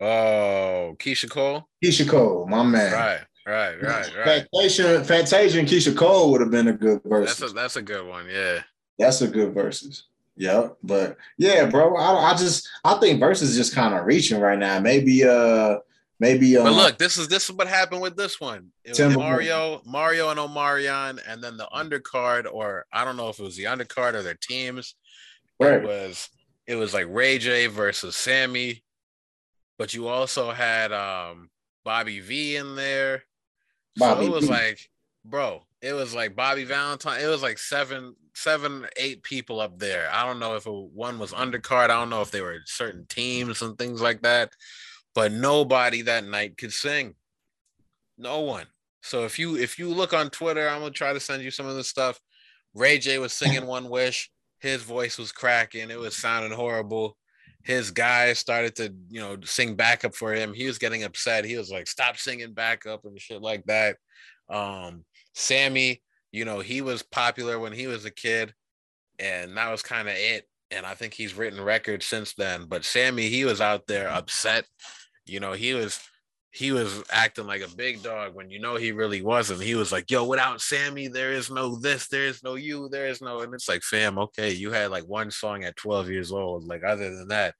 oh 0.00 0.96
Keyshia 0.98 1.30
Cole? 1.30 1.66
Keyshia 1.82 2.08
Cole 2.08 2.46
my 2.46 2.62
man. 2.62 2.92
Right 2.92 3.20
Right, 3.46 3.80
right, 3.80 4.16
right. 4.16 4.46
Fantasia, 4.52 5.04
Fantasia 5.04 5.60
and 5.60 5.68
Keyshia 5.68 5.96
Cole 5.96 6.32
would 6.32 6.40
have 6.40 6.50
been 6.50 6.66
a 6.66 6.72
good 6.72 7.00
verse. 7.04 7.38
That's 7.38 7.52
a 7.52 7.54
that's 7.54 7.76
a 7.76 7.82
good 7.82 8.04
one, 8.04 8.26
yeah. 8.28 8.62
That's 8.98 9.20
a 9.22 9.28
good 9.28 9.54
verses. 9.54 10.04
Yep, 10.36 10.78
but 10.82 11.16
yeah, 11.38 11.66
bro. 11.66 11.96
I, 11.96 12.32
I 12.32 12.36
just 12.36 12.68
I 12.84 12.94
think 12.98 13.20
verses 13.20 13.56
just 13.56 13.74
kind 13.74 13.94
of 13.94 14.04
reaching 14.04 14.40
right 14.40 14.58
now. 14.58 14.80
Maybe 14.80 15.24
uh 15.24 15.76
maybe 16.18 16.56
uh 16.56 16.64
But 16.64 16.72
look, 16.72 16.98
this 16.98 17.16
is 17.18 17.28
this 17.28 17.48
is 17.48 17.54
what 17.54 17.68
happened 17.68 18.02
with 18.02 18.16
this 18.16 18.40
one. 18.40 18.72
It 18.84 18.98
was 18.98 19.16
Mario, 19.16 19.80
Mario 19.86 20.30
and 20.30 20.40
Omarion, 20.40 21.20
and 21.28 21.42
then 21.42 21.56
the 21.56 21.68
undercard, 21.72 22.46
or 22.52 22.84
I 22.92 23.04
don't 23.04 23.16
know 23.16 23.28
if 23.28 23.38
it 23.38 23.44
was 23.44 23.56
the 23.56 23.64
undercard 23.64 24.14
or 24.14 24.22
their 24.22 24.34
teams. 24.34 24.96
Right. 25.60 25.74
It 25.74 25.84
was 25.84 26.28
it 26.66 26.74
was 26.74 26.92
like 26.92 27.06
Ray 27.08 27.38
J 27.38 27.68
versus 27.68 28.16
Sammie, 28.16 28.82
but 29.78 29.94
you 29.94 30.08
also 30.08 30.50
had 30.50 30.92
um 30.92 31.48
Bobby 31.84 32.18
V 32.18 32.56
in 32.56 32.74
there. 32.74 33.22
Bobby 33.96 34.26
so 34.26 34.32
it 34.32 34.34
was 34.34 34.48
like, 34.48 34.90
bro, 35.24 35.62
it 35.80 35.92
was 35.92 36.14
like 36.14 36.36
Bobby 36.36 36.64
Valentine. 36.64 37.20
It 37.20 37.26
was 37.28 37.42
like 37.42 37.58
seven, 37.58 38.14
seven, 38.34 38.86
eight 38.96 39.22
people 39.22 39.60
up 39.60 39.78
there. 39.78 40.08
I 40.12 40.24
don't 40.24 40.38
know 40.38 40.56
if 40.56 40.66
it, 40.66 40.70
one 40.70 41.18
was 41.18 41.32
undercard. 41.32 41.84
I 41.84 41.98
don't 41.98 42.10
know 42.10 42.22
if 42.22 42.30
they 42.30 42.40
were 42.40 42.58
certain 42.66 43.06
teams 43.08 43.62
and 43.62 43.78
things 43.78 44.00
like 44.00 44.22
that. 44.22 44.52
But 45.14 45.32
nobody 45.32 46.02
that 46.02 46.24
night 46.24 46.58
could 46.58 46.72
sing. 46.72 47.14
No 48.18 48.40
one. 48.40 48.66
So 49.02 49.24
if 49.24 49.38
you 49.38 49.56
if 49.56 49.78
you 49.78 49.88
look 49.88 50.12
on 50.12 50.30
Twitter, 50.30 50.68
I'm 50.68 50.80
gonna 50.80 50.90
try 50.90 51.12
to 51.12 51.20
send 51.20 51.42
you 51.42 51.50
some 51.50 51.66
of 51.66 51.76
the 51.76 51.84
stuff. 51.84 52.20
Ray 52.74 52.98
J 52.98 53.18
was 53.18 53.32
singing 53.32 53.66
One 53.66 53.88
Wish. 53.88 54.30
His 54.58 54.82
voice 54.82 55.16
was 55.16 55.32
cracking. 55.32 55.90
It 55.90 55.98
was 55.98 56.16
sounding 56.16 56.52
horrible 56.52 57.16
his 57.66 57.90
guys 57.90 58.38
started 58.38 58.76
to, 58.76 58.94
you 59.10 59.20
know, 59.20 59.36
sing 59.44 59.74
backup 59.74 60.14
for 60.14 60.32
him. 60.32 60.54
He 60.54 60.68
was 60.68 60.78
getting 60.78 61.02
upset. 61.02 61.44
He 61.44 61.56
was 61.56 61.68
like, 61.68 61.88
stop 61.88 62.16
singing 62.16 62.54
backup 62.54 63.04
and 63.04 63.20
shit 63.20 63.42
like 63.42 63.64
that. 63.64 63.96
Um, 64.48 65.04
Sammie, 65.34 66.00
you 66.30 66.44
know, 66.44 66.60
he 66.60 66.80
was 66.80 67.02
popular 67.02 67.58
when 67.58 67.72
he 67.72 67.88
was 67.88 68.04
a 68.04 68.10
kid, 68.12 68.54
and 69.18 69.56
that 69.56 69.72
was 69.72 69.82
kind 69.82 70.06
of 70.06 70.14
it. 70.16 70.46
And 70.70 70.86
I 70.86 70.94
think 70.94 71.12
he's 71.12 71.34
written 71.34 71.60
records 71.60 72.06
since 72.06 72.34
then. 72.34 72.66
But 72.68 72.84
Sammie, 72.84 73.30
he 73.30 73.44
was 73.44 73.60
out 73.60 73.88
there 73.88 74.08
upset. 74.08 74.64
You 75.24 75.40
know, 75.40 75.52
he 75.52 75.74
was 75.74 76.00
he 76.56 76.72
was 76.72 77.02
acting 77.10 77.46
like 77.46 77.60
a 77.60 77.76
big 77.76 78.02
dog 78.02 78.34
when 78.34 78.48
you 78.48 78.58
know 78.58 78.76
he 78.76 78.90
really 78.90 79.20
wasn't. 79.20 79.60
He 79.60 79.74
was 79.74 79.92
like, 79.92 80.10
"Yo, 80.10 80.24
without 80.24 80.62
Sammie, 80.62 81.08
there 81.08 81.32
is 81.32 81.50
no 81.50 81.76
this, 81.76 82.08
there 82.08 82.24
is 82.24 82.42
no 82.42 82.54
you, 82.54 82.88
there 82.88 83.08
is 83.08 83.20
no." 83.20 83.42
And 83.42 83.52
it's 83.52 83.68
like, 83.68 83.82
fam, 83.82 84.18
okay, 84.18 84.52
you 84.52 84.70
had 84.70 84.90
like 84.90 85.04
one 85.04 85.30
song 85.30 85.64
at 85.64 85.76
12 85.76 86.08
years 86.08 86.32
old. 86.32 86.66
Like, 86.66 86.82
other 86.82 87.14
than 87.14 87.28
that, 87.28 87.54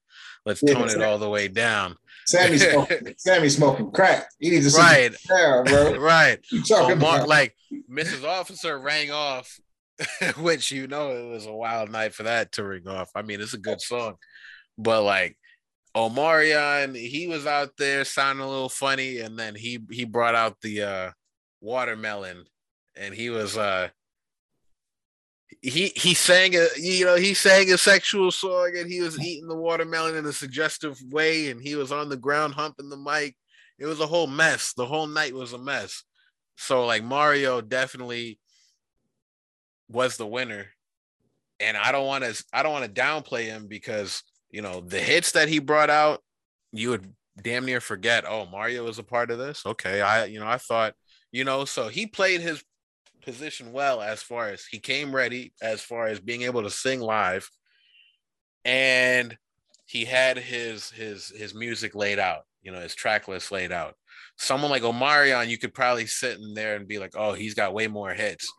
let's 0.47 0.63
yeah, 0.65 0.73
tone 0.73 0.89
it 0.89 1.03
all 1.03 1.19
the 1.19 1.29
way 1.29 1.47
down. 1.47 1.95
Sammie 2.25 2.57
smoking, 2.57 3.13
Sammie 3.19 3.49
smoking 3.49 3.91
crack. 3.91 4.29
He 4.39 4.49
needs 4.49 4.73
to 4.73 4.79
right, 4.79 5.15
bro. 5.29 5.95
right. 5.99 6.39
So 6.63 6.95
Mark, 6.95 7.27
like 7.27 7.55
Mrs. 7.87 8.23
Officer 8.23 8.79
rang 8.79 9.11
off, 9.11 9.59
which 10.39 10.71
you 10.71 10.87
know 10.87 11.11
it 11.11 11.29
was 11.29 11.45
a 11.45 11.53
wild 11.53 11.91
night 11.91 12.15
for 12.15 12.23
that 12.23 12.51
to 12.53 12.63
ring 12.63 12.87
off. 12.87 13.11
I 13.13 13.21
mean, 13.21 13.41
it's 13.41 13.53
a 13.53 13.59
good 13.59 13.79
song, 13.79 14.15
but 14.75 15.03
like 15.03 15.37
Omarion, 15.95 16.95
he 16.95 17.27
was 17.27 17.45
out 17.45 17.71
there 17.77 18.05
sounding 18.05 18.45
a 18.45 18.49
little 18.49 18.69
funny, 18.69 19.19
and 19.19 19.37
then 19.37 19.55
he 19.55 19.79
he 19.89 20.05
brought 20.05 20.35
out 20.35 20.57
the 20.61 20.81
uh, 20.83 21.11
watermelon, 21.61 22.45
and 22.95 23.13
he 23.13 23.29
was 23.29 23.57
uh 23.57 23.89
he 25.61 25.91
he 25.95 26.13
sang 26.13 26.55
a 26.55 26.67
you 26.77 27.05
know 27.05 27.15
he 27.15 27.33
sang 27.33 27.71
a 27.71 27.77
sexual 27.77 28.31
song, 28.31 28.73
and 28.77 28.91
he 28.91 29.01
was 29.01 29.19
eating 29.19 29.47
the 29.47 29.55
watermelon 29.55 30.15
in 30.15 30.25
a 30.25 30.33
suggestive 30.33 30.99
way, 31.09 31.49
and 31.49 31.61
he 31.61 31.75
was 31.75 31.91
on 31.91 32.09
the 32.09 32.17
ground 32.17 32.53
humping 32.53 32.89
the 32.89 32.97
mic. 32.97 33.35
It 33.79 33.85
was 33.85 33.99
a 33.99 34.07
whole 34.07 34.27
mess. 34.27 34.73
The 34.73 34.85
whole 34.85 35.07
night 35.07 35.33
was 35.33 35.53
a 35.53 35.57
mess. 35.57 36.03
So 36.55 36.85
like 36.85 37.03
Mario 37.03 37.61
definitely 37.61 38.39
was 39.89 40.17
the 40.17 40.27
winner, 40.27 40.67
and 41.59 41.77
I 41.77 41.91
don't 41.91 42.07
want 42.07 42.23
to 42.23 42.43
I 42.53 42.63
don't 42.63 42.73
want 42.73 42.85
to 42.85 43.01
downplay 43.01 43.45
him 43.45 43.67
because 43.67 44.23
you 44.51 44.61
know, 44.61 44.81
the 44.81 44.99
hits 44.99 45.33
that 45.33 45.49
he 45.49 45.59
brought 45.59 45.89
out, 45.89 46.21
you 46.71 46.89
would 46.89 47.13
damn 47.41 47.65
near 47.65 47.81
forget, 47.81 48.25
oh, 48.27 48.45
Mario 48.45 48.83
was 48.83 48.99
a 48.99 49.03
part 49.03 49.31
of 49.31 49.37
this. 49.37 49.65
Okay. 49.65 50.01
I, 50.01 50.25
you 50.25 50.39
know, 50.39 50.47
I 50.47 50.57
thought, 50.57 50.93
you 51.31 51.43
know, 51.43 51.65
so 51.65 51.87
he 51.87 52.07
played 52.07 52.41
his 52.41 52.63
position 53.21 53.73
well 53.73 54.01
as 54.01 54.23
far 54.23 54.49
as 54.49 54.65
he 54.65 54.79
came 54.79 55.13
ready, 55.13 55.53
as 55.61 55.81
far 55.81 56.07
as 56.07 56.19
being 56.19 56.43
able 56.43 56.63
to 56.63 56.69
sing 56.69 57.01
live. 57.01 57.49
And 58.63 59.37
he 59.85 60.05
had 60.05 60.37
his 60.37 60.89
his 60.91 61.29
his 61.29 61.53
music 61.53 61.95
laid 61.95 62.19
out, 62.19 62.43
you 62.61 62.71
know, 62.71 62.79
his 62.79 62.95
track 62.95 63.27
list 63.27 63.51
laid 63.51 63.71
out. 63.71 63.95
Someone 64.37 64.71
like 64.71 64.83
Omarion, 64.83 65.47
you 65.47 65.57
could 65.57 65.73
probably 65.73 66.05
sit 66.05 66.37
in 66.37 66.53
there 66.53 66.75
and 66.75 66.87
be 66.87 66.99
like, 66.99 67.13
oh, 67.15 67.33
he's 67.33 67.53
got 67.53 67.73
way 67.73 67.87
more 67.87 68.13
hits. 68.13 68.51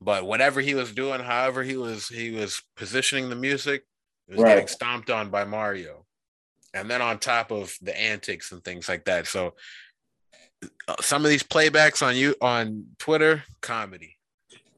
But 0.00 0.26
whatever 0.26 0.60
he 0.60 0.74
was 0.74 0.92
doing, 0.92 1.20
however 1.20 1.62
he 1.62 1.76
was 1.76 2.08
he 2.08 2.30
was 2.30 2.62
positioning 2.76 3.28
the 3.28 3.36
music, 3.36 3.84
it 4.28 4.32
was 4.32 4.42
right. 4.42 4.50
getting 4.50 4.68
stomped 4.68 5.10
on 5.10 5.30
by 5.30 5.44
Mario. 5.44 6.04
And 6.74 6.90
then 6.90 7.00
on 7.00 7.18
top 7.18 7.50
of 7.50 7.74
the 7.80 7.98
antics 7.98 8.52
and 8.52 8.62
things 8.62 8.88
like 8.88 9.06
that. 9.06 9.26
So 9.26 9.54
uh, 10.86 10.96
some 11.00 11.24
of 11.24 11.30
these 11.30 11.42
playbacks 11.42 12.06
on 12.06 12.14
you 12.14 12.34
on 12.40 12.86
Twitter, 12.98 13.44
comedy. 13.62 14.16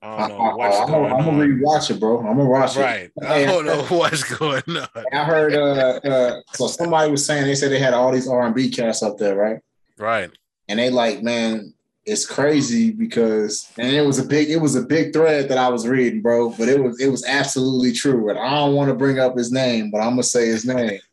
I 0.02 0.28
don't 0.28 0.38
know 0.38 0.44
what's 0.56 0.76
I, 0.76 0.84
I, 0.84 0.86
going 0.86 1.12
I'm, 1.12 1.24
gonna 1.24 1.44
rewatch 1.44 1.90
it, 1.90 1.98
bro. 1.98 2.18
I'm 2.18 2.36
gonna 2.36 2.48
watch 2.48 2.76
right. 2.76 3.00
it. 3.02 3.12
Right. 3.20 3.30
I 3.30 3.44
don't 3.44 3.66
know 3.66 3.82
what's 3.88 4.22
going 4.22 4.62
on. 4.68 5.04
I 5.12 5.24
heard 5.24 5.54
uh, 5.54 6.00
uh 6.08 6.40
so 6.52 6.68
somebody 6.68 7.10
was 7.10 7.24
saying 7.24 7.44
they 7.44 7.54
said 7.54 7.72
they 7.72 7.78
had 7.80 7.94
all 7.94 8.12
these 8.12 8.28
R 8.28 8.46
and 8.46 8.54
B 8.54 8.70
casts 8.70 9.02
up 9.02 9.18
there, 9.18 9.36
right? 9.36 9.58
Right. 9.98 10.30
And 10.68 10.78
they 10.78 10.90
like, 10.90 11.22
man, 11.22 11.74
it's 12.06 12.26
crazy 12.26 12.90
because 12.90 13.70
and 13.78 13.94
it 13.94 14.04
was 14.04 14.18
a 14.18 14.24
big 14.24 14.50
it 14.50 14.56
was 14.56 14.74
a 14.74 14.82
big 14.82 15.12
thread 15.12 15.48
that 15.48 15.58
I 15.58 15.68
was 15.68 15.86
reading, 15.86 16.22
bro. 16.22 16.50
But 16.50 16.68
it 16.68 16.82
was 16.82 17.00
it 17.00 17.08
was 17.08 17.24
absolutely 17.26 17.92
true. 17.92 18.30
And 18.30 18.38
I 18.38 18.50
don't 18.56 18.74
want 18.74 18.88
to 18.88 18.94
bring 18.94 19.18
up 19.18 19.36
his 19.36 19.52
name, 19.52 19.90
but 19.90 19.98
I'm 19.98 20.10
gonna 20.10 20.22
say 20.22 20.46
his 20.46 20.64
name. 20.64 20.98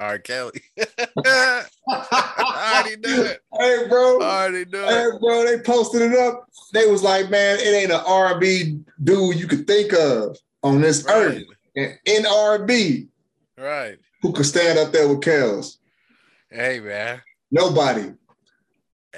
R. 0.00 0.18
Kelly. 0.18 0.62
I 0.78 1.64
already 1.88 2.96
knew 2.96 3.22
it. 3.22 3.40
Hey, 3.58 3.88
bro. 3.88 4.20
I 4.20 4.42
already 4.44 4.70
knew 4.70 4.78
hey, 4.78 5.04
it. 5.06 5.20
bro, 5.20 5.44
they 5.44 5.58
posted 5.58 6.02
it 6.02 6.16
up. 6.16 6.48
They 6.72 6.86
was 6.86 7.02
like, 7.02 7.28
man, 7.28 7.58
it 7.58 7.74
ain't 7.74 7.90
an 7.90 8.02
R&B 8.06 8.80
dude 9.02 9.34
you 9.34 9.48
could 9.48 9.66
think 9.66 9.92
of 9.92 10.36
on 10.62 10.80
this 10.80 11.02
right. 11.04 11.42
earth. 11.74 11.96
In 12.04 12.24
R&B. 12.24 13.08
Right. 13.56 13.98
Who 14.22 14.32
could 14.32 14.46
stand 14.46 14.78
up 14.78 14.92
there 14.92 15.08
with 15.08 15.20
Kels. 15.20 15.78
Hey, 16.50 16.78
man. 16.78 17.20
Nobody. 17.50 18.12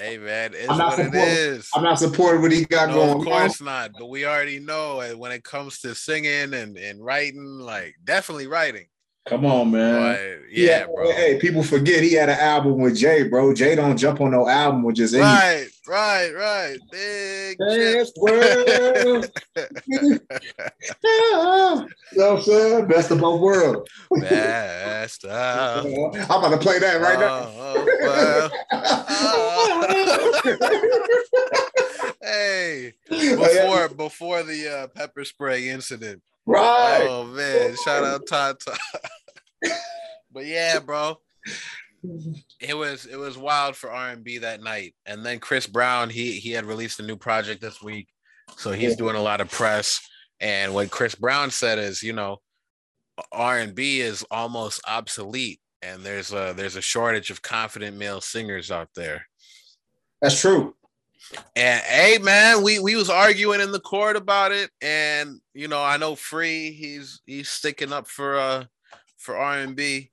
Hey 0.01 0.17
man, 0.17 0.53
it's 0.55 0.67
what 0.67 0.97
it 0.97 1.13
is. 1.13 1.69
I'm 1.75 1.83
not 1.83 1.99
supporting 1.99 2.41
what 2.41 2.51
he 2.51 2.65
got 2.65 2.89
no, 2.89 2.95
going. 2.95 3.19
Of 3.19 3.23
course 3.23 3.61
on. 3.61 3.65
not. 3.65 3.91
But 3.99 4.09
we 4.09 4.25
already 4.25 4.59
know 4.59 4.99
when 5.15 5.31
it 5.31 5.43
comes 5.43 5.79
to 5.81 5.93
singing 5.93 6.55
and, 6.55 6.75
and 6.75 7.05
writing, 7.05 7.45
like 7.59 7.93
definitely 8.03 8.47
writing. 8.47 8.85
Come 9.27 9.45
on, 9.45 9.71
man. 9.71 10.15
But, 10.15 10.41
yeah, 10.51 10.79
had, 10.79 10.87
bro. 10.87 11.11
Hey, 11.11 11.37
people 11.39 11.61
forget 11.61 12.03
he 12.03 12.13
had 12.13 12.29
an 12.29 12.39
album 12.39 12.79
with 12.79 12.97
Jay, 12.97 13.23
bro. 13.23 13.53
Jay 13.53 13.75
don't 13.75 13.95
jump 13.95 14.19
on 14.19 14.31
no 14.31 14.49
album 14.49 14.81
with 14.83 14.95
just 14.95 15.15
right, 15.15 15.67
right, 15.87 16.31
right. 16.31 16.77
Big 16.91 17.57
Best 17.59 18.17
world. 18.17 19.31
you 19.87 20.19
know 21.03 21.85
what 22.13 22.37
I'm 22.37 22.41
saying? 22.41 22.87
Best 22.87 23.11
of 23.11 23.19
both 23.19 23.41
worlds. 23.41 23.89
Best 24.21 25.23
of. 25.25 25.85
I'm 25.85 26.15
about 26.15 26.49
to 26.49 26.57
play 26.57 26.79
that 26.79 26.99
right 26.99 27.19
now. 27.19 27.51
hey, 32.21 32.93
before 33.07 33.87
before 33.89 34.43
the 34.43 34.67
uh, 34.67 34.87
pepper 34.87 35.23
spray 35.23 35.69
incident 35.69 36.23
Right. 36.45 37.05
Oh 37.07 37.25
man, 37.25 37.75
shout 37.83 38.03
out 38.03 38.27
Tata. 38.27 38.77
but 40.31 40.45
yeah, 40.45 40.79
bro. 40.79 41.17
It 42.59 42.75
was 42.75 43.05
it 43.05 43.17
was 43.17 43.37
wild 43.37 43.75
for 43.75 43.91
R 43.91 44.09
and 44.09 44.23
B 44.23 44.39
that 44.39 44.61
night, 44.61 44.95
and 45.05 45.23
then 45.25 45.39
Chris 45.39 45.67
Brown 45.67 46.09
he 46.09 46.33
he 46.39 46.51
had 46.51 46.65
released 46.65 46.99
a 46.99 47.03
new 47.03 47.15
project 47.15 47.61
this 47.61 47.81
week, 47.81 48.07
so 48.57 48.71
he's 48.71 48.95
doing 48.95 49.15
a 49.15 49.21
lot 49.21 49.41
of 49.41 49.51
press. 49.51 49.99
And 50.39 50.73
what 50.73 50.89
Chris 50.89 51.13
Brown 51.13 51.51
said 51.51 51.77
is, 51.77 52.01
you 52.01 52.13
know, 52.13 52.37
R 53.31 53.59
and 53.59 53.75
B 53.75 53.99
is 53.99 54.25
almost 54.31 54.81
obsolete, 54.87 55.59
and 55.83 56.01
there's 56.01 56.33
a 56.33 56.53
there's 56.55 56.75
a 56.75 56.81
shortage 56.81 57.29
of 57.29 57.43
confident 57.43 57.97
male 57.97 58.21
singers 58.21 58.71
out 58.71 58.89
there. 58.95 59.27
That's 60.21 60.41
true. 60.41 60.75
And 61.55 61.81
hey, 61.81 62.17
man, 62.17 62.63
we 62.63 62.79
we 62.79 62.95
was 62.95 63.09
arguing 63.09 63.61
in 63.61 63.71
the 63.71 63.79
court 63.79 64.15
about 64.15 64.51
it, 64.51 64.69
and 64.81 65.39
you 65.53 65.67
know, 65.67 65.83
I 65.83 65.97
know 65.97 66.15
Free, 66.15 66.71
he's 66.71 67.21
he's 67.25 67.49
sticking 67.49 67.93
up 67.93 68.07
for 68.07 68.37
uh 68.37 68.65
for 69.17 69.37
R 69.37 69.59
and 69.59 69.75
B, 69.75 70.11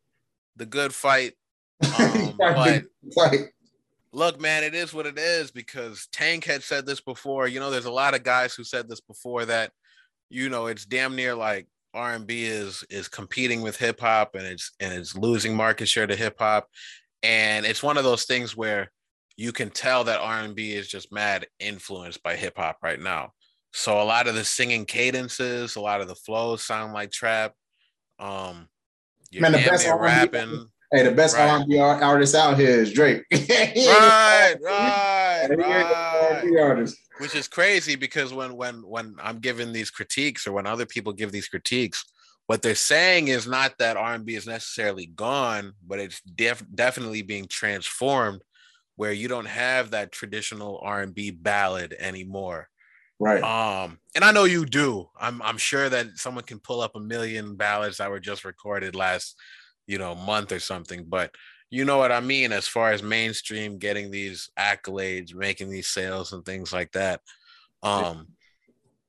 the 0.56 0.66
good 0.66 0.94
fight. 0.94 1.34
Um, 1.98 2.34
but 2.36 2.84
look, 4.12 4.40
man, 4.40 4.64
it 4.64 4.74
is 4.74 4.92
what 4.92 5.06
it 5.06 5.18
is 5.18 5.50
because 5.50 6.08
Tank 6.12 6.44
had 6.44 6.62
said 6.62 6.86
this 6.86 7.00
before. 7.00 7.48
You 7.48 7.60
know, 7.60 7.70
there's 7.70 7.84
a 7.84 7.90
lot 7.90 8.14
of 8.14 8.22
guys 8.22 8.54
who 8.54 8.64
said 8.64 8.88
this 8.88 9.00
before 9.00 9.44
that, 9.46 9.72
you 10.28 10.48
know, 10.48 10.66
it's 10.66 10.84
damn 10.84 11.16
near 11.16 11.34
like 11.34 11.66
R 11.94 12.12
and 12.12 12.26
B 12.26 12.44
is 12.44 12.84
is 12.90 13.08
competing 13.08 13.62
with 13.62 13.76
hip 13.76 14.00
hop 14.00 14.34
and 14.34 14.44
it's 14.44 14.72
and 14.80 14.92
it's 14.92 15.16
losing 15.16 15.56
market 15.56 15.88
share 15.88 16.06
to 16.06 16.16
hip 16.16 16.36
hop, 16.38 16.68
and 17.22 17.64
it's 17.64 17.82
one 17.82 17.96
of 17.96 18.04
those 18.04 18.24
things 18.24 18.56
where 18.56 18.90
you 19.38 19.52
can 19.52 19.70
tell 19.70 20.02
that 20.02 20.20
R&B 20.20 20.72
is 20.72 20.88
just 20.88 21.12
mad 21.12 21.46
influenced 21.60 22.24
by 22.24 22.34
hip 22.34 22.54
hop 22.56 22.78
right 22.82 23.00
now. 23.00 23.32
So 23.72 24.02
a 24.02 24.02
lot 24.02 24.26
of 24.26 24.34
the 24.34 24.44
singing 24.44 24.84
cadences, 24.84 25.76
a 25.76 25.80
lot 25.80 26.00
of 26.00 26.08
the 26.08 26.16
flows 26.16 26.64
sound 26.64 26.92
like 26.92 27.12
trap. 27.12 27.54
Um, 28.18 28.68
Man, 29.32 29.52
the 29.52 29.58
best 29.58 29.86
R&B, 29.86 30.04
rapping. 30.04 30.66
Hey, 30.90 31.04
the 31.04 31.12
best 31.12 31.36
right. 31.36 31.48
R&B 31.50 31.78
artist 31.78 32.34
out 32.34 32.58
here 32.58 32.80
is 32.80 32.92
Drake. 32.92 33.22
right, 33.32 34.56
right, 34.60 35.48
right. 35.50 36.90
Which 37.20 37.36
is 37.36 37.46
crazy 37.46 37.94
because 37.94 38.32
when 38.32 38.56
when 38.56 38.76
when 38.76 39.16
I'm 39.22 39.38
giving 39.38 39.72
these 39.72 39.90
critiques 39.90 40.48
or 40.48 40.52
when 40.52 40.66
other 40.66 40.86
people 40.86 41.12
give 41.12 41.30
these 41.30 41.46
critiques, 41.46 42.04
what 42.46 42.62
they're 42.62 42.74
saying 42.74 43.28
is 43.28 43.46
not 43.46 43.74
that 43.78 43.96
R&B 43.96 44.34
is 44.34 44.46
necessarily 44.48 45.06
gone, 45.06 45.74
but 45.86 46.00
it's 46.00 46.20
def- 46.22 46.64
definitely 46.74 47.22
being 47.22 47.46
transformed 47.46 48.42
where 48.98 49.12
you 49.12 49.28
don't 49.28 49.46
have 49.46 49.92
that 49.92 50.10
traditional 50.10 50.80
R&B 50.82 51.30
ballad 51.30 51.94
anymore. 52.00 52.68
Right. 53.20 53.40
Um, 53.40 54.00
and 54.16 54.24
I 54.24 54.32
know 54.32 54.42
you 54.42 54.66
do. 54.66 55.08
I'm 55.18 55.40
I'm 55.40 55.56
sure 55.56 55.88
that 55.88 56.18
someone 56.18 56.42
can 56.42 56.58
pull 56.58 56.80
up 56.80 56.96
a 56.96 57.00
million 57.00 57.54
ballads 57.54 57.98
that 57.98 58.10
were 58.10 58.18
just 58.18 58.44
recorded 58.44 58.96
last, 58.96 59.36
you 59.86 59.98
know, 59.98 60.16
month 60.16 60.50
or 60.50 60.58
something, 60.58 61.04
but 61.04 61.30
you 61.70 61.84
know 61.84 61.96
what 61.98 62.10
I 62.10 62.18
mean 62.18 62.50
as 62.50 62.66
far 62.66 62.90
as 62.90 63.00
mainstream 63.00 63.78
getting 63.78 64.10
these 64.10 64.50
accolades, 64.58 65.32
making 65.32 65.70
these 65.70 65.86
sales 65.86 66.32
and 66.32 66.44
things 66.44 66.72
like 66.72 66.90
that. 66.92 67.20
Um 67.84 68.26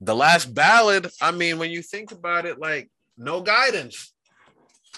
the 0.02 0.16
last 0.16 0.54
ballad, 0.54 1.10
I 1.20 1.32
mean, 1.32 1.58
when 1.58 1.72
you 1.72 1.82
think 1.82 2.12
about 2.12 2.46
it, 2.46 2.60
like 2.60 2.92
no 3.18 3.42
guidance. 3.42 4.14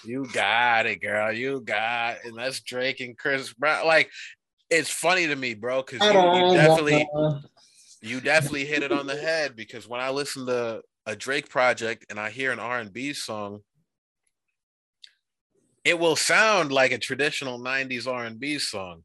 You 0.03 0.27
got 0.33 0.85
it, 0.85 1.01
girl. 1.01 1.31
You 1.31 1.61
got, 1.61 2.17
it. 2.17 2.25
and 2.25 2.37
that's 2.37 2.59
Drake 2.59 2.99
and 2.99 3.17
Chris 3.17 3.53
Brown. 3.53 3.85
Like 3.85 4.09
it's 4.71 4.89
funny 4.89 5.27
to 5.27 5.35
me, 5.35 5.53
bro, 5.53 5.83
because 5.83 6.01
you, 6.01 6.13
you 6.13 6.55
definitely 6.55 7.07
you 8.01 8.21
definitely 8.21 8.65
hit 8.65 8.81
it 8.81 8.91
on 8.91 9.05
the 9.05 9.17
head. 9.17 9.55
Because 9.55 9.87
when 9.87 9.99
I 9.99 10.09
listen 10.09 10.45
to 10.47 10.81
a 11.05 11.15
Drake 11.15 11.49
project 11.49 12.05
and 12.09 12.19
I 12.19 12.29
hear 12.29 12.51
an 12.51 12.59
R 12.59 12.79
and 12.79 12.91
B 12.91 13.13
song, 13.13 13.59
it 15.83 15.99
will 15.99 16.15
sound 16.15 16.71
like 16.71 16.91
a 16.91 16.97
traditional 16.97 17.59
'90s 17.59 18.07
R 18.07 18.23
and 18.23 18.39
B 18.39 18.57
song. 18.57 19.03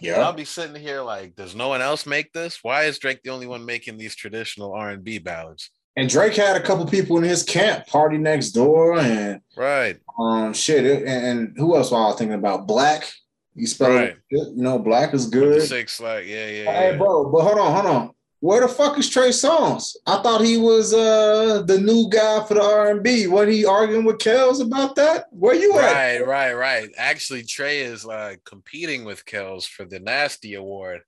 Yeah, 0.00 0.20
I'll 0.20 0.32
be 0.32 0.44
sitting 0.44 0.80
here 0.80 1.02
like, 1.02 1.34
does 1.34 1.56
no 1.56 1.68
one 1.68 1.82
else 1.82 2.06
make 2.06 2.32
this? 2.32 2.60
Why 2.62 2.84
is 2.84 3.00
Drake 3.00 3.20
the 3.24 3.30
only 3.30 3.48
one 3.48 3.66
making 3.66 3.98
these 3.98 4.14
traditional 4.14 4.72
R 4.72 4.90
and 4.90 5.02
B 5.02 5.18
ballads? 5.18 5.70
And 5.96 6.08
Drake 6.08 6.36
had 6.36 6.56
a 6.56 6.62
couple 6.62 6.86
people 6.86 7.18
in 7.18 7.24
his 7.24 7.42
camp, 7.42 7.88
PartyNextDoor, 7.88 9.02
and 9.02 9.40
right, 9.56 9.98
um, 10.16 10.52
shit. 10.52 11.02
And, 11.02 11.26
and 11.26 11.56
who 11.56 11.74
else 11.74 11.90
was 11.90 12.14
I 12.14 12.16
thinking 12.16 12.38
about? 12.38 12.68
Black. 12.68 13.10
You 13.58 13.66
spell 13.66 13.90
right. 13.90 14.16
it, 14.30 14.48
you 14.54 14.62
know, 14.62 14.78
black 14.78 15.14
is 15.14 15.26
good. 15.26 15.62
Six, 15.62 16.00
like, 16.00 16.26
yeah, 16.26 16.48
yeah. 16.48 16.72
Hey, 16.72 16.90
yeah. 16.92 16.96
bro, 16.96 17.30
but 17.30 17.42
hold 17.42 17.58
on, 17.58 17.72
hold 17.74 17.86
on. 17.86 18.10
Where 18.40 18.60
the 18.60 18.68
fuck 18.68 18.96
is 18.98 19.10
Trey 19.10 19.30
Songz? 19.30 19.96
I 20.06 20.22
thought 20.22 20.44
he 20.44 20.58
was 20.58 20.94
uh 20.94 21.62
the 21.66 21.78
new 21.78 22.08
guy 22.08 22.44
for 22.44 22.54
the 22.54 22.62
R 22.62 22.90
and 22.92 23.02
B. 23.02 23.26
What 23.26 23.48
he 23.48 23.64
arguing 23.64 24.04
with 24.04 24.20
Kells 24.20 24.60
about 24.60 24.94
that? 24.94 25.26
Where 25.30 25.56
you 25.56 25.74
right, 25.74 25.88
at? 25.88 26.26
Right, 26.26 26.52
right, 26.52 26.52
right. 26.52 26.88
Actually, 26.96 27.42
Trey 27.42 27.80
is 27.80 28.06
uh 28.06 28.36
competing 28.44 29.04
with 29.04 29.26
Kells 29.26 29.66
for 29.66 29.84
the 29.84 29.98
Nasty 29.98 30.54
Award. 30.54 31.00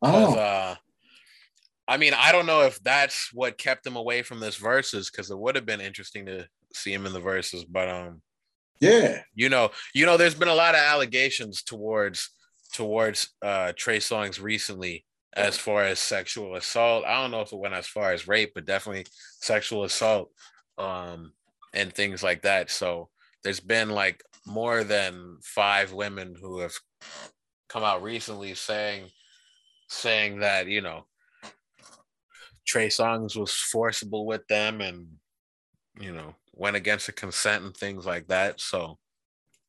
Oh. 0.00 0.34
Uh, 0.34 0.76
I 1.86 1.96
mean, 1.96 2.14
I 2.14 2.32
don't 2.32 2.46
know 2.46 2.62
if 2.62 2.82
that's 2.82 3.30
what 3.34 3.58
kept 3.58 3.86
him 3.86 3.96
away 3.96 4.22
from 4.22 4.40
this 4.40 4.56
verses 4.56 5.10
because 5.10 5.30
it 5.30 5.38
would 5.38 5.56
have 5.56 5.66
been 5.66 5.80
interesting 5.80 6.26
to 6.26 6.46
see 6.72 6.92
him 6.92 7.06
in 7.06 7.12
the 7.12 7.20
verses, 7.20 7.64
but 7.64 7.88
um, 7.88 8.22
yeah. 8.80 9.22
You 9.34 9.48
know, 9.48 9.70
you 9.94 10.06
know, 10.06 10.16
there's 10.16 10.34
been 10.34 10.48
a 10.48 10.54
lot 10.54 10.74
of 10.74 10.80
allegations 10.80 11.62
towards 11.62 12.30
towards 12.72 13.34
uh 13.42 13.72
Trey 13.76 13.98
Songz 13.98 14.40
recently 14.40 15.04
as 15.34 15.56
far 15.56 15.84
as 15.84 15.98
sexual 15.98 16.56
assault. 16.56 17.04
I 17.06 17.20
don't 17.20 17.30
know 17.30 17.40
if 17.40 17.52
it 17.52 17.58
went 17.58 17.74
as 17.74 17.86
far 17.86 18.12
as 18.12 18.28
rape, 18.28 18.52
but 18.54 18.66
definitely 18.66 19.06
sexual 19.40 19.84
assault 19.84 20.30
um 20.76 21.32
and 21.74 21.92
things 21.92 22.22
like 22.22 22.42
that. 22.42 22.70
So 22.70 23.08
there's 23.44 23.60
been 23.60 23.90
like 23.90 24.22
more 24.46 24.84
than 24.84 25.38
five 25.42 25.92
women 25.92 26.34
who 26.40 26.60
have 26.60 26.74
come 27.68 27.84
out 27.84 28.02
recently 28.02 28.54
saying 28.54 29.04
saying 29.88 30.40
that, 30.40 30.66
you 30.66 30.80
know, 30.80 31.06
Trey 32.66 32.88
Songz 32.88 33.36
was 33.36 33.52
forcible 33.52 34.26
with 34.26 34.46
them 34.48 34.80
and 34.80 35.06
you 36.00 36.12
know 36.12 36.34
went 36.58 36.76
against 36.76 37.06
the 37.06 37.12
consent 37.12 37.64
and 37.64 37.76
things 37.76 38.04
like 38.04 38.28
that. 38.28 38.60
So 38.60 38.98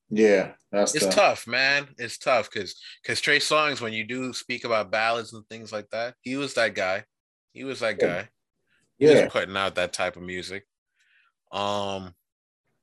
yeah, 0.09 0.53
that's 0.71 0.95
it's 0.95 1.05
tough, 1.05 1.15
tough 1.15 1.47
man. 1.47 1.87
It's 1.97 2.17
tough 2.17 2.49
because 2.51 2.75
because 3.01 3.21
Trey 3.21 3.39
Songz, 3.39 3.79
when 3.79 3.93
you 3.93 4.03
do 4.03 4.33
speak 4.33 4.65
about 4.65 4.91
ballads 4.91 5.33
and 5.33 5.47
things 5.47 5.71
like 5.71 5.89
that, 5.91 6.15
he 6.21 6.35
was 6.35 6.55
that 6.55 6.73
guy. 6.73 7.05
He 7.53 7.63
was 7.63 7.79
that 7.79 7.99
guy. 7.99 8.29
He 8.97 9.07
yeah. 9.07 9.23
was 9.23 9.31
putting 9.31 9.55
out 9.55 9.75
that 9.75 9.93
type 9.93 10.17
of 10.17 10.23
music. 10.23 10.65
Um 11.51 12.13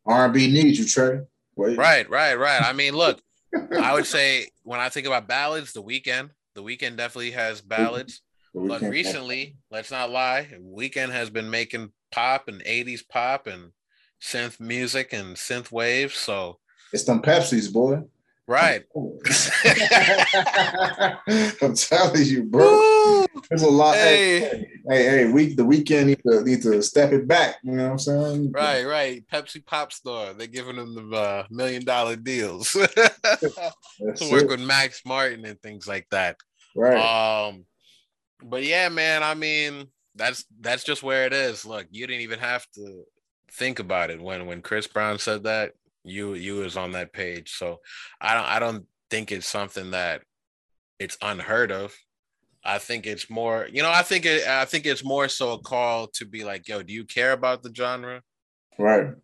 R&B 0.06 0.52
needs 0.52 0.78
you, 0.78 0.86
Trey. 0.86 1.20
Wait. 1.56 1.76
Right, 1.76 2.08
right, 2.08 2.38
right. 2.38 2.62
I 2.62 2.72
mean, 2.72 2.94
look, 2.94 3.20
I 3.80 3.92
would 3.92 4.06
say 4.06 4.48
when 4.62 4.78
I 4.78 4.88
think 4.88 5.06
about 5.06 5.26
ballads, 5.26 5.72
the 5.72 5.82
Weeknd, 5.82 6.30
the 6.54 6.62
Weeknd 6.62 6.96
definitely 6.96 7.32
has 7.32 7.60
ballads. 7.60 8.22
But 8.54 8.80
recently, 8.82 9.56
let's 9.70 9.90
not 9.90 10.10
lie, 10.10 10.48
Weeknd 10.58 11.10
has 11.10 11.28
been 11.28 11.50
making 11.50 11.92
pop 12.10 12.48
and 12.48 12.62
80s 12.62 13.06
pop 13.06 13.46
and 13.46 13.72
synth 14.20 14.60
music 14.60 15.12
and 15.12 15.36
synth 15.36 15.70
waves. 15.72 16.14
So 16.14 16.58
it's 16.92 17.04
them 17.04 17.22
Pepsis, 17.22 17.72
boy. 17.72 18.02
Right. 18.48 18.84
I'm 21.60 21.74
telling 21.74 22.24
you, 22.24 22.44
bro. 22.44 23.26
There's 23.48 23.62
a 23.62 23.68
lot. 23.68 23.96
Hey. 23.96 24.38
hey, 24.40 24.68
hey, 24.88 25.04
hey, 25.04 25.32
we 25.32 25.54
the 25.54 25.64
Weeknd 25.64 26.06
need 26.06 26.20
to 26.24 26.44
need 26.44 26.62
to 26.62 26.80
step 26.80 27.12
it 27.12 27.26
back. 27.26 27.56
You 27.64 27.72
know 27.72 27.86
what 27.86 27.92
I'm 27.92 27.98
saying? 27.98 28.52
Right, 28.52 28.84
right. 28.84 29.24
Pepsi 29.26 29.66
Pop 29.66 29.92
Star. 29.92 30.32
They're 30.32 30.46
giving 30.46 30.76
them 30.76 30.94
the 30.94 31.16
uh, 31.16 31.46
million 31.50 31.84
dollar 31.84 32.14
deals 32.14 32.72
to 32.72 32.88
work 34.30 34.44
it. 34.44 34.48
with 34.48 34.60
Max 34.60 35.02
Martin 35.04 35.44
and 35.44 35.60
things 35.60 35.88
like 35.88 36.06
that. 36.12 36.36
Right. 36.76 37.48
Um, 37.48 37.64
but 38.44 38.62
yeah, 38.62 38.88
man. 38.90 39.24
I 39.24 39.34
mean, 39.34 39.88
that's 40.14 40.44
that's 40.60 40.84
just 40.84 41.02
where 41.02 41.26
it 41.26 41.32
is. 41.32 41.66
Look, 41.66 41.88
you 41.90 42.06
didn't 42.06 42.22
even 42.22 42.38
have 42.38 42.64
to 42.76 43.02
think 43.50 43.78
about 43.78 44.10
it 44.10 44.20
when 44.20 44.46
when 44.46 44.62
Chris 44.62 44.86
Brown 44.86 45.18
said 45.18 45.44
that 45.44 45.72
you 46.04 46.34
you 46.34 46.56
was 46.56 46.76
on 46.76 46.92
that 46.92 47.12
page. 47.12 47.52
So 47.52 47.80
I 48.20 48.34
don't 48.34 48.46
I 48.46 48.58
don't 48.58 48.86
think 49.10 49.32
it's 49.32 49.46
something 49.46 49.92
that 49.92 50.22
it's 50.98 51.18
unheard 51.22 51.72
of. 51.72 51.94
I 52.64 52.78
think 52.78 53.06
it's 53.06 53.30
more, 53.30 53.68
you 53.72 53.82
know, 53.82 53.92
I 53.92 54.02
think 54.02 54.26
it 54.26 54.46
I 54.46 54.64
think 54.64 54.86
it's 54.86 55.04
more 55.04 55.28
so 55.28 55.52
a 55.52 55.58
call 55.58 56.08
to 56.14 56.24
be 56.24 56.44
like, 56.44 56.66
yo, 56.68 56.82
do 56.82 56.92
you 56.92 57.04
care 57.04 57.32
about 57.32 57.62
the 57.62 57.72
genre? 57.74 58.22
Right. 58.78 59.14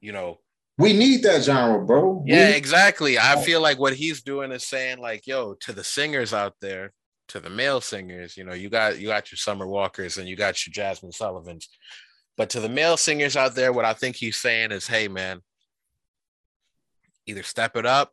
You 0.00 0.12
know, 0.12 0.38
we 0.78 0.92
need 0.92 1.22
that 1.24 1.42
genre, 1.42 1.84
bro. 1.84 2.22
Yeah, 2.24 2.50
exactly. 2.50 3.18
I 3.18 3.42
feel 3.42 3.60
like 3.60 3.78
what 3.78 3.94
he's 3.94 4.22
doing 4.22 4.52
is 4.52 4.64
saying, 4.64 4.98
like, 4.98 5.26
yo, 5.26 5.54
to 5.54 5.72
the 5.72 5.82
singers 5.82 6.32
out 6.32 6.54
there, 6.60 6.92
to 7.28 7.40
the 7.40 7.50
male 7.50 7.80
singers, 7.80 8.36
you 8.36 8.44
know, 8.44 8.54
you 8.54 8.70
got 8.70 8.98
you 8.98 9.08
got 9.08 9.30
your 9.30 9.36
Summer 9.36 9.66
Walkers 9.66 10.16
and 10.16 10.28
you 10.28 10.36
got 10.36 10.64
your 10.64 10.72
jasmine 10.72 11.12
Sullivans. 11.12 11.68
But 12.38 12.50
to 12.50 12.60
the 12.60 12.68
male 12.68 12.96
singers 12.96 13.36
out 13.36 13.56
there, 13.56 13.72
what 13.72 13.84
I 13.84 13.92
think 13.94 14.14
he's 14.14 14.36
saying 14.36 14.70
is, 14.70 14.86
hey, 14.86 15.08
man, 15.08 15.42
either 17.26 17.42
step 17.42 17.76
it 17.76 17.84
up 17.84 18.12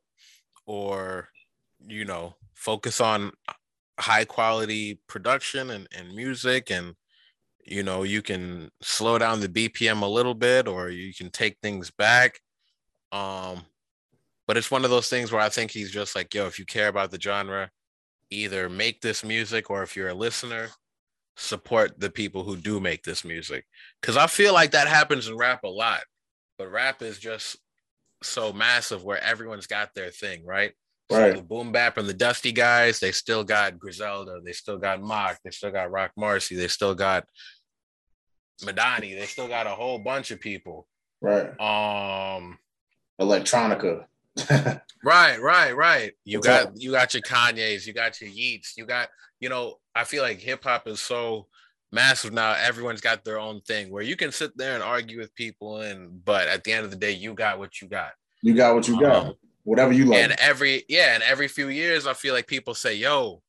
or, 0.65 1.29
you 1.87 2.05
know, 2.05 2.35
focus 2.55 2.99
on 2.99 3.33
high 3.99 4.25
quality 4.25 4.99
production 5.07 5.69
and, 5.69 5.87
and 5.95 6.15
music 6.15 6.71
and, 6.71 6.95
you 7.63 7.83
know, 7.83 8.01
you 8.01 8.23
can 8.23 8.71
slow 8.81 9.19
down 9.19 9.41
the 9.41 9.47
BPM 9.47 10.01
a 10.01 10.07
little 10.07 10.33
bit 10.33 10.67
or 10.67 10.89
you 10.89 11.13
can 11.13 11.29
take 11.29 11.57
things 11.61 11.91
back. 11.91 12.39
Um, 13.11 13.61
but 14.47 14.57
it's 14.57 14.71
one 14.71 14.83
of 14.83 14.89
those 14.89 15.07
things 15.07 15.31
where 15.31 15.41
I 15.41 15.49
think 15.49 15.69
he's 15.69 15.91
just 15.91 16.15
like, 16.15 16.33
yo, 16.33 16.47
if 16.47 16.57
you 16.57 16.65
care 16.65 16.87
about 16.87 17.11
the 17.11 17.21
genre, 17.21 17.69
either 18.31 18.69
make 18.69 19.01
this 19.01 19.23
music 19.23 19.69
or 19.69 19.83
if 19.83 19.95
you're 19.95 20.09
a 20.09 20.15
listener, 20.15 20.69
support 21.37 21.99
the 21.99 22.09
people 22.09 22.43
who 22.43 22.55
do 22.55 22.79
make 22.79 23.03
this 23.03 23.25
music. 23.25 23.65
Cause 24.01 24.17
I 24.17 24.27
feel 24.27 24.53
like 24.53 24.71
that 24.71 24.87
happens 24.87 25.27
in 25.27 25.37
rap 25.37 25.63
a 25.63 25.69
lot, 25.69 26.01
but 26.57 26.71
rap 26.71 27.01
is 27.01 27.19
just 27.19 27.57
so 28.23 28.53
massive 28.53 29.03
where 29.03 29.21
everyone's 29.21 29.67
got 29.67 29.93
their 29.93 30.09
thing, 30.09 30.45
right? 30.45 30.71
Right. 31.11 31.33
So 31.33 31.37
the 31.41 31.45
boom 31.45 31.71
bap 31.71 31.97
and 31.97 32.07
the 32.07 32.13
dusty 32.13 32.51
guys, 32.51 32.99
they 32.99 33.11
still 33.11 33.43
got 33.43 33.77
Griselda, 33.77 34.39
they 34.43 34.53
still 34.53 34.77
got 34.77 35.01
Mock, 35.01 35.37
they 35.43 35.51
still 35.51 35.71
got 35.71 35.91
Roc 35.91 36.11
Marci 36.17 36.57
they 36.57 36.67
still 36.67 36.95
got 36.95 37.25
Madani, 38.63 39.19
they 39.19 39.25
still 39.25 39.47
got 39.47 39.67
a 39.67 39.71
whole 39.71 39.99
bunch 39.99 40.31
of 40.31 40.39
people. 40.39 40.87
Right. 41.21 41.47
Um 41.59 42.57
electronica. 43.21 44.05
right, 45.03 45.41
right, 45.41 45.75
right. 45.75 46.13
You 46.23 46.41
got 46.41 46.79
you 46.79 46.91
got 46.91 47.13
your 47.13 47.21
Kanye's, 47.23 47.85
you 47.85 47.93
got 47.93 48.19
your 48.21 48.29
Yeats, 48.29 48.73
you 48.77 48.85
got, 48.85 49.09
you 49.39 49.49
know, 49.49 49.75
I 49.95 50.03
feel 50.03 50.23
like 50.23 50.39
hip 50.39 50.63
hop 50.63 50.87
is 50.87 50.99
so 50.99 51.47
massive 51.91 52.33
now. 52.33 52.53
Everyone's 52.53 53.01
got 53.01 53.23
their 53.23 53.39
own 53.39 53.61
thing 53.61 53.89
where 53.89 54.03
you 54.03 54.15
can 54.15 54.31
sit 54.31 54.55
there 54.57 54.75
and 54.75 54.83
argue 54.83 55.19
with 55.19 55.33
people, 55.35 55.81
and 55.81 56.23
but 56.23 56.47
at 56.47 56.63
the 56.63 56.73
end 56.73 56.85
of 56.85 56.91
the 56.91 56.97
day, 56.97 57.11
you 57.11 57.33
got 57.33 57.59
what 57.59 57.81
you 57.81 57.87
got. 57.87 58.11
You 58.41 58.53
got 58.53 58.75
what 58.75 58.87
you 58.87 58.99
got. 58.99 59.27
Um, 59.27 59.33
whatever 59.63 59.93
you 59.93 60.05
like. 60.05 60.19
And 60.19 60.35
every 60.39 60.83
yeah, 60.89 61.15
and 61.15 61.23
every 61.23 61.47
few 61.47 61.69
years, 61.69 62.05
I 62.05 62.13
feel 62.13 62.33
like 62.33 62.47
people 62.47 62.75
say, 62.75 62.95
"Yo, 62.95 63.41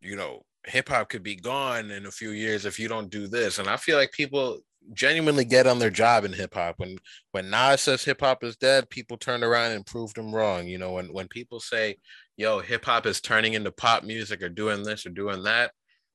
you 0.00 0.16
know, 0.16 0.44
hip 0.64 0.88
hop 0.88 1.08
could 1.08 1.22
be 1.22 1.36
gone 1.36 1.90
in 1.90 2.06
a 2.06 2.10
few 2.10 2.30
years 2.30 2.66
if 2.66 2.78
you 2.78 2.88
don't 2.88 3.10
do 3.10 3.28
this." 3.28 3.58
And 3.58 3.68
I 3.68 3.76
feel 3.76 3.96
like 3.96 4.12
people 4.12 4.58
genuinely 4.92 5.44
get 5.44 5.66
on 5.66 5.78
their 5.78 5.90
job 5.90 6.24
in 6.24 6.32
hip 6.32 6.54
hop. 6.54 6.78
When 6.78 6.98
when 7.32 7.50
Nas 7.50 7.82
says 7.82 8.04
hip 8.04 8.20
hop 8.20 8.44
is 8.44 8.56
dead, 8.56 8.90
people 8.90 9.16
turn 9.16 9.42
around 9.42 9.72
and 9.72 9.86
prove 9.86 10.12
them 10.14 10.34
wrong. 10.34 10.66
You 10.66 10.78
know, 10.78 10.92
when 10.92 11.12
when 11.12 11.28
people 11.28 11.60
say, 11.60 11.96
"Yo, 12.36 12.60
hip 12.60 12.84
hop 12.84 13.06
is 13.06 13.20
turning 13.20 13.54
into 13.54 13.70
pop 13.70 14.04
music 14.04 14.42
or 14.42 14.48
doing 14.48 14.82
this 14.82 15.06
or 15.06 15.10
doing 15.10 15.42
that," 15.44 15.72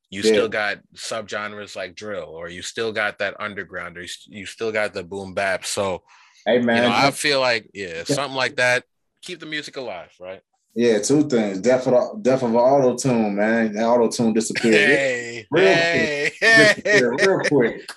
you 0.10 0.22
yeah. 0.22 0.32
still 0.32 0.50
got 0.50 0.80
subgenres 0.96 1.76
like 1.76 1.96
drill, 1.96 2.30
or 2.30 2.50
you 2.50 2.62
still 2.62 2.92
got 2.92 3.20
that 3.20 3.40
underground, 3.40 3.98
or 3.98 4.02
you, 4.02 4.10
you 4.28 4.46
still 4.46 4.72
got 4.72 4.94
the 4.94 5.04
boom 5.04 5.34
bap. 5.34 5.66
So, 5.66 6.04
hey 6.46 6.60
man, 6.60 6.84
you 6.84 6.90
know, 6.90 6.96
I 6.96 7.12
feel 7.12 7.40
like 7.40 7.70
yeah, 7.74 8.04
something 8.04 8.36
like 8.36 8.58
that 8.58 8.84
keep 9.22 9.40
the 9.40 9.46
music 9.46 9.78
alive, 9.78 10.12
right? 10.20 10.42
Yeah, 10.74 11.00
two 11.00 11.28
things. 11.28 11.60
Death 11.60 11.88
of 11.88 12.24
death 12.24 12.44
of 12.44 12.56
auto 12.56 12.96
tune, 12.96 13.36
man. 13.36 13.74
The 13.74 13.84
auto 13.84 14.10
tune 14.10 14.34
disappeared. 14.34 14.74
Hey, 14.74 15.48
real 15.52 15.66
hey, 15.66 16.32
quick. 16.40 16.86
Hey. 16.86 17.02
real 17.02 17.40
quick. 17.48 17.90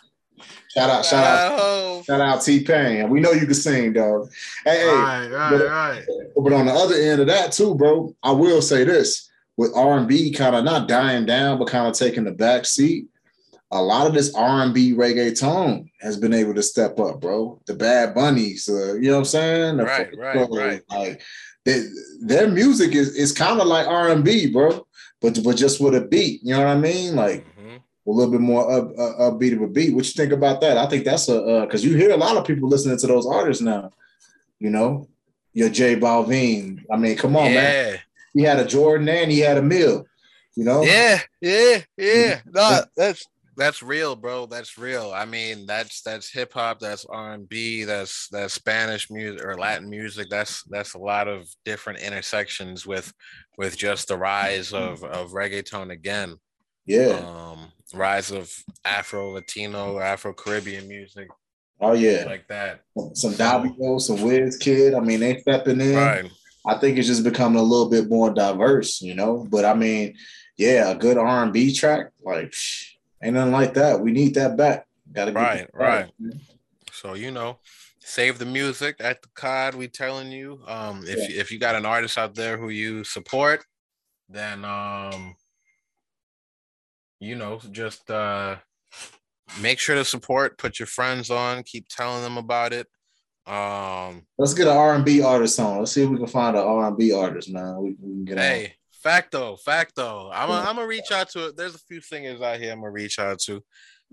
Shout 0.74 0.90
out, 0.90 1.04
shout 1.04 1.24
out, 1.24 2.04
shout 2.04 2.20
out 2.20 2.42
T 2.42 2.64
Pain. 2.64 3.08
We 3.08 3.20
know 3.20 3.30
you 3.30 3.46
can 3.46 3.54
sing, 3.54 3.92
dog. 3.92 4.28
Hey, 4.64 4.84
right, 4.84 5.28
right, 5.28 5.50
but, 5.50 5.66
right. 5.66 6.02
But 6.36 6.52
on 6.52 6.66
the 6.66 6.72
other 6.72 6.96
end 6.96 7.20
of 7.20 7.28
that 7.28 7.52
too, 7.52 7.76
bro, 7.76 8.12
I 8.24 8.32
will 8.32 8.60
say 8.60 8.82
this: 8.82 9.30
with 9.56 9.70
R 9.76 9.98
and 9.98 10.08
B 10.08 10.32
kind 10.32 10.56
of 10.56 10.64
not 10.64 10.88
dying 10.88 11.26
down, 11.26 11.60
but 11.60 11.68
kind 11.68 11.86
of 11.86 11.94
taking 11.94 12.24
the 12.24 12.32
back 12.32 12.64
seat, 12.64 13.06
a 13.70 13.80
lot 13.80 14.08
of 14.08 14.14
this 14.14 14.34
R 14.34 14.64
and 14.64 14.74
B 14.74 14.94
reggaeton 14.94 15.88
has 16.00 16.16
been 16.16 16.34
able 16.34 16.54
to 16.54 16.62
step 16.62 16.98
up, 16.98 17.20
bro. 17.20 17.60
The 17.66 17.74
Bad 17.74 18.12
Bunnies, 18.12 18.68
uh, 18.68 18.94
you 18.94 19.10
know 19.10 19.12
what 19.12 19.18
I'm 19.18 19.24
saying? 19.26 19.76
The 19.76 19.84
right, 19.84 20.18
right, 20.18 20.48
right. 20.50 20.82
Like 20.90 21.22
they, 21.64 21.84
their 22.20 22.48
music 22.48 22.96
is 22.96 23.14
is 23.14 23.30
kind 23.30 23.60
of 23.60 23.68
like 23.68 23.86
R 23.86 24.08
and 24.08 24.24
B, 24.24 24.50
bro, 24.50 24.84
but 25.20 25.38
but 25.44 25.54
just 25.56 25.80
with 25.80 25.94
a 25.94 26.00
beat. 26.00 26.40
You 26.42 26.54
know 26.54 26.64
what 26.64 26.76
I 26.76 26.80
mean? 26.80 27.14
Like. 27.14 27.46
A 28.06 28.10
little 28.10 28.30
bit 28.30 28.40
more 28.40 28.70
up, 28.70 28.90
uh, 28.98 29.30
upbeat 29.30 29.54
of 29.54 29.62
a 29.62 29.66
beat. 29.66 29.94
What 29.94 30.04
you 30.04 30.12
think 30.12 30.32
about 30.32 30.60
that? 30.60 30.76
I 30.76 30.86
think 30.86 31.04
that's 31.04 31.28
a 31.28 31.62
because 31.62 31.84
uh, 31.84 31.88
you 31.88 31.96
hear 31.96 32.10
a 32.10 32.16
lot 32.16 32.36
of 32.36 32.46
people 32.46 32.68
listening 32.68 32.98
to 32.98 33.06
those 33.06 33.26
artists 33.26 33.62
now. 33.62 33.90
You 34.58 34.70
know, 34.70 35.08
your 35.52 35.70
J 35.70 35.96
Balvin. 35.96 36.84
I 36.90 36.96
mean, 36.96 37.16
come 37.16 37.36
on, 37.36 37.46
yeah. 37.46 37.54
man. 37.54 37.98
He 38.34 38.42
had 38.42 38.58
a 38.58 38.64
Jordan 38.64 39.08
and 39.08 39.30
he 39.30 39.40
had 39.40 39.58
a 39.58 39.62
Mill. 39.62 40.04
You 40.56 40.64
know? 40.64 40.82
Yeah, 40.82 41.20
yeah, 41.40 41.80
yeah. 41.96 42.40
No, 42.46 42.82
that's 42.96 43.26
that's 43.56 43.82
real, 43.82 44.16
bro. 44.16 44.46
That's 44.46 44.78
real. 44.78 45.12
I 45.14 45.24
mean, 45.24 45.66
that's 45.66 46.02
that's 46.02 46.30
hip 46.30 46.52
hop, 46.52 46.78
that's 46.80 47.04
R 47.04 47.34
and 47.34 47.48
B, 47.48 47.84
that's 47.84 48.28
that's 48.28 48.54
Spanish 48.54 49.10
music 49.10 49.44
or 49.44 49.56
Latin 49.56 49.88
music. 49.88 50.28
That's 50.30 50.62
that's 50.64 50.94
a 50.94 50.98
lot 50.98 51.28
of 51.28 51.48
different 51.64 52.00
intersections 52.00 52.86
with 52.86 53.12
with 53.56 53.76
just 53.76 54.08
the 54.08 54.18
rise 54.18 54.72
of 54.72 55.02
of 55.04 55.32
reggaeton 55.32 55.90
again. 55.90 56.36
Yeah. 56.86 57.20
Um, 57.24 57.72
rise 57.92 58.30
of 58.30 58.52
Afro 58.84 59.30
Latino, 59.30 59.98
Afro 59.98 60.32
Caribbean 60.32 60.88
music. 60.88 61.28
Oh 61.80 61.92
yeah, 61.92 62.24
like 62.26 62.46
that. 62.48 62.82
Some 63.14 63.34
Davido, 63.34 64.00
some 64.00 64.18
Wizkid. 64.18 64.96
I 64.96 65.00
mean, 65.00 65.20
they 65.20 65.40
stepping 65.40 65.80
in. 65.80 65.96
Right. 65.96 66.30
I 66.66 66.78
think 66.78 66.96
it's 66.96 67.08
just 67.08 67.24
becoming 67.24 67.58
a 67.58 67.62
little 67.62 67.90
bit 67.90 68.08
more 68.08 68.30
diverse, 68.30 69.02
you 69.02 69.14
know. 69.14 69.46
But 69.50 69.64
I 69.64 69.74
mean, 69.74 70.14
yeah, 70.56 70.90
a 70.90 70.94
good 70.94 71.18
R 71.18 71.42
and 71.42 71.52
B 71.52 71.74
track, 71.74 72.10
like. 72.22 72.54
Ain't 73.24 73.34
nothing 73.34 73.52
like 73.52 73.72
that. 73.74 74.00
We 74.00 74.12
need 74.12 74.34
that 74.34 74.56
back. 74.58 74.86
Gotta 75.10 75.32
right, 75.32 75.66
right. 75.72 76.10
So 76.92 77.14
you 77.14 77.30
know, 77.30 77.58
save 78.00 78.38
the 78.38 78.44
music 78.44 78.96
at 79.00 79.22
the 79.22 79.28
COD. 79.34 79.76
We 79.76 79.88
telling 79.88 80.30
you, 80.30 80.60
um, 80.66 81.02
if 81.06 81.30
yeah. 81.30 81.40
if 81.40 81.50
you 81.50 81.58
got 81.58 81.74
an 81.74 81.86
artist 81.86 82.18
out 82.18 82.34
there 82.34 82.58
who 82.58 82.68
you 82.68 83.02
support, 83.02 83.64
then 84.28 84.64
um, 84.66 85.34
you 87.24 87.34
know, 87.36 87.60
just 87.70 88.10
uh, 88.10 88.56
make 89.60 89.78
sure 89.78 89.96
to 89.96 90.04
support. 90.04 90.58
Put 90.58 90.78
your 90.78 90.86
friends 90.86 91.30
on. 91.30 91.62
Keep 91.62 91.88
telling 91.88 92.22
them 92.22 92.38
about 92.38 92.72
it. 92.72 92.86
Um, 93.46 94.22
let's 94.38 94.54
get 94.54 94.68
an 94.68 94.76
R 94.76 94.94
and 94.94 95.04
B 95.04 95.22
artist 95.22 95.58
on. 95.60 95.78
Let's 95.78 95.92
see 95.92 96.02
if 96.02 96.08
we 96.08 96.16
can 96.16 96.26
find 96.26 96.56
an 96.56 96.62
R 96.62 96.88
and 96.88 96.96
B 96.96 97.12
artist, 97.12 97.50
man. 97.50 97.76
We, 97.78 97.96
we 98.00 98.14
can 98.14 98.24
get 98.24 98.38
hey, 98.38 98.64
on. 98.64 98.70
Facto, 99.02 99.56
facto. 99.56 100.30
I'm 100.32 100.48
yeah. 100.48 100.68
I'm 100.68 100.76
gonna 100.76 100.86
reach 100.86 101.12
out 101.12 101.28
to 101.30 101.48
it. 101.48 101.56
There's 101.56 101.74
a 101.74 101.78
few 101.78 102.00
singers 102.00 102.40
out 102.40 102.58
here 102.58 102.72
I'm 102.72 102.80
gonna 102.80 102.90
reach 102.90 103.18
out 103.18 103.38
to. 103.40 103.62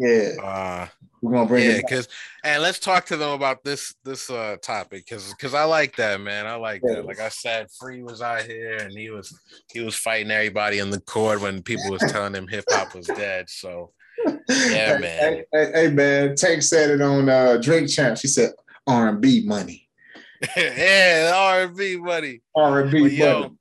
Yeah. 0.01 0.43
Uh 0.43 0.87
we're 1.21 1.33
gonna 1.33 1.47
bring 1.47 1.65
it. 1.65 1.75
yeah, 1.75 1.81
because 1.87 2.07
and 2.43 2.63
let's 2.63 2.79
talk 2.79 3.05
to 3.05 3.17
them 3.17 3.29
about 3.29 3.63
this 3.63 3.93
this 4.03 4.29
uh 4.31 4.57
topic 4.61 5.05
because 5.05 5.29
because 5.29 5.53
I 5.53 5.65
like 5.65 5.95
that 5.97 6.19
man. 6.19 6.47
I 6.47 6.55
like 6.55 6.81
yeah. 6.83 6.95
that. 6.95 7.05
Like 7.05 7.19
I 7.19 7.29
said, 7.29 7.67
Free 7.79 8.01
was 8.01 8.21
out 8.21 8.41
here 8.41 8.77
and 8.77 8.91
he 8.91 9.11
was 9.11 9.39
he 9.71 9.81
was 9.81 9.95
fighting 9.95 10.31
everybody 10.31 10.79
in 10.79 10.89
the 10.89 10.99
court 11.01 11.41
when 11.41 11.61
people 11.61 11.91
was 11.91 12.01
telling 12.11 12.33
him 12.33 12.47
hip 12.47 12.65
hop 12.69 12.95
was 12.95 13.05
dead. 13.05 13.49
So 13.49 13.91
yeah, 14.49 14.97
man. 14.97 15.19
Hey, 15.19 15.45
hey, 15.51 15.71
hey, 15.73 15.87
man, 15.91 16.35
Tank 16.35 16.63
said 16.63 16.89
it 16.89 17.01
on 17.01 17.29
uh 17.29 17.57
Drink 17.57 17.89
Champ. 17.89 18.17
She 18.17 18.27
said 18.27 18.51
R 18.87 19.09
and 19.09 19.21
B 19.21 19.43
money. 19.45 19.87
yeah, 20.57 21.31
R 21.35 21.63
and 21.63 21.77
B 21.77 21.97
money. 21.97 22.41
R 22.55 22.81
and 22.81 22.91
B 22.91 23.01
money. 23.01 23.15
Yo, 23.15 23.57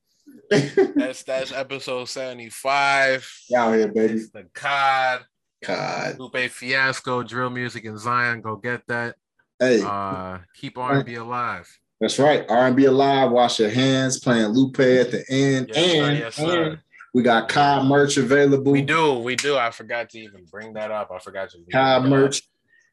that's 0.51 1.23
that's 1.25 1.53
episode 1.53 2.09
75. 2.09 3.31
Out 3.55 3.75
here, 3.75 3.89
baby. 3.89 4.15
It's 4.15 4.31
the 4.31 4.47
COD. 4.55 5.21
COD. 5.65 6.19
Lupe 6.19 6.51
Fiasco, 6.51 7.23
Drill 7.23 7.51
Music 7.51 7.85
in 7.85 7.99
Zion. 7.99 8.41
Go 8.41 8.57
get 8.57 8.87
that. 8.89 9.17
Hey. 9.59 9.83
Uh 9.83 10.39
keep 10.55 10.79
R&B 10.79 11.15
alive. 11.17 11.69
That's 12.01 12.19
right. 12.19 12.47
R&B 12.49 12.87
alive. 12.87 13.31
Wash 13.31 13.61
your 13.61 13.71
hands. 13.71 14.21
Playing 14.21 14.49
Lupe 14.49 14.81
at 14.81 15.11
the 15.11 15.25
end. 15.29 15.71
Yes, 15.75 15.77
and, 15.77 16.19
yes, 16.19 16.39
and 16.39 16.79
we 17.13 17.23
got 17.23 17.49
COD 17.49 17.87
merch 17.87 18.17
available. 18.17 18.73
We 18.73 18.83
do. 18.83 19.19
We 19.19 19.37
do. 19.37 19.57
I 19.57 19.71
forgot 19.71 20.11
to 20.11 20.21
even 20.21 20.47
bring 20.51 20.75
that 20.75 20.91
up. 20.91 21.11
I 21.11 21.19
forgot 21.19 21.51
to. 21.51 21.59
COD 21.71 22.09
merch. 22.09 22.43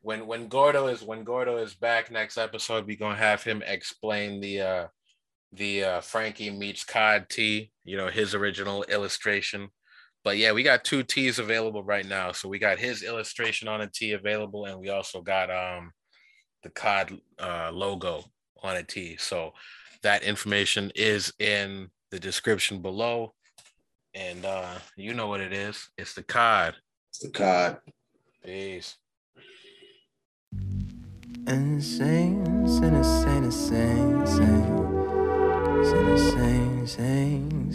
When 0.02 0.28
when 0.28 0.48
Gordo 0.48 0.88
is 0.88 1.04
when 1.04 1.24
Gordo 1.24 1.58
is 1.58 1.74
back 1.74 2.12
next 2.12 2.38
episode, 2.38 2.86
we 2.86 2.96
gonna 2.96 3.16
have 3.16 3.44
him 3.44 3.62
explain 3.66 4.42
the 4.42 4.62
uh 4.62 4.88
the 5.54 5.84
uh, 5.84 6.02
Frankie 6.02 6.50
meets 6.50 6.84
Cod 6.84 7.30
T, 7.30 7.72
you 7.84 7.98
know, 7.98 8.08
his 8.08 8.36
original 8.36 8.84
illustration. 8.84 9.70
But 10.28 10.38
yeah, 10.38 10.52
we 10.52 10.62
got 10.62 10.84
two 10.84 11.04
tees 11.04 11.40
available 11.40 11.86
right 11.86 12.06
now. 12.06 12.34
So 12.34 12.50
we 12.50 12.60
got 12.60 12.80
his 12.80 13.02
illustration 13.02 13.70
on 13.70 13.80
a 13.80 13.88
tee 13.88 14.12
available, 14.12 14.66
and 14.66 14.78
we 14.78 14.90
also 14.90 15.22
got 15.22 15.50
um 15.50 15.94
the 16.64 16.70
COD 16.70 17.22
uh, 17.40 17.72
logo 17.72 18.26
on 18.62 18.76
a 18.76 18.84
tee. 18.84 19.16
So 19.18 19.54
that 20.04 20.24
information 20.24 20.92
is 20.96 21.32
in 21.40 21.88
the 22.12 22.20
description 22.20 22.82
below. 22.82 23.36
And 24.14 24.44
uh, 24.44 24.80
you 24.98 25.14
know 25.14 25.28
what 25.28 25.40
it 25.40 25.54
is. 25.54 25.88
It's 25.98 26.14
the 26.14 26.24
COD. 26.24 26.76
It's 27.12 27.20
the 27.20 27.30
COD. 27.30 27.78
Peace. 28.44 28.98
Insane, 31.48 32.46
insane, 32.46 32.96
insane, 32.96 33.44
insane, 33.46 34.20
insane. 34.20 34.88
Sing, 36.18 36.88
sing, 36.88 37.72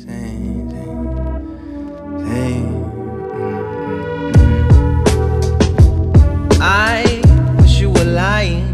I 6.60 7.20
wish 7.58 7.80
you 7.80 7.90
were 7.90 8.04
lying. 8.04 8.68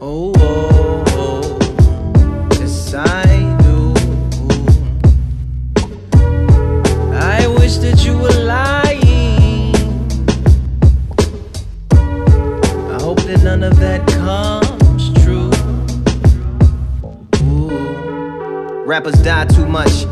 Oh, 0.00 0.32
oh, 0.36 1.04
oh. 1.08 1.58
Yes, 2.52 2.94
I 2.94 3.24
do. 3.62 3.94
I 7.14 7.46
wish 7.58 7.78
that 7.78 8.04
you 8.04 8.18
were 8.18 8.44
lying. 8.44 9.74
I 12.90 13.02
hope 13.02 13.22
that 13.22 13.42
none 13.42 13.62
of 13.62 13.78
that 13.80 14.06
comes 14.08 15.12
true. 15.22 15.50
Rappers 18.86 19.20
die 19.22 19.46
too 19.46 19.66
much 19.66 20.06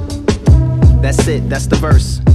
that's 1.13 1.29
it, 1.29 1.47
that's 1.51 1.67
the 1.67 1.77
verse. 1.77 2.32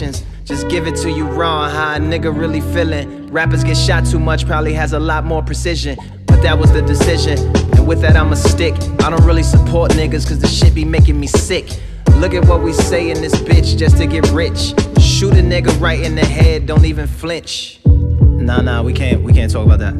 Conditions. 0.00 0.26
Just 0.44 0.68
give 0.68 0.86
it 0.86 0.96
to 0.96 1.10
you 1.10 1.24
raw, 1.24 1.68
how 1.68 1.94
a 1.94 1.98
nigga 1.98 2.36
really 2.36 2.60
feeling. 2.60 3.30
Rappers 3.30 3.62
get 3.62 3.76
shot 3.76 4.06
too 4.06 4.18
much, 4.18 4.46
probably 4.46 4.72
has 4.74 4.92
a 4.92 4.98
lot 4.98 5.24
more 5.24 5.42
precision. 5.42 5.96
But 6.26 6.42
that 6.42 6.58
was 6.58 6.72
the 6.72 6.82
decision, 6.82 7.38
and 7.76 7.86
with 7.86 8.00
that 8.00 8.16
I'ma 8.16 8.34
stick. 8.34 8.74
I 9.00 9.10
don't 9.10 9.24
really 9.24 9.42
support 9.42 9.92
niggas, 9.92 10.26
cause 10.26 10.38
the 10.38 10.48
shit 10.48 10.74
be 10.74 10.84
making 10.84 11.18
me 11.20 11.26
sick. 11.26 11.68
Look 12.16 12.34
at 12.34 12.44
what 12.46 12.62
we 12.62 12.72
say 12.72 13.10
in 13.10 13.20
this 13.20 13.34
bitch 13.34 13.76
just 13.76 13.96
to 13.98 14.06
get 14.06 14.28
rich. 14.30 14.74
Shoot 15.00 15.34
a 15.34 15.42
nigga 15.42 15.78
right 15.80 16.00
in 16.00 16.14
the 16.14 16.24
head, 16.24 16.66
don't 16.66 16.84
even 16.84 17.06
flinch. 17.06 17.80
Nah, 17.84 18.60
nah, 18.62 18.82
we 18.82 18.92
can't, 18.92 19.22
we 19.22 19.32
can't 19.32 19.50
talk 19.50 19.66
about 19.66 19.78
that. 19.78 19.94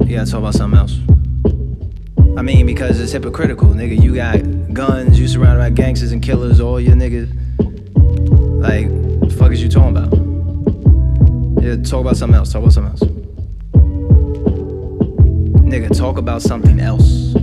We 0.00 0.14
gotta 0.14 0.30
talk 0.30 0.40
about 0.40 0.54
something 0.54 0.78
else. 0.78 0.98
I 2.36 2.42
mean, 2.42 2.66
because 2.66 3.00
it's 3.00 3.12
hypocritical, 3.12 3.68
nigga. 3.68 4.00
You 4.00 4.14
got 4.14 4.74
guns, 4.74 5.20
you 5.20 5.28
surrounded 5.28 5.60
by 5.60 5.70
gangsters 5.70 6.12
and 6.12 6.22
killers, 6.22 6.60
all 6.60 6.80
your 6.80 6.94
niggas. 6.94 7.43
Like, 8.64 8.88
the 9.20 9.28
fuck 9.28 9.52
is 9.52 9.62
you 9.62 9.68
talking 9.68 9.94
about? 9.94 10.10
Yeah, 11.62 11.76
talk 11.82 12.00
about 12.00 12.16
something 12.16 12.34
else. 12.34 12.50
Talk 12.50 12.62
about 12.62 12.72
something 12.72 12.92
else. 12.92 13.02
Nigga, 15.68 15.94
talk 15.94 16.16
about 16.16 16.40
something 16.40 16.80
else. 16.80 17.34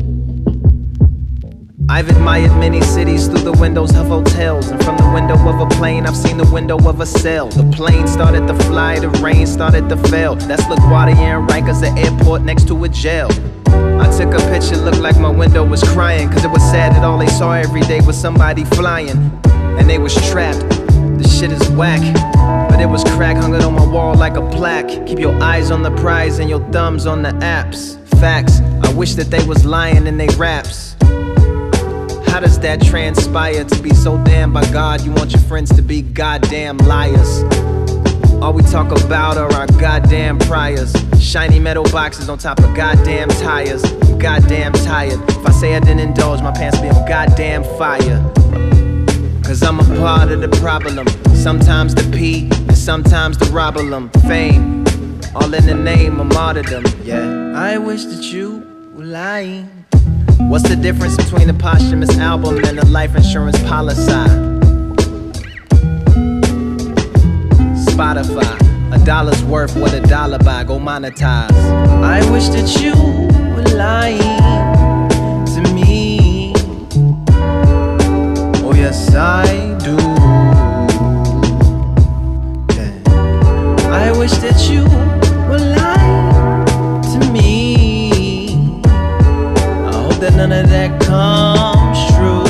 I've 1.90 2.10
admired 2.10 2.58
many 2.58 2.82
cities 2.82 3.28
through 3.28 3.44
the 3.52 3.52
windows 3.52 3.96
of 3.96 4.08
hotels. 4.08 4.72
And 4.72 4.84
from 4.84 4.98
the 4.98 5.12
window 5.14 5.36
of 5.36 5.60
a 5.60 5.68
plane, 5.76 6.08
I've 6.08 6.18
seen 6.18 6.38
the 6.40 6.50
window 6.52 6.80
of 6.90 7.02
a 7.02 7.06
cell. 7.06 7.50
The 7.50 7.72
plane 7.72 8.08
started 8.08 8.48
to 8.48 8.56
fly, 8.64 8.98
the 8.98 9.10
rain 9.22 9.46
started 9.46 9.90
to 9.90 9.98
fail. 10.10 10.34
That's 10.34 10.64
LaGuardia 10.64 11.18
and 11.18 11.48
Rikers, 11.48 11.82
the 11.82 11.92
airport 12.02 12.42
next 12.42 12.68
to 12.70 12.84
a 12.84 12.90
jail. 12.90 13.28
I 14.02 14.10
took 14.18 14.34
a 14.34 14.40
picture, 14.50 14.78
looked 14.78 14.98
like 14.98 15.20
my 15.20 15.30
window 15.30 15.64
was 15.64 15.84
crying. 15.84 16.32
Cause 16.32 16.44
it 16.44 16.50
was 16.50 16.64
sad 16.64 16.94
that 16.96 17.04
all 17.04 17.20
they 17.20 17.28
saw 17.28 17.52
every 17.52 17.82
day 17.82 18.02
was 18.02 18.20
somebody 18.20 18.66
flying. 18.66 19.40
And 19.78 19.88
they 19.88 20.00
was 20.00 20.16
trapped. 20.32 20.81
The 21.22 21.30
shit 21.30 21.52
is 21.52 21.70
whack. 21.70 22.02
But 22.72 22.82
it 22.82 22.88
was 22.88 23.04
crack 23.04 23.38
hung 23.38 23.54
it 23.54 23.64
on 23.64 23.76
my 23.76 23.86
wall 23.86 24.16
like 24.16 24.38
a 24.38 24.50
plaque. 24.50 25.06
Keep 25.06 25.20
your 25.20 25.40
eyes 25.44 25.70
on 25.70 25.84
the 25.84 25.92
prize 25.92 26.40
and 26.40 26.50
your 26.50 26.60
thumbs 26.72 27.06
on 27.06 27.22
the 27.22 27.30
apps. 27.30 27.96
Facts, 28.20 28.60
I 28.82 28.92
wish 28.94 29.14
that 29.16 29.30
they 29.30 29.46
was 29.46 29.64
lying 29.64 30.08
in 30.08 30.18
they 30.18 30.28
raps. 30.30 30.96
How 32.28 32.40
does 32.40 32.58
that 32.62 32.82
transpire 32.82 33.64
to 33.64 33.82
be 33.84 33.94
so 33.94 34.18
damned 34.24 34.56
by 34.56 34.66
God? 34.72 35.02
You 35.02 35.12
want 35.12 35.32
your 35.32 35.42
friends 35.42 35.72
to 35.76 35.84
be 35.84 36.02
goddamn 36.02 36.78
liars. 36.78 37.44
All 38.42 38.54
we 38.54 38.64
talk 38.64 38.90
about 39.06 39.38
are 39.38 39.54
our 39.54 39.68
goddamn 39.80 40.40
priors. 40.40 40.92
Shiny 41.20 41.60
metal 41.60 41.84
boxes 41.84 42.30
on 42.30 42.40
top 42.40 42.58
of 42.60 42.74
goddamn 42.74 43.30
tires. 43.30 43.84
I'm 43.84 44.18
goddamn 44.18 44.74
tired. 44.74 45.20
If 45.30 45.46
I 45.46 45.52
say 45.52 45.76
I 45.76 45.82
didn't 45.82 46.00
indulge, 46.00 46.42
my 46.42 46.52
pants 46.52 46.80
be 46.80 46.90
on 46.90 47.08
goddamn 47.08 47.64
fire. 47.78 48.41
Cause 49.52 49.64
I'm 49.64 49.82
a 49.82 50.00
part 50.00 50.32
of 50.32 50.40
the 50.40 50.48
problem. 50.62 51.06
Sometimes 51.36 51.94
the 51.94 52.10
P, 52.18 52.48
and 52.50 52.78
sometimes 52.78 53.38
the 53.38 53.48
problem. 53.48 54.10
Fame, 54.26 54.86
all 55.36 55.54
in 55.54 55.66
the 55.66 55.76
name 55.76 56.22
of 56.22 56.28
martyrdom. 56.28 56.86
Yeah, 57.04 57.52
I 57.54 57.78
wish 57.78 58.06
that 58.06 58.32
you 58.32 58.66
were 58.96 59.04
lying. 59.04 59.66
What's 60.38 60.70
the 60.70 60.78
difference 60.78 61.18
between 61.18 61.50
a 61.50 61.54
posthumous 61.54 62.18
album 62.18 62.64
and 62.64 62.80
a 62.80 62.86
life 62.86 63.14
insurance 63.14 63.62
policy? 63.64 64.14
Spotify. 67.92 68.94
A 68.94 69.04
dollar's 69.04 69.44
worth 69.44 69.76
what 69.76 69.94
a 69.94 70.00
dollar 70.00 70.40
buy, 70.40 70.64
go 70.64 70.80
monetize. 70.80 71.52
I 72.02 72.22
wish 72.32 72.48
that 72.56 72.82
you 72.82 72.96
were 73.54 73.76
lying 73.76 74.61
yes, 78.92 79.16
I 79.16 79.46
do. 79.80 79.96
I 83.90 84.12
wish 84.18 84.34
that 84.44 84.60
you 84.70 84.84
were 85.50 85.64
lying 85.80 87.02
to 87.14 87.32
me. 87.32 88.50
I 88.84 89.94
hope 89.94 90.20
that 90.20 90.34
none 90.36 90.52
of 90.52 90.70
that 90.70 91.02
comes 91.02 92.00
true. 92.16 92.44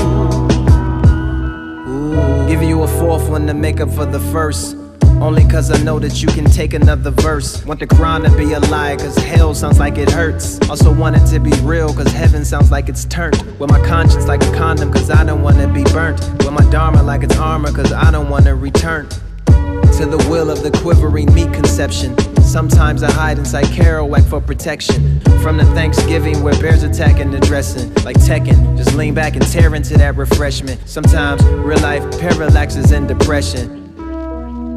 Ooh. 1.92 2.48
Give 2.48 2.64
you 2.64 2.82
a 2.82 2.88
fourth 2.88 3.30
one 3.30 3.46
to 3.46 3.54
make 3.54 3.80
up 3.80 3.92
for 3.92 4.06
the 4.06 4.20
first. 4.20 4.81
Only 5.22 5.46
cause 5.46 5.70
I 5.70 5.78
know 5.84 6.00
that 6.00 6.24
you 6.24 6.28
can 6.30 6.46
take 6.46 6.74
another 6.74 7.12
verse. 7.12 7.64
Want 7.64 7.80
the 7.80 7.86
Quran 7.86 8.28
to 8.28 8.36
be 8.36 8.54
a 8.54 8.60
lie, 8.60 8.96
cause 8.96 9.16
hell 9.18 9.54
sounds 9.54 9.78
like 9.78 10.00
it 10.00 10.10
hurts. 10.10 10.60
Also 10.68 10.92
want 10.92 11.16
it 11.16 11.26
to 11.28 11.40
be 11.40 11.52
real, 11.62 11.94
cause 11.94 12.12
heaven 12.12 12.44
sounds 12.44 12.72
like 12.72 12.90
it's 12.90 13.06
turned. 13.06 13.40
With 13.60 13.70
my 13.70 13.80
conscience 13.86 14.26
like 14.26 14.44
a 14.44 14.52
condom, 14.54 14.92
cause 14.92 15.12
I 15.12 15.24
don't 15.24 15.44
wanna 15.44 15.72
be 15.72 15.84
burnt. 15.84 16.20
With 16.40 16.52
my 16.52 16.68
dharma 16.72 17.04
like 17.04 17.22
it's 17.22 17.38
armor, 17.38 17.72
cause 17.72 17.94
I 17.94 18.10
don't 18.10 18.32
wanna 18.32 18.56
return. 18.56 19.08
To 19.46 20.08
the 20.08 20.26
will 20.28 20.50
of 20.50 20.64
the 20.64 20.72
quivering 20.82 21.32
meat 21.36 21.54
conception. 21.54 22.18
Sometimes 22.42 23.04
I 23.04 23.12
hide 23.12 23.38
inside 23.38 23.66
Kerouac 23.66 24.28
for 24.28 24.42
protection. 24.42 25.20
From 25.44 25.58
the 25.58 25.66
Thanksgiving 25.76 26.42
where 26.42 26.60
bears 26.60 26.82
attacking 26.82 27.30
the 27.30 27.40
dressing. 27.42 27.94
Like 28.04 28.18
Tekken, 28.18 28.76
just 28.76 28.96
lean 28.96 29.14
back 29.14 29.36
and 29.36 29.46
tear 29.46 29.76
into 29.76 30.00
that 30.00 30.16
refreshment. 30.16 30.82
Sometimes 30.90 31.44
real 31.44 31.80
life 31.82 32.02
parallaxes 32.20 32.92
and 32.92 33.08
depression. 33.08 33.81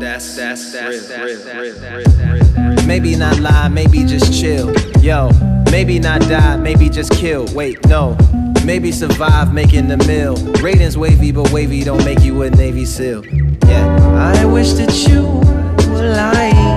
That's 0.04 0.36
that's 0.36 0.70
that's 0.70 1.08
that's 1.08 2.86
Maybe 2.86 3.16
not 3.16 3.40
lie, 3.40 3.68
maybe 3.68 4.04
just 4.04 4.38
chill. 4.38 4.70
Yo, 5.00 5.30
maybe 5.70 5.98
not 5.98 6.20
die, 6.20 6.58
maybe 6.58 6.90
just 6.90 7.10
kill. 7.12 7.46
Wait, 7.54 7.82
no. 7.86 8.14
Maybe 8.66 8.92
survive 8.92 9.54
making 9.54 9.88
the 9.88 9.96
meal. 9.96 10.36
Ratings 10.62 10.98
wavy, 10.98 11.32
but 11.32 11.50
wavy 11.52 11.82
don't 11.84 12.04
make 12.04 12.20
you 12.20 12.42
a 12.42 12.50
Navy 12.50 12.84
SEAL. 12.84 13.24
Yeah, 13.66 14.36
I 14.36 14.44
wish 14.44 14.72
that 14.74 14.92
you 15.08 15.22
were 15.90 16.10
lying 16.10 16.73